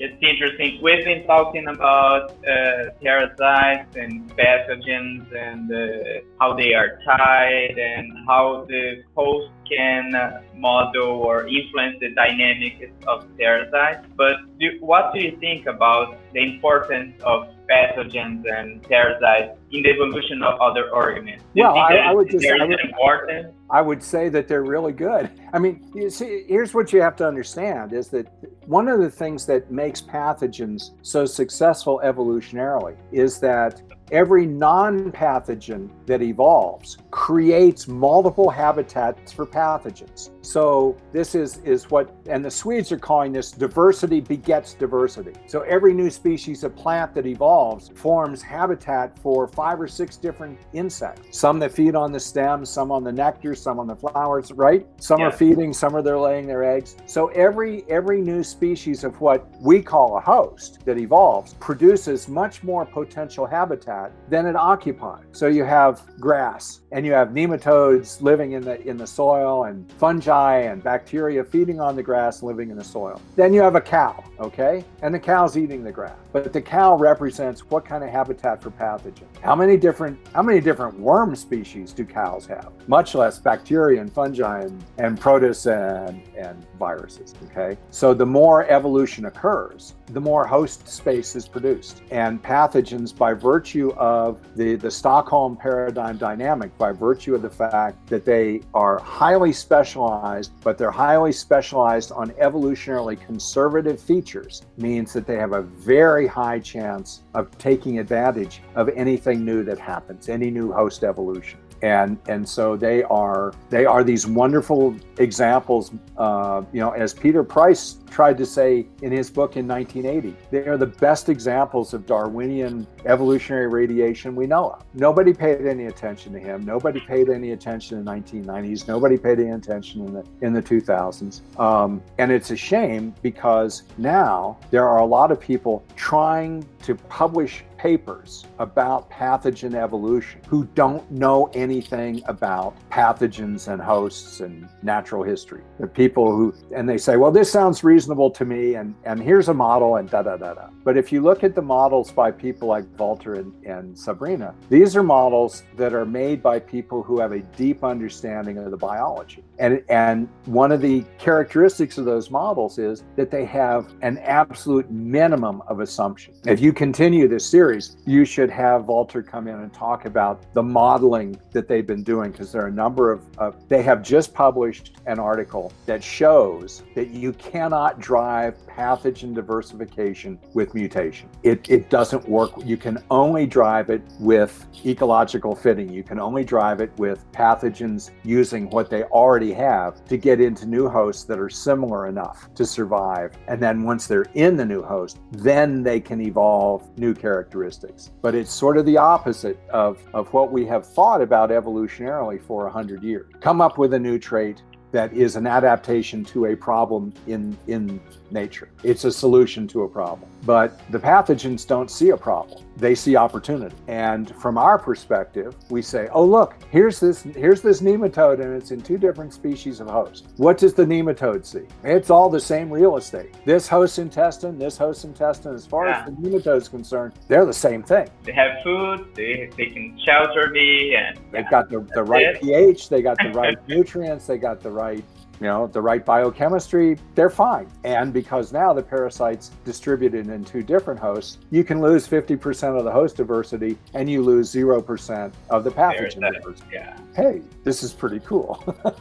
it's 0.00 0.16
interesting. 0.22 0.78
We've 0.80 1.04
been 1.04 1.26
talking 1.26 1.66
about 1.66 2.30
uh, 2.46 2.90
parasites 3.02 3.96
and 3.96 4.30
pathogens 4.36 5.26
and 5.34 5.72
uh, 5.72 6.20
how 6.40 6.54
they 6.54 6.72
are 6.74 7.00
tied 7.04 7.78
and 7.78 8.12
how 8.26 8.64
the 8.68 9.02
host 9.16 9.50
can 9.68 10.12
model 10.54 11.08
or 11.08 11.48
influence 11.48 11.96
the 12.00 12.10
dynamics 12.10 12.92
of 13.08 13.26
parasites. 13.36 14.06
But 14.16 14.36
do, 14.60 14.78
what 14.80 15.12
do 15.12 15.20
you 15.20 15.36
think 15.38 15.66
about 15.66 16.16
the 16.32 16.42
importance 16.42 17.20
of 17.24 17.48
pathogens 17.70 18.44
and 18.50 18.82
parasites 18.82 19.58
in 19.70 19.82
the 19.82 19.90
evolution 19.90 20.42
of 20.42 20.60
other 20.60 20.90
organisms? 20.90 21.42
well, 21.54 21.76
I, 21.76 21.96
I, 21.96 22.12
would 22.12 22.30
just 22.30 22.46
I 22.46 22.64
would, 22.64 22.80
important? 22.80 23.54
I 23.70 23.82
would 23.82 24.02
say 24.02 24.28
that 24.30 24.48
they're 24.48 24.64
really 24.64 24.92
good. 24.92 25.30
I 25.52 25.58
mean, 25.58 25.90
you 25.94 26.10
see, 26.10 26.44
here's 26.48 26.74
what 26.74 26.92
you 26.92 27.02
have 27.02 27.16
to 27.16 27.26
understand 27.26 27.92
is 27.92 28.08
that 28.08 28.28
one 28.66 28.88
of 28.88 29.00
the 29.00 29.10
things 29.10 29.46
that 29.46 29.70
makes 29.70 30.00
pathogens 30.00 30.90
so 31.02 31.26
successful 31.26 32.00
evolutionarily 32.04 32.96
is 33.12 33.40
that 33.40 33.82
every 34.10 34.46
non 34.46 35.12
pathogen 35.12 35.88
that 36.06 36.22
evolves 36.22 36.98
creates 37.10 37.88
multiple 37.88 38.50
habitats 38.50 39.32
for 39.32 39.46
pathogens. 39.46 40.30
So 40.42 40.96
this 41.12 41.34
is 41.34 41.58
is 41.58 41.90
what 41.90 42.14
and 42.28 42.44
the 42.44 42.50
Swedes 42.50 42.92
are 42.92 42.98
calling 42.98 43.32
this 43.32 43.50
diversity 43.50 44.20
begets 44.20 44.74
diversity. 44.74 45.32
So 45.46 45.60
every 45.62 45.94
new 45.94 46.10
species 46.10 46.64
of 46.64 46.74
plant 46.76 47.14
that 47.14 47.26
evolves 47.26 47.90
forms 47.94 48.42
habitat 48.42 49.18
for 49.18 49.46
five 49.48 49.80
or 49.80 49.88
six 49.88 50.16
different 50.16 50.58
insects. 50.72 51.38
Some 51.38 51.58
that 51.60 51.72
feed 51.72 51.94
on 51.94 52.12
the 52.12 52.20
stems, 52.20 52.70
some 52.70 52.90
on 52.90 53.04
the 53.04 53.12
nectar, 53.12 53.54
some 53.58 53.78
on 53.78 53.86
the 53.86 53.96
flowers, 53.96 54.52
right? 54.52 54.86
Some 55.00 55.20
are 55.20 55.32
feeding, 55.32 55.72
some 55.72 55.94
are 55.94 56.02
they're 56.02 56.18
laying 56.18 56.46
their 56.46 56.64
eggs. 56.64 56.96
So 57.06 57.28
every 57.28 57.84
every 57.88 58.20
new 58.20 58.42
species 58.42 59.04
of 59.04 59.20
what 59.20 59.48
we 59.60 59.82
call 59.82 60.16
a 60.16 60.20
host 60.20 60.84
that 60.84 60.98
evolves 60.98 61.54
produces 61.54 62.28
much 62.28 62.62
more 62.62 62.84
potential 62.84 63.46
habitat 63.46 64.12
than 64.28 64.46
it 64.46 64.56
occupies. 64.56 65.24
So 65.32 65.46
you 65.46 65.64
have 65.64 66.02
grass 66.18 66.80
and 66.92 67.04
you 67.04 67.12
have 67.12 67.28
nematodes 67.28 68.20
living 68.22 68.52
in 68.52 68.62
the 68.62 68.80
in 68.86 68.96
the 68.96 69.06
soil 69.06 69.64
and 69.64 69.90
fungi 69.92 70.58
and 70.60 70.82
bacteria 70.82 71.44
feeding 71.44 71.80
on 71.80 71.96
the 71.96 72.02
grass 72.02 72.42
living 72.42 72.70
in 72.70 72.76
the 72.76 72.84
soil. 72.84 73.20
Then 73.36 73.52
you 73.52 73.60
have 73.60 73.74
a 73.74 73.80
cow, 73.80 74.22
okay? 74.40 74.84
And 75.02 75.14
the 75.14 75.18
cow's 75.18 75.56
eating 75.56 75.82
the 75.82 75.92
grass. 75.92 76.16
But 76.32 76.52
the 76.52 76.60
cow 76.60 76.96
represents 76.96 77.62
what 77.70 77.84
kind 77.84 78.04
of 78.04 78.10
habitat 78.10 78.62
for 78.62 78.70
pathogen? 78.70 79.24
How 79.40 79.54
many 79.54 79.76
different 79.76 80.18
how 80.34 80.42
many 80.42 80.60
different 80.60 80.98
worm 80.98 81.34
species 81.34 81.92
do 81.92 82.04
cows 82.04 82.46
have? 82.46 82.72
Much 82.86 83.14
less 83.14 83.38
bacteria 83.48 83.98
and 83.98 84.12
fungi 84.12 84.60
and, 84.60 84.84
and 84.98 85.18
protists 85.18 85.64
and, 85.64 86.20
and 86.36 86.66
viruses. 86.78 87.34
Okay. 87.46 87.78
So 87.90 88.12
the 88.12 88.26
more 88.26 88.68
evolution 88.68 89.24
occurs, 89.24 89.94
the 90.08 90.20
more 90.20 90.46
host 90.46 90.86
space 90.86 91.34
is 91.34 91.48
produced. 91.48 92.02
And 92.10 92.42
pathogens 92.42 93.16
by 93.16 93.32
virtue 93.32 93.90
of 93.96 94.38
the, 94.54 94.74
the 94.76 94.90
Stockholm 94.90 95.56
paradigm 95.56 96.18
dynamic, 96.18 96.76
by 96.76 96.92
virtue 96.92 97.34
of 97.34 97.40
the 97.40 97.48
fact 97.48 98.06
that 98.08 98.26
they 98.26 98.60
are 98.74 98.98
highly 98.98 99.54
specialized, 99.54 100.52
but 100.62 100.76
they're 100.76 100.90
highly 100.90 101.32
specialized 101.32 102.12
on 102.12 102.32
evolutionarily 102.32 103.18
conservative 103.18 103.98
features, 103.98 104.60
means 104.76 105.14
that 105.14 105.26
they 105.26 105.36
have 105.36 105.54
a 105.54 105.62
very 105.62 106.26
high 106.26 106.58
chance 106.58 107.22
of 107.32 107.56
taking 107.56 107.98
advantage 107.98 108.60
of 108.74 108.90
anything 108.90 109.42
new 109.42 109.64
that 109.64 109.78
happens, 109.78 110.28
any 110.28 110.50
new 110.50 110.70
host 110.70 111.02
evolution 111.02 111.58
and 111.82 112.18
and 112.28 112.48
so 112.48 112.76
they 112.76 113.02
are 113.04 113.52
they 113.70 113.84
are 113.84 114.02
these 114.02 114.26
wonderful 114.26 114.94
examples 115.18 115.92
uh, 116.16 116.62
you 116.72 116.80
know 116.80 116.90
as 116.90 117.14
peter 117.14 117.42
price 117.44 117.98
tried 118.10 118.36
to 118.36 118.46
say 118.46 118.86
in 119.02 119.12
his 119.12 119.30
book 119.30 119.56
in 119.56 119.66
1980 119.66 120.36
they 120.50 120.66
are 120.66 120.76
the 120.76 120.86
best 120.86 121.28
examples 121.28 121.94
of 121.94 122.06
darwinian 122.06 122.86
evolutionary 123.04 123.68
radiation 123.68 124.34
we 124.34 124.46
know 124.46 124.70
of. 124.70 124.84
Nobody 124.94 125.32
paid 125.32 125.66
any 125.66 125.86
attention 125.86 126.32
to 126.32 126.38
him. 126.38 126.64
Nobody 126.64 127.00
paid 127.00 127.28
any 127.28 127.52
attention 127.52 127.98
in 127.98 128.04
the 128.04 128.10
1990s 128.10 128.88
nobody 128.88 129.16
paid 129.16 129.38
any 129.40 129.50
attention 129.50 130.06
in 130.06 130.12
the 130.12 130.24
in 130.42 130.52
the 130.52 130.62
2000s 130.62 131.58
um, 131.58 132.02
and 132.18 132.30
it's 132.30 132.50
a 132.50 132.56
shame 132.56 133.14
because 133.22 133.82
now 133.96 134.58
there 134.70 134.88
are 134.88 134.98
a 134.98 135.04
lot 135.04 135.30
of 135.30 135.40
people 135.40 135.84
trying 135.96 136.66
to 136.82 136.94
publish 136.94 137.64
papers 137.78 138.44
about 138.58 139.10
pathogen 139.10 139.74
evolution 139.74 140.40
who 140.48 140.64
don't 140.74 141.08
know 141.10 141.50
anything 141.54 142.20
about 142.26 142.76
pathogens 142.90 143.68
and 143.68 143.80
hosts 143.80 144.40
and 144.40 144.68
natural 144.82 145.22
history. 145.22 145.62
The 145.78 145.86
people 145.86 146.30
who, 146.36 146.54
and 146.74 146.88
they 146.88 146.98
say, 146.98 147.16
well, 147.16 147.30
this 147.30 147.50
sounds 147.50 147.84
reasonable 147.84 148.30
to 148.32 148.44
me, 148.44 148.74
and, 148.74 148.94
and 149.04 149.22
here's 149.22 149.48
a 149.48 149.54
model, 149.54 149.96
and 149.96 150.10
da 150.10 150.22
da 150.22 150.36
da 150.36 150.54
da. 150.54 150.68
But 150.84 150.96
if 150.96 151.12
you 151.12 151.20
look 151.20 151.44
at 151.44 151.54
the 151.54 151.62
models 151.62 152.10
by 152.10 152.30
people 152.30 152.68
like 152.68 152.84
Walter 152.98 153.34
and, 153.34 153.52
and 153.64 153.98
Sabrina, 153.98 154.54
these 154.68 154.96
are 154.96 155.02
models 155.02 155.62
that 155.76 155.94
are 155.94 156.04
made 156.04 156.42
by 156.42 156.58
people 156.58 157.02
who 157.02 157.20
have 157.20 157.32
a 157.32 157.40
deep 157.40 157.84
understanding 157.84 158.58
of 158.58 158.70
the 158.70 158.76
biology. 158.76 159.44
And, 159.58 159.82
and 159.88 160.28
one 160.46 160.72
of 160.72 160.80
the 160.80 161.04
characteristics 161.18 161.98
of 161.98 162.04
those 162.04 162.30
models 162.30 162.78
is 162.78 163.04
that 163.16 163.30
they 163.30 163.44
have 163.44 163.92
an 164.02 164.18
absolute 164.18 164.90
minimum 164.90 165.62
of 165.68 165.80
assumption. 165.80 166.34
If 166.46 166.60
you 166.60 166.72
continue 166.72 167.28
this 167.28 167.46
series, 167.46 167.67
series, 167.68 167.96
you 168.06 168.24
should 168.24 168.48
have 168.48 168.86
Walter 168.86 169.22
come 169.22 169.46
in 169.46 169.56
and 169.56 169.72
talk 169.72 170.06
about 170.06 170.42
the 170.54 170.62
modeling 170.62 171.38
that 171.52 171.68
they've 171.68 171.86
been 171.86 172.02
doing 172.02 172.30
because 172.30 172.50
there 172.50 172.62
are 172.62 172.68
a 172.68 172.72
number 172.72 173.12
of, 173.12 173.68
they 173.68 173.82
have 173.82 174.02
just 174.02 174.32
published 174.32 174.96
an 175.06 175.18
article 175.18 175.70
that 175.84 176.02
shows 176.02 176.82
that 176.94 177.08
you 177.10 177.32
cannot 177.34 178.00
drive 178.00 178.54
pathogen 178.66 179.34
diversification 179.34 180.38
with 180.54 180.72
mutation. 180.74 181.28
It, 181.42 181.68
it 181.68 181.90
doesn't 181.90 182.26
work. 182.26 182.52
You 182.64 182.78
can 182.78 182.98
only 183.10 183.46
drive 183.46 183.90
it 183.90 184.02
with 184.18 184.66
ecological 184.86 185.54
fitting. 185.54 185.92
You 185.92 186.02
can 186.02 186.18
only 186.18 186.44
drive 186.44 186.80
it 186.80 186.90
with 186.96 187.30
pathogens 187.32 188.10
using 188.24 188.70
what 188.70 188.88
they 188.88 189.02
already 189.04 189.52
have 189.52 190.04
to 190.06 190.16
get 190.16 190.40
into 190.40 190.64
new 190.66 190.88
hosts 190.88 191.24
that 191.24 191.38
are 191.38 191.50
similar 191.50 192.06
enough 192.06 192.48
to 192.54 192.64
survive. 192.64 193.32
And 193.46 193.60
then 193.60 193.82
once 193.82 194.06
they're 194.06 194.30
in 194.34 194.56
the 194.56 194.64
new 194.64 194.82
host, 194.82 195.18
then 195.32 195.82
they 195.82 196.00
can 196.00 196.20
evolve 196.20 196.96
new 196.98 197.12
characteristics 197.14 197.57
characteristics. 197.58 198.10
But 198.22 198.34
it's 198.34 198.52
sort 198.52 198.76
of 198.76 198.86
the 198.86 198.96
opposite 198.96 199.58
of, 199.70 199.98
of 200.14 200.32
what 200.32 200.52
we 200.52 200.64
have 200.66 200.86
thought 200.86 201.20
about 201.20 201.50
evolutionarily 201.50 202.40
for 202.42 202.64
100 202.64 203.02
years. 203.02 203.30
Come 203.40 203.60
up 203.60 203.78
with 203.78 203.94
a 203.94 203.98
new 203.98 204.18
trait, 204.18 204.62
that 204.90 205.12
is 205.12 205.36
an 205.36 205.46
adaptation 205.46 206.24
to 206.24 206.46
a 206.46 206.56
problem 206.56 207.12
in 207.26 207.54
in 207.66 208.00
nature. 208.32 208.68
It's 208.82 209.04
a 209.04 209.12
solution 209.12 209.66
to 209.68 209.82
a 209.82 209.88
problem. 209.88 210.30
But 210.44 210.80
the 210.90 210.98
pathogens 210.98 211.66
don't 211.66 211.90
see 211.90 212.10
a 212.10 212.16
problem. 212.16 212.64
They 212.76 212.94
see 212.94 213.16
opportunity. 213.16 213.74
And 213.88 214.34
from 214.36 214.56
our 214.56 214.78
perspective, 214.78 215.54
we 215.68 215.82
say, 215.82 216.08
"Oh, 216.12 216.24
look, 216.24 216.54
here's 216.70 217.00
this 217.00 217.22
here's 217.22 217.60
this 217.60 217.80
nematode 217.80 218.40
and 218.40 218.54
it's 218.54 218.70
in 218.70 218.80
two 218.80 218.98
different 218.98 219.32
species 219.32 219.80
of 219.80 219.88
host. 219.88 220.28
What 220.36 220.58
does 220.58 220.74
the 220.74 220.84
nematode 220.84 221.44
see? 221.44 221.66
It's 221.84 222.10
all 222.10 222.28
the 222.28 222.40
same 222.40 222.70
real 222.70 222.96
estate. 222.96 223.34
This 223.44 223.68
host 223.68 223.98
intestine, 223.98 224.58
this 224.58 224.76
host 224.76 225.04
intestine 225.04 225.54
as 225.54 225.66
far 225.66 225.86
yeah. 225.86 226.00
as 226.00 226.06
the 226.06 226.12
nematode 226.12 226.58
is 226.58 226.68
concerned, 226.68 227.14
they're 227.26 227.46
the 227.46 227.52
same 227.52 227.82
thing. 227.82 228.08
They 228.24 228.32
have 228.32 228.62
food, 228.62 229.06
they, 229.14 229.50
they 229.56 229.66
can 229.66 229.98
shelter 230.04 230.50
me 230.50 230.94
and 230.94 231.18
they've 231.32 231.50
got 231.50 231.68
the, 231.68 231.80
the 231.94 232.02
right 232.02 232.26
it. 232.26 232.40
pH, 232.40 232.88
they 232.88 233.02
got 233.02 233.18
the 233.18 233.30
right 233.34 233.56
nutrients, 233.68 234.26
they 234.26 234.38
got 234.38 234.60
the 234.60 234.70
right 234.70 235.04
you 235.40 235.46
know, 235.46 235.66
the 235.66 235.80
right 235.80 236.04
biochemistry, 236.04 236.98
they're 237.14 237.30
fine. 237.30 237.68
And 237.84 238.12
because 238.12 238.52
now 238.52 238.72
the 238.72 238.82
parasite's 238.82 239.50
distributed 239.64 240.28
in 240.28 240.44
two 240.44 240.62
different 240.62 240.98
hosts, 241.00 241.38
you 241.50 241.64
can 241.64 241.80
lose 241.80 242.08
50% 242.08 242.78
of 242.78 242.84
the 242.84 242.92
host 242.92 243.16
diversity 243.16 243.78
and 243.94 244.10
you 244.10 244.22
lose 244.22 244.52
0% 244.52 245.32
of 245.50 245.64
the 245.64 245.70
pathogen 245.70 246.20
diversity. 246.20 246.68
Yeah. 246.72 246.98
Hey, 247.14 247.42
this 247.64 247.82
is 247.82 247.92
pretty 247.92 248.20
cool. 248.20 248.62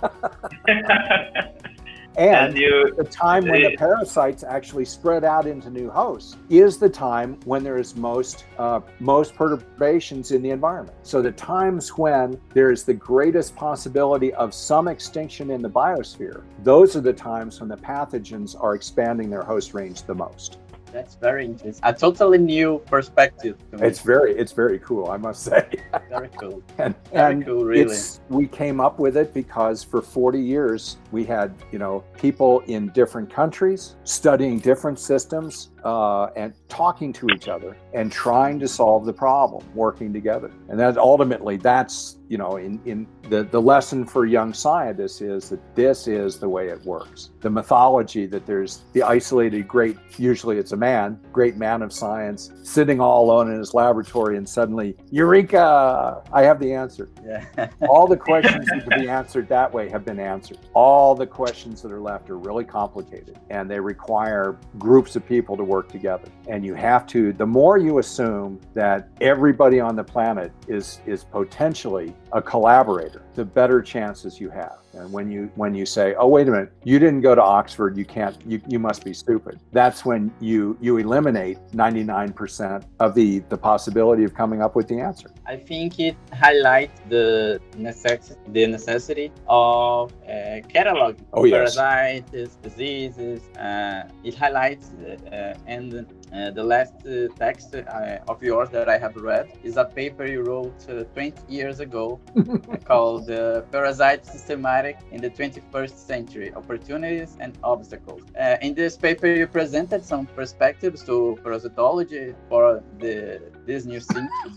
And, 2.17 2.49
and 2.49 2.57
you, 2.57 2.95
the 2.97 3.03
time 3.03 3.47
when 3.47 3.61
the 3.61 3.77
parasites 3.77 4.43
actually 4.43 4.85
spread 4.85 5.23
out 5.23 5.45
into 5.45 5.69
new 5.69 5.87
hosts 5.87 6.35
is 6.49 6.79
the 6.79 6.89
time 6.89 7.39
when 7.45 7.63
there 7.63 7.77
is 7.77 7.95
most 7.95 8.45
uh, 8.57 8.79
most 8.99 9.35
perturbations 9.35 10.31
in 10.31 10.41
the 10.41 10.49
environment. 10.49 10.97
So 11.03 11.21
the 11.21 11.31
times 11.31 11.89
when 11.89 12.41
there 12.55 12.71
is 12.71 12.83
the 12.83 12.93
greatest 12.95 13.55
possibility 13.55 14.33
of 14.33 14.51
some 14.51 14.87
extinction 14.87 15.51
in 15.51 15.61
the 15.61 15.69
biosphere, 15.69 16.41
those 16.63 16.95
are 16.95 17.01
the 17.01 17.13
times 17.13 17.59
when 17.59 17.69
the 17.69 17.77
pathogens 17.77 18.59
are 18.59 18.73
expanding 18.73 19.29
their 19.29 19.43
host 19.43 19.75
range 19.75 20.01
the 20.01 20.15
most. 20.15 20.57
That's 20.97 21.13
very 21.13 21.45
interesting. 21.45 21.79
A 21.83 21.93
totally 21.93 22.39
new 22.39 22.79
perspective. 22.87 23.55
It's 23.73 23.99
very, 23.99 24.35
it's 24.35 24.51
very 24.51 24.79
cool, 24.79 25.11
I 25.11 25.17
must 25.17 25.43
say. 25.43 25.69
very 26.09 26.29
cool. 26.39 26.63
and 26.79 26.95
very 27.11 27.33
and 27.33 27.45
cool, 27.45 27.65
really. 27.65 27.93
It's, 27.93 28.19
we 28.29 28.47
came 28.47 28.81
up 28.81 28.97
with 28.97 29.15
it 29.15 29.31
because 29.31 29.83
for 29.83 30.01
40 30.01 30.41
years 30.41 30.97
we 31.11 31.23
had, 31.23 31.53
you 31.71 31.77
know, 31.77 32.03
people 32.17 32.61
in 32.61 32.87
different 32.93 33.31
countries 33.31 33.95
studying 34.05 34.57
different 34.57 34.97
systems 34.97 35.69
uh, 35.87 36.25
and 36.35 36.53
talking 36.67 37.13
to 37.13 37.29
each 37.29 37.47
other 37.47 37.77
and 37.93 38.11
trying 38.11 38.59
to 38.59 38.67
solve 38.67 39.05
the 39.05 39.13
problem, 39.13 39.63
working 39.73 40.11
together. 40.11 40.51
And 40.67 40.77
that 40.77 40.97
ultimately, 40.97 41.55
that's 41.55 42.17
you 42.29 42.37
know, 42.37 42.57
in, 42.57 42.79
in 42.85 43.07
the, 43.29 43.43
the 43.43 43.61
lesson 43.61 44.05
for 44.05 44.25
young 44.25 44.53
scientists 44.53 45.21
is 45.21 45.49
that 45.49 45.75
this 45.75 46.07
is 46.07 46.37
the 46.37 46.47
way 46.47 46.67
it 46.67 46.81
works. 46.83 47.31
The 47.41 47.49
mythology 47.49 48.25
that 48.27 48.45
there's 48.45 48.81
the 48.93 49.03
isolated 49.03 49.67
great, 49.67 49.97
usually 50.17 50.57
it's 50.57 50.71
a 50.71 50.77
man, 50.77 51.19
great 51.31 51.57
man 51.57 51.81
of 51.81 51.93
science, 51.93 52.51
sitting 52.63 52.99
all 52.99 53.25
alone 53.25 53.51
in 53.51 53.57
his 53.57 53.73
laboratory 53.73 54.37
and 54.37 54.47
suddenly, 54.47 54.95
Eureka! 55.09 56.21
I 56.33 56.43
have 56.43 56.59
the 56.59 56.73
answer. 56.73 57.09
Yeah. 57.25 57.69
all 57.87 58.07
the 58.07 58.17
questions 58.17 58.65
that 58.69 58.89
can 58.89 59.01
be 59.01 59.09
answered 59.09 59.47
that 59.49 59.71
way 59.71 59.89
have 59.89 60.03
been 60.03 60.19
answered. 60.19 60.59
All 60.73 61.15
the 61.15 61.27
questions 61.27 61.81
that 61.81 61.91
are 61.91 62.01
left 62.01 62.29
are 62.29 62.37
really 62.37 62.65
complicated 62.65 63.39
and 63.49 63.69
they 63.69 63.79
require 63.79 64.57
groups 64.77 65.15
of 65.15 65.25
people 65.25 65.55
to 65.55 65.63
work 65.63 65.76
together. 65.83 66.27
And 66.47 66.65
you 66.65 66.73
have 66.73 67.05
to, 67.07 67.33
the 67.33 67.45
more 67.45 67.77
you 67.77 67.99
assume 67.99 68.59
that 68.73 69.09
everybody 69.21 69.79
on 69.79 69.95
the 69.95 70.03
planet 70.03 70.51
is 70.67 71.01
is 71.05 71.23
potentially 71.23 72.15
a 72.33 72.41
collaborator, 72.41 73.21
the 73.35 73.45
better 73.45 73.81
chances 73.81 74.39
you 74.39 74.49
have. 74.49 74.77
And 74.93 75.11
when 75.13 75.29
you 75.29 75.51
when 75.55 75.75
you 75.75 75.85
say, 75.85 76.15
"Oh, 76.15 76.27
wait 76.27 76.47
a 76.47 76.51
minute, 76.51 76.71
you 76.83 76.97
didn't 76.97 77.21
go 77.21 77.35
to 77.35 77.41
Oxford, 77.41 77.95
you 77.97 78.05
can't, 78.05 78.35
you, 78.47 78.59
you 78.67 78.79
must 78.79 79.05
be 79.05 79.13
stupid," 79.13 79.59
that's 79.71 80.03
when 80.05 80.31
you 80.39 80.75
you 80.81 80.97
eliminate 80.97 81.59
99% 81.73 82.83
of 82.99 83.13
the 83.13 83.39
the 83.49 83.57
possibility 83.57 84.23
of 84.23 84.33
coming 84.33 84.61
up 84.61 84.75
with 84.75 84.87
the 84.87 84.99
answer. 84.99 85.29
I 85.45 85.57
think 85.57 85.99
it 85.99 86.15
highlights 86.33 86.99
the 87.09 87.59
necessity 87.77 88.39
the 88.51 88.65
necessity 88.67 89.31
of 89.47 90.11
uh, 90.23 90.61
cataloging 90.73 91.23
Oh, 91.33 91.43
yes. 91.45 91.75
parasites, 91.75 92.55
diseases. 92.55 93.41
Uh, 93.57 94.09
it 94.23 94.33
highlights 94.33 94.91
uh, 95.31 95.53
and 95.67 96.07
uh, 96.33 96.51
the 96.51 96.63
last 96.63 96.93
uh, 97.05 97.27
text 97.37 97.75
uh, 97.75 98.19
of 98.27 98.43
yours 98.43 98.69
that 98.69 98.89
I 98.89 98.97
have 98.97 99.15
read 99.15 99.47
is 99.63 99.77
a 99.77 99.85
paper 99.85 100.25
you 100.25 100.41
wrote 100.43 100.89
uh, 100.89 101.03
20 101.13 101.41
years 101.47 101.79
ago 101.79 102.19
called 102.85 103.29
uh, 103.29 103.61
Parasite 103.71 104.25
Systematic 104.25 104.97
in 105.11 105.21
the 105.21 105.29
21st 105.29 105.95
Century 105.95 106.53
Opportunities 106.53 107.37
and 107.39 107.57
Obstacles. 107.63 108.23
Uh, 108.39 108.57
in 108.61 108.73
this 108.73 108.97
paper, 108.97 109.27
you 109.27 109.47
presented 109.47 110.03
some 110.03 110.25
perspectives 110.25 111.03
to 111.03 111.37
parasitology 111.43 112.35
for 112.49 112.83
the 112.99 113.41
this 113.65 113.85
new, 113.85 113.99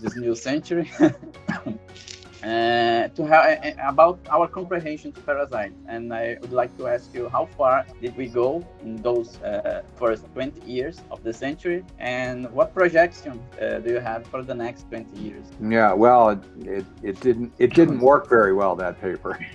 this 0.01 0.17
new 0.17 0.35
century. 0.35 0.91
Uh, 2.43 3.07
to 3.09 3.27
have 3.27 3.59
about 3.85 4.19
our 4.31 4.49
comprehension 4.49 5.13
to 5.13 5.21
parasites, 5.21 5.75
and 5.89 6.15
I 6.15 6.39
would 6.41 6.53
like 6.53 6.75
to 6.79 6.87
ask 6.87 7.13
you 7.13 7.29
how 7.29 7.45
far 7.45 7.85
did 8.01 8.17
we 8.17 8.29
go 8.29 8.67
in 8.83 8.97
those 8.97 9.39
uh, 9.43 9.83
first 9.97 10.25
20 10.33 10.65
years 10.65 11.03
of 11.11 11.23
the 11.23 11.35
century, 11.35 11.85
and 11.99 12.51
what 12.51 12.73
projection 12.73 13.43
uh, 13.61 13.81
do 13.81 13.91
you 13.91 14.01
have 14.01 14.27
for 14.27 14.43
the 14.43 14.55
next 14.55 14.89
20 14.89 15.21
years? 15.21 15.45
Yeah, 15.61 15.93
well, 15.93 16.31
it, 16.31 16.39
it, 16.65 16.87
it 17.03 17.21
didn't 17.21 17.53
it 17.59 17.75
didn't 17.75 18.01
work 18.01 18.31
very 18.31 18.55
well 18.55 18.75
that 18.77 18.99
paper. 19.03 19.39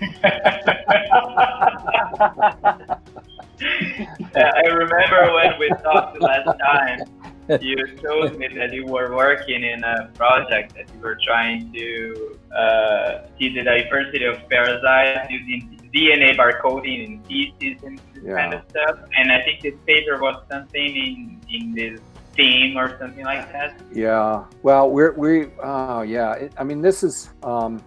Yeah, 4.35 4.51
I 4.53 4.67
remember 4.67 5.33
when 5.33 5.59
we 5.59 5.69
talked 5.81 6.21
last 6.21 6.59
time, 6.59 6.99
you 7.61 7.85
told 7.97 8.37
me 8.37 8.47
that 8.55 8.73
you 8.73 8.85
were 8.85 9.15
working 9.15 9.63
in 9.63 9.83
a 9.83 10.09
project 10.15 10.73
that 10.75 10.85
you 10.93 11.01
were 11.01 11.17
trying 11.23 11.71
to 11.73 12.37
uh, 12.55 13.27
see 13.37 13.53
the 13.53 13.63
diversity 13.63 14.25
of 14.25 14.37
parasites 14.49 15.29
using 15.29 15.79
DNA 15.93 16.35
barcoding 16.35 17.05
in 17.05 17.23
feces 17.23 17.83
and 17.83 17.99
this 18.13 18.23
Yeah. 18.23 18.35
kind 18.35 18.53
of 18.53 18.61
stuff. 18.69 18.99
And 19.17 19.31
I 19.31 19.41
think 19.43 19.61
this 19.61 19.75
paper 19.85 20.19
was 20.19 20.37
something 20.51 20.95
in, 20.95 21.41
in 21.49 21.73
this 21.73 21.99
theme 22.33 22.77
or 22.77 22.97
something 22.99 23.23
like 23.23 23.51
that. 23.51 23.79
Yeah. 23.93 24.45
Well, 24.63 24.89
we're 24.89 25.13
we. 25.13 25.47
Oh, 25.63 26.01
yeah. 26.01 26.33
It, 26.33 26.53
I 26.57 26.63
mean, 26.63 26.81
this 26.81 27.03
is. 27.03 27.29
Um, 27.43 27.81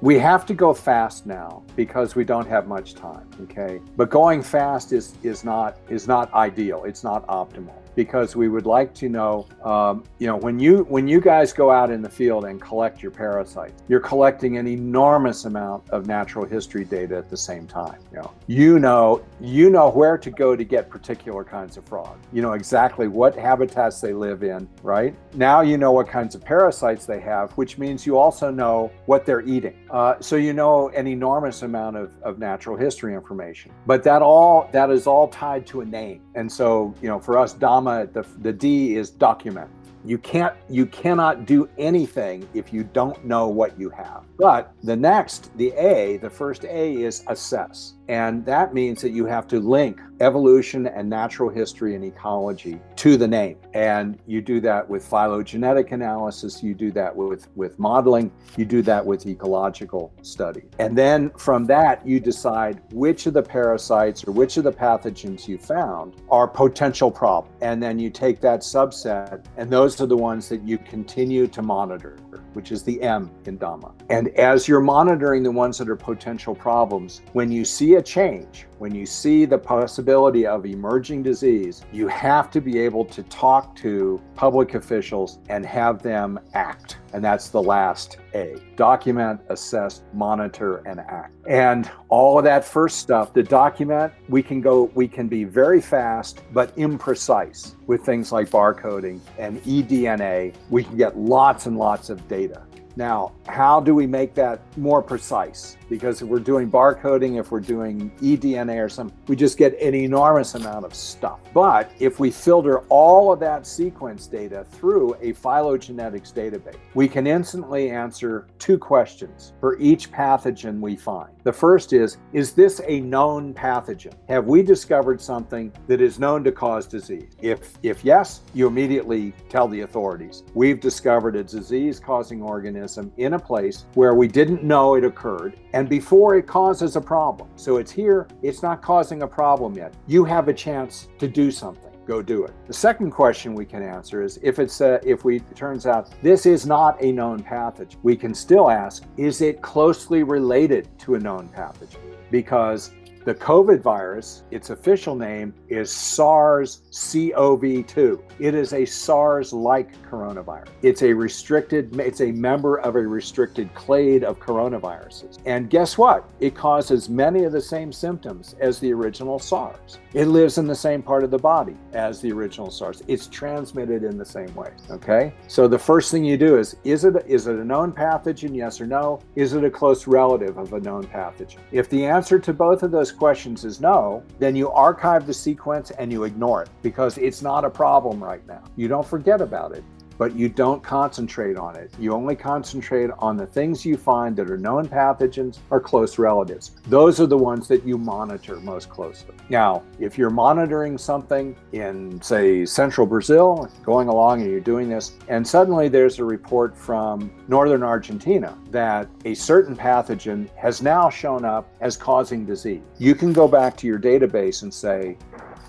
we 0.00 0.18
have 0.18 0.44
to 0.46 0.54
go 0.54 0.74
fast 0.74 1.26
now 1.26 1.62
because 1.76 2.16
we 2.16 2.24
don't 2.24 2.48
have 2.48 2.66
much 2.66 2.94
time. 2.94 3.28
Okay. 3.42 3.80
But 3.96 4.10
going 4.10 4.42
fast 4.42 4.92
is 4.92 5.14
is 5.22 5.44
not 5.44 5.76
is 5.88 6.08
not 6.08 6.32
ideal. 6.34 6.84
It's 6.84 7.04
not 7.04 7.26
optimal 7.26 7.74
because 7.94 8.36
we 8.36 8.48
would 8.48 8.66
like 8.66 8.94
to 8.94 9.08
know. 9.08 9.46
Um, 9.64 10.04
you 10.18 10.26
know, 10.26 10.36
when 10.36 10.58
you 10.58 10.84
when 10.84 11.06
you 11.08 11.20
guys 11.20 11.52
go 11.52 11.70
out 11.70 11.90
in 11.90 12.02
the 12.02 12.08
field 12.08 12.44
and 12.44 12.60
collect 12.60 13.02
your 13.02 13.10
parasites, 13.10 13.82
you're 13.88 14.00
collecting 14.00 14.58
an 14.58 14.66
enormous 14.66 15.44
amount 15.44 15.88
of 15.90 16.06
natural 16.06 16.44
history 16.44 16.84
data 16.84 17.16
at 17.16 17.28
the 17.28 17.36
same 17.36 17.66
time. 17.66 17.98
You 18.12 18.18
know, 18.18 18.34
you 18.46 18.78
know 18.78 19.24
you 19.40 19.70
know 19.70 19.90
where 19.90 20.18
to 20.18 20.30
go 20.30 20.56
to 20.56 20.64
get 20.64 20.88
particular 20.88 21.44
kinds 21.44 21.76
of 21.76 21.84
frog. 21.84 22.18
You 22.32 22.42
know 22.42 22.52
exactly 22.52 23.08
what 23.08 23.34
habitats 23.34 24.00
they 24.00 24.12
live 24.12 24.42
in, 24.42 24.68
right? 24.82 25.14
Now 25.34 25.60
you 25.60 25.78
know 25.78 25.92
what 25.92 26.08
kinds 26.08 26.34
of 26.34 26.44
parasites 26.44 27.06
they 27.06 27.20
have, 27.20 27.52
which 27.52 27.78
means 27.78 28.06
you 28.06 28.16
also 28.16 28.50
know 28.50 28.90
what 29.06 29.26
they're 29.26 29.42
eating. 29.42 29.76
Uh, 29.92 30.18
so 30.20 30.36
you 30.36 30.54
know 30.54 30.88
an 30.90 31.06
enormous 31.06 31.62
amount 31.62 31.96
of, 31.96 32.14
of 32.22 32.38
natural 32.38 32.76
history 32.76 33.14
information. 33.14 33.70
But 33.86 34.02
that 34.04 34.22
all 34.22 34.68
that 34.72 34.90
is 34.90 35.06
all 35.06 35.28
tied 35.28 35.66
to 35.66 35.82
a 35.82 35.84
name. 35.84 36.22
And 36.34 36.50
so, 36.50 36.94
you 37.02 37.08
know, 37.08 37.20
for 37.20 37.38
us, 37.38 37.52
DAMA, 37.52 38.06
the, 38.06 38.24
the 38.40 38.52
D 38.54 38.96
is 38.96 39.10
document. 39.10 39.70
You 40.04 40.18
can't 40.18 40.54
you 40.68 40.86
cannot 40.86 41.46
do 41.46 41.68
anything 41.78 42.48
if 42.54 42.72
you 42.72 42.82
don't 42.82 43.24
know 43.24 43.46
what 43.48 43.78
you 43.78 43.90
have. 43.90 44.24
But 44.36 44.72
the 44.82 44.96
next, 44.96 45.56
the 45.58 45.72
A, 45.72 46.16
the 46.16 46.30
first 46.30 46.64
A 46.64 46.94
is 46.94 47.22
assess. 47.28 47.94
And 48.08 48.44
that 48.46 48.74
means 48.74 49.00
that 49.02 49.10
you 49.10 49.26
have 49.26 49.46
to 49.48 49.60
link 49.60 50.00
evolution 50.20 50.86
and 50.86 51.08
natural 51.08 51.50
history 51.50 51.94
and 51.94 52.04
ecology 52.04 52.80
to 52.96 53.16
the 53.16 53.26
name. 53.26 53.56
And 53.74 54.18
you 54.26 54.40
do 54.40 54.60
that 54.60 54.88
with 54.88 55.04
phylogenetic 55.04 55.92
analysis, 55.92 56.62
you 56.62 56.74
do 56.74 56.90
that 56.92 57.14
with, 57.14 57.48
with 57.56 57.78
modeling, 57.78 58.30
you 58.56 58.64
do 58.64 58.82
that 58.82 59.04
with 59.04 59.26
ecological 59.26 60.12
study. 60.22 60.62
And 60.78 60.96
then 60.96 61.30
from 61.30 61.66
that, 61.66 62.06
you 62.06 62.20
decide 62.20 62.82
which 62.92 63.26
of 63.26 63.34
the 63.34 63.42
parasites 63.42 64.26
or 64.26 64.32
which 64.32 64.56
of 64.56 64.64
the 64.64 64.72
pathogens 64.72 65.48
you 65.48 65.58
found 65.58 66.16
are 66.30 66.46
potential 66.46 67.10
problems. 67.10 67.56
And 67.62 67.82
then 67.82 67.98
you 67.98 68.10
take 68.10 68.40
that 68.40 68.60
subset, 68.60 69.44
and 69.56 69.70
those 69.70 70.00
are 70.00 70.06
the 70.06 70.16
ones 70.16 70.48
that 70.48 70.66
you 70.66 70.78
continue 70.78 71.46
to 71.48 71.62
monitor, 71.62 72.16
which 72.54 72.72
is 72.72 72.82
the 72.82 73.00
M 73.02 73.30
in 73.46 73.56
DAMA. 73.56 73.92
And 74.10 74.28
as 74.30 74.68
you're 74.68 74.80
monitoring 74.80 75.42
the 75.42 75.50
ones 75.50 75.78
that 75.78 75.88
are 75.88 75.96
potential 75.96 76.54
problems, 76.54 77.22
when 77.32 77.50
you 77.50 77.64
see 77.64 77.94
a 77.94 78.02
change, 78.02 78.66
when 78.78 78.94
you 78.94 79.06
see 79.06 79.44
the 79.44 79.58
possibility 79.58 80.46
of 80.46 80.66
emerging 80.66 81.22
disease, 81.22 81.84
you 81.92 82.08
have 82.08 82.50
to 82.50 82.60
be 82.60 82.78
able 82.78 83.04
to 83.06 83.22
talk 83.24 83.76
to 83.76 84.20
public 84.34 84.74
officials 84.74 85.38
and 85.48 85.64
have 85.66 86.02
them 86.02 86.38
act. 86.54 86.98
And 87.12 87.22
that's 87.22 87.48
the 87.48 87.62
last 87.62 88.18
A 88.34 88.56
document, 88.76 89.40
assess, 89.48 90.02
monitor, 90.14 90.78
and 90.86 91.00
act. 91.00 91.34
And 91.46 91.90
all 92.08 92.38
of 92.38 92.44
that 92.44 92.64
first 92.64 92.98
stuff, 92.98 93.34
the 93.34 93.42
document, 93.42 94.12
we 94.28 94.42
can 94.42 94.60
go, 94.60 94.84
we 94.94 95.08
can 95.08 95.28
be 95.28 95.44
very 95.44 95.80
fast, 95.80 96.42
but 96.52 96.74
imprecise 96.76 97.74
with 97.86 98.04
things 98.04 98.32
like 98.32 98.48
barcoding 98.48 99.20
and 99.38 99.62
eDNA. 99.64 100.54
We 100.70 100.84
can 100.84 100.96
get 100.96 101.18
lots 101.18 101.66
and 101.66 101.76
lots 101.78 102.08
of 102.08 102.26
data. 102.28 102.62
Now, 102.96 103.32
how 103.48 103.80
do 103.80 103.94
we 103.94 104.06
make 104.06 104.34
that 104.34 104.60
more 104.76 105.02
precise? 105.02 105.76
Because 105.92 106.22
if 106.22 106.28
we're 106.28 106.38
doing 106.38 106.70
barcoding, 106.70 107.38
if 107.38 107.50
we're 107.50 107.60
doing 107.60 108.10
eDNA 108.22 108.82
or 108.82 108.88
something, 108.88 109.14
we 109.28 109.36
just 109.36 109.58
get 109.58 109.78
an 109.78 109.94
enormous 109.94 110.54
amount 110.54 110.86
of 110.86 110.94
stuff. 110.94 111.38
But 111.52 111.92
if 111.98 112.18
we 112.18 112.30
filter 112.30 112.78
all 112.88 113.30
of 113.30 113.40
that 113.40 113.66
sequence 113.66 114.26
data 114.26 114.64
through 114.70 115.12
a 115.20 115.34
phylogenetics 115.34 116.32
database, 116.32 116.78
we 116.94 117.08
can 117.08 117.26
instantly 117.26 117.90
answer 117.90 118.46
two 118.58 118.78
questions 118.78 119.52
for 119.60 119.78
each 119.78 120.10
pathogen 120.10 120.80
we 120.80 120.96
find. 120.96 121.28
The 121.44 121.52
first 121.52 121.92
is 121.92 122.16
Is 122.32 122.54
this 122.54 122.80
a 122.86 123.00
known 123.00 123.52
pathogen? 123.52 124.14
Have 124.30 124.46
we 124.46 124.62
discovered 124.62 125.20
something 125.20 125.72
that 125.88 126.00
is 126.00 126.18
known 126.18 126.42
to 126.44 126.52
cause 126.52 126.86
disease? 126.86 127.32
If, 127.42 127.74
if 127.82 128.02
yes, 128.02 128.40
you 128.54 128.66
immediately 128.66 129.34
tell 129.50 129.68
the 129.68 129.82
authorities. 129.82 130.44
We've 130.54 130.80
discovered 130.80 131.36
a 131.36 131.44
disease 131.44 132.00
causing 132.00 132.40
organism 132.40 133.12
in 133.18 133.34
a 133.34 133.38
place 133.38 133.84
where 133.92 134.14
we 134.14 134.26
didn't 134.26 134.62
know 134.62 134.94
it 134.94 135.04
occurred 135.04 135.58
and 135.74 135.81
before 135.88 136.36
it 136.36 136.46
causes 136.46 136.96
a 136.96 137.00
problem. 137.00 137.48
So 137.56 137.76
it's 137.76 137.90
here, 137.90 138.28
it's 138.42 138.62
not 138.62 138.82
causing 138.82 139.22
a 139.22 139.26
problem 139.26 139.74
yet. 139.74 139.94
You 140.06 140.24
have 140.24 140.48
a 140.48 140.54
chance 140.54 141.08
to 141.18 141.28
do 141.28 141.50
something. 141.50 141.90
Go 142.06 142.20
do 142.20 142.44
it. 142.44 142.52
The 142.66 142.72
second 142.72 143.12
question 143.12 143.54
we 143.54 143.64
can 143.64 143.82
answer 143.82 144.22
is 144.22 144.38
if 144.42 144.58
it's 144.58 144.80
a, 144.80 145.00
if 145.04 145.24
we 145.24 145.36
it 145.36 145.54
turns 145.54 145.86
out 145.86 146.10
this 146.20 146.46
is 146.46 146.66
not 146.66 147.02
a 147.02 147.12
known 147.12 147.42
pathogen, 147.42 147.96
we 148.02 148.16
can 148.16 148.34
still 148.34 148.70
ask 148.70 149.04
is 149.16 149.40
it 149.40 149.62
closely 149.62 150.24
related 150.24 150.88
to 151.00 151.14
a 151.14 151.18
known 151.18 151.48
pathogen? 151.48 151.98
Because 152.30 152.90
The 153.24 153.34
COVID 153.36 153.82
virus, 153.82 154.42
its 154.50 154.70
official 154.70 155.14
name 155.14 155.54
is 155.68 155.92
SARS 155.92 156.82
CoV 156.90 157.86
2. 157.86 158.24
It 158.40 158.54
is 158.56 158.72
a 158.72 158.84
SARS 158.84 159.52
like 159.52 159.92
coronavirus. 160.10 160.70
It's 160.82 161.02
a 161.02 161.12
restricted, 161.12 162.00
it's 162.00 162.20
a 162.20 162.32
member 162.32 162.80
of 162.80 162.96
a 162.96 163.06
restricted 163.06 163.72
clade 163.74 164.24
of 164.24 164.40
coronaviruses. 164.40 165.38
And 165.46 165.70
guess 165.70 165.96
what? 165.96 166.28
It 166.40 166.56
causes 166.56 167.08
many 167.08 167.44
of 167.44 167.52
the 167.52 167.60
same 167.60 167.92
symptoms 167.92 168.56
as 168.58 168.80
the 168.80 168.92
original 168.92 169.38
SARS. 169.38 170.00
It 170.14 170.26
lives 170.26 170.58
in 170.58 170.66
the 170.66 170.74
same 170.74 171.00
part 171.00 171.22
of 171.22 171.30
the 171.30 171.38
body 171.38 171.76
as 171.92 172.20
the 172.20 172.32
original 172.32 172.72
SARS. 172.72 173.04
It's 173.06 173.28
transmitted 173.28 174.02
in 174.02 174.18
the 174.18 174.24
same 174.24 174.52
way. 174.56 174.72
Okay. 174.90 175.32
So 175.46 175.68
the 175.68 175.78
first 175.78 176.10
thing 176.10 176.24
you 176.24 176.36
do 176.36 176.58
is 176.58 176.74
is 176.82 177.04
it 177.04 177.14
is 177.26 177.46
it 177.46 177.54
a 177.54 177.64
known 177.64 177.92
pathogen? 177.92 178.54
Yes 178.54 178.80
or 178.80 178.86
no? 178.86 179.20
Is 179.36 179.52
it 179.52 179.62
a 179.62 179.70
close 179.70 180.08
relative 180.08 180.58
of 180.58 180.72
a 180.72 180.80
known 180.80 181.04
pathogen? 181.04 181.58
If 181.70 181.88
the 181.88 182.04
answer 182.04 182.40
to 182.40 182.52
both 182.52 182.82
of 182.82 182.90
those 182.90 183.11
questions 183.12 183.64
is 183.64 183.80
no, 183.80 184.22
then 184.38 184.56
you 184.56 184.70
archive 184.70 185.26
the 185.26 185.34
sequence 185.34 185.90
and 185.92 186.10
you 186.10 186.24
ignore 186.24 186.62
it 186.62 186.68
because 186.82 187.18
it's 187.18 187.42
not 187.42 187.64
a 187.64 187.70
problem 187.70 188.22
right 188.22 188.46
now. 188.46 188.62
You 188.76 188.88
don't 188.88 189.06
forget 189.06 189.40
about 189.40 189.72
it 189.72 189.84
but 190.18 190.34
you 190.34 190.48
don't 190.48 190.82
concentrate 190.82 191.56
on 191.56 191.76
it. 191.76 191.92
You 191.98 192.12
only 192.12 192.36
concentrate 192.36 193.10
on 193.18 193.36
the 193.36 193.46
things 193.46 193.84
you 193.84 193.96
find 193.96 194.36
that 194.36 194.50
are 194.50 194.58
known 194.58 194.88
pathogens 194.88 195.58
or 195.70 195.80
close 195.80 196.18
relatives. 196.18 196.72
Those 196.86 197.20
are 197.20 197.26
the 197.26 197.38
ones 197.38 197.68
that 197.68 197.84
you 197.84 197.98
monitor 197.98 198.56
most 198.56 198.88
closely. 198.88 199.34
Now, 199.48 199.82
if 199.98 200.18
you're 200.18 200.30
monitoring 200.30 200.98
something 200.98 201.56
in, 201.72 202.20
say, 202.22 202.64
central 202.64 203.06
Brazil, 203.06 203.70
going 203.82 204.08
along 204.08 204.42
and 204.42 204.50
you're 204.50 204.60
doing 204.60 204.88
this, 204.88 205.12
and 205.28 205.46
suddenly 205.46 205.88
there's 205.88 206.18
a 206.18 206.24
report 206.24 206.76
from 206.76 207.32
northern 207.48 207.82
Argentina 207.82 208.56
that 208.70 209.08
a 209.24 209.34
certain 209.34 209.76
pathogen 209.76 210.48
has 210.56 210.82
now 210.82 211.08
shown 211.10 211.44
up 211.44 211.68
as 211.80 211.96
causing 211.96 212.44
disease, 212.44 212.82
you 212.98 213.14
can 213.14 213.32
go 213.32 213.48
back 213.48 213.76
to 213.76 213.86
your 213.86 213.98
database 213.98 214.62
and 214.62 214.72
say, 214.72 215.16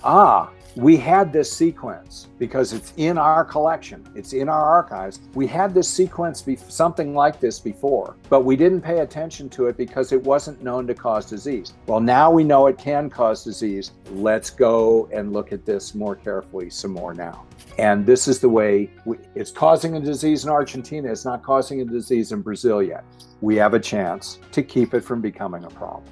ah, 0.03 0.49
we 0.75 0.97
had 0.97 1.31
this 1.31 1.51
sequence 1.51 2.27
because 2.39 2.73
it's 2.73 2.93
in 2.97 3.17
our 3.17 3.45
collection, 3.45 4.07
it's 4.15 4.33
in 4.33 4.49
our 4.49 4.63
archives. 4.63 5.19
We 5.35 5.45
had 5.45 5.73
this 5.73 5.87
sequence, 5.87 6.41
be 6.41 6.55
something 6.55 7.13
like 7.13 7.39
this 7.39 7.59
before, 7.59 8.15
but 8.29 8.41
we 8.41 8.55
didn't 8.55 8.81
pay 8.81 8.99
attention 8.99 9.49
to 9.51 9.67
it 9.67 9.77
because 9.77 10.11
it 10.11 10.23
wasn't 10.23 10.63
known 10.63 10.87
to 10.87 10.95
cause 10.95 11.25
disease. 11.27 11.73
Well, 11.85 11.99
now 11.99 12.31
we 12.31 12.43
know 12.43 12.67
it 12.67 12.77
can 12.77 13.09
cause 13.09 13.43
disease. 13.43 13.91
Let's 14.11 14.49
go 14.49 15.09
and 15.13 15.31
look 15.31 15.51
at 15.51 15.65
this 15.65 15.93
more 15.93 16.15
carefully 16.15 16.69
some 16.69 16.91
more 16.91 17.13
now. 17.13 17.45
And 17.77 18.05
this 18.05 18.27
is 18.27 18.39
the 18.39 18.49
way 18.49 18.89
we, 19.05 19.17
it's 19.35 19.51
causing 19.51 19.95
a 19.95 19.99
disease 19.99 20.43
in 20.43 20.49
Argentina. 20.49 21.11
It's 21.11 21.25
not 21.25 21.43
causing 21.43 21.81
a 21.81 21.85
disease 21.85 22.31
in 22.31 22.41
Brazil 22.41 22.81
yet. 22.81 23.03
We 23.41 23.55
have 23.57 23.73
a 23.73 23.79
chance 23.79 24.39
to 24.51 24.63
keep 24.63 24.93
it 24.93 25.01
from 25.01 25.21
becoming 25.21 25.63
a 25.65 25.69
problem. 25.69 26.03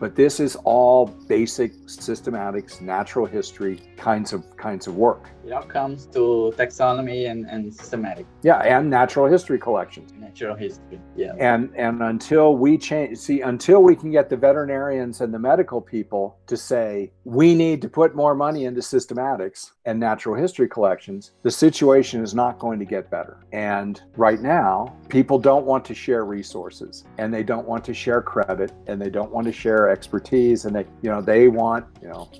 But 0.00 0.16
this 0.16 0.40
is 0.40 0.56
all 0.64 1.06
basic 1.28 1.74
systematics, 1.84 2.80
natural 2.80 3.26
history 3.26 3.82
kinds 3.98 4.32
of 4.32 4.56
kinds 4.56 4.86
of 4.86 4.96
work. 4.96 5.28
It 5.46 5.52
all 5.52 5.62
comes 5.62 6.06
to 6.06 6.52
taxonomy 6.56 7.30
and, 7.30 7.46
and 7.46 7.72
systematic. 7.72 8.26
Yeah, 8.42 8.58
and 8.58 8.90
natural 8.90 9.26
history 9.26 9.58
collections. 9.58 10.12
Natural 10.12 10.54
history. 10.54 11.00
Yeah. 11.16 11.32
And 11.38 11.70
and 11.76 12.02
until 12.02 12.56
we 12.56 12.76
change 12.78 13.18
see, 13.18 13.40
until 13.40 13.82
we 13.82 13.96
can 13.96 14.10
get 14.10 14.28
the 14.28 14.36
veterinarians 14.36 15.20
and 15.20 15.32
the 15.32 15.38
medical 15.38 15.80
people 15.80 16.36
to 16.46 16.56
say 16.56 17.12
we 17.24 17.54
need 17.54 17.80
to 17.82 17.88
put 17.88 18.14
more 18.14 18.34
money 18.34 18.64
into 18.64 18.80
systematics 18.80 19.72
and 19.84 19.98
natural 19.98 20.34
history 20.34 20.68
collections, 20.68 21.32
the 21.42 21.50
situation 21.50 22.22
is 22.22 22.34
not 22.34 22.58
going 22.58 22.78
to 22.78 22.84
get 22.84 23.10
better. 23.10 23.38
And 23.52 24.00
right 24.16 24.40
now, 24.40 24.94
people 25.08 25.38
don't 25.38 25.64
want 25.64 25.84
to 25.86 25.94
share 25.94 26.24
resources 26.24 27.04
and 27.18 27.32
they 27.32 27.42
don't 27.42 27.66
want 27.66 27.84
to 27.84 27.94
share 27.94 28.22
credit 28.22 28.72
and 28.86 29.00
they 29.00 29.10
don't 29.10 29.32
want 29.32 29.46
to 29.46 29.52
share 29.52 29.88
expertise 29.88 30.64
and 30.64 30.74
they 30.76 30.86
you 31.02 31.10
know 31.10 31.22
they 31.22 31.48
want 31.48 31.86
you 32.02 32.08
know 32.08 32.30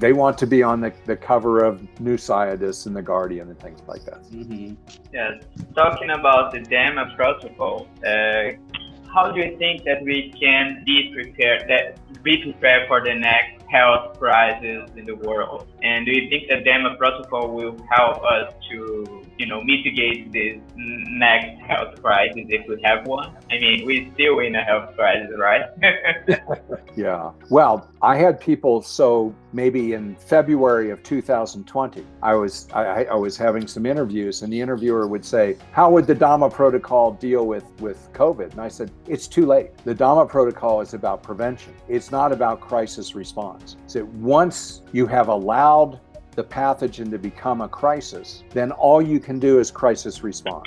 they 0.00 0.14
want 0.14 0.38
to 0.38 0.46
be 0.46 0.62
on 0.62 0.80
the, 0.80 0.92
the 1.04 1.16
cover 1.16 1.62
of 1.62 2.00
New 2.00 2.16
Scientist 2.16 2.86
and 2.86 2.96
the 2.96 3.02
Guardian 3.02 3.48
and 3.48 3.60
things 3.60 3.82
like 3.86 4.04
that. 4.06 4.22
Mm-hmm. 4.24 4.74
Yes, 5.12 5.44
talking 5.76 6.10
about 6.10 6.52
the 6.52 6.60
DAMA 6.60 7.14
protocol, 7.16 7.86
uh, 8.04 8.52
how 9.12 9.30
do 9.30 9.40
you 9.40 9.58
think 9.58 9.84
that 9.84 10.02
we 10.02 10.32
can 10.40 10.82
be 10.86 11.12
prepared 11.12 11.68
that 11.68 11.98
be 12.22 12.42
prepared 12.42 12.88
for 12.88 13.04
the 13.04 13.14
next 13.14 13.62
health 13.68 14.18
crisis 14.18 14.90
in 14.96 15.04
the 15.04 15.16
world? 15.16 15.68
And 15.82 16.06
do 16.06 16.12
you 16.12 16.28
think 16.28 16.48
that 16.48 16.64
DAMA 16.64 16.96
protocol 16.96 17.54
will 17.54 17.76
help 17.90 18.22
us 18.22 18.52
to 18.70 19.20
you 19.40 19.46
know, 19.46 19.62
mitigate 19.64 20.30
this 20.32 20.58
next 20.76 21.58
health 21.66 22.00
crisis 22.02 22.44
if 22.50 22.68
we 22.68 22.80
have 22.82 23.06
one? 23.06 23.34
I 23.50 23.58
mean, 23.58 23.86
we're 23.86 24.06
still 24.12 24.40
in 24.40 24.54
a 24.54 24.62
health 24.62 24.94
crisis, 24.94 25.30
right? 25.38 25.64
yeah. 26.96 27.30
Well, 27.48 27.90
I 28.02 28.16
had 28.16 28.38
people. 28.38 28.82
So 28.82 29.34
maybe 29.54 29.94
in 29.94 30.14
February 30.16 30.90
of 30.90 31.02
2020, 31.02 32.04
I 32.22 32.34
was 32.34 32.68
I, 32.74 33.04
I 33.04 33.14
was 33.14 33.38
having 33.38 33.66
some 33.66 33.86
interviews, 33.86 34.42
and 34.42 34.52
the 34.52 34.60
interviewer 34.60 35.06
would 35.06 35.24
say, 35.24 35.56
"How 35.72 35.90
would 35.90 36.06
the 36.06 36.14
DAMA 36.14 36.50
protocol 36.50 37.12
deal 37.12 37.46
with 37.46 37.64
with 37.80 38.12
COVID?" 38.12 38.52
And 38.52 38.60
I 38.60 38.68
said, 38.68 38.90
"It's 39.06 39.26
too 39.26 39.46
late. 39.46 39.70
The 39.84 39.94
DAMA 39.94 40.26
protocol 40.26 40.82
is 40.82 40.92
about 40.92 41.22
prevention. 41.22 41.72
It's 41.88 42.10
not 42.10 42.30
about 42.30 42.60
crisis 42.60 43.14
response. 43.14 43.76
So 43.86 44.04
once 44.16 44.82
you 44.92 45.06
have 45.06 45.28
allowed 45.28 45.69
the 46.34 46.42
pathogen 46.42 47.10
to 47.10 47.18
become 47.18 47.60
a 47.60 47.68
crisis, 47.68 48.42
then 48.50 48.72
all 48.72 49.00
you 49.00 49.20
can 49.20 49.38
do 49.38 49.60
is 49.60 49.70
crisis 49.70 50.24
respond. 50.24 50.66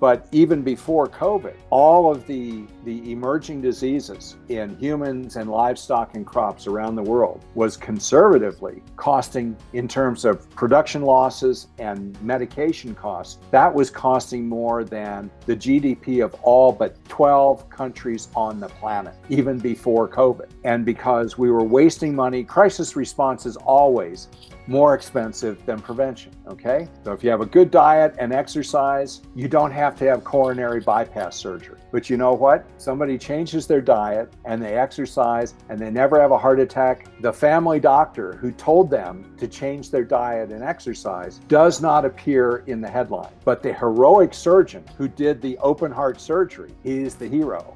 But 0.00 0.28
even 0.32 0.62
before 0.62 1.06
COVID, 1.06 1.54
all 1.70 2.10
of 2.10 2.26
the, 2.26 2.64
the 2.84 3.10
emerging 3.10 3.60
diseases 3.62 4.36
in 4.48 4.76
humans 4.78 5.36
and 5.36 5.50
livestock 5.50 6.14
and 6.14 6.26
crops 6.26 6.66
around 6.66 6.94
the 6.94 7.02
world 7.02 7.44
was 7.54 7.76
conservatively 7.76 8.82
costing, 8.96 9.56
in 9.72 9.88
terms 9.88 10.24
of 10.24 10.48
production 10.50 11.02
losses 11.02 11.68
and 11.78 12.20
medication 12.22 12.94
costs, 12.94 13.38
that 13.50 13.72
was 13.72 13.90
costing 13.90 14.48
more 14.48 14.84
than 14.84 15.30
the 15.46 15.56
GDP 15.56 16.24
of 16.24 16.34
all 16.42 16.72
but 16.72 16.96
12 17.08 17.68
countries 17.70 18.28
on 18.36 18.60
the 18.60 18.68
planet, 18.68 19.14
even 19.28 19.58
before 19.58 20.08
COVID. 20.08 20.48
And 20.64 20.84
because 20.84 21.36
we 21.36 21.50
were 21.50 21.64
wasting 21.64 22.14
money, 22.14 22.44
crisis 22.44 22.94
response 22.96 23.46
is 23.46 23.56
always 23.56 24.28
more 24.68 24.94
expensive 24.94 25.64
than 25.66 25.80
prevention. 25.80 26.30
Okay. 26.46 26.88
So 27.04 27.12
if 27.12 27.24
you 27.24 27.30
have 27.30 27.40
a 27.40 27.46
good 27.46 27.70
diet 27.70 28.14
and 28.18 28.32
exercise, 28.32 29.22
you 29.34 29.48
don't 29.48 29.72
have 29.72 29.96
to 29.98 30.04
have 30.04 30.22
coronary 30.22 30.80
bypass 30.80 31.36
surgery. 31.36 31.78
But 31.90 32.10
you 32.10 32.16
know 32.16 32.34
what? 32.34 32.66
Somebody 32.76 33.16
changes 33.18 33.66
their 33.66 33.80
diet 33.80 34.32
and 34.44 34.62
they 34.62 34.76
exercise 34.76 35.54
and 35.70 35.78
they 35.78 35.90
never 35.90 36.20
have 36.20 36.30
a 36.30 36.38
heart 36.38 36.60
attack. 36.60 37.06
The 37.20 37.32
family 37.32 37.80
doctor 37.80 38.34
who 38.34 38.52
told 38.52 38.90
them 38.90 39.34
to 39.38 39.48
change 39.48 39.90
their 39.90 40.04
diet 40.04 40.50
and 40.50 40.62
exercise 40.62 41.40
does 41.48 41.80
not 41.80 42.04
appear 42.04 42.62
in 42.66 42.80
the 42.80 42.88
headline. 42.88 43.32
But 43.44 43.62
the 43.62 43.72
heroic 43.72 44.34
surgeon 44.34 44.84
who 44.98 45.08
did 45.08 45.40
the 45.40 45.56
open 45.58 45.90
heart 45.90 46.20
surgery, 46.20 46.70
is 46.84 47.14
the 47.14 47.26
hero. 47.26 47.74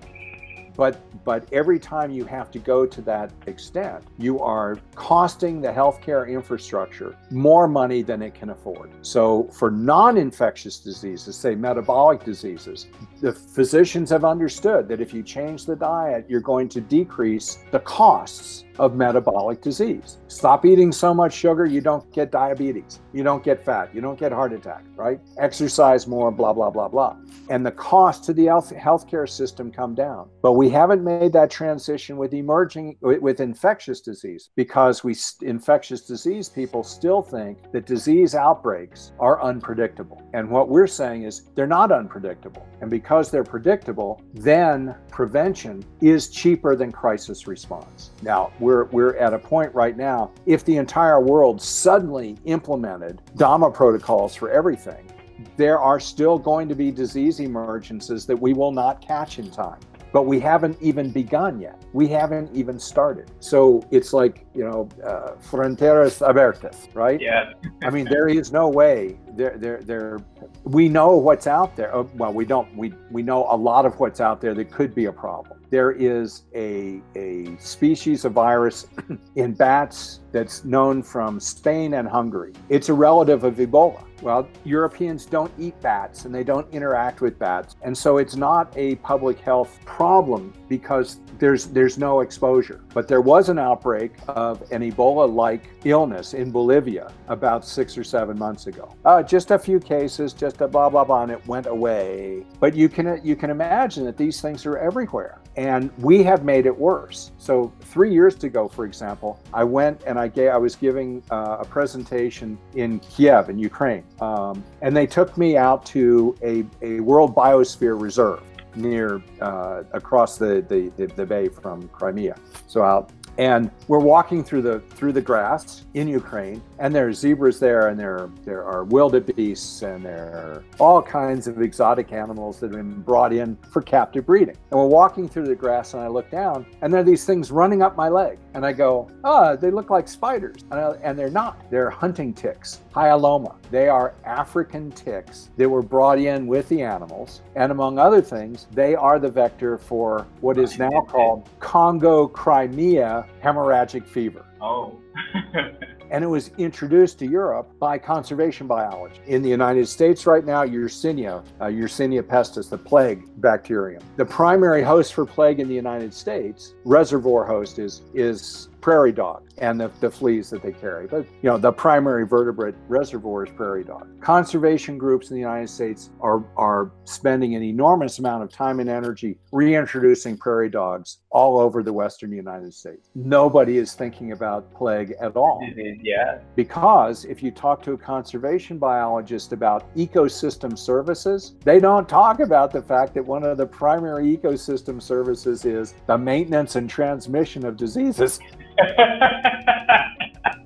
But 0.76 0.98
but 1.24 1.46
every 1.52 1.78
time 1.78 2.10
you 2.10 2.24
have 2.24 2.50
to 2.52 2.58
go 2.58 2.86
to 2.86 3.00
that 3.02 3.30
extent, 3.46 4.04
you 4.18 4.40
are 4.40 4.78
costing 4.94 5.60
the 5.60 5.68
healthcare 5.68 6.28
infrastructure 6.28 7.16
more 7.30 7.68
money 7.68 8.02
than 8.02 8.22
it 8.22 8.34
can 8.34 8.50
afford. 8.50 8.90
So 9.02 9.44
for 9.52 9.70
non-infectious 9.70 10.78
diseases, 10.80 11.36
say 11.36 11.54
metabolic 11.54 12.24
diseases, 12.24 12.86
the 13.20 13.32
physicians 13.32 14.10
have 14.10 14.24
understood 14.24 14.88
that 14.88 15.00
if 15.00 15.14
you 15.14 15.22
change 15.22 15.64
the 15.64 15.76
diet, 15.76 16.26
you're 16.28 16.40
going 16.40 16.68
to 16.70 16.80
decrease 16.80 17.58
the 17.70 17.80
costs 17.80 18.64
of 18.78 18.94
metabolic 18.94 19.60
disease. 19.60 20.18
Stop 20.28 20.64
eating 20.64 20.92
so 20.92 21.12
much 21.12 21.32
sugar, 21.32 21.66
you 21.66 21.80
don't 21.80 22.10
get 22.12 22.30
diabetes, 22.30 23.00
you 23.12 23.22
don't 23.22 23.44
get 23.44 23.64
fat, 23.64 23.94
you 23.94 24.00
don't 24.00 24.18
get 24.18 24.32
heart 24.32 24.52
attack, 24.52 24.84
right? 24.96 25.20
Exercise 25.38 26.06
more, 26.06 26.30
blah, 26.30 26.52
blah, 26.52 26.70
blah, 26.70 26.88
blah. 26.88 27.16
And 27.50 27.64
the 27.64 27.72
cost 27.72 28.24
to 28.24 28.32
the 28.32 28.46
health 28.46 28.72
healthcare 28.72 29.28
system 29.28 29.70
come 29.70 29.94
down. 29.94 30.28
But 30.42 30.52
we 30.52 30.68
haven't 30.68 31.02
made 31.02 31.32
that 31.32 31.50
transition 31.50 32.16
with 32.16 32.34
emerging, 32.34 32.96
with 33.00 33.40
infectious 33.40 34.00
disease 34.00 34.50
because 34.56 35.04
we, 35.04 35.16
infectious 35.42 36.02
disease 36.02 36.48
people 36.48 36.82
still 36.82 37.22
think 37.22 37.72
that 37.72 37.86
disease 37.86 38.34
outbreaks 38.34 39.12
are 39.18 39.42
unpredictable. 39.42 40.22
And 40.34 40.50
what 40.50 40.68
we're 40.68 40.86
saying 40.86 41.24
is 41.24 41.50
they're 41.54 41.66
not 41.66 41.92
unpredictable. 41.92 42.66
And 42.80 42.90
because 42.90 43.30
they're 43.30 43.44
predictable, 43.44 44.22
then 44.34 44.94
prevention 45.10 45.84
is 46.00 46.28
cheaper 46.28 46.76
than 46.76 46.92
crisis 46.92 47.46
response. 47.46 48.10
Now, 48.22 48.52
we're, 48.62 48.84
we're 48.86 49.16
at 49.16 49.34
a 49.34 49.38
point 49.38 49.74
right 49.74 49.96
now, 49.96 50.30
if 50.46 50.64
the 50.64 50.76
entire 50.76 51.20
world 51.20 51.60
suddenly 51.60 52.38
implemented 52.44 53.20
DAMA 53.36 53.70
protocols 53.70 54.34
for 54.34 54.50
everything, 54.50 55.10
there 55.56 55.80
are 55.80 55.98
still 55.98 56.38
going 56.38 56.68
to 56.68 56.74
be 56.74 56.90
disease 56.90 57.40
emergences 57.40 58.26
that 58.26 58.36
we 58.36 58.52
will 58.54 58.72
not 58.72 59.00
catch 59.00 59.38
in 59.38 59.50
time 59.50 59.80
but 60.12 60.24
we 60.24 60.38
haven't 60.38 60.76
even 60.80 61.10
begun 61.10 61.58
yet. 61.58 61.82
We 61.94 62.06
haven't 62.06 62.54
even 62.54 62.78
started. 62.78 63.30
So 63.40 63.82
it's 63.90 64.12
like, 64.12 64.44
you 64.54 64.62
know, 64.62 64.88
uh, 65.02 65.36
fronteras 65.40 66.20
abiertas, 66.20 66.94
right? 66.94 67.18
Yeah. 67.20 67.54
I 67.82 67.90
mean, 67.90 68.04
there 68.04 68.28
is 68.28 68.52
no 68.52 68.68
way 68.68 69.18
there, 69.30 69.56
there, 69.56 69.80
there. 69.80 70.20
We 70.64 70.88
know 70.88 71.16
what's 71.16 71.46
out 71.46 71.76
there. 71.76 71.94
Oh, 71.94 72.10
well, 72.14 72.32
we 72.32 72.44
don't. 72.44 72.76
We 72.76 72.92
we 73.10 73.22
know 73.22 73.46
a 73.50 73.56
lot 73.56 73.86
of 73.86 73.98
what's 73.98 74.20
out 74.20 74.40
there 74.40 74.54
that 74.54 74.70
could 74.70 74.94
be 74.94 75.06
a 75.06 75.12
problem. 75.12 75.61
There 75.72 75.92
is 75.92 76.42
a 76.54 77.00
a 77.16 77.56
species 77.58 78.26
of 78.26 78.34
virus 78.34 78.88
in 79.36 79.54
bats 79.54 80.20
that's 80.30 80.66
known 80.66 81.02
from 81.02 81.40
Spain 81.40 81.94
and 81.94 82.06
Hungary. 82.06 82.52
It's 82.68 82.90
a 82.90 82.94
relative 82.94 83.44
of 83.44 83.56
Ebola. 83.56 84.04
Well, 84.22 84.48
Europeans 84.64 85.26
don't 85.26 85.52
eat 85.58 85.78
bats 85.80 86.24
and 86.26 86.34
they 86.34 86.44
don't 86.44 86.72
interact 86.72 87.20
with 87.20 87.38
bats. 87.38 87.74
And 87.82 87.96
so 87.96 88.18
it's 88.18 88.36
not 88.36 88.72
a 88.76 88.94
public 88.96 89.40
health 89.40 89.80
problem 89.84 90.52
because 90.68 91.18
there's 91.38 91.66
there's 91.66 91.98
no 91.98 92.20
exposure. 92.20 92.84
But 92.94 93.08
there 93.08 93.20
was 93.20 93.48
an 93.48 93.58
outbreak 93.58 94.12
of 94.28 94.62
an 94.70 94.82
Ebola-like 94.82 95.68
illness 95.84 96.34
in 96.34 96.52
Bolivia 96.52 97.12
about 97.28 97.64
six 97.64 97.98
or 97.98 98.04
seven 98.04 98.38
months 98.38 98.68
ago. 98.68 98.94
Uh, 99.04 99.22
just 99.22 99.50
a 99.50 99.58
few 99.58 99.80
cases, 99.80 100.32
just 100.32 100.60
a 100.60 100.68
blah 100.68 100.88
blah 100.88 101.04
blah, 101.04 101.22
and 101.22 101.32
it 101.32 101.44
went 101.46 101.66
away. 101.66 102.46
But 102.60 102.76
you 102.76 102.88
can 102.88 103.20
you 103.24 103.34
can 103.34 103.50
imagine 103.50 104.04
that 104.04 104.16
these 104.16 104.40
things 104.40 104.64
are 104.66 104.78
everywhere, 104.78 105.40
and 105.62 105.92
we 105.98 106.24
have 106.24 106.44
made 106.44 106.66
it 106.66 106.76
worse. 106.76 107.30
So 107.38 107.72
three 107.82 108.12
years 108.12 108.42
ago, 108.42 108.66
for 108.66 108.84
example, 108.84 109.38
I 109.54 109.62
went 109.62 110.02
and 110.08 110.18
I 110.18 110.26
gave 110.26 110.50
I 110.50 110.56
was 110.56 110.74
giving 110.74 111.22
uh, 111.30 111.58
a 111.60 111.64
presentation 111.64 112.58
in 112.74 112.98
Kiev 112.98 113.48
in 113.48 113.58
Ukraine, 113.58 114.02
um, 114.20 114.64
and 114.80 114.96
they 114.96 115.06
took 115.06 115.38
me 115.38 115.56
out 115.56 115.86
to 115.86 116.36
a, 116.42 116.64
a 116.82 116.98
World 116.98 117.32
Biosphere 117.36 118.00
Reserve 118.00 118.42
near 118.74 119.22
uh, 119.40 119.84
across 119.92 120.36
the, 120.36 120.64
the, 120.68 120.90
the, 120.96 121.06
the, 121.14 121.26
bay 121.26 121.46
from 121.46 121.86
Crimea. 121.88 122.34
So 122.66 122.82
out 122.82 123.12
and 123.38 123.70
we're 123.88 123.98
walking 123.98 124.44
through 124.44 124.62
the 124.62 124.80
through 124.96 125.12
the 125.12 125.22
grass 125.22 125.84
in 125.94 126.06
Ukraine, 126.08 126.62
and 126.82 126.92
there 126.92 127.06
are 127.06 127.12
zebras 127.12 127.60
there, 127.60 127.88
and 127.88 127.98
there 127.98 128.28
there 128.44 128.64
are 128.64 128.82
wildebeests, 128.82 129.82
and 129.82 130.04
there 130.04 130.34
are 130.34 130.64
all 130.80 131.00
kinds 131.00 131.46
of 131.46 131.62
exotic 131.62 132.12
animals 132.12 132.58
that 132.58 132.72
have 132.72 132.76
been 132.76 133.02
brought 133.02 133.32
in 133.32 133.56
for 133.70 133.80
captive 133.82 134.26
breeding. 134.26 134.56
And 134.72 134.80
we're 134.80 134.88
walking 134.88 135.28
through 135.28 135.46
the 135.46 135.54
grass, 135.54 135.94
and 135.94 136.02
I 136.02 136.08
look 136.08 136.28
down, 136.28 136.66
and 136.82 136.92
there 136.92 137.00
are 137.00 137.04
these 137.04 137.24
things 137.24 137.52
running 137.52 137.82
up 137.82 137.96
my 137.96 138.08
leg, 138.08 138.36
and 138.54 138.66
I 138.66 138.72
go, 138.72 139.08
"Ah, 139.22 139.50
oh, 139.50 139.56
they 139.56 139.70
look 139.70 139.90
like 139.90 140.08
spiders," 140.08 140.56
and, 140.72 140.80
I, 140.80 140.90
and 141.04 141.16
they're 141.16 141.30
not. 141.30 141.70
They're 141.70 141.88
hunting 141.88 142.34
ticks, 142.34 142.80
Hyalomma. 142.92 143.54
They 143.70 143.88
are 143.88 144.14
African 144.24 144.90
ticks 144.90 145.50
that 145.56 145.68
were 145.68 145.82
brought 145.82 146.18
in 146.18 146.48
with 146.48 146.68
the 146.68 146.82
animals, 146.82 147.42
and 147.54 147.70
among 147.70 148.00
other 148.00 148.20
things, 148.20 148.66
they 148.72 148.96
are 148.96 149.20
the 149.20 149.30
vector 149.30 149.78
for 149.78 150.26
what 150.40 150.58
is 150.58 150.80
now 150.80 151.06
called 151.06 151.48
Congo 151.60 152.26
Crimea 152.26 153.24
hemorrhagic 153.40 154.04
fever. 154.04 154.44
Oh. 154.60 154.98
and 156.12 156.22
it 156.22 156.26
was 156.26 156.50
introduced 156.58 157.18
to 157.18 157.26
Europe 157.26 157.72
by 157.78 157.96
conservation 157.96 158.66
biology. 158.66 159.18
In 159.26 159.40
the 159.40 159.48
United 159.48 159.88
States 159.88 160.26
right 160.26 160.44
now, 160.44 160.62
Yersinia, 160.62 161.42
uh, 161.58 161.64
Yersinia 161.64 162.22
pestis, 162.22 162.68
the 162.68 162.76
plague 162.76 163.24
bacterium. 163.38 164.02
The 164.16 164.26
primary 164.26 164.82
host 164.82 165.14
for 165.14 165.24
plague 165.24 165.58
in 165.58 165.68
the 165.68 165.74
United 165.74 166.12
States, 166.12 166.74
reservoir 166.84 167.46
host, 167.46 167.78
is, 167.78 168.02
is 168.12 168.68
prairie 168.82 169.12
dog 169.12 169.48
and 169.58 169.80
the, 169.80 169.90
the 170.00 170.10
fleas 170.10 170.50
that 170.50 170.62
they 170.62 170.72
carry. 170.72 171.06
But 171.06 171.24
you 171.40 171.48
know, 171.48 171.56
the 171.56 171.72
primary 171.72 172.26
vertebrate 172.26 172.74
reservoir 172.88 173.46
is 173.46 173.52
prairie 173.54 173.84
dog. 173.84 174.20
Conservation 174.20 174.98
groups 174.98 175.30
in 175.30 175.36
the 175.36 175.40
United 175.40 175.70
States 175.70 176.10
are 176.20 176.44
are 176.56 176.90
spending 177.04 177.54
an 177.54 177.62
enormous 177.62 178.18
amount 178.18 178.42
of 178.42 178.52
time 178.52 178.80
and 178.80 178.90
energy 178.90 179.38
reintroducing 179.52 180.36
prairie 180.36 180.68
dogs 180.68 181.18
all 181.30 181.58
over 181.58 181.82
the 181.82 181.92
western 181.92 182.32
United 182.32 182.74
States. 182.74 183.08
Nobody 183.14 183.78
is 183.78 183.94
thinking 183.94 184.32
about 184.32 184.72
plague 184.74 185.14
at 185.20 185.36
all. 185.36 185.62
Yeah. 186.02 186.40
Because 186.56 187.24
if 187.24 187.42
you 187.42 187.50
talk 187.50 187.82
to 187.84 187.92
a 187.92 187.98
conservation 187.98 188.78
biologist 188.78 189.52
about 189.52 189.94
ecosystem 189.94 190.76
services, 190.76 191.54
they 191.64 191.78
don't 191.78 192.08
talk 192.08 192.40
about 192.40 192.72
the 192.72 192.82
fact 192.82 193.14
that 193.14 193.24
one 193.24 193.44
of 193.44 193.56
the 193.56 193.66
primary 193.66 194.36
ecosystem 194.36 195.00
services 195.00 195.64
is 195.64 195.94
the 196.06 196.18
maintenance 196.18 196.76
and 196.76 196.90
transmission 196.90 197.64
of 197.64 197.76
diseases. 197.76 198.40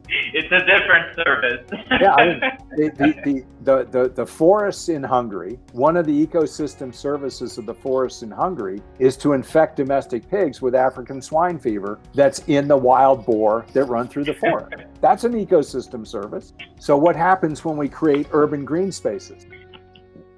it's 0.08 0.52
a 0.52 0.60
different 0.64 1.14
service. 1.16 1.66
yeah, 2.00 2.14
I 2.14 2.26
mean, 2.26 2.40
the, 2.76 2.90
the, 3.24 3.44
the, 3.62 3.84
the, 3.90 4.08
the 4.08 4.26
forests 4.26 4.88
in 4.88 5.02
Hungary, 5.02 5.58
one 5.72 5.96
of 5.96 6.06
the 6.06 6.26
ecosystem 6.26 6.94
services 6.94 7.58
of 7.58 7.66
the 7.66 7.74
forests 7.74 8.22
in 8.22 8.30
Hungary 8.30 8.82
is 8.98 9.16
to 9.18 9.32
infect 9.32 9.76
domestic 9.76 10.28
pigs 10.28 10.60
with 10.62 10.74
African 10.74 11.20
swine 11.20 11.58
fever 11.58 11.98
that's 12.14 12.40
in 12.46 12.68
the 12.68 12.76
wild 12.76 13.24
boar 13.26 13.66
that 13.72 13.84
run 13.84 14.08
through 14.08 14.24
the 14.24 14.34
forest. 14.34 14.74
That's 15.00 15.24
an 15.24 15.34
ecosystem 15.34 16.06
service. 16.06 16.54
So, 16.80 16.96
what 16.96 17.14
happens 17.14 17.64
when 17.64 17.76
we 17.76 17.88
create 17.88 18.26
urban 18.32 18.64
green 18.64 18.90
spaces? 18.90 19.46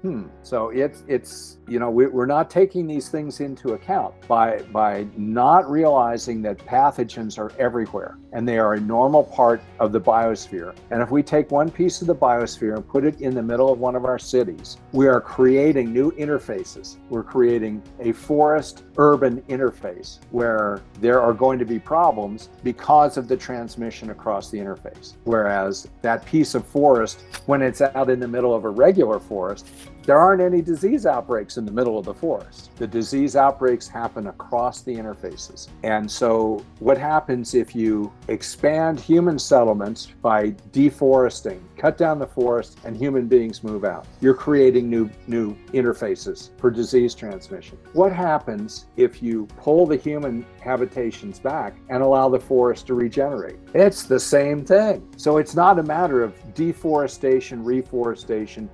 Hmm. 0.01 0.27
So 0.43 0.69
it's 0.69 1.03
it's 1.07 1.57
you 1.67 1.77
know 1.77 1.89
we, 1.89 2.07
we're 2.07 2.25
not 2.25 2.49
taking 2.49 2.87
these 2.87 3.09
things 3.09 3.41
into 3.41 3.73
account 3.73 4.15
by 4.29 4.59
by 4.71 5.07
not 5.17 5.69
realizing 5.69 6.41
that 6.43 6.57
pathogens 6.57 7.37
are 7.37 7.51
everywhere 7.59 8.17
and 8.33 8.47
they 8.47 8.57
are 8.57 8.73
a 8.73 8.79
normal 8.79 9.23
part 9.23 9.61
of 9.79 9.91
the 9.91 10.01
biosphere. 10.01 10.75
And 10.91 11.01
if 11.01 11.11
we 11.11 11.23
take 11.23 11.51
one 11.51 11.69
piece 11.69 12.01
of 12.01 12.07
the 12.07 12.15
biosphere 12.15 12.75
and 12.75 12.87
put 12.87 13.05
it 13.05 13.21
in 13.21 13.33
the 13.33 13.41
middle 13.41 13.71
of 13.71 13.79
one 13.79 13.95
of 13.95 14.05
our 14.05 14.19
cities, 14.19 14.77
we 14.91 15.07
are 15.07 15.21
creating 15.21 15.93
new 15.93 16.11
interfaces. 16.11 16.97
We're 17.09 17.23
creating 17.23 17.81
a 17.99 18.11
forest 18.11 18.83
urban 18.97 19.41
interface 19.43 20.19
where 20.31 20.81
there 20.99 21.21
are 21.21 21.33
going 21.33 21.59
to 21.59 21.65
be 21.65 21.79
problems 21.79 22.49
because 22.63 23.17
of 23.17 23.27
the 23.27 23.37
transmission 23.37 24.09
across 24.11 24.49
the 24.49 24.57
interface. 24.57 25.15
Whereas 25.23 25.87
that 26.01 26.25
piece 26.25 26.55
of 26.55 26.65
forest, 26.65 27.23
when 27.45 27.61
it's 27.61 27.81
out 27.81 28.09
in 28.09 28.19
the 28.19 28.27
middle 28.27 28.53
of 28.53 28.65
a 28.65 28.69
regular 28.69 29.19
forest, 29.19 29.67
there 30.09 30.17
aren't 30.17 30.41
any 30.41 30.59
disease 30.59 31.05
outbreaks 31.05 31.57
in 31.57 31.65
the 31.65 31.71
middle 31.71 31.99
of 31.99 32.03
the 32.03 32.15
forest. 32.15 32.75
The 32.77 32.87
disease 32.87 33.35
outbreaks 33.35 33.87
happen 33.87 34.25
across 34.25 34.81
the 34.81 34.95
interfaces. 34.95 35.67
And 35.83 36.09
so, 36.09 36.65
what 36.79 36.97
happens 36.97 37.53
if 37.53 37.75
you 37.75 38.11
expand 38.27 38.99
human 38.99 39.37
settlements 39.37 40.07
by 40.23 40.55
deforesting, 40.71 41.63
cut 41.77 41.95
down 41.95 42.17
the 42.17 42.25
forest, 42.25 42.79
and 42.85 42.97
human 42.97 43.27
beings 43.27 43.63
move 43.63 43.85
out? 43.85 44.07
You're 44.19 44.33
creating 44.33 44.89
new, 44.89 45.11
new 45.27 45.53
interfaces 45.73 46.49
for 46.57 46.71
disease 46.71 47.13
transmission. 47.13 47.77
What 47.93 48.11
happens 48.11 48.87
if 48.97 49.21
you 49.21 49.45
pull 49.57 49.85
the 49.85 49.97
human 49.97 50.43
habitations 50.59 51.39
back 51.39 51.75
and 51.89 52.01
allow 52.01 52.29
the 52.29 52.39
forest 52.39 52.87
to 52.87 52.95
regenerate? 52.95 53.59
It's 53.75 54.05
the 54.05 54.19
same 54.19 54.65
thing. 54.65 55.07
So, 55.17 55.37
it's 55.37 55.53
not 55.53 55.77
a 55.77 55.83
matter 55.83 56.23
of 56.23 56.33
deforestation, 56.55 57.63
reforestation, 57.63 58.71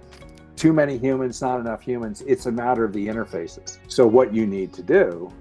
too 0.56 0.74
many 0.74 0.98
humans, 0.98 1.42
not 1.42 1.60
enough 1.60 1.82
humans. 1.82 2.22
It's 2.26 2.46
a 2.46 2.52
matter 2.52 2.84
of 2.84 2.94
the 2.94 3.08
interfaces. 3.08 3.78
So, 3.88 4.08
what 4.08 4.34
you 4.34 4.46
need 4.46 4.74
to 4.74 4.84
do 4.84 5.32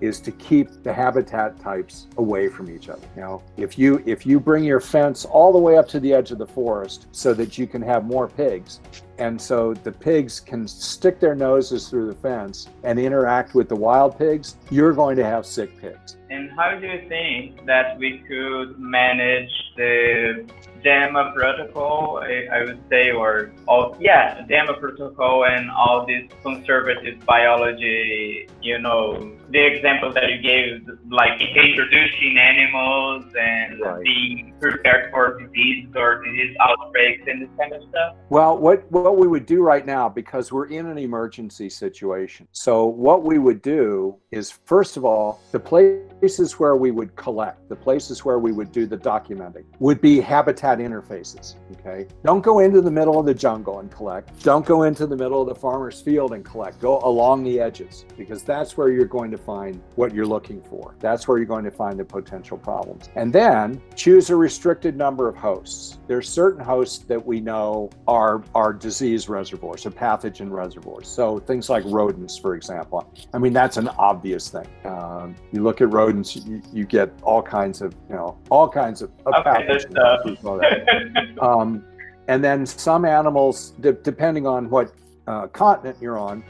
is 0.00 0.20
to 0.20 0.32
keep 0.32 0.82
the 0.82 0.92
habitat 0.92 1.58
types 1.60 2.08
away 2.18 2.48
from 2.48 2.70
each 2.70 2.88
other. 2.88 3.06
You 3.16 3.22
know, 3.22 3.42
if 3.56 3.78
you 3.78 4.02
if 4.06 4.26
you 4.26 4.38
bring 4.40 4.64
your 4.64 4.80
fence 4.80 5.24
all 5.24 5.52
the 5.52 5.58
way 5.58 5.78
up 5.78 5.88
to 5.88 6.00
the 6.00 6.12
edge 6.12 6.30
of 6.30 6.38
the 6.38 6.46
forest 6.46 7.06
so 7.12 7.32
that 7.34 7.56
you 7.56 7.66
can 7.66 7.80
have 7.82 8.04
more 8.04 8.28
pigs, 8.28 8.80
and 9.18 9.40
so 9.40 9.74
the 9.74 9.92
pigs 9.92 10.40
can 10.40 10.66
stick 10.66 11.20
their 11.20 11.34
noses 11.34 11.88
through 11.88 12.06
the 12.06 12.14
fence 12.14 12.68
and 12.82 12.98
interact 12.98 13.54
with 13.54 13.68
the 13.68 13.76
wild 13.76 14.18
pigs, 14.18 14.56
you're 14.70 14.92
going 14.92 15.16
to 15.16 15.24
have 15.24 15.46
sick 15.46 15.80
pigs. 15.80 16.16
And 16.30 16.50
how 16.52 16.78
do 16.78 16.86
you 16.86 17.08
think 17.08 17.64
that 17.66 17.96
we 17.98 18.18
could 18.26 18.78
manage 18.78 19.52
the 19.76 20.46
DAMA 20.84 21.32
protocol, 21.34 22.18
I, 22.22 22.46
I 22.52 22.64
would 22.64 22.80
say, 22.90 23.10
or 23.10 23.52
all, 23.66 23.96
yeah, 23.98 24.44
DAMA 24.46 24.74
protocol 24.74 25.46
and 25.46 25.70
all 25.70 26.06
this 26.06 26.24
conservative 26.42 27.24
biology, 27.24 28.46
you 28.62 28.78
know, 28.78 29.34
the 29.50 29.64
example 29.64 30.12
that 30.12 30.30
you 30.30 30.38
gave, 30.42 30.86
like 31.10 31.40
introducing 31.40 32.38
animals 32.38 33.24
and 33.38 33.80
right. 33.80 34.02
being 34.02 34.54
prepared 34.60 35.10
for 35.10 35.40
disease 35.40 35.88
or 35.96 36.22
disease 36.22 36.54
outbreaks 36.60 37.22
and 37.26 37.42
this 37.42 37.48
kind 37.58 37.72
of 37.72 37.82
stuff? 37.88 38.16
Well, 38.28 38.58
what, 38.58 38.90
what 38.92 39.16
we 39.16 39.26
would 39.26 39.46
do 39.46 39.62
right 39.62 39.86
now, 39.86 40.08
because 40.08 40.52
we're 40.52 40.66
in 40.66 40.86
an 40.86 40.98
emergency 40.98 41.70
situation, 41.70 42.46
so 42.52 42.84
what 42.84 43.22
we 43.22 43.38
would 43.38 43.62
do 43.62 44.16
is, 44.30 44.50
first 44.50 44.96
of 44.96 45.04
all, 45.04 45.40
the 45.52 45.60
places 45.60 46.58
where 46.58 46.76
we 46.76 46.90
would 46.90 47.16
collect, 47.16 47.68
the 47.68 47.76
places 47.76 48.24
where 48.24 48.38
we 48.38 48.52
would 48.52 48.70
do 48.70 48.86
the 48.86 48.98
documenting, 48.98 49.64
would 49.78 50.00
be 50.00 50.20
habitat 50.20 50.73
interfaces. 50.78 51.56
Okay. 51.72 52.06
Don't 52.24 52.42
go 52.42 52.60
into 52.60 52.80
the 52.80 52.90
middle 52.90 53.18
of 53.18 53.26
the 53.26 53.34
jungle 53.34 53.80
and 53.80 53.90
collect. 53.90 54.42
Don't 54.42 54.64
go 54.64 54.82
into 54.84 55.06
the 55.06 55.16
middle 55.16 55.42
of 55.42 55.48
the 55.48 55.54
farmer's 55.54 56.00
field 56.00 56.32
and 56.32 56.44
collect. 56.44 56.80
Go 56.80 57.00
along 57.00 57.44
the 57.44 57.60
edges 57.60 58.04
because 58.16 58.42
that's 58.42 58.76
where 58.76 58.90
you're 58.90 59.04
going 59.04 59.30
to 59.30 59.38
find 59.38 59.80
what 59.96 60.14
you're 60.14 60.26
looking 60.26 60.62
for. 60.62 60.94
That's 61.00 61.26
where 61.28 61.38
you're 61.38 61.46
going 61.46 61.64
to 61.64 61.70
find 61.70 61.98
the 61.98 62.04
potential 62.04 62.58
problems. 62.58 63.08
And 63.14 63.32
then 63.32 63.80
choose 63.94 64.30
a 64.30 64.36
restricted 64.36 64.96
number 64.96 65.28
of 65.28 65.36
hosts. 65.36 65.98
There's 66.06 66.28
certain 66.28 66.64
hosts 66.64 67.04
that 67.04 67.24
we 67.24 67.40
know 67.40 67.90
are, 68.06 68.42
are 68.54 68.72
disease 68.72 69.28
reservoirs 69.28 69.86
or 69.86 69.90
pathogen 69.90 70.50
reservoirs. 70.50 71.08
So 71.08 71.38
things 71.38 71.68
like 71.68 71.84
rodents, 71.86 72.38
for 72.38 72.54
example. 72.54 73.12
I 73.32 73.38
mean, 73.38 73.52
that's 73.52 73.76
an 73.76 73.88
obvious 73.88 74.48
thing. 74.48 74.66
Um, 74.84 75.34
you 75.52 75.62
look 75.62 75.80
at 75.80 75.92
rodents, 75.92 76.36
you, 76.36 76.62
you, 76.72 76.84
get 76.84 77.10
all 77.22 77.42
kinds 77.42 77.80
of, 77.80 77.94
you 78.08 78.14
know, 78.14 78.38
all 78.50 78.68
kinds 78.68 79.00
of, 79.02 79.10
of 79.26 79.34
okay, 79.34 79.66
pathogens. 79.66 80.42
um, 81.40 81.84
and 82.28 82.42
then 82.42 82.66
some 82.66 83.04
animals, 83.04 83.70
de- 83.80 83.92
depending 83.92 84.46
on 84.46 84.70
what 84.70 84.92
uh, 85.26 85.46
continent 85.48 85.96
you're 86.00 86.18
on, 86.18 86.44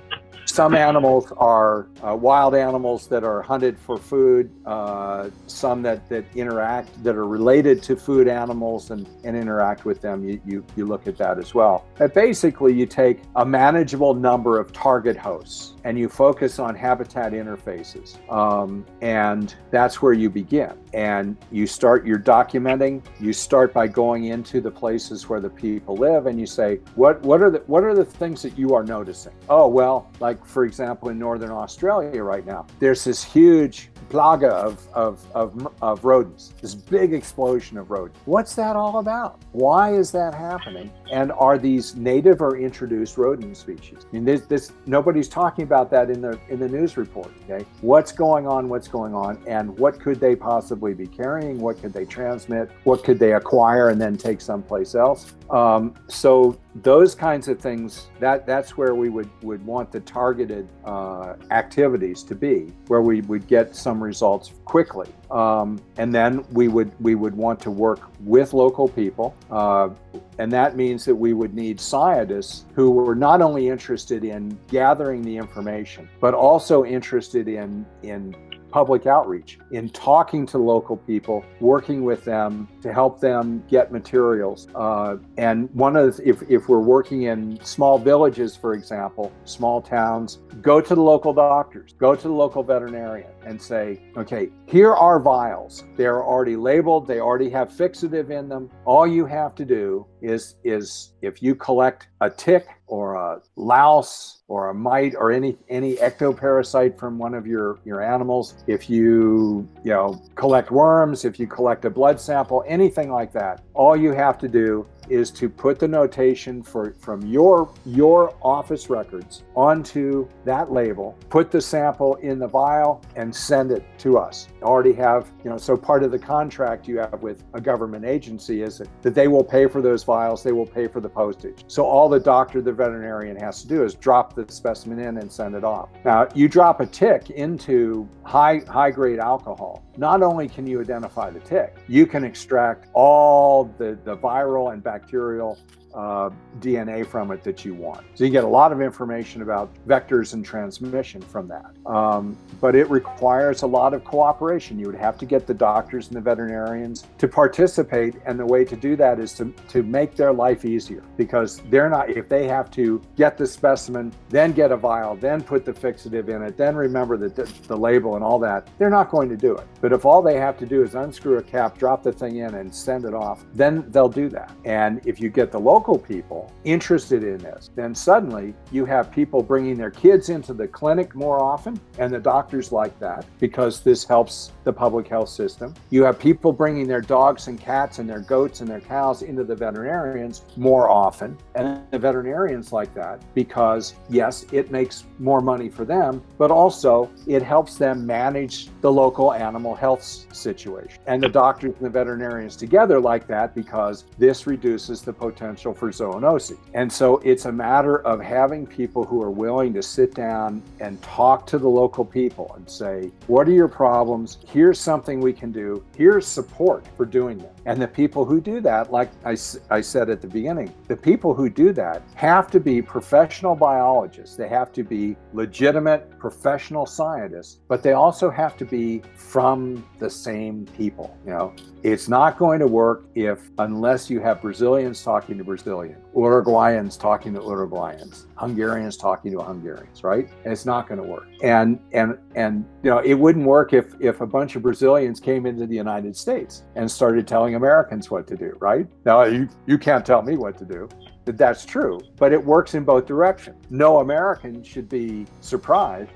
some 0.47 0.75
animals 0.75 1.33
are 1.37 1.89
uh, 2.07 2.15
wild 2.15 2.55
animals 2.55 3.09
that 3.09 3.25
are 3.25 3.43
hunted 3.43 3.79
for 3.79 3.99
food, 3.99 4.51
uh, 4.67 5.31
some 5.47 5.83
that, 5.83 6.09
that 6.09 6.25
interact, 6.37 7.03
that 7.03 7.17
are 7.17 7.27
related 7.27 7.83
to 7.85 7.97
food 7.97 8.29
animals 8.29 8.91
and, 8.91 9.09
and 9.25 9.37
interact 9.37 9.85
with 9.85 10.01
them. 10.01 10.29
You, 10.29 10.41
you, 10.45 10.65
you 10.77 10.87
look 10.87 11.07
at 11.07 11.17
that 11.19 11.39
as 11.39 11.55
well. 11.55 11.87
But 11.99 12.15
basically, 12.15 12.75
you 12.75 12.87
take 12.87 13.23
a 13.37 13.45
manageable 13.45 14.15
number 14.15 14.61
of 14.61 14.73
target 14.73 15.17
hosts 15.17 15.75
and 15.83 15.99
you 15.99 16.09
focus 16.09 16.59
on 16.59 16.75
habitat 16.75 17.33
interfaces. 17.33 18.17
Um, 18.31 18.87
and 19.01 19.55
that's 19.71 20.03
where 20.03 20.13
you 20.13 20.31
begin. 20.31 20.75
And 20.95 21.37
you 21.51 21.67
start 21.67 22.07
your 22.07 22.19
documenting. 22.19 23.03
You 23.19 23.33
start 23.33 23.75
by 23.75 23.89
going 23.89 24.27
into 24.27 24.61
the 24.61 24.71
places 24.71 25.29
where 25.29 25.41
the 25.41 25.51
people 25.51 25.97
live 25.97 26.27
and 26.27 26.39
you 26.39 26.47
say, 26.47 26.79
what, 26.95 27.21
what, 27.23 27.43
are, 27.43 27.51
the, 27.51 27.59
what 27.67 27.83
are 27.83 27.95
the 27.95 28.05
things 28.05 28.43
that 28.43 28.57
you 28.57 28.75
are 28.75 28.85
noticing? 28.85 29.33
Oh, 29.49 29.67
well, 29.67 30.11
like 30.21 30.45
for 30.47 30.65
example, 30.65 31.09
in 31.09 31.19
Northern 31.19 31.51
Australia 31.51 32.23
right 32.23 32.47
now, 32.47 32.67
there's 32.79 33.03
this 33.03 33.25
huge 33.25 33.91
plaga 34.09 34.51
of, 34.51 34.87
of, 34.95 35.27
of, 35.35 35.75
of 35.83 36.05
rodents, 36.05 36.53
this 36.61 36.75
big 36.75 37.13
explosion 37.13 37.79
of 37.79 37.91
rodents. 37.91 38.19
What's 38.25 38.55
that 38.55 38.77
all 38.77 38.99
about? 38.99 39.41
Why 39.53 39.95
is 39.95 40.11
that 40.13 40.35
happening? 40.35 40.91
And 41.11 41.33
are 41.33 41.59
these 41.59 41.95
native 41.97 42.41
or 42.41 42.57
introduced 42.57 43.19
rodent 43.19 43.57
species? 43.57 43.99
I 44.05 44.15
mean, 44.15 44.25
this, 44.25 44.43
this 44.43 44.73
nobody's 44.87 45.29
talking 45.29 45.65
about 45.65 45.91
that 45.91 46.11
in 46.11 46.21
the 46.21 46.39
in 46.49 46.59
the 46.59 46.69
news 46.69 46.97
report. 46.97 47.31
Okay, 47.45 47.65
what's 47.81 48.13
going 48.13 48.47
on? 48.47 48.69
What's 48.69 48.89
going 48.89 49.15
on? 49.15 49.43
And 49.47 49.77
what 49.79 50.01
could 50.01 50.21
they 50.21 50.35
possibly 50.35 50.95
be 50.95 51.07
carrying? 51.07 51.59
What 51.59 51.81
could 51.81 51.93
they 51.93 52.05
transmit? 52.05 52.71
What 52.85 53.05
could 53.05 53.19
they 53.19 53.35
acquire 53.35 53.91
and 53.91 54.01
then 54.01 54.17
take 54.17 54.41
someplace 54.41 54.95
else? 54.95 55.35
Um, 55.51 55.95
so 56.09 56.59
those 56.77 57.15
kinds 57.15 57.49
of 57.49 57.61
things 57.61 58.09
that 58.19 58.47
that's 58.47 58.77
where 58.77 58.95
we 58.95 59.09
would 59.09 59.31
would 59.43 59.65
want 59.65 59.93
the 59.93 60.01
targeted 60.01 60.69
uh, 60.85 61.35
activities 61.51 62.23
to 62.25 62.35
be 62.35 62.73
where 62.89 63.03
we 63.03 63.21
would 63.23 63.47
get 63.47 63.77
some 63.77 63.94
results 64.03 64.53
quickly. 64.65 65.09
Um, 65.31 65.81
and 65.97 66.15
then 66.15 66.45
we 66.53 66.69
would 66.69 66.93
we 67.01 67.15
would 67.15 67.35
want 67.35 67.61
to 67.61 67.71
work 67.71 68.01
with 68.21 68.53
local 68.53 68.89
people. 68.89 69.35
Uh, 69.51 69.91
and 70.39 70.53
that 70.53 70.77
means 70.77 71.05
that 71.05 71.15
we 71.15 71.33
would 71.33 71.55
need 71.55 71.81
scientists 71.81 72.65
who 72.75 72.91
were 72.91 73.15
not 73.15 73.41
only 73.41 73.69
interested 73.69 74.25
in 74.25 74.59
gathering 74.69 75.23
the 75.23 75.37
information 75.37 76.09
but 76.21 76.35
also 76.35 76.85
interested 76.85 77.49
in 77.49 77.87
in 78.03 78.35
public 78.75 79.07
outreach, 79.07 79.57
in 79.71 79.89
talking 79.89 80.45
to 80.45 80.59
local 80.59 80.97
people, 80.97 81.45
working 81.61 82.03
with 82.03 82.25
them 82.25 82.67
to 82.83 82.93
help 82.93 83.21
them 83.21 83.63
get 83.69 83.93
materials. 83.93 84.67
Uh, 84.75 85.17
and 85.39 85.73
one 85.75 85.95
of 85.95 86.17
the, 86.17 86.29
if, 86.29 86.43
if 86.51 86.69
we're 86.69 86.81
working 86.81 87.23
in 87.23 87.57
small 87.65 88.01
villages, 88.01 88.57
for 88.57 88.75
example, 88.75 89.31
small 89.45 89.81
towns, 89.81 90.41
go 90.61 90.81
to 90.81 90.93
the 90.93 91.01
local 91.01 91.33
doctors, 91.33 91.95
go 91.99 92.17
to 92.17 92.27
the 92.27 92.35
local 92.35 92.65
veterinarian 92.65 93.31
and 93.47 93.63
say, 93.63 94.01
okay, 94.17 94.49
here 94.67 94.93
are 94.93 95.21
vials. 95.21 95.85
They're 95.97 96.25
already 96.25 96.57
labeled, 96.57 97.07
they 97.07 97.21
already 97.21 97.51
have 97.51 97.69
fixative 97.71 98.31
in 98.31 98.49
them. 98.49 98.73
All 98.85 99.07
you 99.07 99.25
have 99.25 99.55
to 99.55 99.65
do 99.65 100.05
is 100.25 100.57
is 100.65 101.13
if 101.23 101.43
you 101.43 101.55
collect 101.55 102.09
a 102.21 102.31
tick 102.31 102.67
or 102.87 103.15
a 103.15 103.41
louse 103.57 104.43
or 104.49 104.71
a 104.71 104.75
mite 104.75 105.15
or 105.17 105.31
any 105.31 105.57
any 105.69 105.97
ectoparasite 105.97 106.99
from 106.99 107.19
one 107.19 107.35
of 107.35 107.47
your 107.47 107.79
your 107.85 108.03
animals 108.03 108.55
if 108.67 108.89
you 108.89 109.69
you 109.85 109.91
know 109.91 110.21
collect 110.35 110.71
worms 110.71 111.25
if 111.25 111.39
you 111.39 111.47
collect 111.47 111.85
a 111.85 111.91
blood 111.91 112.19
sample 112.19 112.65
anything 112.67 113.11
like 113.11 113.33
that 113.33 113.63
all 113.75 113.97
you 113.97 114.13
have 114.13 114.39
to 114.39 114.49
do 114.49 114.87
is 115.09 115.31
to 115.33 115.49
put 115.49 115.79
the 115.79 115.89
notation 115.89 116.63
for 116.63 116.95
from 116.99 117.21
your 117.27 117.73
your 117.85 118.37
office 118.43 118.91
records 118.91 119.45
onto 119.55 120.29
that 120.45 120.73
label 120.73 121.17
put 121.29 121.51
the 121.51 121.61
sample 121.61 122.15
in 122.17 122.39
the 122.39 122.47
vial 122.47 123.03
and 123.17 123.35
send 123.35 123.71
it 123.71 123.85
to 123.99 124.19
us. 124.19 124.49
Already 124.63 124.93
have 124.93 125.31
you 125.45 125.51
know 125.51 125.59
so 125.59 125.77
part 125.77 126.03
of 126.03 126.11
the 126.11 126.19
contract 126.19 126.89
you 126.89 126.99
have 126.99 127.23
with 127.23 127.45
a 127.55 127.61
government 127.61 128.05
agency 128.05 128.63
is 128.63 128.79
that, 128.79 128.89
that 129.03 129.15
they 129.15 129.29
will 129.29 129.45
pay 129.45 129.67
for 129.67 129.81
those 129.83 130.05
vials 130.05 130.43
they 130.43 130.53
will 130.53 130.67
pay 130.67 130.87
for 130.89 131.01
the 131.01 131.09
postage. 131.09 131.65
So 131.67 131.85
all 131.85 132.09
the 132.09 132.21
doctor 132.21 132.61
the 132.61 132.73
veterinarian 132.73 133.37
has 133.37 133.63
to 133.63 133.69
do 133.69 133.85
is 133.85 133.95
drop 133.95 134.35
the 134.35 134.51
specimen 134.51 134.99
in 134.99 135.19
and 135.19 135.31
send 135.31 135.55
it 135.55 135.65
off. 135.65 135.91
Now 136.05 136.29
you 136.35 136.49
drop 136.49 136.81
a 136.81 136.87
tick 136.87 137.31
into 137.31 138.09
high 138.23 138.63
high 138.69 138.91
grade 138.91 139.19
alcohol 139.19 139.84
not 139.97 140.23
only 140.23 140.49
can 140.49 140.67
you 140.67 140.81
identify 140.81 141.31
the 141.31 141.41
tick 141.41 141.77
you 141.89 142.07
can 142.07 142.25
extract 142.25 142.89
all 142.93 143.65
the 143.79 143.99
the 144.05 144.17
viral 144.17 144.73
and 144.73 144.83
bacterial 144.83 145.59
uh, 145.95 146.31
DNA 146.61 147.07
from 147.07 147.31
it 147.31 147.43
that 147.45 147.65
you 147.65 147.75
want. 147.75 148.05
So 148.15 148.25
you 148.25 148.31
get 148.31 148.45
a 148.45 148.49
lot 148.49 148.73
of 148.73 148.81
information 148.81 149.43
about 149.43 149.71
vectors 149.87 150.35
and 150.35 150.45
transmission 150.45 151.21
from 151.23 151.49
that. 151.49 151.71
Um, 151.87 152.37
but 152.61 152.75
it 152.75 152.89
requires 152.91 153.63
a 153.63 153.67
lot 153.67 153.95
of 153.95 154.05
cooperation. 154.05 154.79
You 154.79 154.87
would 154.87 154.97
have 154.97 155.19
to 155.19 155.27
get 155.27 155.47
the 155.47 155.55
doctors 155.55 156.09
and 156.09 156.17
the 156.17 156.21
veterinarians 156.21 157.07
to 157.19 157.29
participate. 157.29 158.17
And 158.27 158.39
the 158.39 158.47
way 158.47 158.65
to 158.65 158.77
do 158.77 158.97
that 158.97 159.21
is 159.21 159.35
to, 159.35 159.53
to 159.69 159.83
make 159.83 160.17
their 160.17 160.33
life 160.33 160.65
easier 160.65 161.03
because 161.17 161.61
they're 161.71 161.91
not, 161.91 162.11
if 162.11 162.29
they 162.29 162.47
have 162.49 162.71
to 162.73 163.01
get 163.17 163.39
the 163.39 163.47
specimen, 163.47 164.13
then 164.29 164.53
get 164.53 164.73
a 164.73 164.77
vial, 164.77 165.15
then 165.17 165.43
put 165.43 165.65
the 165.65 165.73
fixative 165.73 166.29
in 166.29 166.43
it, 166.43 166.57
then 166.57 166.75
remember 166.75 167.17
the, 167.17 167.29
the, 167.29 167.45
the 167.69 167.77
label 167.77 168.17
and 168.17 168.25
all 168.25 168.39
that, 168.39 168.69
they're 168.79 168.91
not 168.91 169.11
going 169.11 169.29
to 169.29 169.37
do 169.37 169.57
it. 169.57 169.67
But 169.81 169.93
if 169.93 170.05
all 170.05 170.23
they 170.23 170.39
have 170.39 170.59
to 170.59 170.67
do 170.67 170.83
is 170.83 170.95
unscrew 170.95 171.39
a 171.39 171.43
cap, 171.43 171.79
drop 171.79 172.03
the 172.03 172.13
thing 172.13 172.37
in, 172.37 172.55
and 172.55 172.75
send 172.75 173.05
it 173.05 173.15
off, 173.15 173.45
then 173.55 173.85
they'll 173.91 174.09
do 174.09 174.29
that. 174.31 174.53
And 174.65 175.01
if 175.07 175.21
you 175.21 175.29
get 175.29 175.53
the 175.53 175.61
local 175.61 175.84
local 175.85 175.99
people 175.99 176.51
interested 176.65 177.23
in 177.23 177.37
this, 177.37 177.71
then 177.75 177.95
suddenly 177.95 178.55
you 178.73 178.87
have 178.87 179.13
people 179.13 179.43
bringing 179.43 179.77
their 179.77 179.91
kids 179.91 180.31
into 180.31 180.55
the 180.55 180.67
clinic 180.67 181.15
more 181.15 181.39
often, 181.39 181.79
and 181.99 182.11
the 182.11 182.19
doctors 182.19 182.73
like 182.73 182.99
that 182.99 183.27
because 183.39 183.83
this 183.83 184.03
helps 184.03 184.53
the 184.65 184.73
public 184.73 185.07
health 185.07 185.29
system. 185.29 185.75
You 185.91 186.03
have 186.05 186.19
people 186.19 186.55
bringing 186.55 186.89
their 186.89 187.03
dogs 187.03 187.49
and 187.49 187.61
cats 187.61 187.99
and 187.99 188.09
their 188.09 188.21
goats 188.21 188.63
and 188.63 188.71
their 188.71 188.81
cows 188.81 189.21
into 189.21 189.45
the 189.45 189.55
veterinarians 189.55 190.41
more 190.57 190.89
often, 190.89 191.37
and 191.55 191.83
the 191.91 191.99
veterinarians 191.99 192.73
like 192.73 192.95
that 192.95 193.23
because, 193.35 193.95
yes, 194.09 194.47
it 194.53 194.71
makes 194.71 195.05
more 195.19 195.43
money 195.43 195.69
for 195.69 195.85
them, 195.85 196.23
but 196.39 196.51
also 196.51 197.11
it 197.27 197.43
helps 197.43 197.77
them 197.77 198.07
manage 198.07 198.71
the 198.81 198.91
local 198.91 199.35
animal 199.35 199.75
health 199.75 200.03
situation. 200.33 201.03
And 201.07 201.23
the 201.23 201.29
doctors 201.29 201.75
and 201.75 201.85
the 201.85 201.91
veterinarians 201.91 202.57
together 202.57 202.99
like 202.99 203.27
that 203.27 203.55
because 203.55 204.07
this 204.17 204.47
reduces 204.47 205.03
the 205.03 205.13
potential 205.13 205.74
for 205.75 205.91
zoonosis. 205.91 206.59
And 206.73 206.93
so 206.93 207.19
it's 207.19 207.45
a 207.45 207.53
matter 207.53 207.99
of 208.07 208.21
having 208.21 208.67
people 208.67 209.05
who 209.05 209.23
are 209.23 209.31
willing 209.31 209.75
to 209.75 209.83
sit 209.83 210.15
down 210.15 210.63
and 210.81 211.01
talk 211.03 211.47
to 211.49 211.59
the 211.59 211.69
local 211.69 212.05
people 212.05 212.53
and 212.57 212.69
say, 212.69 213.11
what 213.27 213.49
are 213.49 213.53
your 213.53 213.69
problems? 213.69 214.39
Here's 214.47 214.81
something 214.81 215.21
we 215.21 215.33
can 215.33 215.53
do. 215.53 215.85
Here's 215.97 216.27
support 216.27 216.85
for 216.97 217.05
doing 217.05 217.41
it. 217.41 217.54
And 217.67 217.81
the 217.81 217.89
people 217.89 218.25
who 218.25 218.41
do 218.41 218.61
that, 218.61 218.93
like 218.93 219.11
I, 219.25 219.37
I 219.71 219.81
said 219.81 220.11
at 220.11 220.21
the 220.21 220.29
beginning, 220.29 220.75
the 220.89 220.97
people 220.97 221.35
who 221.35 221.49
do 221.49 221.73
that 221.73 222.03
have 222.15 222.51
to 222.51 222.61
be 222.61 222.83
professional 222.83 223.55
biologists. 223.55 224.37
They 224.37 224.49
have 224.49 224.73
to 224.73 224.83
be 224.83 225.17
legitimate 225.33 226.19
professional 226.19 226.85
scientists, 226.85 227.61
but 227.69 227.83
they 227.83 227.93
also 227.93 228.31
have 228.31 228.57
to 228.59 228.65
be 228.65 229.03
from 229.15 229.87
the 229.99 230.11
same 230.11 230.67
people. 230.77 231.17
You 231.25 231.33
know, 231.33 231.55
it's 231.83 232.09
not 232.09 232.39
going 232.39 232.61
to 232.61 232.67
work 232.67 233.05
if, 233.15 233.51
unless 233.59 234.11
you 234.11 234.21
have 234.21 234.43
Brazilians 234.43 235.03
talking 235.03 235.39
to 235.39 235.45
Brazilians, 235.45 236.03
Uruguayans 236.15 236.99
talking 236.99 237.35
to 237.35 237.41
Uruguayans, 237.41 238.27
Hungarians 238.37 238.97
talking 238.97 239.33
to 239.33 239.41
Hungarians, 239.41 240.03
right? 240.03 240.29
And 240.45 240.53
it's 240.53 240.67
not 240.67 240.89
going 240.89 241.01
to 241.01 241.07
work. 241.07 241.29
And 241.43 241.79
and 241.93 242.19
and 242.35 242.65
you 242.83 242.91
know, 242.91 242.99
it 242.99 243.15
wouldn't 243.15 243.47
work 243.47 243.73
if 243.73 243.95
if 244.01 244.21
a 244.21 244.27
bunch 244.27 244.57
of 244.57 244.63
Brazilians 244.63 245.21
came 245.21 245.47
into 245.47 245.67
the 245.67 245.77
United 245.77 246.17
States 246.17 246.65
and 246.75 246.91
started 246.91 247.27
telling 247.29 247.55
Americans 247.55 248.11
what 248.11 248.27
to 248.29 248.37
do, 248.37 248.57
right? 248.61 248.87
Now 249.05 249.25
you 249.25 249.49
you 249.67 249.79
can't 249.79 250.05
tell 250.05 250.23
me 250.23 250.37
what 250.37 250.59
to 250.59 250.65
do. 250.65 250.89
That 251.25 251.39
that's 251.39 251.65
true, 251.65 252.01
but 252.17 252.33
it 252.33 252.45
works 252.45 252.75
in 252.75 252.85
both 252.85 253.07
directions. 253.07 253.57
No 253.71 254.01
American 254.01 254.63
should 254.63 254.89
be 254.89 255.27
surprised 255.41 256.11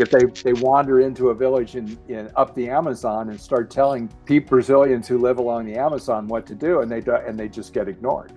if 0.00 0.10
they, 0.10 0.24
they 0.42 0.52
wander 0.52 1.00
into 1.00 1.30
a 1.30 1.34
village 1.34 1.74
in, 1.74 1.98
in 2.08 2.30
up 2.36 2.54
the 2.54 2.68
Amazon 2.70 3.30
and 3.30 3.40
start 3.40 3.70
telling 3.70 4.08
people 4.24 4.50
Brazilians 4.50 5.08
who 5.08 5.18
live 5.18 5.38
along 5.38 5.66
the 5.66 5.74
Amazon 5.74 6.28
what 6.28 6.46
to 6.46 6.54
do, 6.54 6.80
and 6.80 6.90
they 6.90 7.00
do, 7.00 7.14
and 7.14 7.38
they 7.38 7.48
just 7.48 7.74
get 7.74 7.88
ignored. 7.88 8.32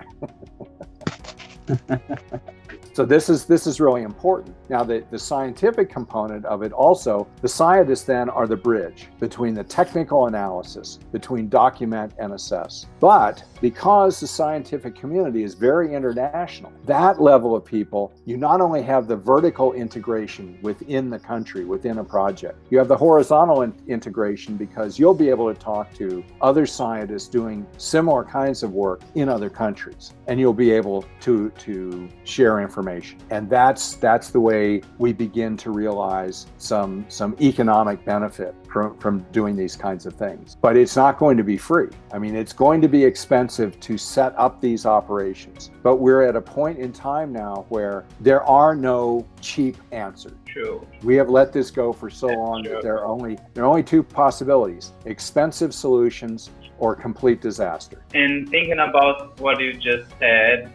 So 2.94 3.06
this 3.06 3.30
is 3.30 3.46
this 3.46 3.68
is 3.68 3.80
really 3.80 4.02
important. 4.02 4.54
Now 4.70 4.84
the, 4.84 5.04
the 5.12 5.20
scientific 5.20 5.90
component 5.90 6.44
of 6.46 6.62
it 6.62 6.74
also, 6.74 7.26
the 7.42 7.48
scientists 7.48 8.04
then 8.04 8.30
are 8.30 8.46
the 8.46 8.58
bridge 8.58 9.08
between 9.18 9.54
the 9.54 9.64
technical 9.64 10.28
analysis, 10.28 11.00
between 11.12 11.48
document 11.48 12.14
and 12.20 12.34
assess. 12.34 12.88
But 13.00 13.44
because 13.62 14.20
the 14.20 14.28
scientific 14.28 14.94
community 14.94 15.44
is 15.44 15.54
very 15.54 15.94
international, 15.94 16.74
that 16.86 17.22
level 17.22 17.56
of 17.56 17.64
people, 17.64 18.14
you 18.26 18.36
not 18.36 18.60
only 18.60 18.82
have 18.82 19.08
the 19.08 19.16
vertical 19.16 19.72
integration 19.72 20.60
within 20.62 21.10
the 21.10 21.20
country, 21.20 21.64
within 21.64 22.00
a 22.00 22.04
project, 22.04 22.60
you 22.72 22.78
have 22.78 22.90
the 22.90 22.98
horizontal 22.98 23.62
in- 23.62 23.74
integration 23.88 24.58
because 24.58 25.00
you'll 25.00 25.14
be 25.14 25.30
able 25.30 25.54
to 25.54 25.58
talk 25.58 25.94
to 25.94 26.24
other 26.42 26.66
scientists 26.66 27.30
doing 27.30 27.66
similar 27.78 28.26
kinds 28.26 28.64
of 28.64 28.74
work 28.74 29.02
in 29.16 29.30
other 29.30 29.50
countries 29.50 30.14
and 30.28 30.42
you'll 30.42 30.54
be 30.54 30.72
able 30.72 31.06
to 31.22 31.50
to 31.52 32.10
share 32.26 32.60
information 32.60 32.81
and 33.30 33.50
that's 33.50 33.96
that's 33.96 34.30
the 34.30 34.40
way 34.40 34.82
we 34.98 35.14
begin 35.14 35.58
to 35.58 35.72
realize 35.72 36.48
some 36.58 37.06
some 37.10 37.36
economic 37.42 38.04
benefit 38.06 38.56
from, 38.72 38.98
from 39.00 39.20
doing 39.32 39.56
these 39.56 39.76
kinds 39.76 40.06
of 40.06 40.14
things. 40.14 40.58
But 40.62 40.78
it's 40.78 40.96
not 40.96 41.18
going 41.18 41.38
to 41.38 41.44
be 41.44 41.58
free. 41.58 41.90
I 42.12 42.20
mean 42.20 42.36
it's 42.36 42.54
going 42.54 42.82
to 42.82 42.88
be 42.88 43.04
expensive 43.04 43.80
to 43.82 43.98
set 43.98 44.34
up 44.38 44.62
these 44.62 44.86
operations. 44.86 45.72
But 45.84 45.98
we're 45.98 46.24
at 46.24 46.36
a 46.36 46.42
point 46.42 46.80
in 46.80 46.92
time 46.92 47.32
now 47.32 47.66
where 47.70 48.06
there 48.20 48.44
are 48.44 48.76
no 48.76 49.26
cheap 49.42 49.78
answers. 49.92 50.34
True. 50.46 50.86
we 51.04 51.16
have 51.16 51.30
let 51.30 51.54
this 51.54 51.72
go 51.72 51.94
for 51.94 52.10
so 52.10 52.28
long 52.28 52.64
that 52.64 52.82
there 52.82 52.96
are 52.96 53.06
only 53.06 53.38
there 53.54 53.64
are 53.64 53.68
only 53.68 53.84
two 53.84 54.04
possibilities 54.04 54.92
expensive 55.06 55.74
solutions 55.74 56.50
or 56.82 56.96
complete 56.96 57.40
disaster. 57.42 58.04
And 58.14 58.50
thinking 58.50 58.80
about 58.80 59.40
what 59.40 59.62
you 59.62 59.74
just 59.74 60.10
said, 60.20 60.70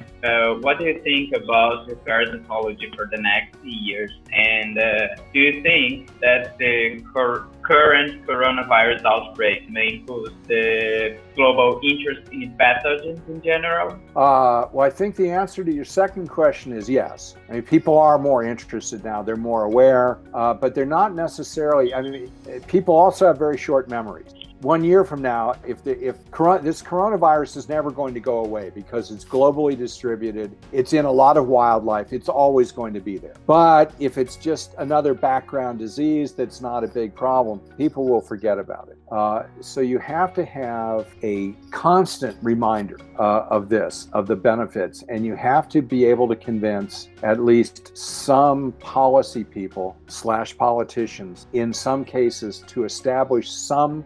what 0.61 0.79
do 0.79 0.85
you 0.85 1.01
think 1.03 1.33
about 1.35 1.87
repair 1.89 2.25
technology 2.25 2.91
for 2.97 3.09
the 3.11 3.21
next 3.21 3.57
years? 3.65 4.13
And 4.33 4.79
uh, 4.79 5.09
do 5.33 5.41
you 5.41 5.63
think 5.63 6.19
that 6.21 6.59
the 6.59 7.03
cur- 7.13 7.47
current 7.63 8.27
coronavirus 8.27 9.05
outbreak 9.05 9.69
may 9.71 9.99
boost 9.99 10.35
the 10.47 11.17
global 11.35 11.81
interest 11.83 12.31
in 12.33 12.57
pathogens 12.57 13.27
in 13.29 13.43
general? 13.43 13.99
Uh, 14.15 14.69
well, 14.73 14.87
I 14.87 14.91
think 14.91 15.17
the 15.17 15.31
answer 15.31 15.65
to 15.65 15.73
your 15.73 15.85
second 15.85 16.29
question 16.29 16.73
is 16.73 16.89
yes. 16.89 17.37
I 17.49 17.55
mean, 17.55 17.63
people 17.63 17.99
are 17.99 18.19
more 18.19 18.45
interested 18.45 19.05
now; 19.05 19.23
they're 19.23 19.37
more 19.37 19.65
aware, 19.65 20.19
uh, 20.35 20.55
but 20.55 20.75
they're 20.75 20.87
not 20.87 21.15
necessarily. 21.15 21.95
I 21.95 22.03
mean, 22.03 22.31
people 22.67 22.95
also 22.95 23.27
have 23.27 23.39
very 23.39 23.59
short 23.59 23.89
memories. 23.89 24.46
One 24.67 24.83
year 24.83 25.05
from 25.05 25.23
now, 25.23 25.55
if 25.65 25.85
the, 25.85 25.97
if 26.05 26.29
coron- 26.33 26.65
this 26.65 26.83
coronavirus 26.83 27.57
is 27.57 27.69
never 27.69 27.93
going 27.93 28.15
to 28.15 28.19
go 28.19 28.45
away 28.45 28.73
because 28.75 29.13
it's 29.13 29.25
globally 29.25 29.79
distributed, 29.79 30.57
it's 30.73 30.93
in 30.93 31.05
a 31.05 31.13
lot 31.13 31.37
of 31.37 31.47
wildlife, 31.47 32.13
it's 32.13 32.29
always 32.29 32.73
going 32.73 32.93
to 32.95 32.99
be 32.99 33.17
there. 33.17 33.37
But 33.47 33.95
if 34.01 34.19
it's 34.19 34.35
just 34.35 34.75
another 34.79 35.15
background 35.15 35.79
disease 35.79 36.33
that's 36.33 36.61
not 36.61 36.83
a 36.83 36.89
big 36.89 37.15
problem, 37.15 37.61
people 37.79 38.09
will 38.09 38.21
forget 38.21 38.59
about 38.59 38.89
it. 38.89 38.99
Uh, 39.13 39.45
so 39.61 39.81
you 39.81 40.01
have 40.01 40.35
to 40.35 40.45
have 40.45 41.07
a 41.23 41.53
constant 41.71 42.37
reminder 42.43 42.99
uh, 43.21 43.47
of 43.49 43.69
this, 43.69 44.09
of 44.13 44.27
the 44.27 44.35
benefits, 44.35 45.05
and 45.09 45.25
you 45.25 45.37
have 45.37 45.69
to 45.69 45.81
be 45.81 46.05
able 46.05 46.27
to 46.27 46.35
convince 46.35 47.09
at 47.23 47.39
least 47.39 47.97
some 47.97 48.73
policy 48.81 49.45
people 49.45 49.97
slash 50.09 50.57
politicians 50.59 51.47
in 51.53 51.73
some 51.73 52.05
cases 52.05 52.65
to 52.67 52.83
establish 52.83 53.49
some 53.49 54.05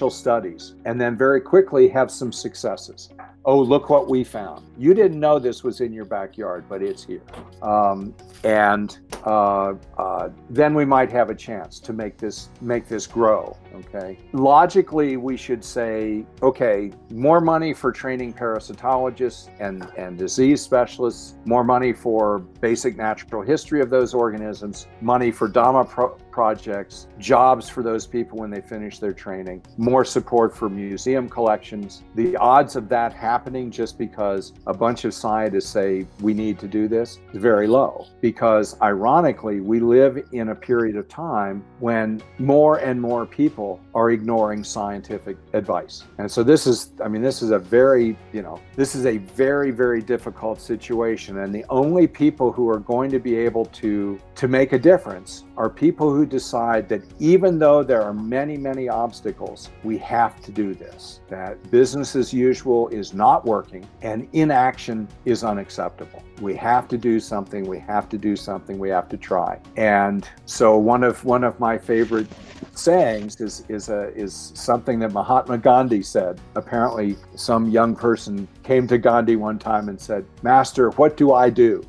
initial 0.00 0.10
studies 0.10 0.74
and 0.86 0.98
then 0.98 1.14
very 1.14 1.40
quickly 1.42 1.86
have 1.88 2.10
some 2.10 2.32
successes. 2.32 3.10
Oh, 3.44 3.58
look 3.60 3.90
what 3.90 4.08
we 4.08 4.24
found. 4.24 4.66
You 4.78 4.94
didn't 4.94 5.18
know 5.18 5.38
this 5.38 5.62
was 5.62 5.80
in 5.80 5.92
your 5.92 6.04
backyard, 6.04 6.64
but 6.68 6.82
it's 6.82 7.04
here. 7.04 7.22
Um, 7.62 8.14
and 8.44 8.98
uh, 9.24 9.74
uh, 9.98 10.28
then 10.50 10.74
we 10.74 10.84
might 10.84 11.10
have 11.12 11.30
a 11.30 11.34
chance 11.34 11.80
to 11.80 11.92
make 11.92 12.16
this 12.18 12.48
make 12.60 12.86
this 12.86 13.06
grow. 13.06 13.56
Okay. 13.74 14.18
Logically, 14.32 15.16
we 15.16 15.36
should 15.36 15.64
say, 15.64 16.24
okay, 16.42 16.92
more 17.10 17.40
money 17.40 17.72
for 17.74 17.92
training 17.92 18.32
parasitologists 18.34 19.48
and 19.58 19.86
and 19.96 20.18
disease 20.18 20.62
specialists, 20.62 21.34
more 21.44 21.64
money 21.64 21.92
for 21.92 22.38
basic 22.60 22.96
natural 22.96 23.42
history 23.42 23.80
of 23.80 23.90
those 23.90 24.14
organisms, 24.14 24.86
money 25.00 25.30
for 25.30 25.48
DAMA 25.48 25.84
pro- 25.84 26.16
projects, 26.30 27.08
jobs 27.18 27.68
for 27.68 27.82
those 27.82 28.06
people 28.06 28.38
when 28.38 28.50
they 28.50 28.60
finish 28.60 28.98
their 28.98 29.12
training, 29.12 29.62
more 29.76 30.04
support 30.04 30.56
for 30.56 30.68
museum 30.68 31.28
collections. 31.28 32.02
The 32.14 32.36
odds 32.36 32.76
of 32.76 32.88
that 32.88 33.12
happening 33.12 33.70
just 33.70 33.98
because 33.98 34.52
a 34.66 34.74
bunch 34.74 35.04
of 35.04 35.14
scientists 35.14 35.68
say 35.68 36.06
we 36.20 36.34
need 36.34 36.58
to 36.60 36.68
do 36.68 36.88
this 36.88 37.18
is 37.32 37.40
very 37.40 37.66
low 37.66 38.06
because 38.20 38.80
ironically 38.80 39.60
we 39.60 39.80
live 39.80 40.22
in 40.32 40.50
a 40.50 40.54
period 40.54 40.96
of 40.96 41.08
time 41.08 41.64
when 41.78 42.22
more 42.38 42.78
and 42.78 43.00
more 43.00 43.26
people 43.26 43.80
are 43.94 44.10
ignoring 44.10 44.64
scientific 44.64 45.36
advice. 45.52 46.04
And 46.18 46.30
so 46.30 46.42
this 46.42 46.66
is 46.66 46.92
I 47.02 47.08
mean 47.08 47.22
this 47.22 47.42
is 47.42 47.50
a 47.50 47.58
very, 47.58 48.16
you 48.32 48.42
know, 48.42 48.60
this 48.76 48.94
is 48.94 49.06
a 49.06 49.18
very 49.18 49.70
very 49.70 50.02
difficult 50.02 50.60
situation 50.60 51.38
and 51.38 51.54
the 51.54 51.64
only 51.68 52.06
people 52.06 52.52
who 52.52 52.68
are 52.68 52.78
going 52.78 53.10
to 53.10 53.18
be 53.18 53.36
able 53.36 53.64
to 53.66 54.18
to 54.34 54.48
make 54.48 54.72
a 54.72 54.78
difference 54.78 55.44
are 55.60 55.68
people 55.68 56.10
who 56.10 56.24
decide 56.24 56.88
that 56.88 57.02
even 57.18 57.58
though 57.58 57.82
there 57.82 58.00
are 58.00 58.14
many, 58.14 58.56
many 58.56 58.88
obstacles, 58.88 59.68
we 59.84 59.98
have 59.98 60.40
to 60.40 60.50
do 60.50 60.72
this. 60.72 61.20
That 61.28 61.70
business 61.70 62.16
as 62.16 62.32
usual 62.32 62.88
is 62.88 63.12
not 63.12 63.44
working 63.44 63.86
and 64.00 64.26
inaction 64.32 65.06
is 65.26 65.44
unacceptable. 65.44 66.22
We 66.40 66.56
have 66.56 66.88
to 66.88 66.96
do 66.96 67.20
something, 67.20 67.68
we 67.68 67.78
have 67.80 68.08
to 68.08 68.16
do 68.16 68.36
something, 68.36 68.78
we 68.78 68.88
have 68.88 69.10
to 69.10 69.18
try. 69.18 69.60
And 69.76 70.26
so 70.46 70.78
one 70.78 71.04
of 71.04 71.22
one 71.26 71.44
of 71.44 71.60
my 71.60 71.76
favorite 71.76 72.28
sayings 72.74 73.38
is 73.42 73.62
is 73.68 73.90
a 73.90 74.14
is 74.16 74.52
something 74.54 74.98
that 75.00 75.12
Mahatma 75.12 75.58
Gandhi 75.58 76.02
said. 76.02 76.40
Apparently 76.54 77.16
some 77.36 77.68
young 77.68 77.94
person 77.94 78.48
came 78.62 78.88
to 78.88 78.96
Gandhi 78.96 79.36
one 79.36 79.58
time 79.58 79.90
and 79.90 80.00
said, 80.00 80.24
"Master, 80.42 80.88
what 80.92 81.18
do 81.18 81.34
I 81.34 81.50
do?" 81.50 81.84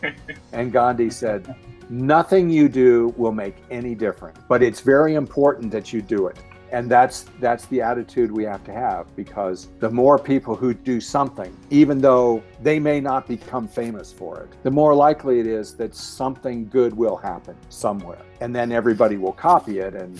and 0.52 0.72
Gandhi 0.72 1.10
said, 1.10 1.54
nothing 1.92 2.48
you 2.48 2.70
do 2.70 3.12
will 3.18 3.32
make 3.32 3.56
any 3.70 3.94
difference 3.94 4.38
but 4.48 4.62
it's 4.62 4.80
very 4.80 5.14
important 5.14 5.70
that 5.70 5.92
you 5.92 6.00
do 6.00 6.26
it. 6.26 6.38
And 6.70 6.90
that's 6.90 7.26
that's 7.38 7.66
the 7.66 7.82
attitude 7.82 8.32
we 8.32 8.44
have 8.44 8.64
to 8.64 8.72
have 8.72 9.14
because 9.14 9.68
the 9.78 9.90
more 9.90 10.18
people 10.18 10.56
who 10.56 10.72
do 10.72 11.02
something 11.02 11.54
even 11.68 12.00
though 12.00 12.42
they 12.62 12.78
may 12.78 12.98
not 12.98 13.28
become 13.28 13.68
famous 13.68 14.10
for 14.10 14.40
it 14.40 14.48
the 14.62 14.70
more 14.70 14.94
likely 14.94 15.38
it 15.38 15.46
is 15.46 15.74
that 15.74 15.94
something 15.94 16.66
good 16.68 16.96
will 16.96 17.16
happen 17.16 17.54
somewhere. 17.68 18.22
And 18.40 18.56
then 18.56 18.72
everybody 18.72 19.18
will 19.18 19.34
copy 19.34 19.80
it 19.80 19.94
and 19.94 20.18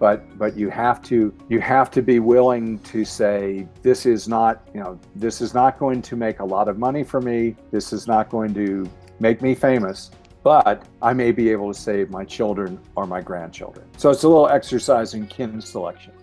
but 0.00 0.36
but 0.36 0.56
you 0.56 0.68
have 0.68 1.00
to 1.02 1.32
you 1.48 1.60
have 1.60 1.92
to 1.92 2.02
be 2.02 2.18
willing 2.18 2.80
to 2.80 3.04
say 3.04 3.68
this 3.82 4.04
is 4.04 4.26
not 4.26 4.66
you 4.74 4.80
know 4.80 4.98
this 5.14 5.40
is 5.40 5.54
not 5.54 5.78
going 5.78 6.02
to 6.02 6.16
make 6.16 6.40
a 6.40 6.44
lot 6.44 6.66
of 6.66 6.76
money 6.76 7.04
for 7.04 7.20
me. 7.20 7.54
This 7.70 7.92
is 7.92 8.08
not 8.08 8.30
going 8.30 8.52
to 8.54 8.90
make 9.20 9.40
me 9.42 9.54
famous 9.54 10.10
but 10.44 10.86
I 11.00 11.14
may 11.14 11.32
be 11.32 11.50
able 11.50 11.72
to 11.72 11.78
save 11.78 12.10
my 12.10 12.24
children 12.24 12.78
or 12.94 13.06
my 13.06 13.22
grandchildren. 13.22 13.86
So 13.96 14.10
it's 14.10 14.22
a 14.22 14.28
little 14.28 14.48
exercise 14.48 15.14
in 15.14 15.26
kin 15.26 15.60
selection. 15.60 16.12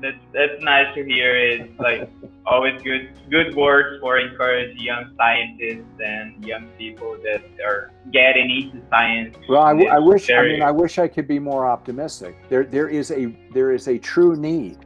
that's 0.00 0.18
that's 0.32 0.62
nice 0.62 0.94
to 0.94 1.04
hear. 1.04 1.36
It's 1.36 1.78
like 1.78 2.10
always 2.46 2.80
good 2.82 3.10
good 3.30 3.54
words 3.54 4.00
for 4.00 4.18
encourage 4.18 4.76
young 4.78 5.14
scientists 5.18 6.00
and 6.02 6.42
young 6.44 6.68
people 6.78 7.18
that 7.22 7.42
are 7.62 7.92
getting 8.10 8.50
into 8.50 8.80
science. 8.88 9.36
Well, 9.50 9.62
I, 9.62 9.72
I 9.72 9.98
wish 9.98 10.30
I 10.30 10.42
mean 10.42 10.62
I 10.62 10.70
wish 10.70 10.98
I 10.98 11.06
could 11.06 11.28
be 11.28 11.38
more 11.38 11.66
optimistic. 11.66 12.34
There 12.48 12.64
there 12.64 12.88
is 12.88 13.10
a 13.10 13.26
there 13.52 13.72
is 13.72 13.88
a 13.88 13.98
true 13.98 14.36
need. 14.36 14.78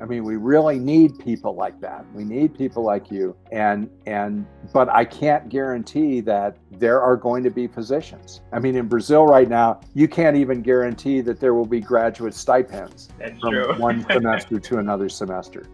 I 0.00 0.04
mean, 0.04 0.24
we 0.24 0.36
really 0.36 0.78
need 0.78 1.18
people 1.18 1.54
like 1.54 1.80
that. 1.80 2.04
We 2.14 2.24
need 2.24 2.56
people 2.56 2.84
like 2.84 3.10
you, 3.10 3.36
and 3.50 3.90
and 4.06 4.46
but 4.72 4.88
I 4.88 5.04
can't 5.04 5.48
guarantee 5.48 6.20
that 6.20 6.56
there 6.70 7.00
are 7.00 7.16
going 7.16 7.42
to 7.44 7.50
be 7.50 7.66
positions. 7.66 8.40
I 8.52 8.58
mean, 8.60 8.76
in 8.76 8.86
Brazil 8.86 9.26
right 9.26 9.48
now, 9.48 9.80
you 9.94 10.06
can't 10.08 10.36
even 10.36 10.62
guarantee 10.62 11.20
that 11.22 11.40
there 11.40 11.54
will 11.54 11.66
be 11.66 11.80
graduate 11.80 12.34
stipends 12.34 13.08
That's 13.18 13.38
from 13.40 13.52
true. 13.52 13.78
one 13.78 14.06
semester 14.12 14.60
to 14.60 14.78
another 14.78 15.08
semester. 15.08 15.66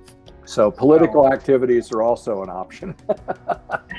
So 0.46 0.70
political 0.70 1.32
activities 1.32 1.90
are 1.92 2.02
also 2.02 2.42
an 2.42 2.50
option. 2.50 2.94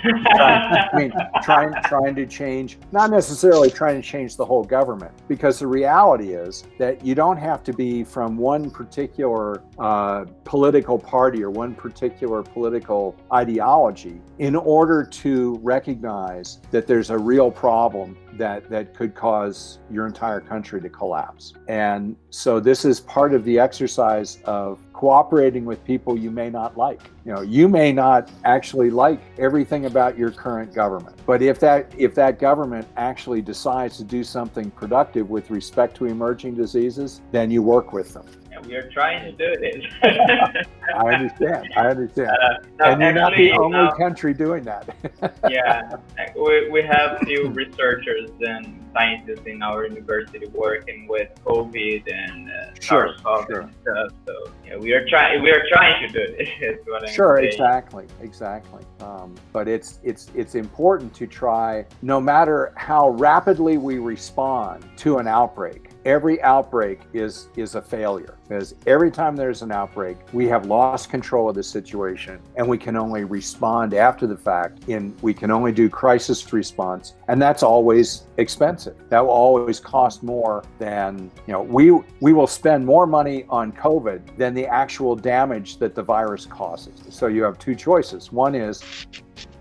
I 0.04 0.90
mean, 0.94 1.14
trying 1.44 1.74
trying 1.86 2.16
to 2.16 2.26
change, 2.26 2.78
not 2.92 3.10
necessarily 3.10 3.72
trying 3.72 4.02
to 4.02 4.08
change 4.08 4.36
the 4.36 4.46
whole 4.46 4.64
government, 4.64 5.12
because 5.28 5.60
the 5.60 5.68
reality 5.68 6.34
is 6.34 6.66
that 6.78 7.04
you 7.06 7.16
don't 7.16 7.38
have 7.38 7.64
to 7.64 7.74
be 7.74 8.04
from 8.04 8.38
one 8.38 8.70
particular 8.70 9.64
uh, 9.80 10.26
political 10.44 11.00
party 11.00 11.44
or 11.44 11.50
one 11.50 11.74
particular 11.74 12.44
political 12.44 13.16
ideology 13.34 14.22
in 14.40 14.56
order 14.56 15.04
to 15.04 15.60
recognize 15.64 16.60
that 16.72 16.88
there's 16.88 17.10
a 17.10 17.18
real 17.18 17.50
problem 17.50 18.18
that 18.34 18.70
that 18.70 18.94
could 18.94 19.16
cause 19.16 19.80
your 19.90 20.06
entire 20.06 20.42
country 20.42 20.82
to 20.82 20.90
collapse. 20.90 21.54
And 21.68 22.16
so 22.30 22.60
this 22.60 22.86
is 22.86 23.00
part 23.00 23.34
of 23.34 23.44
the 23.46 23.58
exercise 23.60 24.40
of 24.46 24.80
cooperating 24.96 25.66
with 25.66 25.84
people 25.84 26.18
you 26.18 26.32
may 26.32 26.50
not 26.50 26.78
like. 26.78 27.02
You 27.26 27.34
know, 27.34 27.42
you 27.42 27.68
may 27.68 27.92
not 27.92 28.32
actually 28.46 28.90
like 28.90 29.20
everything 29.38 29.88
about 29.88 30.18
your 30.18 30.32
current 30.32 30.74
government, 30.74 31.20
but 31.26 31.42
if 31.42 31.60
that 31.60 31.94
if 31.98 32.16
that 32.16 32.40
government 32.40 32.88
actually 32.96 33.42
decides 33.42 33.98
to 33.98 34.06
do 34.06 34.24
something 34.24 34.72
productive 34.72 35.30
with 35.30 35.50
respect 35.50 35.98
to 35.98 36.06
emerging 36.06 36.56
diseases, 36.56 37.22
then 37.32 37.52
you 37.52 37.62
work 37.62 37.92
with 37.92 38.14
them. 38.14 38.26
Yeah, 38.50 38.62
we 38.66 38.76
are 38.76 38.90
trying 38.90 39.22
to 39.26 39.32
do 39.34 39.60
this. 39.60 39.84
I 40.96 41.14
understand. 41.14 41.74
I 41.76 41.88
understand. 41.88 42.30
Uh, 42.30 42.58
no, 42.80 42.86
and 42.86 43.02
you're 43.02 43.10
actually, 43.10 43.50
not 43.50 43.58
the 43.58 43.64
only 43.64 43.80
uh, 43.80 43.96
country 43.96 44.34
doing 44.34 44.64
that. 44.64 44.96
yeah, 45.50 45.92
we, 46.38 46.70
we 46.70 46.82
have 46.84 47.20
few 47.26 47.50
researchers 47.50 48.30
and 48.48 48.85
scientists 48.96 49.46
in 49.46 49.62
our 49.62 49.86
university 49.86 50.48
working 50.48 51.08
with 51.08 51.30
COVID 51.46 52.04
and 52.12 52.50
uh, 52.50 52.80
sure, 52.80 53.16
sure. 53.22 53.60
and 53.60 53.74
stuff. 53.82 54.12
So 54.26 54.52
yeah, 54.66 54.78
we 54.78 54.94
are 54.94 55.06
trying. 55.08 55.44
We 55.44 55.52
are 55.52 55.64
trying 55.72 56.08
to 56.08 56.14
do 56.14 56.36
it. 56.38 57.10
sure, 57.14 57.38
exactly, 57.38 58.06
exactly. 58.22 58.84
Um, 59.02 59.36
but 59.52 59.68
it's 59.68 60.00
it's 60.04 60.32
it's 60.34 60.56
important 60.56 61.14
to 61.16 61.28
try, 61.28 61.86
no 62.02 62.22
matter 62.22 62.74
how 62.76 63.10
rapidly 63.10 63.78
we 63.78 64.00
respond 64.00 64.86
to 64.98 65.18
an 65.18 65.28
outbreak 65.28 65.85
every 66.06 66.42
outbreak 66.44 67.02
is 67.14 67.50
is 67.56 67.76
a 67.76 67.82
failure. 67.82 68.38
Because 68.48 68.76
every 68.86 69.10
time 69.10 69.36
there's 69.36 69.64
an 69.64 69.72
outbreak 69.72 70.18
we 70.32 70.48
have 70.48 70.68
lost 70.68 71.10
control 71.10 71.50
of 71.50 71.56
the 71.56 71.64
situation 71.64 72.40
and 72.56 72.68
we 72.68 72.78
can 72.78 72.96
only 72.96 73.24
respond 73.24 73.94
after 73.94 74.28
the 74.28 74.38
fact 74.38 74.88
in 74.88 75.16
we 75.22 75.34
can 75.34 75.50
only 75.52 75.72
do 75.72 75.90
crisis 75.90 76.54
response 76.54 77.16
and 77.28 77.42
that's 77.42 77.64
always 77.64 78.28
expensive. 78.38 78.96
That 79.10 79.22
will 79.22 79.32
always 79.32 79.80
cost 79.80 80.24
more 80.24 80.64
than 80.78 81.32
you 81.48 81.54
know 81.54 81.64
we 81.64 81.92
we 82.22 82.34
will 82.34 82.48
spend 82.48 82.86
more 82.86 83.08
money 83.08 83.46
on 83.50 83.72
covid 83.72 84.38
than 84.38 84.54
the 84.54 84.68
actual 84.68 85.16
damage 85.16 85.78
that 85.78 85.96
the 85.96 86.04
virus 86.04 86.46
causes. 86.46 87.02
So 87.10 87.28
you 87.28 87.44
have 87.44 87.58
two 87.58 87.76
choices. 87.76 88.32
One 88.32 88.54
is 88.54 88.84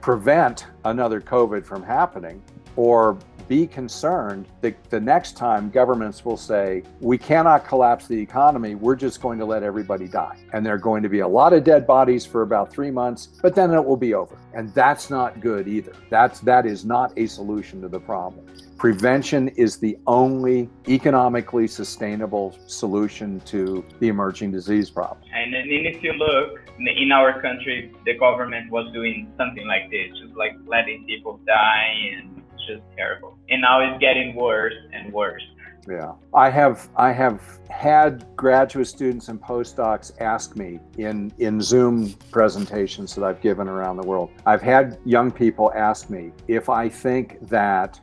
prevent 0.01 0.67
another 0.85 1.21
covid 1.21 1.65
from 1.65 1.83
happening 1.83 2.43
or 2.77 3.19
be 3.49 3.67
concerned 3.67 4.47
that 4.61 4.83
the 4.91 5.01
next 5.01 5.37
time 5.37 5.71
governments 5.71 6.25
will 6.25 6.37
say, 6.37 6.83
we 7.01 7.19
cannot 7.19 7.67
collapse 7.67 8.07
the 8.07 8.19
economy, 8.19 8.75
we're 8.75 8.97
just 8.97 9.21
going 9.21 9.39
to 9.39 9.45
let 9.45 9.63
everybody 9.63 10.09
die. 10.09 10.37
And 10.53 10.65
there 10.65 10.75
are 10.75 10.79
going 10.79 11.03
to 11.03 11.09
be 11.09 11.21
a 11.21 11.29
lot 11.29 11.53
of 11.53 11.65
dead 11.65 11.87
bodies 11.87 12.25
for 12.25 12.43
about 12.43 12.73
three 12.73 12.91
months, 12.91 13.29
but 13.43 13.55
then 13.55 13.73
it 13.73 13.85
will 13.85 13.97
be 13.97 14.15
over. 14.15 14.39
And 14.55 14.73
that's 14.75 15.11
not 15.11 15.41
good 15.41 15.69
either. 15.69 15.93
That's 16.11 16.41
that 16.41 16.67
is 16.67 16.85
not 16.85 17.13
a 17.17 17.27
solution 17.27 17.81
to 17.83 17.89
the 17.89 18.01
problem. 18.01 18.47
Prevention 18.77 19.49
is 19.49 19.79
the 19.79 19.97
only 20.07 20.69
economically 20.89 21.67
sustainable 21.67 22.57
solution 22.67 23.41
to 23.41 23.85
the 24.01 24.09
emerging 24.09 24.51
disease 24.51 24.91
problem. 24.91 25.21
And 25.33 25.55
then 25.55 25.65
if 25.69 26.03
you 26.03 26.13
look 26.13 26.61
in 26.79 27.13
our 27.13 27.41
country, 27.41 27.93
the 28.05 28.15
government 28.19 28.71
was 28.71 28.93
doing 28.93 29.33
something 29.39 29.67
like 29.67 29.91
this, 29.91 30.19
just 30.19 30.35
like 30.37 30.55
letting 30.67 31.05
people 31.07 31.41
die 31.47 32.11
and 32.17 32.44
just 32.67 32.83
terrible. 32.97 33.39
And 33.49 33.63
now 33.63 33.81
it's 33.81 34.01
getting 34.01 34.35
worse 34.35 34.75
and 34.93 35.13
worse. 35.13 35.43
Yeah, 35.89 36.13
I 36.33 36.49
have 36.49 36.89
I 36.97 37.13
have 37.13 37.43
had 37.69 38.25
graduate 38.37 38.87
students 38.87 39.29
and 39.29 39.41
postdocs 39.41 40.13
ask 40.21 40.57
me 40.57 40.81
in 40.97 41.31
in 41.39 41.61
Zoom 41.61 42.15
presentations 42.31 43.15
that 43.15 43.25
I've 43.25 43.41
given 43.43 43.69
around 43.69 43.99
the 43.99 44.07
world. 44.07 44.31
I've 44.47 44.63
had 44.63 44.99
young 45.05 45.31
people 45.31 45.73
ask 45.75 46.09
me 46.09 46.33
if 46.49 46.71
I 46.71 46.89
think 46.89 47.39
that 47.49 48.01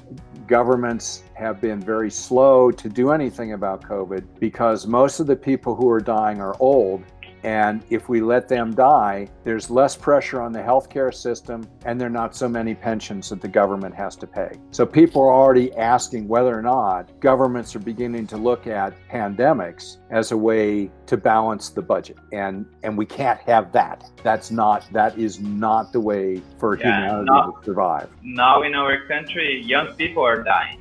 governments 0.47 1.23
have 1.33 1.59
been 1.59 1.79
very 1.79 2.11
slow 2.11 2.71
to 2.71 2.89
do 2.89 3.11
anything 3.11 3.53
about 3.53 3.81
COVID 3.83 4.39
because 4.39 4.85
most 4.85 5.19
of 5.19 5.25
the 5.25 5.35
people 5.35 5.75
who 5.75 5.89
are 5.89 5.99
dying 5.99 6.39
are 6.39 6.55
old 6.59 7.03
and 7.43 7.83
if 7.89 8.09
we 8.09 8.21
let 8.21 8.47
them 8.47 8.73
die, 8.73 9.27
there's 9.43 9.69
less 9.69 9.95
pressure 9.95 10.41
on 10.41 10.51
the 10.51 10.59
healthcare 10.59 11.13
system 11.13 11.67
and 11.85 11.99
there 11.99 12.07
are 12.07 12.11
not 12.11 12.35
so 12.35 12.47
many 12.47 12.75
pensions 12.75 13.29
that 13.29 13.41
the 13.41 13.47
government 13.47 13.95
has 13.95 14.15
to 14.17 14.27
pay. 14.27 14.51
So 14.71 14.85
people 14.85 15.21
are 15.21 15.33
already 15.33 15.73
asking 15.75 16.27
whether 16.27 16.57
or 16.57 16.61
not 16.61 17.19
governments 17.19 17.75
are 17.75 17.79
beginning 17.79 18.27
to 18.27 18.37
look 18.37 18.67
at 18.67 18.93
pandemics 19.09 19.97
as 20.09 20.31
a 20.31 20.37
way 20.37 20.91
to 21.07 21.17
balance 21.17 21.69
the 21.69 21.81
budget. 21.81 22.17
And 22.31 22.65
and 22.83 22.97
we 22.97 23.05
can't 23.05 23.39
have 23.41 23.71
that. 23.71 24.09
That's 24.23 24.51
not 24.51 24.87
that 24.91 25.17
is 25.17 25.39
not 25.39 25.91
the 25.91 25.99
way 25.99 26.41
for 26.59 26.77
yeah, 26.77 26.83
humanity 26.83 27.31
now, 27.31 27.51
to 27.51 27.65
survive. 27.65 28.09
Now 28.21 28.63
in 28.63 28.75
our 28.75 29.05
country, 29.07 29.61
young 29.61 29.93
people 29.95 30.23
are 30.23 30.43
dying. 30.43 30.80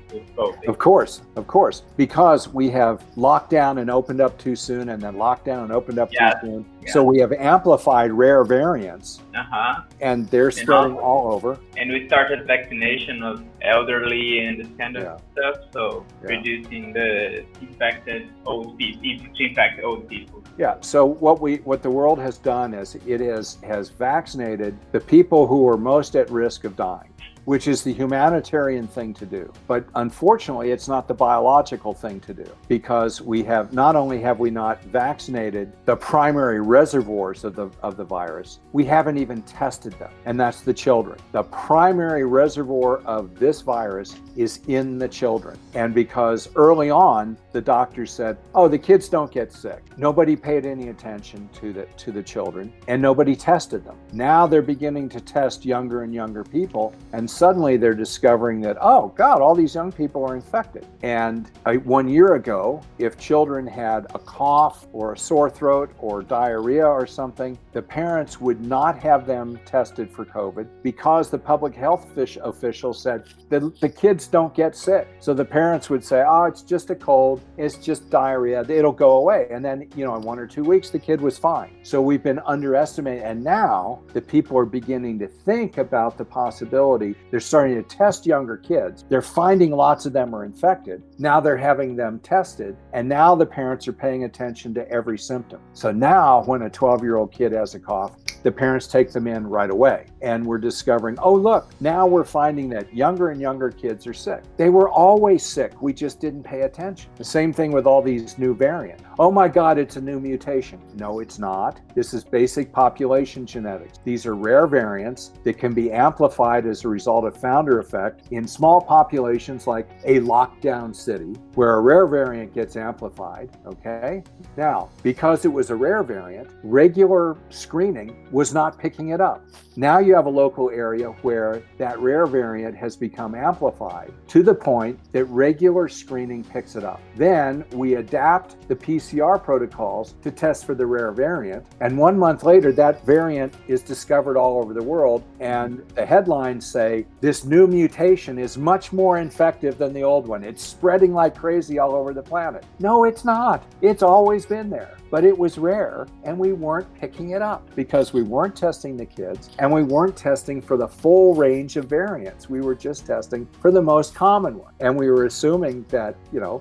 Of 0.66 0.78
course, 0.78 1.22
of 1.36 1.46
course, 1.46 1.82
because 1.96 2.48
we 2.48 2.70
have 2.70 3.04
locked 3.16 3.50
down 3.50 3.78
and 3.78 3.90
opened 3.90 4.20
up 4.20 4.38
too 4.38 4.56
soon, 4.56 4.90
and 4.90 5.02
then 5.02 5.16
locked 5.16 5.44
down 5.44 5.64
and 5.64 5.72
opened 5.72 5.98
up 5.98 6.10
yeah. 6.12 6.34
too 6.34 6.46
soon. 6.46 6.66
Yeah. 6.82 6.92
So 6.92 7.04
we 7.04 7.18
have 7.18 7.32
amplified 7.32 8.12
rare 8.12 8.44
variants, 8.44 9.20
uh-huh. 9.34 9.82
and 10.00 10.28
they're 10.28 10.50
spreading 10.50 10.96
all, 10.96 11.26
all, 11.26 11.32
over. 11.32 11.58
And 11.76 11.90
we 11.90 12.06
started 12.06 12.46
vaccination 12.46 13.22
of 13.22 13.44
elderly 13.62 14.46
and 14.46 14.60
this 14.60 14.68
kind 14.78 14.96
of 14.96 15.02
yeah. 15.02 15.16
stuff, 15.32 15.64
so 15.72 16.06
reducing 16.22 16.92
the 16.92 17.44
infected 17.60 18.30
old 18.46 18.78
people, 18.78 19.02
infect 19.38 19.82
old 19.82 20.08
people. 20.08 20.42
Yeah. 20.58 20.76
So 20.80 21.06
what 21.06 21.40
we 21.40 21.56
what 21.58 21.82
the 21.82 21.90
world 21.90 22.18
has 22.18 22.38
done 22.38 22.74
is 22.74 22.96
it 23.06 23.20
has 23.20 23.58
has 23.62 23.90
vaccinated 23.90 24.76
the 24.92 25.00
people 25.00 25.46
who 25.46 25.68
are 25.68 25.76
most 25.76 26.16
at 26.16 26.30
risk 26.30 26.64
of 26.64 26.76
dying 26.76 27.10
which 27.50 27.66
is 27.66 27.82
the 27.82 27.92
humanitarian 27.92 28.86
thing 28.86 29.12
to 29.12 29.26
do. 29.26 29.52
But 29.66 29.84
unfortunately, 29.96 30.70
it's 30.70 30.86
not 30.86 31.08
the 31.08 31.14
biological 31.14 31.92
thing 31.92 32.20
to 32.20 32.32
do 32.32 32.48
because 32.68 33.20
we 33.20 33.42
have 33.42 33.72
not 33.72 33.96
only 33.96 34.20
have 34.20 34.38
we 34.38 34.50
not 34.50 34.80
vaccinated 34.84 35.72
the 35.84 35.96
primary 35.96 36.60
reservoirs 36.60 37.42
of 37.42 37.56
the 37.56 37.68
of 37.82 37.96
the 37.96 38.04
virus, 38.04 38.60
we 38.70 38.84
haven't 38.84 39.18
even 39.18 39.42
tested 39.42 39.94
them, 39.94 40.12
and 40.26 40.38
that's 40.38 40.60
the 40.60 40.72
children. 40.72 41.18
The 41.32 41.42
primary 41.42 42.24
reservoir 42.24 42.98
of 42.98 43.36
this 43.40 43.62
virus 43.62 44.14
is 44.36 44.60
in 44.68 44.96
the 44.96 45.08
children. 45.08 45.58
And 45.74 45.92
because 45.92 46.50
early 46.54 46.88
on 46.88 47.36
the 47.52 47.60
doctors 47.60 48.10
said, 48.10 48.36
"Oh, 48.54 48.68
the 48.68 48.78
kids 48.78 49.08
don't 49.08 49.30
get 49.30 49.52
sick." 49.52 49.82
Nobody 49.96 50.36
paid 50.36 50.66
any 50.66 50.88
attention 50.88 51.48
to 51.54 51.72
the 51.72 51.86
to 51.96 52.12
the 52.12 52.22
children 52.22 52.72
and 52.88 53.00
nobody 53.00 53.34
tested 53.36 53.84
them. 53.84 53.96
Now 54.12 54.46
they're 54.46 54.62
beginning 54.62 55.08
to 55.10 55.20
test 55.20 55.64
younger 55.64 56.02
and 56.02 56.14
younger 56.14 56.44
people 56.44 56.94
and 57.12 57.28
suddenly 57.28 57.76
they're 57.76 57.94
discovering 57.94 58.60
that, 58.60 58.76
oh, 58.80 59.08
God, 59.16 59.40
all 59.40 59.54
these 59.54 59.74
young 59.74 59.92
people 59.92 60.24
are 60.24 60.34
infected. 60.34 60.86
And 61.02 61.50
uh, 61.66 61.74
one 61.74 62.08
year 62.08 62.34
ago, 62.34 62.82
if 62.98 63.18
children 63.18 63.66
had 63.66 64.06
a 64.14 64.18
cough 64.18 64.86
or 64.92 65.12
a 65.12 65.18
sore 65.18 65.50
throat 65.50 65.90
or 65.98 66.22
diarrhea 66.22 66.86
or 66.86 67.06
something, 67.06 67.58
the 67.72 67.82
parents 67.82 68.40
would 68.40 68.60
not 68.64 68.98
have 68.98 69.26
them 69.26 69.58
tested 69.64 70.10
for 70.10 70.24
COVID 70.24 70.66
because 70.82 71.30
the 71.30 71.38
public 71.38 71.74
health 71.74 72.06
official 72.42 72.92
said 72.92 73.24
that 73.48 73.80
the 73.80 73.88
kids 73.88 74.26
don't 74.26 74.54
get 74.54 74.76
sick. 74.76 75.08
So 75.20 75.34
the 75.34 75.44
parents 75.44 75.90
would 75.90 76.04
say, 76.04 76.24
oh, 76.26 76.44
it's 76.44 76.62
just 76.62 76.90
a 76.90 76.94
cold, 76.94 77.39
it's 77.56 77.76
just 77.76 78.10
diarrhea, 78.10 78.64
it'll 78.68 78.92
go 78.92 79.16
away. 79.16 79.46
And 79.50 79.64
then, 79.64 79.88
you 79.96 80.04
know, 80.04 80.16
in 80.16 80.22
one 80.22 80.38
or 80.38 80.46
two 80.46 80.64
weeks, 80.64 80.90
the 80.90 80.98
kid 80.98 81.20
was 81.20 81.38
fine. 81.38 81.76
So 81.82 82.00
we've 82.00 82.22
been 82.22 82.40
underestimating. 82.40 83.24
And 83.24 83.44
now 83.44 84.02
the 84.12 84.20
people 84.20 84.58
are 84.58 84.64
beginning 84.64 85.18
to 85.20 85.28
think 85.28 85.78
about 85.78 86.16
the 86.16 86.24
possibility 86.24 87.14
they're 87.30 87.40
starting 87.40 87.76
to 87.76 87.82
test 87.82 88.26
younger 88.26 88.56
kids. 88.56 89.04
They're 89.08 89.22
finding 89.22 89.72
lots 89.72 90.06
of 90.06 90.12
them 90.12 90.34
are 90.34 90.44
infected. 90.44 91.02
Now 91.18 91.40
they're 91.40 91.56
having 91.56 91.96
them 91.96 92.18
tested, 92.20 92.76
and 92.92 93.08
now 93.08 93.34
the 93.34 93.46
parents 93.46 93.86
are 93.88 93.92
paying 93.92 94.24
attention 94.24 94.74
to 94.74 94.88
every 94.90 95.18
symptom. 95.18 95.60
So 95.72 95.92
now, 95.92 96.42
when 96.44 96.62
a 96.62 96.70
12 96.70 97.02
year 97.02 97.16
old 97.16 97.32
kid 97.32 97.52
has 97.52 97.74
a 97.74 97.80
cough, 97.80 98.16
the 98.42 98.52
parents 98.52 98.86
take 98.86 99.12
them 99.12 99.26
in 99.26 99.46
right 99.46 99.70
away. 99.70 100.06
And 100.22 100.44
we're 100.44 100.58
discovering, 100.58 101.18
oh, 101.20 101.34
look, 101.34 101.70
now 101.80 102.06
we're 102.06 102.24
finding 102.24 102.68
that 102.70 102.94
younger 102.94 103.30
and 103.30 103.40
younger 103.40 103.70
kids 103.70 104.06
are 104.06 104.14
sick. 104.14 104.42
They 104.56 104.68
were 104.68 104.90
always 104.90 105.44
sick. 105.44 105.80
We 105.80 105.92
just 105.92 106.20
didn't 106.20 106.42
pay 106.42 106.62
attention. 106.62 107.10
The 107.16 107.24
same 107.24 107.52
thing 107.52 107.72
with 107.72 107.86
all 107.86 108.02
these 108.02 108.38
new 108.38 108.54
variants. 108.54 109.04
Oh 109.18 109.30
my 109.30 109.48
God, 109.48 109.78
it's 109.78 109.96
a 109.96 110.00
new 110.00 110.18
mutation. 110.18 110.80
No, 110.94 111.20
it's 111.20 111.38
not. 111.38 111.80
This 111.94 112.14
is 112.14 112.24
basic 112.24 112.72
population 112.72 113.44
genetics. 113.44 113.98
These 114.04 114.24
are 114.24 114.34
rare 114.34 114.66
variants 114.66 115.32
that 115.44 115.58
can 115.58 115.74
be 115.74 115.92
amplified 115.92 116.66
as 116.66 116.84
a 116.84 116.88
result 116.88 117.24
of 117.24 117.36
founder 117.36 117.80
effect 117.80 118.28
in 118.30 118.46
small 118.46 118.80
populations 118.80 119.66
like 119.66 119.88
a 120.04 120.20
lockdown 120.20 120.94
city 120.94 121.34
where 121.54 121.74
a 121.74 121.80
rare 121.80 122.06
variant 122.06 122.54
gets 122.54 122.76
amplified. 122.76 123.50
Okay. 123.66 124.22
Now, 124.56 124.90
because 125.02 125.44
it 125.44 125.52
was 125.52 125.70
a 125.70 125.76
rare 125.76 126.02
variant, 126.02 126.50
regular 126.62 127.36
screening 127.50 128.28
was 128.30 128.54
not 128.54 128.78
picking 128.78 129.10
it 129.10 129.20
up. 129.20 129.44
Now 129.76 129.98
you 129.98 130.14
have 130.14 130.26
a 130.26 130.30
local 130.30 130.70
area 130.70 131.08
where 131.22 131.62
that 131.78 131.98
rare 132.00 132.26
variant 132.26 132.76
has 132.76 132.96
become 132.96 133.34
amplified 133.34 134.12
to 134.28 134.42
the 134.42 134.54
point 134.54 134.98
that 135.12 135.24
regular 135.26 135.88
screening 135.88 136.44
picks 136.44 136.76
it 136.76 136.84
up. 136.84 137.00
Then 137.16 137.64
we 137.72 137.94
adapt 137.94 138.68
the 138.68 138.76
PCR 138.76 139.42
protocols 139.42 140.14
to 140.22 140.30
test 140.30 140.66
for 140.66 140.74
the 140.74 140.86
rare 140.86 141.12
variant. 141.12 141.64
And 141.80 141.96
one 141.96 142.18
month 142.18 142.42
later, 142.42 142.72
that 142.72 143.04
variant 143.06 143.54
is 143.68 143.82
discovered 143.82 144.36
all 144.36 144.58
over 144.58 144.74
the 144.74 144.82
world. 144.82 145.22
And 145.38 145.82
the 145.94 146.04
headlines 146.04 146.66
say 146.66 147.06
this 147.20 147.44
new 147.44 147.66
mutation 147.66 148.38
is 148.38 148.58
much 148.58 148.92
more 148.92 149.18
infective 149.18 149.78
than 149.78 149.92
the 149.92 150.02
old 150.02 150.26
one. 150.26 150.44
It's 150.44 150.62
spreading 150.62 151.14
like 151.14 151.36
crazy 151.36 151.78
all 151.78 151.94
over 151.94 152.12
the 152.12 152.22
planet. 152.22 152.64
No, 152.80 153.04
it's 153.04 153.24
not. 153.24 153.64
It's 153.80 154.02
always 154.02 154.46
been 154.46 154.68
there. 154.68 154.96
But 155.10 155.24
it 155.24 155.36
was 155.36 155.58
rare 155.58 156.06
and 156.24 156.38
we 156.38 156.52
weren't 156.52 156.92
picking 156.94 157.30
it 157.30 157.42
up 157.42 157.68
because 157.74 158.12
we 158.12 158.22
weren't 158.22 158.54
testing 158.54 158.96
the 158.96 159.06
kids 159.06 159.50
and 159.58 159.72
we 159.72 159.82
weren't 159.82 160.16
testing 160.16 160.62
for 160.62 160.76
the 160.76 160.86
full 160.86 161.34
range 161.34 161.76
of 161.76 161.86
variants. 161.86 162.48
We 162.48 162.60
were 162.60 162.74
just 162.74 163.06
testing 163.06 163.48
for 163.60 163.70
the 163.70 163.82
most 163.82 164.14
common 164.14 164.58
one. 164.58 164.72
And 164.80 164.96
we 164.96 165.10
were 165.10 165.26
assuming 165.26 165.84
that, 165.88 166.16
you 166.32 166.40
know, 166.40 166.60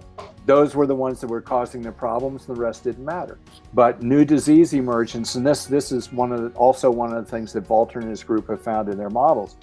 those 0.49 0.76
were 0.76 0.88
the 0.88 0.95
ones 0.95 1.21
that 1.21 1.27
were 1.27 1.41
causing 1.41 1.81
the 1.84 1.91
problems 1.91 2.47
and 2.47 2.57
the 2.57 2.59
rest 2.59 2.84
didn't 2.84 3.05
matter 3.05 3.38
but 3.73 4.01
new 4.01 4.26
disease 4.26 4.73
emergence 4.73 5.35
and 5.35 5.45
this 5.45 5.65
this 5.65 5.91
is 5.91 6.11
one 6.11 6.31
of 6.31 6.41
the, 6.41 6.49
also 6.57 6.89
one 6.89 7.13
of 7.13 7.23
the 7.23 7.30
things 7.30 7.53
that 7.53 7.69
Walter 7.69 7.99
and 7.99 8.09
his 8.09 8.23
group 8.23 8.47
have 8.47 8.59
found 8.59 8.89
in 8.89 8.97
their 8.97 9.11
models 9.11 9.57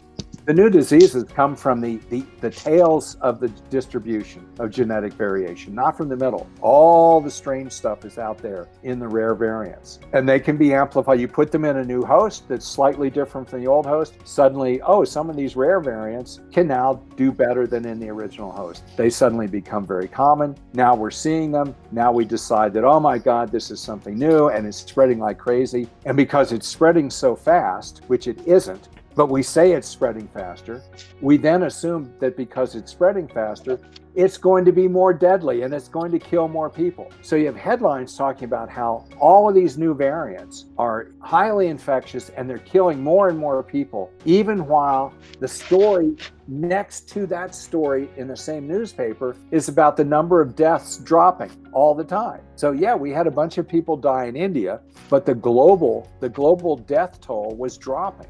the 0.47 0.55
new 0.55 0.71
diseases 0.71 1.25
come 1.25 1.57
from 1.57 1.81
the, 1.81 1.97
the, 2.09 2.25
the 2.41 2.51
tails 2.51 3.17
of 3.17 3.41
the 3.41 3.49
distribution 3.69 4.47
of 4.61 4.71
genetic 4.71 5.13
variation, 5.15 5.75
not 5.75 5.97
from 5.97 6.09
the 6.09 6.17
middle. 6.17 6.49
All 6.61 7.21
the 7.21 7.31
strange 7.31 7.73
stuff 7.73 8.05
is 8.05 8.17
out 8.17 8.39
there 8.39 8.69
in 8.85 9.01
the 9.01 9.09
rare 9.09 9.35
variants. 9.35 9.99
And 10.13 10.29
they 10.29 10.39
can 10.39 10.57
be 10.57 10.73
amplified. 10.73 11.19
You 11.19 11.27
put 11.27 11.51
them 11.51 11.65
in 11.65 11.79
a 11.79 11.85
new 11.85 12.05
host 12.05 12.49
that's 12.49 12.65
slightly 12.65 13.11
different 13.11 13.51
from 13.51 13.61
the 13.61 13.67
old 13.67 13.87
host, 13.87 14.15
suddenly, 14.23 14.81
oh, 14.83 15.03
some 15.03 15.29
of 15.29 15.35
these 15.35 15.57
rare 15.57 15.81
variants 15.81 16.39
can 16.53 16.69
now 16.69 17.03
do 17.17 17.33
better 17.33 17.67
than 17.67 17.85
in 17.85 17.99
the 17.99 18.09
original 18.09 18.53
host. 18.53 18.85
They 18.97 19.11
suddenly 19.11 19.49
become 19.49 19.85
very 19.85 20.07
common. 20.07 20.57
Now 20.75 20.95
we're 20.95 21.11
seeing 21.11 21.51
them. 21.51 21.75
Now 21.91 22.13
we 22.13 22.25
decide 22.25 22.73
that, 22.75 22.85
oh 22.85 23.01
my 23.01 23.19
God, 23.19 23.51
this 23.51 23.73
is 23.73 23.81
something 23.81 24.17
new 24.17 24.51
and 24.51 24.65
it's 24.65 24.79
spreading 24.79 25.19
like 25.19 25.39
crazy. 25.39 25.89
And 26.05 26.17
because 26.17 26.53
it's 26.53 26.69
spreading 26.69 27.11
so 27.11 27.35
fast, 27.35 28.03
which 28.07 28.29
it 28.29 28.47
isn't, 28.47 28.91
but 29.17 29.31
we 29.31 29.43
say 29.43 29.73
it's 29.73 29.89
spreading 29.89 30.29
faster. 30.29 30.83
We 31.23 31.39
then 31.39 31.65
assume 31.65 32.13
that 32.21 32.37
because 32.37 32.77
it's 32.77 32.93
spreading 32.93 33.27
faster, 33.27 33.81
it's 34.15 34.39
going 34.39 34.65
to 34.65 34.73
be 34.73 34.89
more 34.89 35.13
deadly 35.13 35.63
and 35.63 35.75
it's 35.75 35.89
going 35.89 36.11
to 36.13 36.19
kill 36.19 36.49
more 36.49 36.71
people. 36.71 37.11
So 37.23 37.37
you 37.37 37.47
have 37.47 37.57
headlines 37.57 38.17
talking 38.17 38.45
about 38.45 38.71
how 38.71 39.07
all 39.19 39.49
of 39.49 39.55
these 39.55 39.77
new 39.77 39.95
variants 39.95 40.67
are 40.79 41.09
highly 41.21 41.69
infectious 41.69 42.31
and 42.31 42.49
they're 42.49 42.59
killing 42.59 43.03
more 43.03 43.29
and 43.29 43.39
more 43.39 43.63
people, 43.63 44.11
even 44.25 44.67
while 44.67 45.13
the 45.39 45.49
story 45.49 46.17
next 46.49 47.09
to 47.11 47.27
that 47.27 47.55
story 47.55 48.09
in 48.17 48.29
the 48.29 48.37
same 48.37 48.67
newspaper 48.67 49.37
is 49.51 49.69
about 49.69 49.97
the 49.97 50.05
number 50.05 50.41
of 50.41 50.57
deaths 50.57 50.99
dropping 50.99 51.51
all 51.73 51.95
the 51.95 52.05
time. 52.05 52.41
So 52.55 52.73
yeah, 52.73 52.95
we 52.95 53.11
had 53.11 53.27
a 53.27 53.31
bunch 53.31 53.59
of 53.59 53.69
people 53.69 53.97
die 53.97 54.27
in 54.27 54.37
India, 54.37 54.81
but 55.11 55.27
the 55.27 55.35
global 55.35 56.11
the 56.21 56.29
global 56.29 56.77
death 56.77 57.21
toll 57.21 57.55
was 57.59 57.77
dropping 57.77 58.29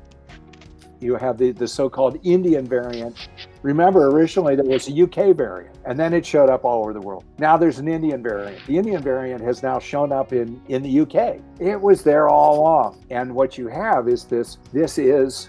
you 1.07 1.16
have 1.16 1.39
the, 1.39 1.53
the 1.53 1.66
so-called 1.66 2.19
Indian 2.24 2.66
variant. 2.66 3.28
Remember, 3.62 4.09
originally 4.09 4.57
there 4.57 4.65
was 4.65 4.89
a 4.89 5.03
UK 5.03 5.35
variant, 5.35 5.77
and 5.87 5.99
then 5.99 6.12
it 6.12 6.27
showed 6.27 6.51
up 6.51 6.65
all 6.65 6.83
over 6.83 6.93
the 6.93 7.01
world. 7.01 7.24
Now 7.39 7.57
there's 7.57 7.78
an 7.78 7.89
Indian 7.89 8.23
variant. 8.23 8.66
The 8.66 8.77
Indian 8.77 9.03
variant 9.03 9.43
has 9.43 9.62
now 9.62 9.78
shown 9.78 10.12
up 10.12 10.33
in, 10.33 10.61
in 10.69 10.83
the 10.83 11.01
UK. 11.01 11.41
It 11.61 11.81
was 11.81 12.03
there 12.03 12.28
all 12.28 12.61
along. 12.61 13.05
And 13.11 13.35
what 13.35 13.57
you 13.57 13.69
have 13.69 14.09
is 14.09 14.24
this, 14.24 14.59
this 14.73 14.99
is 14.99 15.49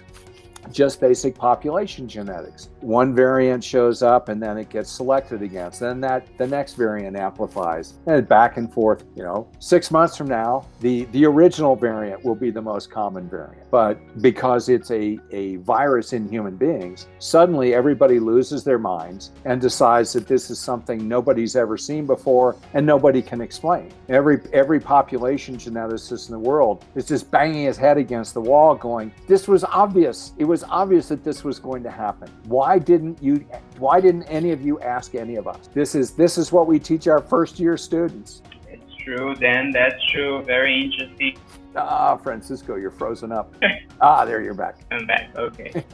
just 0.72 1.00
basic 1.00 1.34
population 1.34 2.08
genetics. 2.08 2.70
One 2.80 3.14
variant 3.14 3.64
shows 3.64 4.02
up 4.02 4.28
and 4.28 4.42
then 4.42 4.56
it 4.56 4.68
gets 4.68 4.90
selected 4.90 5.42
against. 5.42 5.80
Then 5.80 6.00
that 6.02 6.26
the 6.38 6.46
next 6.46 6.74
variant 6.74 7.16
amplifies 7.16 7.94
and 8.06 8.26
back 8.28 8.56
and 8.56 8.72
forth. 8.72 9.04
You 9.16 9.22
know, 9.22 9.48
six 9.58 9.90
months 9.90 10.16
from 10.16 10.28
now, 10.28 10.66
the 10.80 11.04
the 11.06 11.24
original 11.24 11.74
variant 11.74 12.24
will 12.24 12.34
be 12.34 12.50
the 12.50 12.62
most 12.62 12.90
common 12.90 13.28
variant. 13.28 13.70
But 13.70 13.98
because 14.22 14.68
it's 14.68 14.90
a, 14.90 15.18
a 15.30 15.56
virus 15.56 16.12
in 16.12 16.28
human 16.28 16.56
beings, 16.56 17.06
suddenly 17.18 17.74
everybody 17.74 18.18
loses 18.18 18.64
their 18.64 18.78
minds 18.78 19.32
and 19.44 19.60
decides 19.60 20.12
that 20.12 20.26
this 20.26 20.50
is 20.50 20.58
something 20.58 21.06
nobody's 21.08 21.56
ever 21.56 21.76
seen 21.76 22.06
before 22.06 22.56
and 22.74 22.86
nobody 22.86 23.22
can 23.22 23.40
explain. 23.40 23.92
Every 24.08 24.40
every 24.52 24.80
population 24.80 25.56
geneticist 25.56 26.28
in 26.28 26.32
the 26.32 26.38
world 26.38 26.84
is 26.94 27.06
just 27.06 27.30
banging 27.30 27.64
his 27.64 27.76
head 27.76 27.98
against 27.98 28.34
the 28.34 28.40
wall, 28.40 28.74
going, 28.74 29.12
"This 29.26 29.48
was 29.48 29.64
obvious. 29.64 30.32
It 30.38 30.44
was 30.44 30.64
obvious 30.64 31.08
that 31.08 31.24
this 31.24 31.44
was 31.44 31.58
going 31.58 31.82
to 31.82 31.90
happen. 31.90 32.30
Why 32.44 32.67
didn't 32.76 33.22
you 33.22 33.46
why 33.78 34.00
didn't 34.00 34.24
any 34.24 34.50
of 34.50 34.60
you 34.60 34.80
ask 34.80 35.14
any 35.14 35.36
of 35.36 35.46
us? 35.46 35.68
This 35.72 35.94
is 35.94 36.10
this 36.10 36.36
is 36.36 36.50
what 36.50 36.66
we 36.66 36.80
teach 36.80 37.06
our 37.06 37.20
first 37.20 37.60
year 37.60 37.76
students. 37.76 38.42
It's 38.68 38.94
true, 38.96 39.34
Dan, 39.36 39.70
that's 39.70 40.04
true. 40.10 40.42
Very 40.42 40.82
interesting. 40.82 41.38
Ah, 41.76 42.16
Francisco, 42.16 42.76
you're 42.76 42.90
frozen 42.90 43.32
up. 43.32 43.54
ah, 44.00 44.24
there 44.24 44.42
you're 44.42 44.54
back. 44.54 44.78
I'm 44.90 45.06
back. 45.06 45.30
Okay. 45.36 45.84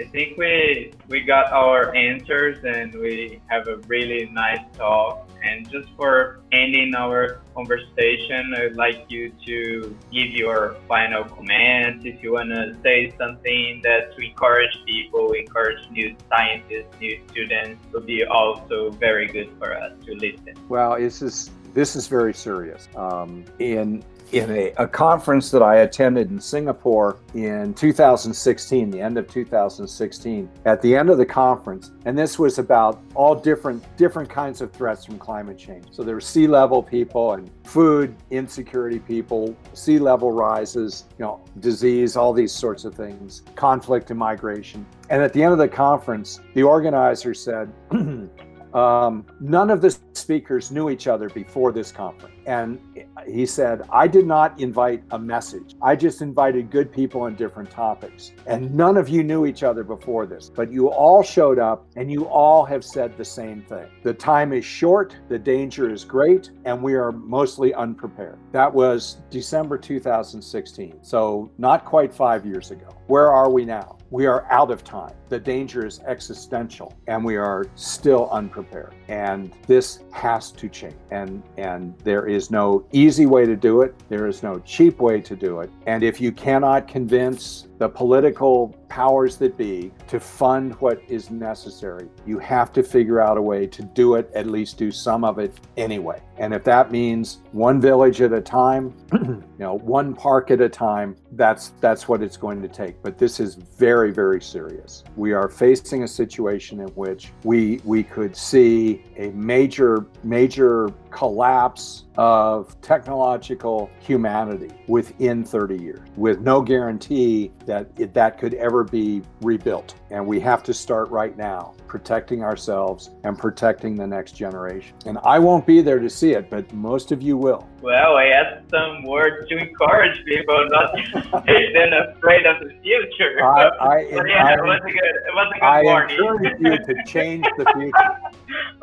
I 0.00 0.04
think 0.04 0.38
we 0.38 0.94
we 1.08 1.20
got 1.20 1.52
our 1.52 1.94
answers 1.94 2.64
and 2.64 2.94
we 2.94 3.42
have 3.48 3.68
a 3.68 3.76
really 3.86 4.30
nice 4.32 4.64
talk. 4.74 5.28
And 5.42 5.68
just 5.70 5.88
for 5.96 6.40
ending 6.52 6.94
our 6.94 7.40
conversation, 7.54 8.54
I'd 8.56 8.76
like 8.76 9.06
you 9.08 9.30
to 9.46 9.96
give 10.10 10.28
your 10.28 10.76
final 10.88 11.24
comments. 11.24 12.06
If 12.06 12.22
you 12.22 12.32
want 12.32 12.50
to 12.50 12.76
say 12.82 13.12
something 13.18 13.80
that 13.84 14.16
to 14.16 14.24
encourage 14.24 14.74
people, 14.86 15.32
encourage 15.32 15.90
new 15.90 16.16
scientists, 16.30 16.98
new 16.98 17.20
students, 17.30 17.84
will 17.92 18.00
be 18.00 18.24
also 18.24 18.90
very 18.90 19.26
good 19.26 19.50
for 19.58 19.76
us 19.76 19.92
to 20.06 20.14
listen. 20.14 20.54
Well, 20.68 20.98
this 20.98 21.20
is 21.20 21.50
this 21.74 21.94
is 21.94 22.06
very 22.06 22.34
serious. 22.34 22.88
Um, 22.96 23.44
in 23.58 24.02
in 24.32 24.50
a, 24.50 24.72
a, 24.76 24.86
conference 24.86 25.50
that 25.50 25.62
I 25.62 25.76
attended 25.78 26.30
in 26.30 26.40
Singapore 26.40 27.18
in 27.34 27.74
2016, 27.74 28.90
the 28.90 29.00
end 29.00 29.18
of 29.18 29.28
2016. 29.28 30.48
At 30.64 30.80
the 30.82 30.96
end 30.96 31.10
of 31.10 31.18
the 31.18 31.26
conference, 31.26 31.90
and 32.04 32.16
this 32.16 32.38
was 32.38 32.58
about 32.58 33.02
all 33.14 33.34
different 33.34 33.84
different 33.96 34.28
kinds 34.28 34.60
of 34.60 34.72
threats 34.72 35.04
from 35.04 35.18
climate 35.18 35.58
change. 35.58 35.86
So 35.90 36.02
there 36.02 36.14
were 36.14 36.20
sea 36.20 36.46
level 36.46 36.82
people 36.82 37.32
and 37.32 37.50
food 37.64 38.14
insecurity 38.30 38.98
people, 38.98 39.56
sea 39.74 39.98
level 39.98 40.32
rises, 40.32 41.04
you 41.18 41.24
know, 41.24 41.42
disease, 41.60 42.16
all 42.16 42.32
these 42.32 42.52
sorts 42.52 42.84
of 42.84 42.94
things, 42.94 43.42
conflict 43.54 44.10
and 44.10 44.18
migration. 44.18 44.86
And 45.08 45.22
at 45.22 45.32
the 45.32 45.42
end 45.42 45.52
of 45.52 45.58
the 45.58 45.68
conference, 45.68 46.40
the 46.54 46.62
organizer 46.62 47.34
said. 47.34 47.72
Um, 48.74 49.24
none 49.40 49.70
of 49.70 49.80
the 49.80 49.96
speakers 50.12 50.70
knew 50.70 50.90
each 50.90 51.06
other 51.06 51.28
before 51.28 51.72
this 51.72 51.90
conference. 51.90 52.34
And 52.46 52.80
he 53.26 53.46
said, 53.46 53.82
I 53.92 54.06
did 54.06 54.26
not 54.26 54.58
invite 54.60 55.02
a 55.10 55.18
message. 55.18 55.74
I 55.82 55.96
just 55.96 56.22
invited 56.22 56.70
good 56.70 56.92
people 56.92 57.22
on 57.22 57.34
different 57.34 57.70
topics. 57.70 58.32
And 58.46 58.74
none 58.74 58.96
of 58.96 59.08
you 59.08 59.22
knew 59.22 59.46
each 59.46 59.62
other 59.62 59.84
before 59.84 60.26
this, 60.26 60.50
but 60.54 60.72
you 60.72 60.88
all 60.88 61.22
showed 61.22 61.58
up 61.58 61.86
and 61.96 62.10
you 62.10 62.26
all 62.26 62.64
have 62.64 62.84
said 62.84 63.16
the 63.16 63.24
same 63.24 63.62
thing. 63.62 63.86
The 64.02 64.14
time 64.14 64.52
is 64.52 64.64
short, 64.64 65.16
the 65.28 65.38
danger 65.38 65.90
is 65.90 66.04
great, 66.04 66.50
and 66.64 66.82
we 66.82 66.94
are 66.94 67.12
mostly 67.12 67.74
unprepared. 67.74 68.38
That 68.52 68.72
was 68.72 69.18
December 69.30 69.78
2016. 69.78 70.98
So 71.02 71.50
not 71.58 71.84
quite 71.84 72.12
five 72.12 72.46
years 72.46 72.70
ago. 72.70 72.88
Where 73.06 73.32
are 73.32 73.50
we 73.50 73.64
now? 73.64 73.98
We 74.10 74.26
are 74.26 74.50
out 74.50 74.70
of 74.70 74.82
time. 74.82 75.14
The 75.30 75.38
danger 75.38 75.86
is 75.86 76.00
existential 76.00 76.92
and 77.06 77.24
we 77.24 77.36
are 77.36 77.64
still 77.76 78.28
unprepared. 78.30 78.94
And 79.06 79.52
this 79.68 80.00
has 80.10 80.50
to 80.52 80.68
change. 80.68 80.96
And 81.12 81.42
and 81.56 81.96
there 82.00 82.26
is 82.26 82.50
no 82.50 82.84
easy 82.92 83.26
way 83.26 83.46
to 83.46 83.54
do 83.56 83.82
it. 83.82 83.94
There 84.08 84.26
is 84.26 84.42
no 84.42 84.58
cheap 84.58 84.98
way 84.98 85.20
to 85.20 85.36
do 85.36 85.60
it. 85.60 85.70
And 85.86 86.02
if 86.02 86.20
you 86.20 86.32
cannot 86.32 86.88
convince 86.88 87.68
the 87.80 87.88
political 87.88 88.76
powers 88.90 89.36
that 89.36 89.56
be 89.56 89.90
to 90.06 90.20
fund 90.20 90.74
what 90.80 91.00
is 91.08 91.30
necessary. 91.30 92.08
You 92.26 92.38
have 92.40 92.74
to 92.74 92.82
figure 92.82 93.22
out 93.22 93.38
a 93.38 93.42
way 93.42 93.66
to 93.68 93.82
do 93.82 94.16
it, 94.16 94.30
at 94.34 94.46
least 94.46 94.76
do 94.76 94.90
some 94.90 95.24
of 95.24 95.38
it 95.38 95.58
anyway. 95.78 96.20
And 96.36 96.52
if 96.52 96.62
that 96.64 96.90
means 96.90 97.38
one 97.52 97.80
village 97.80 98.20
at 98.20 98.34
a 98.34 98.40
time, 98.42 98.94
you 99.12 99.42
know, 99.58 99.78
one 99.78 100.14
park 100.14 100.50
at 100.50 100.60
a 100.60 100.68
time, 100.68 101.16
that's 101.32 101.70
that's 101.80 102.06
what 102.06 102.22
it's 102.22 102.36
going 102.36 102.60
to 102.60 102.68
take. 102.68 103.02
But 103.02 103.16
this 103.16 103.40
is 103.40 103.54
very, 103.54 104.12
very 104.12 104.42
serious. 104.42 105.02
We 105.20 105.34
are 105.34 105.50
facing 105.50 106.02
a 106.02 106.08
situation 106.08 106.80
in 106.80 106.88
which 106.94 107.30
we 107.44 107.82
we 107.84 108.02
could 108.02 108.34
see 108.34 109.04
a 109.18 109.28
major, 109.32 110.06
major 110.24 110.88
collapse 111.10 112.04
of 112.16 112.78
technological 112.82 113.90
humanity 114.00 114.68
within 114.88 115.44
30 115.44 115.76
years 115.76 116.00
with 116.16 116.40
no 116.40 116.60
guarantee 116.60 117.50
that 117.66 117.88
it, 117.96 118.12
that 118.14 118.38
could 118.38 118.54
ever 118.54 118.84
be 118.84 119.22
rebuilt. 119.42 119.94
And 120.10 120.26
we 120.26 120.40
have 120.40 120.62
to 120.64 120.74
start 120.74 121.08
right 121.10 121.36
now 121.36 121.74
protecting 121.86 122.44
ourselves 122.44 123.10
and 123.24 123.36
protecting 123.36 123.96
the 123.96 124.06
next 124.06 124.32
generation. 124.32 124.96
And 125.06 125.18
I 125.24 125.38
won't 125.38 125.66
be 125.66 125.80
there 125.82 125.98
to 125.98 126.08
see 126.10 126.32
it, 126.32 126.48
but 126.48 126.72
most 126.72 127.10
of 127.10 127.20
you 127.22 127.36
will. 127.36 127.68
Well, 127.82 128.16
I 128.16 128.26
had 128.26 128.64
some 128.70 129.02
words 129.04 129.48
to 129.48 129.56
encourage 129.56 130.24
people 130.24 130.68
not 130.70 130.92
to 130.92 131.42
be 131.46 131.72
then 131.74 131.92
afraid 131.92 132.46
of 132.46 132.60
the 132.60 132.70
future. 132.82 133.42
I, 133.42 133.68
I, 133.80 133.98
yeah, 134.26 134.44
I, 134.44 134.54
it 134.54 134.62
was 134.62 134.80
a 134.84 134.90
good, 134.90 134.94
it 134.94 135.34
was 135.34 135.52
a 135.56 135.58
good 135.58 135.66
I 135.66 135.82
warning. 135.82 136.16
encourage 136.16 136.60
you 136.60 136.94
to 136.94 137.04
change 137.04 137.44
the 137.56 137.64
future. 137.74 138.20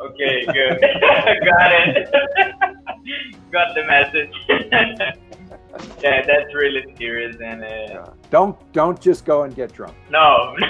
okay, 0.00 0.44
good. 0.46 0.80
Got 0.80 1.72
it. 1.72 2.10
Got 3.52 3.74
the 3.74 3.84
message. 3.84 4.32
yeah, 6.02 6.22
that's 6.26 6.54
really 6.54 6.94
serious 6.96 7.36
and. 7.42 7.64
Uh, 7.64 8.10
don't 8.30 8.56
don't 8.72 9.00
just 9.00 9.24
go 9.24 9.44
and 9.44 9.54
get 9.54 9.72
drunk. 9.72 9.94
No. 10.10 10.56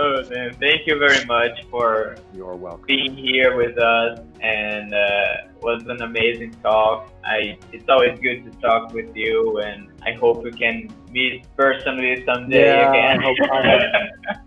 Oh, 0.00 0.22
man, 0.30 0.54
thank 0.60 0.86
you 0.86 0.96
very 0.96 1.24
much 1.24 1.58
for 1.72 2.14
You're 2.32 2.54
welcome. 2.54 2.84
being 2.86 3.16
here 3.16 3.56
with 3.56 3.76
us, 3.78 4.20
and 4.40 4.94
uh, 4.94 5.26
was 5.60 5.82
an 5.88 6.00
amazing 6.02 6.52
talk. 6.62 7.10
I 7.24 7.58
it's 7.72 7.88
always 7.88 8.16
good 8.20 8.44
to 8.44 8.50
talk 8.60 8.92
with 8.92 9.16
you, 9.16 9.58
and 9.58 9.87
I 10.06 10.12
hope 10.12 10.42
we 10.44 10.52
can 10.52 10.88
meet 11.10 11.44
personally 11.56 12.24
someday 12.24 12.68
Yeah, 12.78 12.90
I 12.90 13.14
again. 13.14 13.22
hope- 13.22 13.50
I 13.50 14.02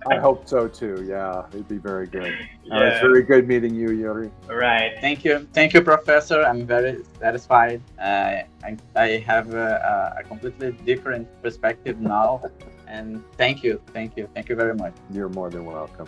I 0.15 0.17
hope 0.17 0.47
so 0.47 0.67
too. 0.67 1.05
Yeah, 1.07 1.45
it'd 1.53 1.67
be 1.67 1.77
very 1.77 2.07
good. 2.07 2.33
Uh, 2.71 2.85
it's 2.85 2.99
very 3.01 3.21
good 3.23 3.47
meeting 3.47 3.75
you, 3.75 3.91
Yuri. 3.91 4.31
right. 4.47 4.93
Thank 5.01 5.23
you, 5.25 5.47
thank 5.53 5.73
you, 5.73 5.81
Professor. 5.81 6.41
I'm 6.43 6.65
very 6.65 7.03
satisfied. 7.19 7.81
Uh, 7.99 8.41
I, 8.63 8.77
I 8.95 9.07
have 9.27 9.53
a, 9.53 10.15
a 10.19 10.23
completely 10.23 10.71
different 10.85 11.27
perspective 11.43 11.99
now, 11.99 12.41
and 12.87 13.23
thank 13.37 13.63
you, 13.63 13.81
thank 13.93 14.15
you, 14.17 14.27
thank 14.33 14.49
you 14.49 14.55
very 14.55 14.73
much. 14.75 14.93
You're 15.11 15.29
more 15.29 15.49
than 15.49 15.65
welcome. 15.65 16.07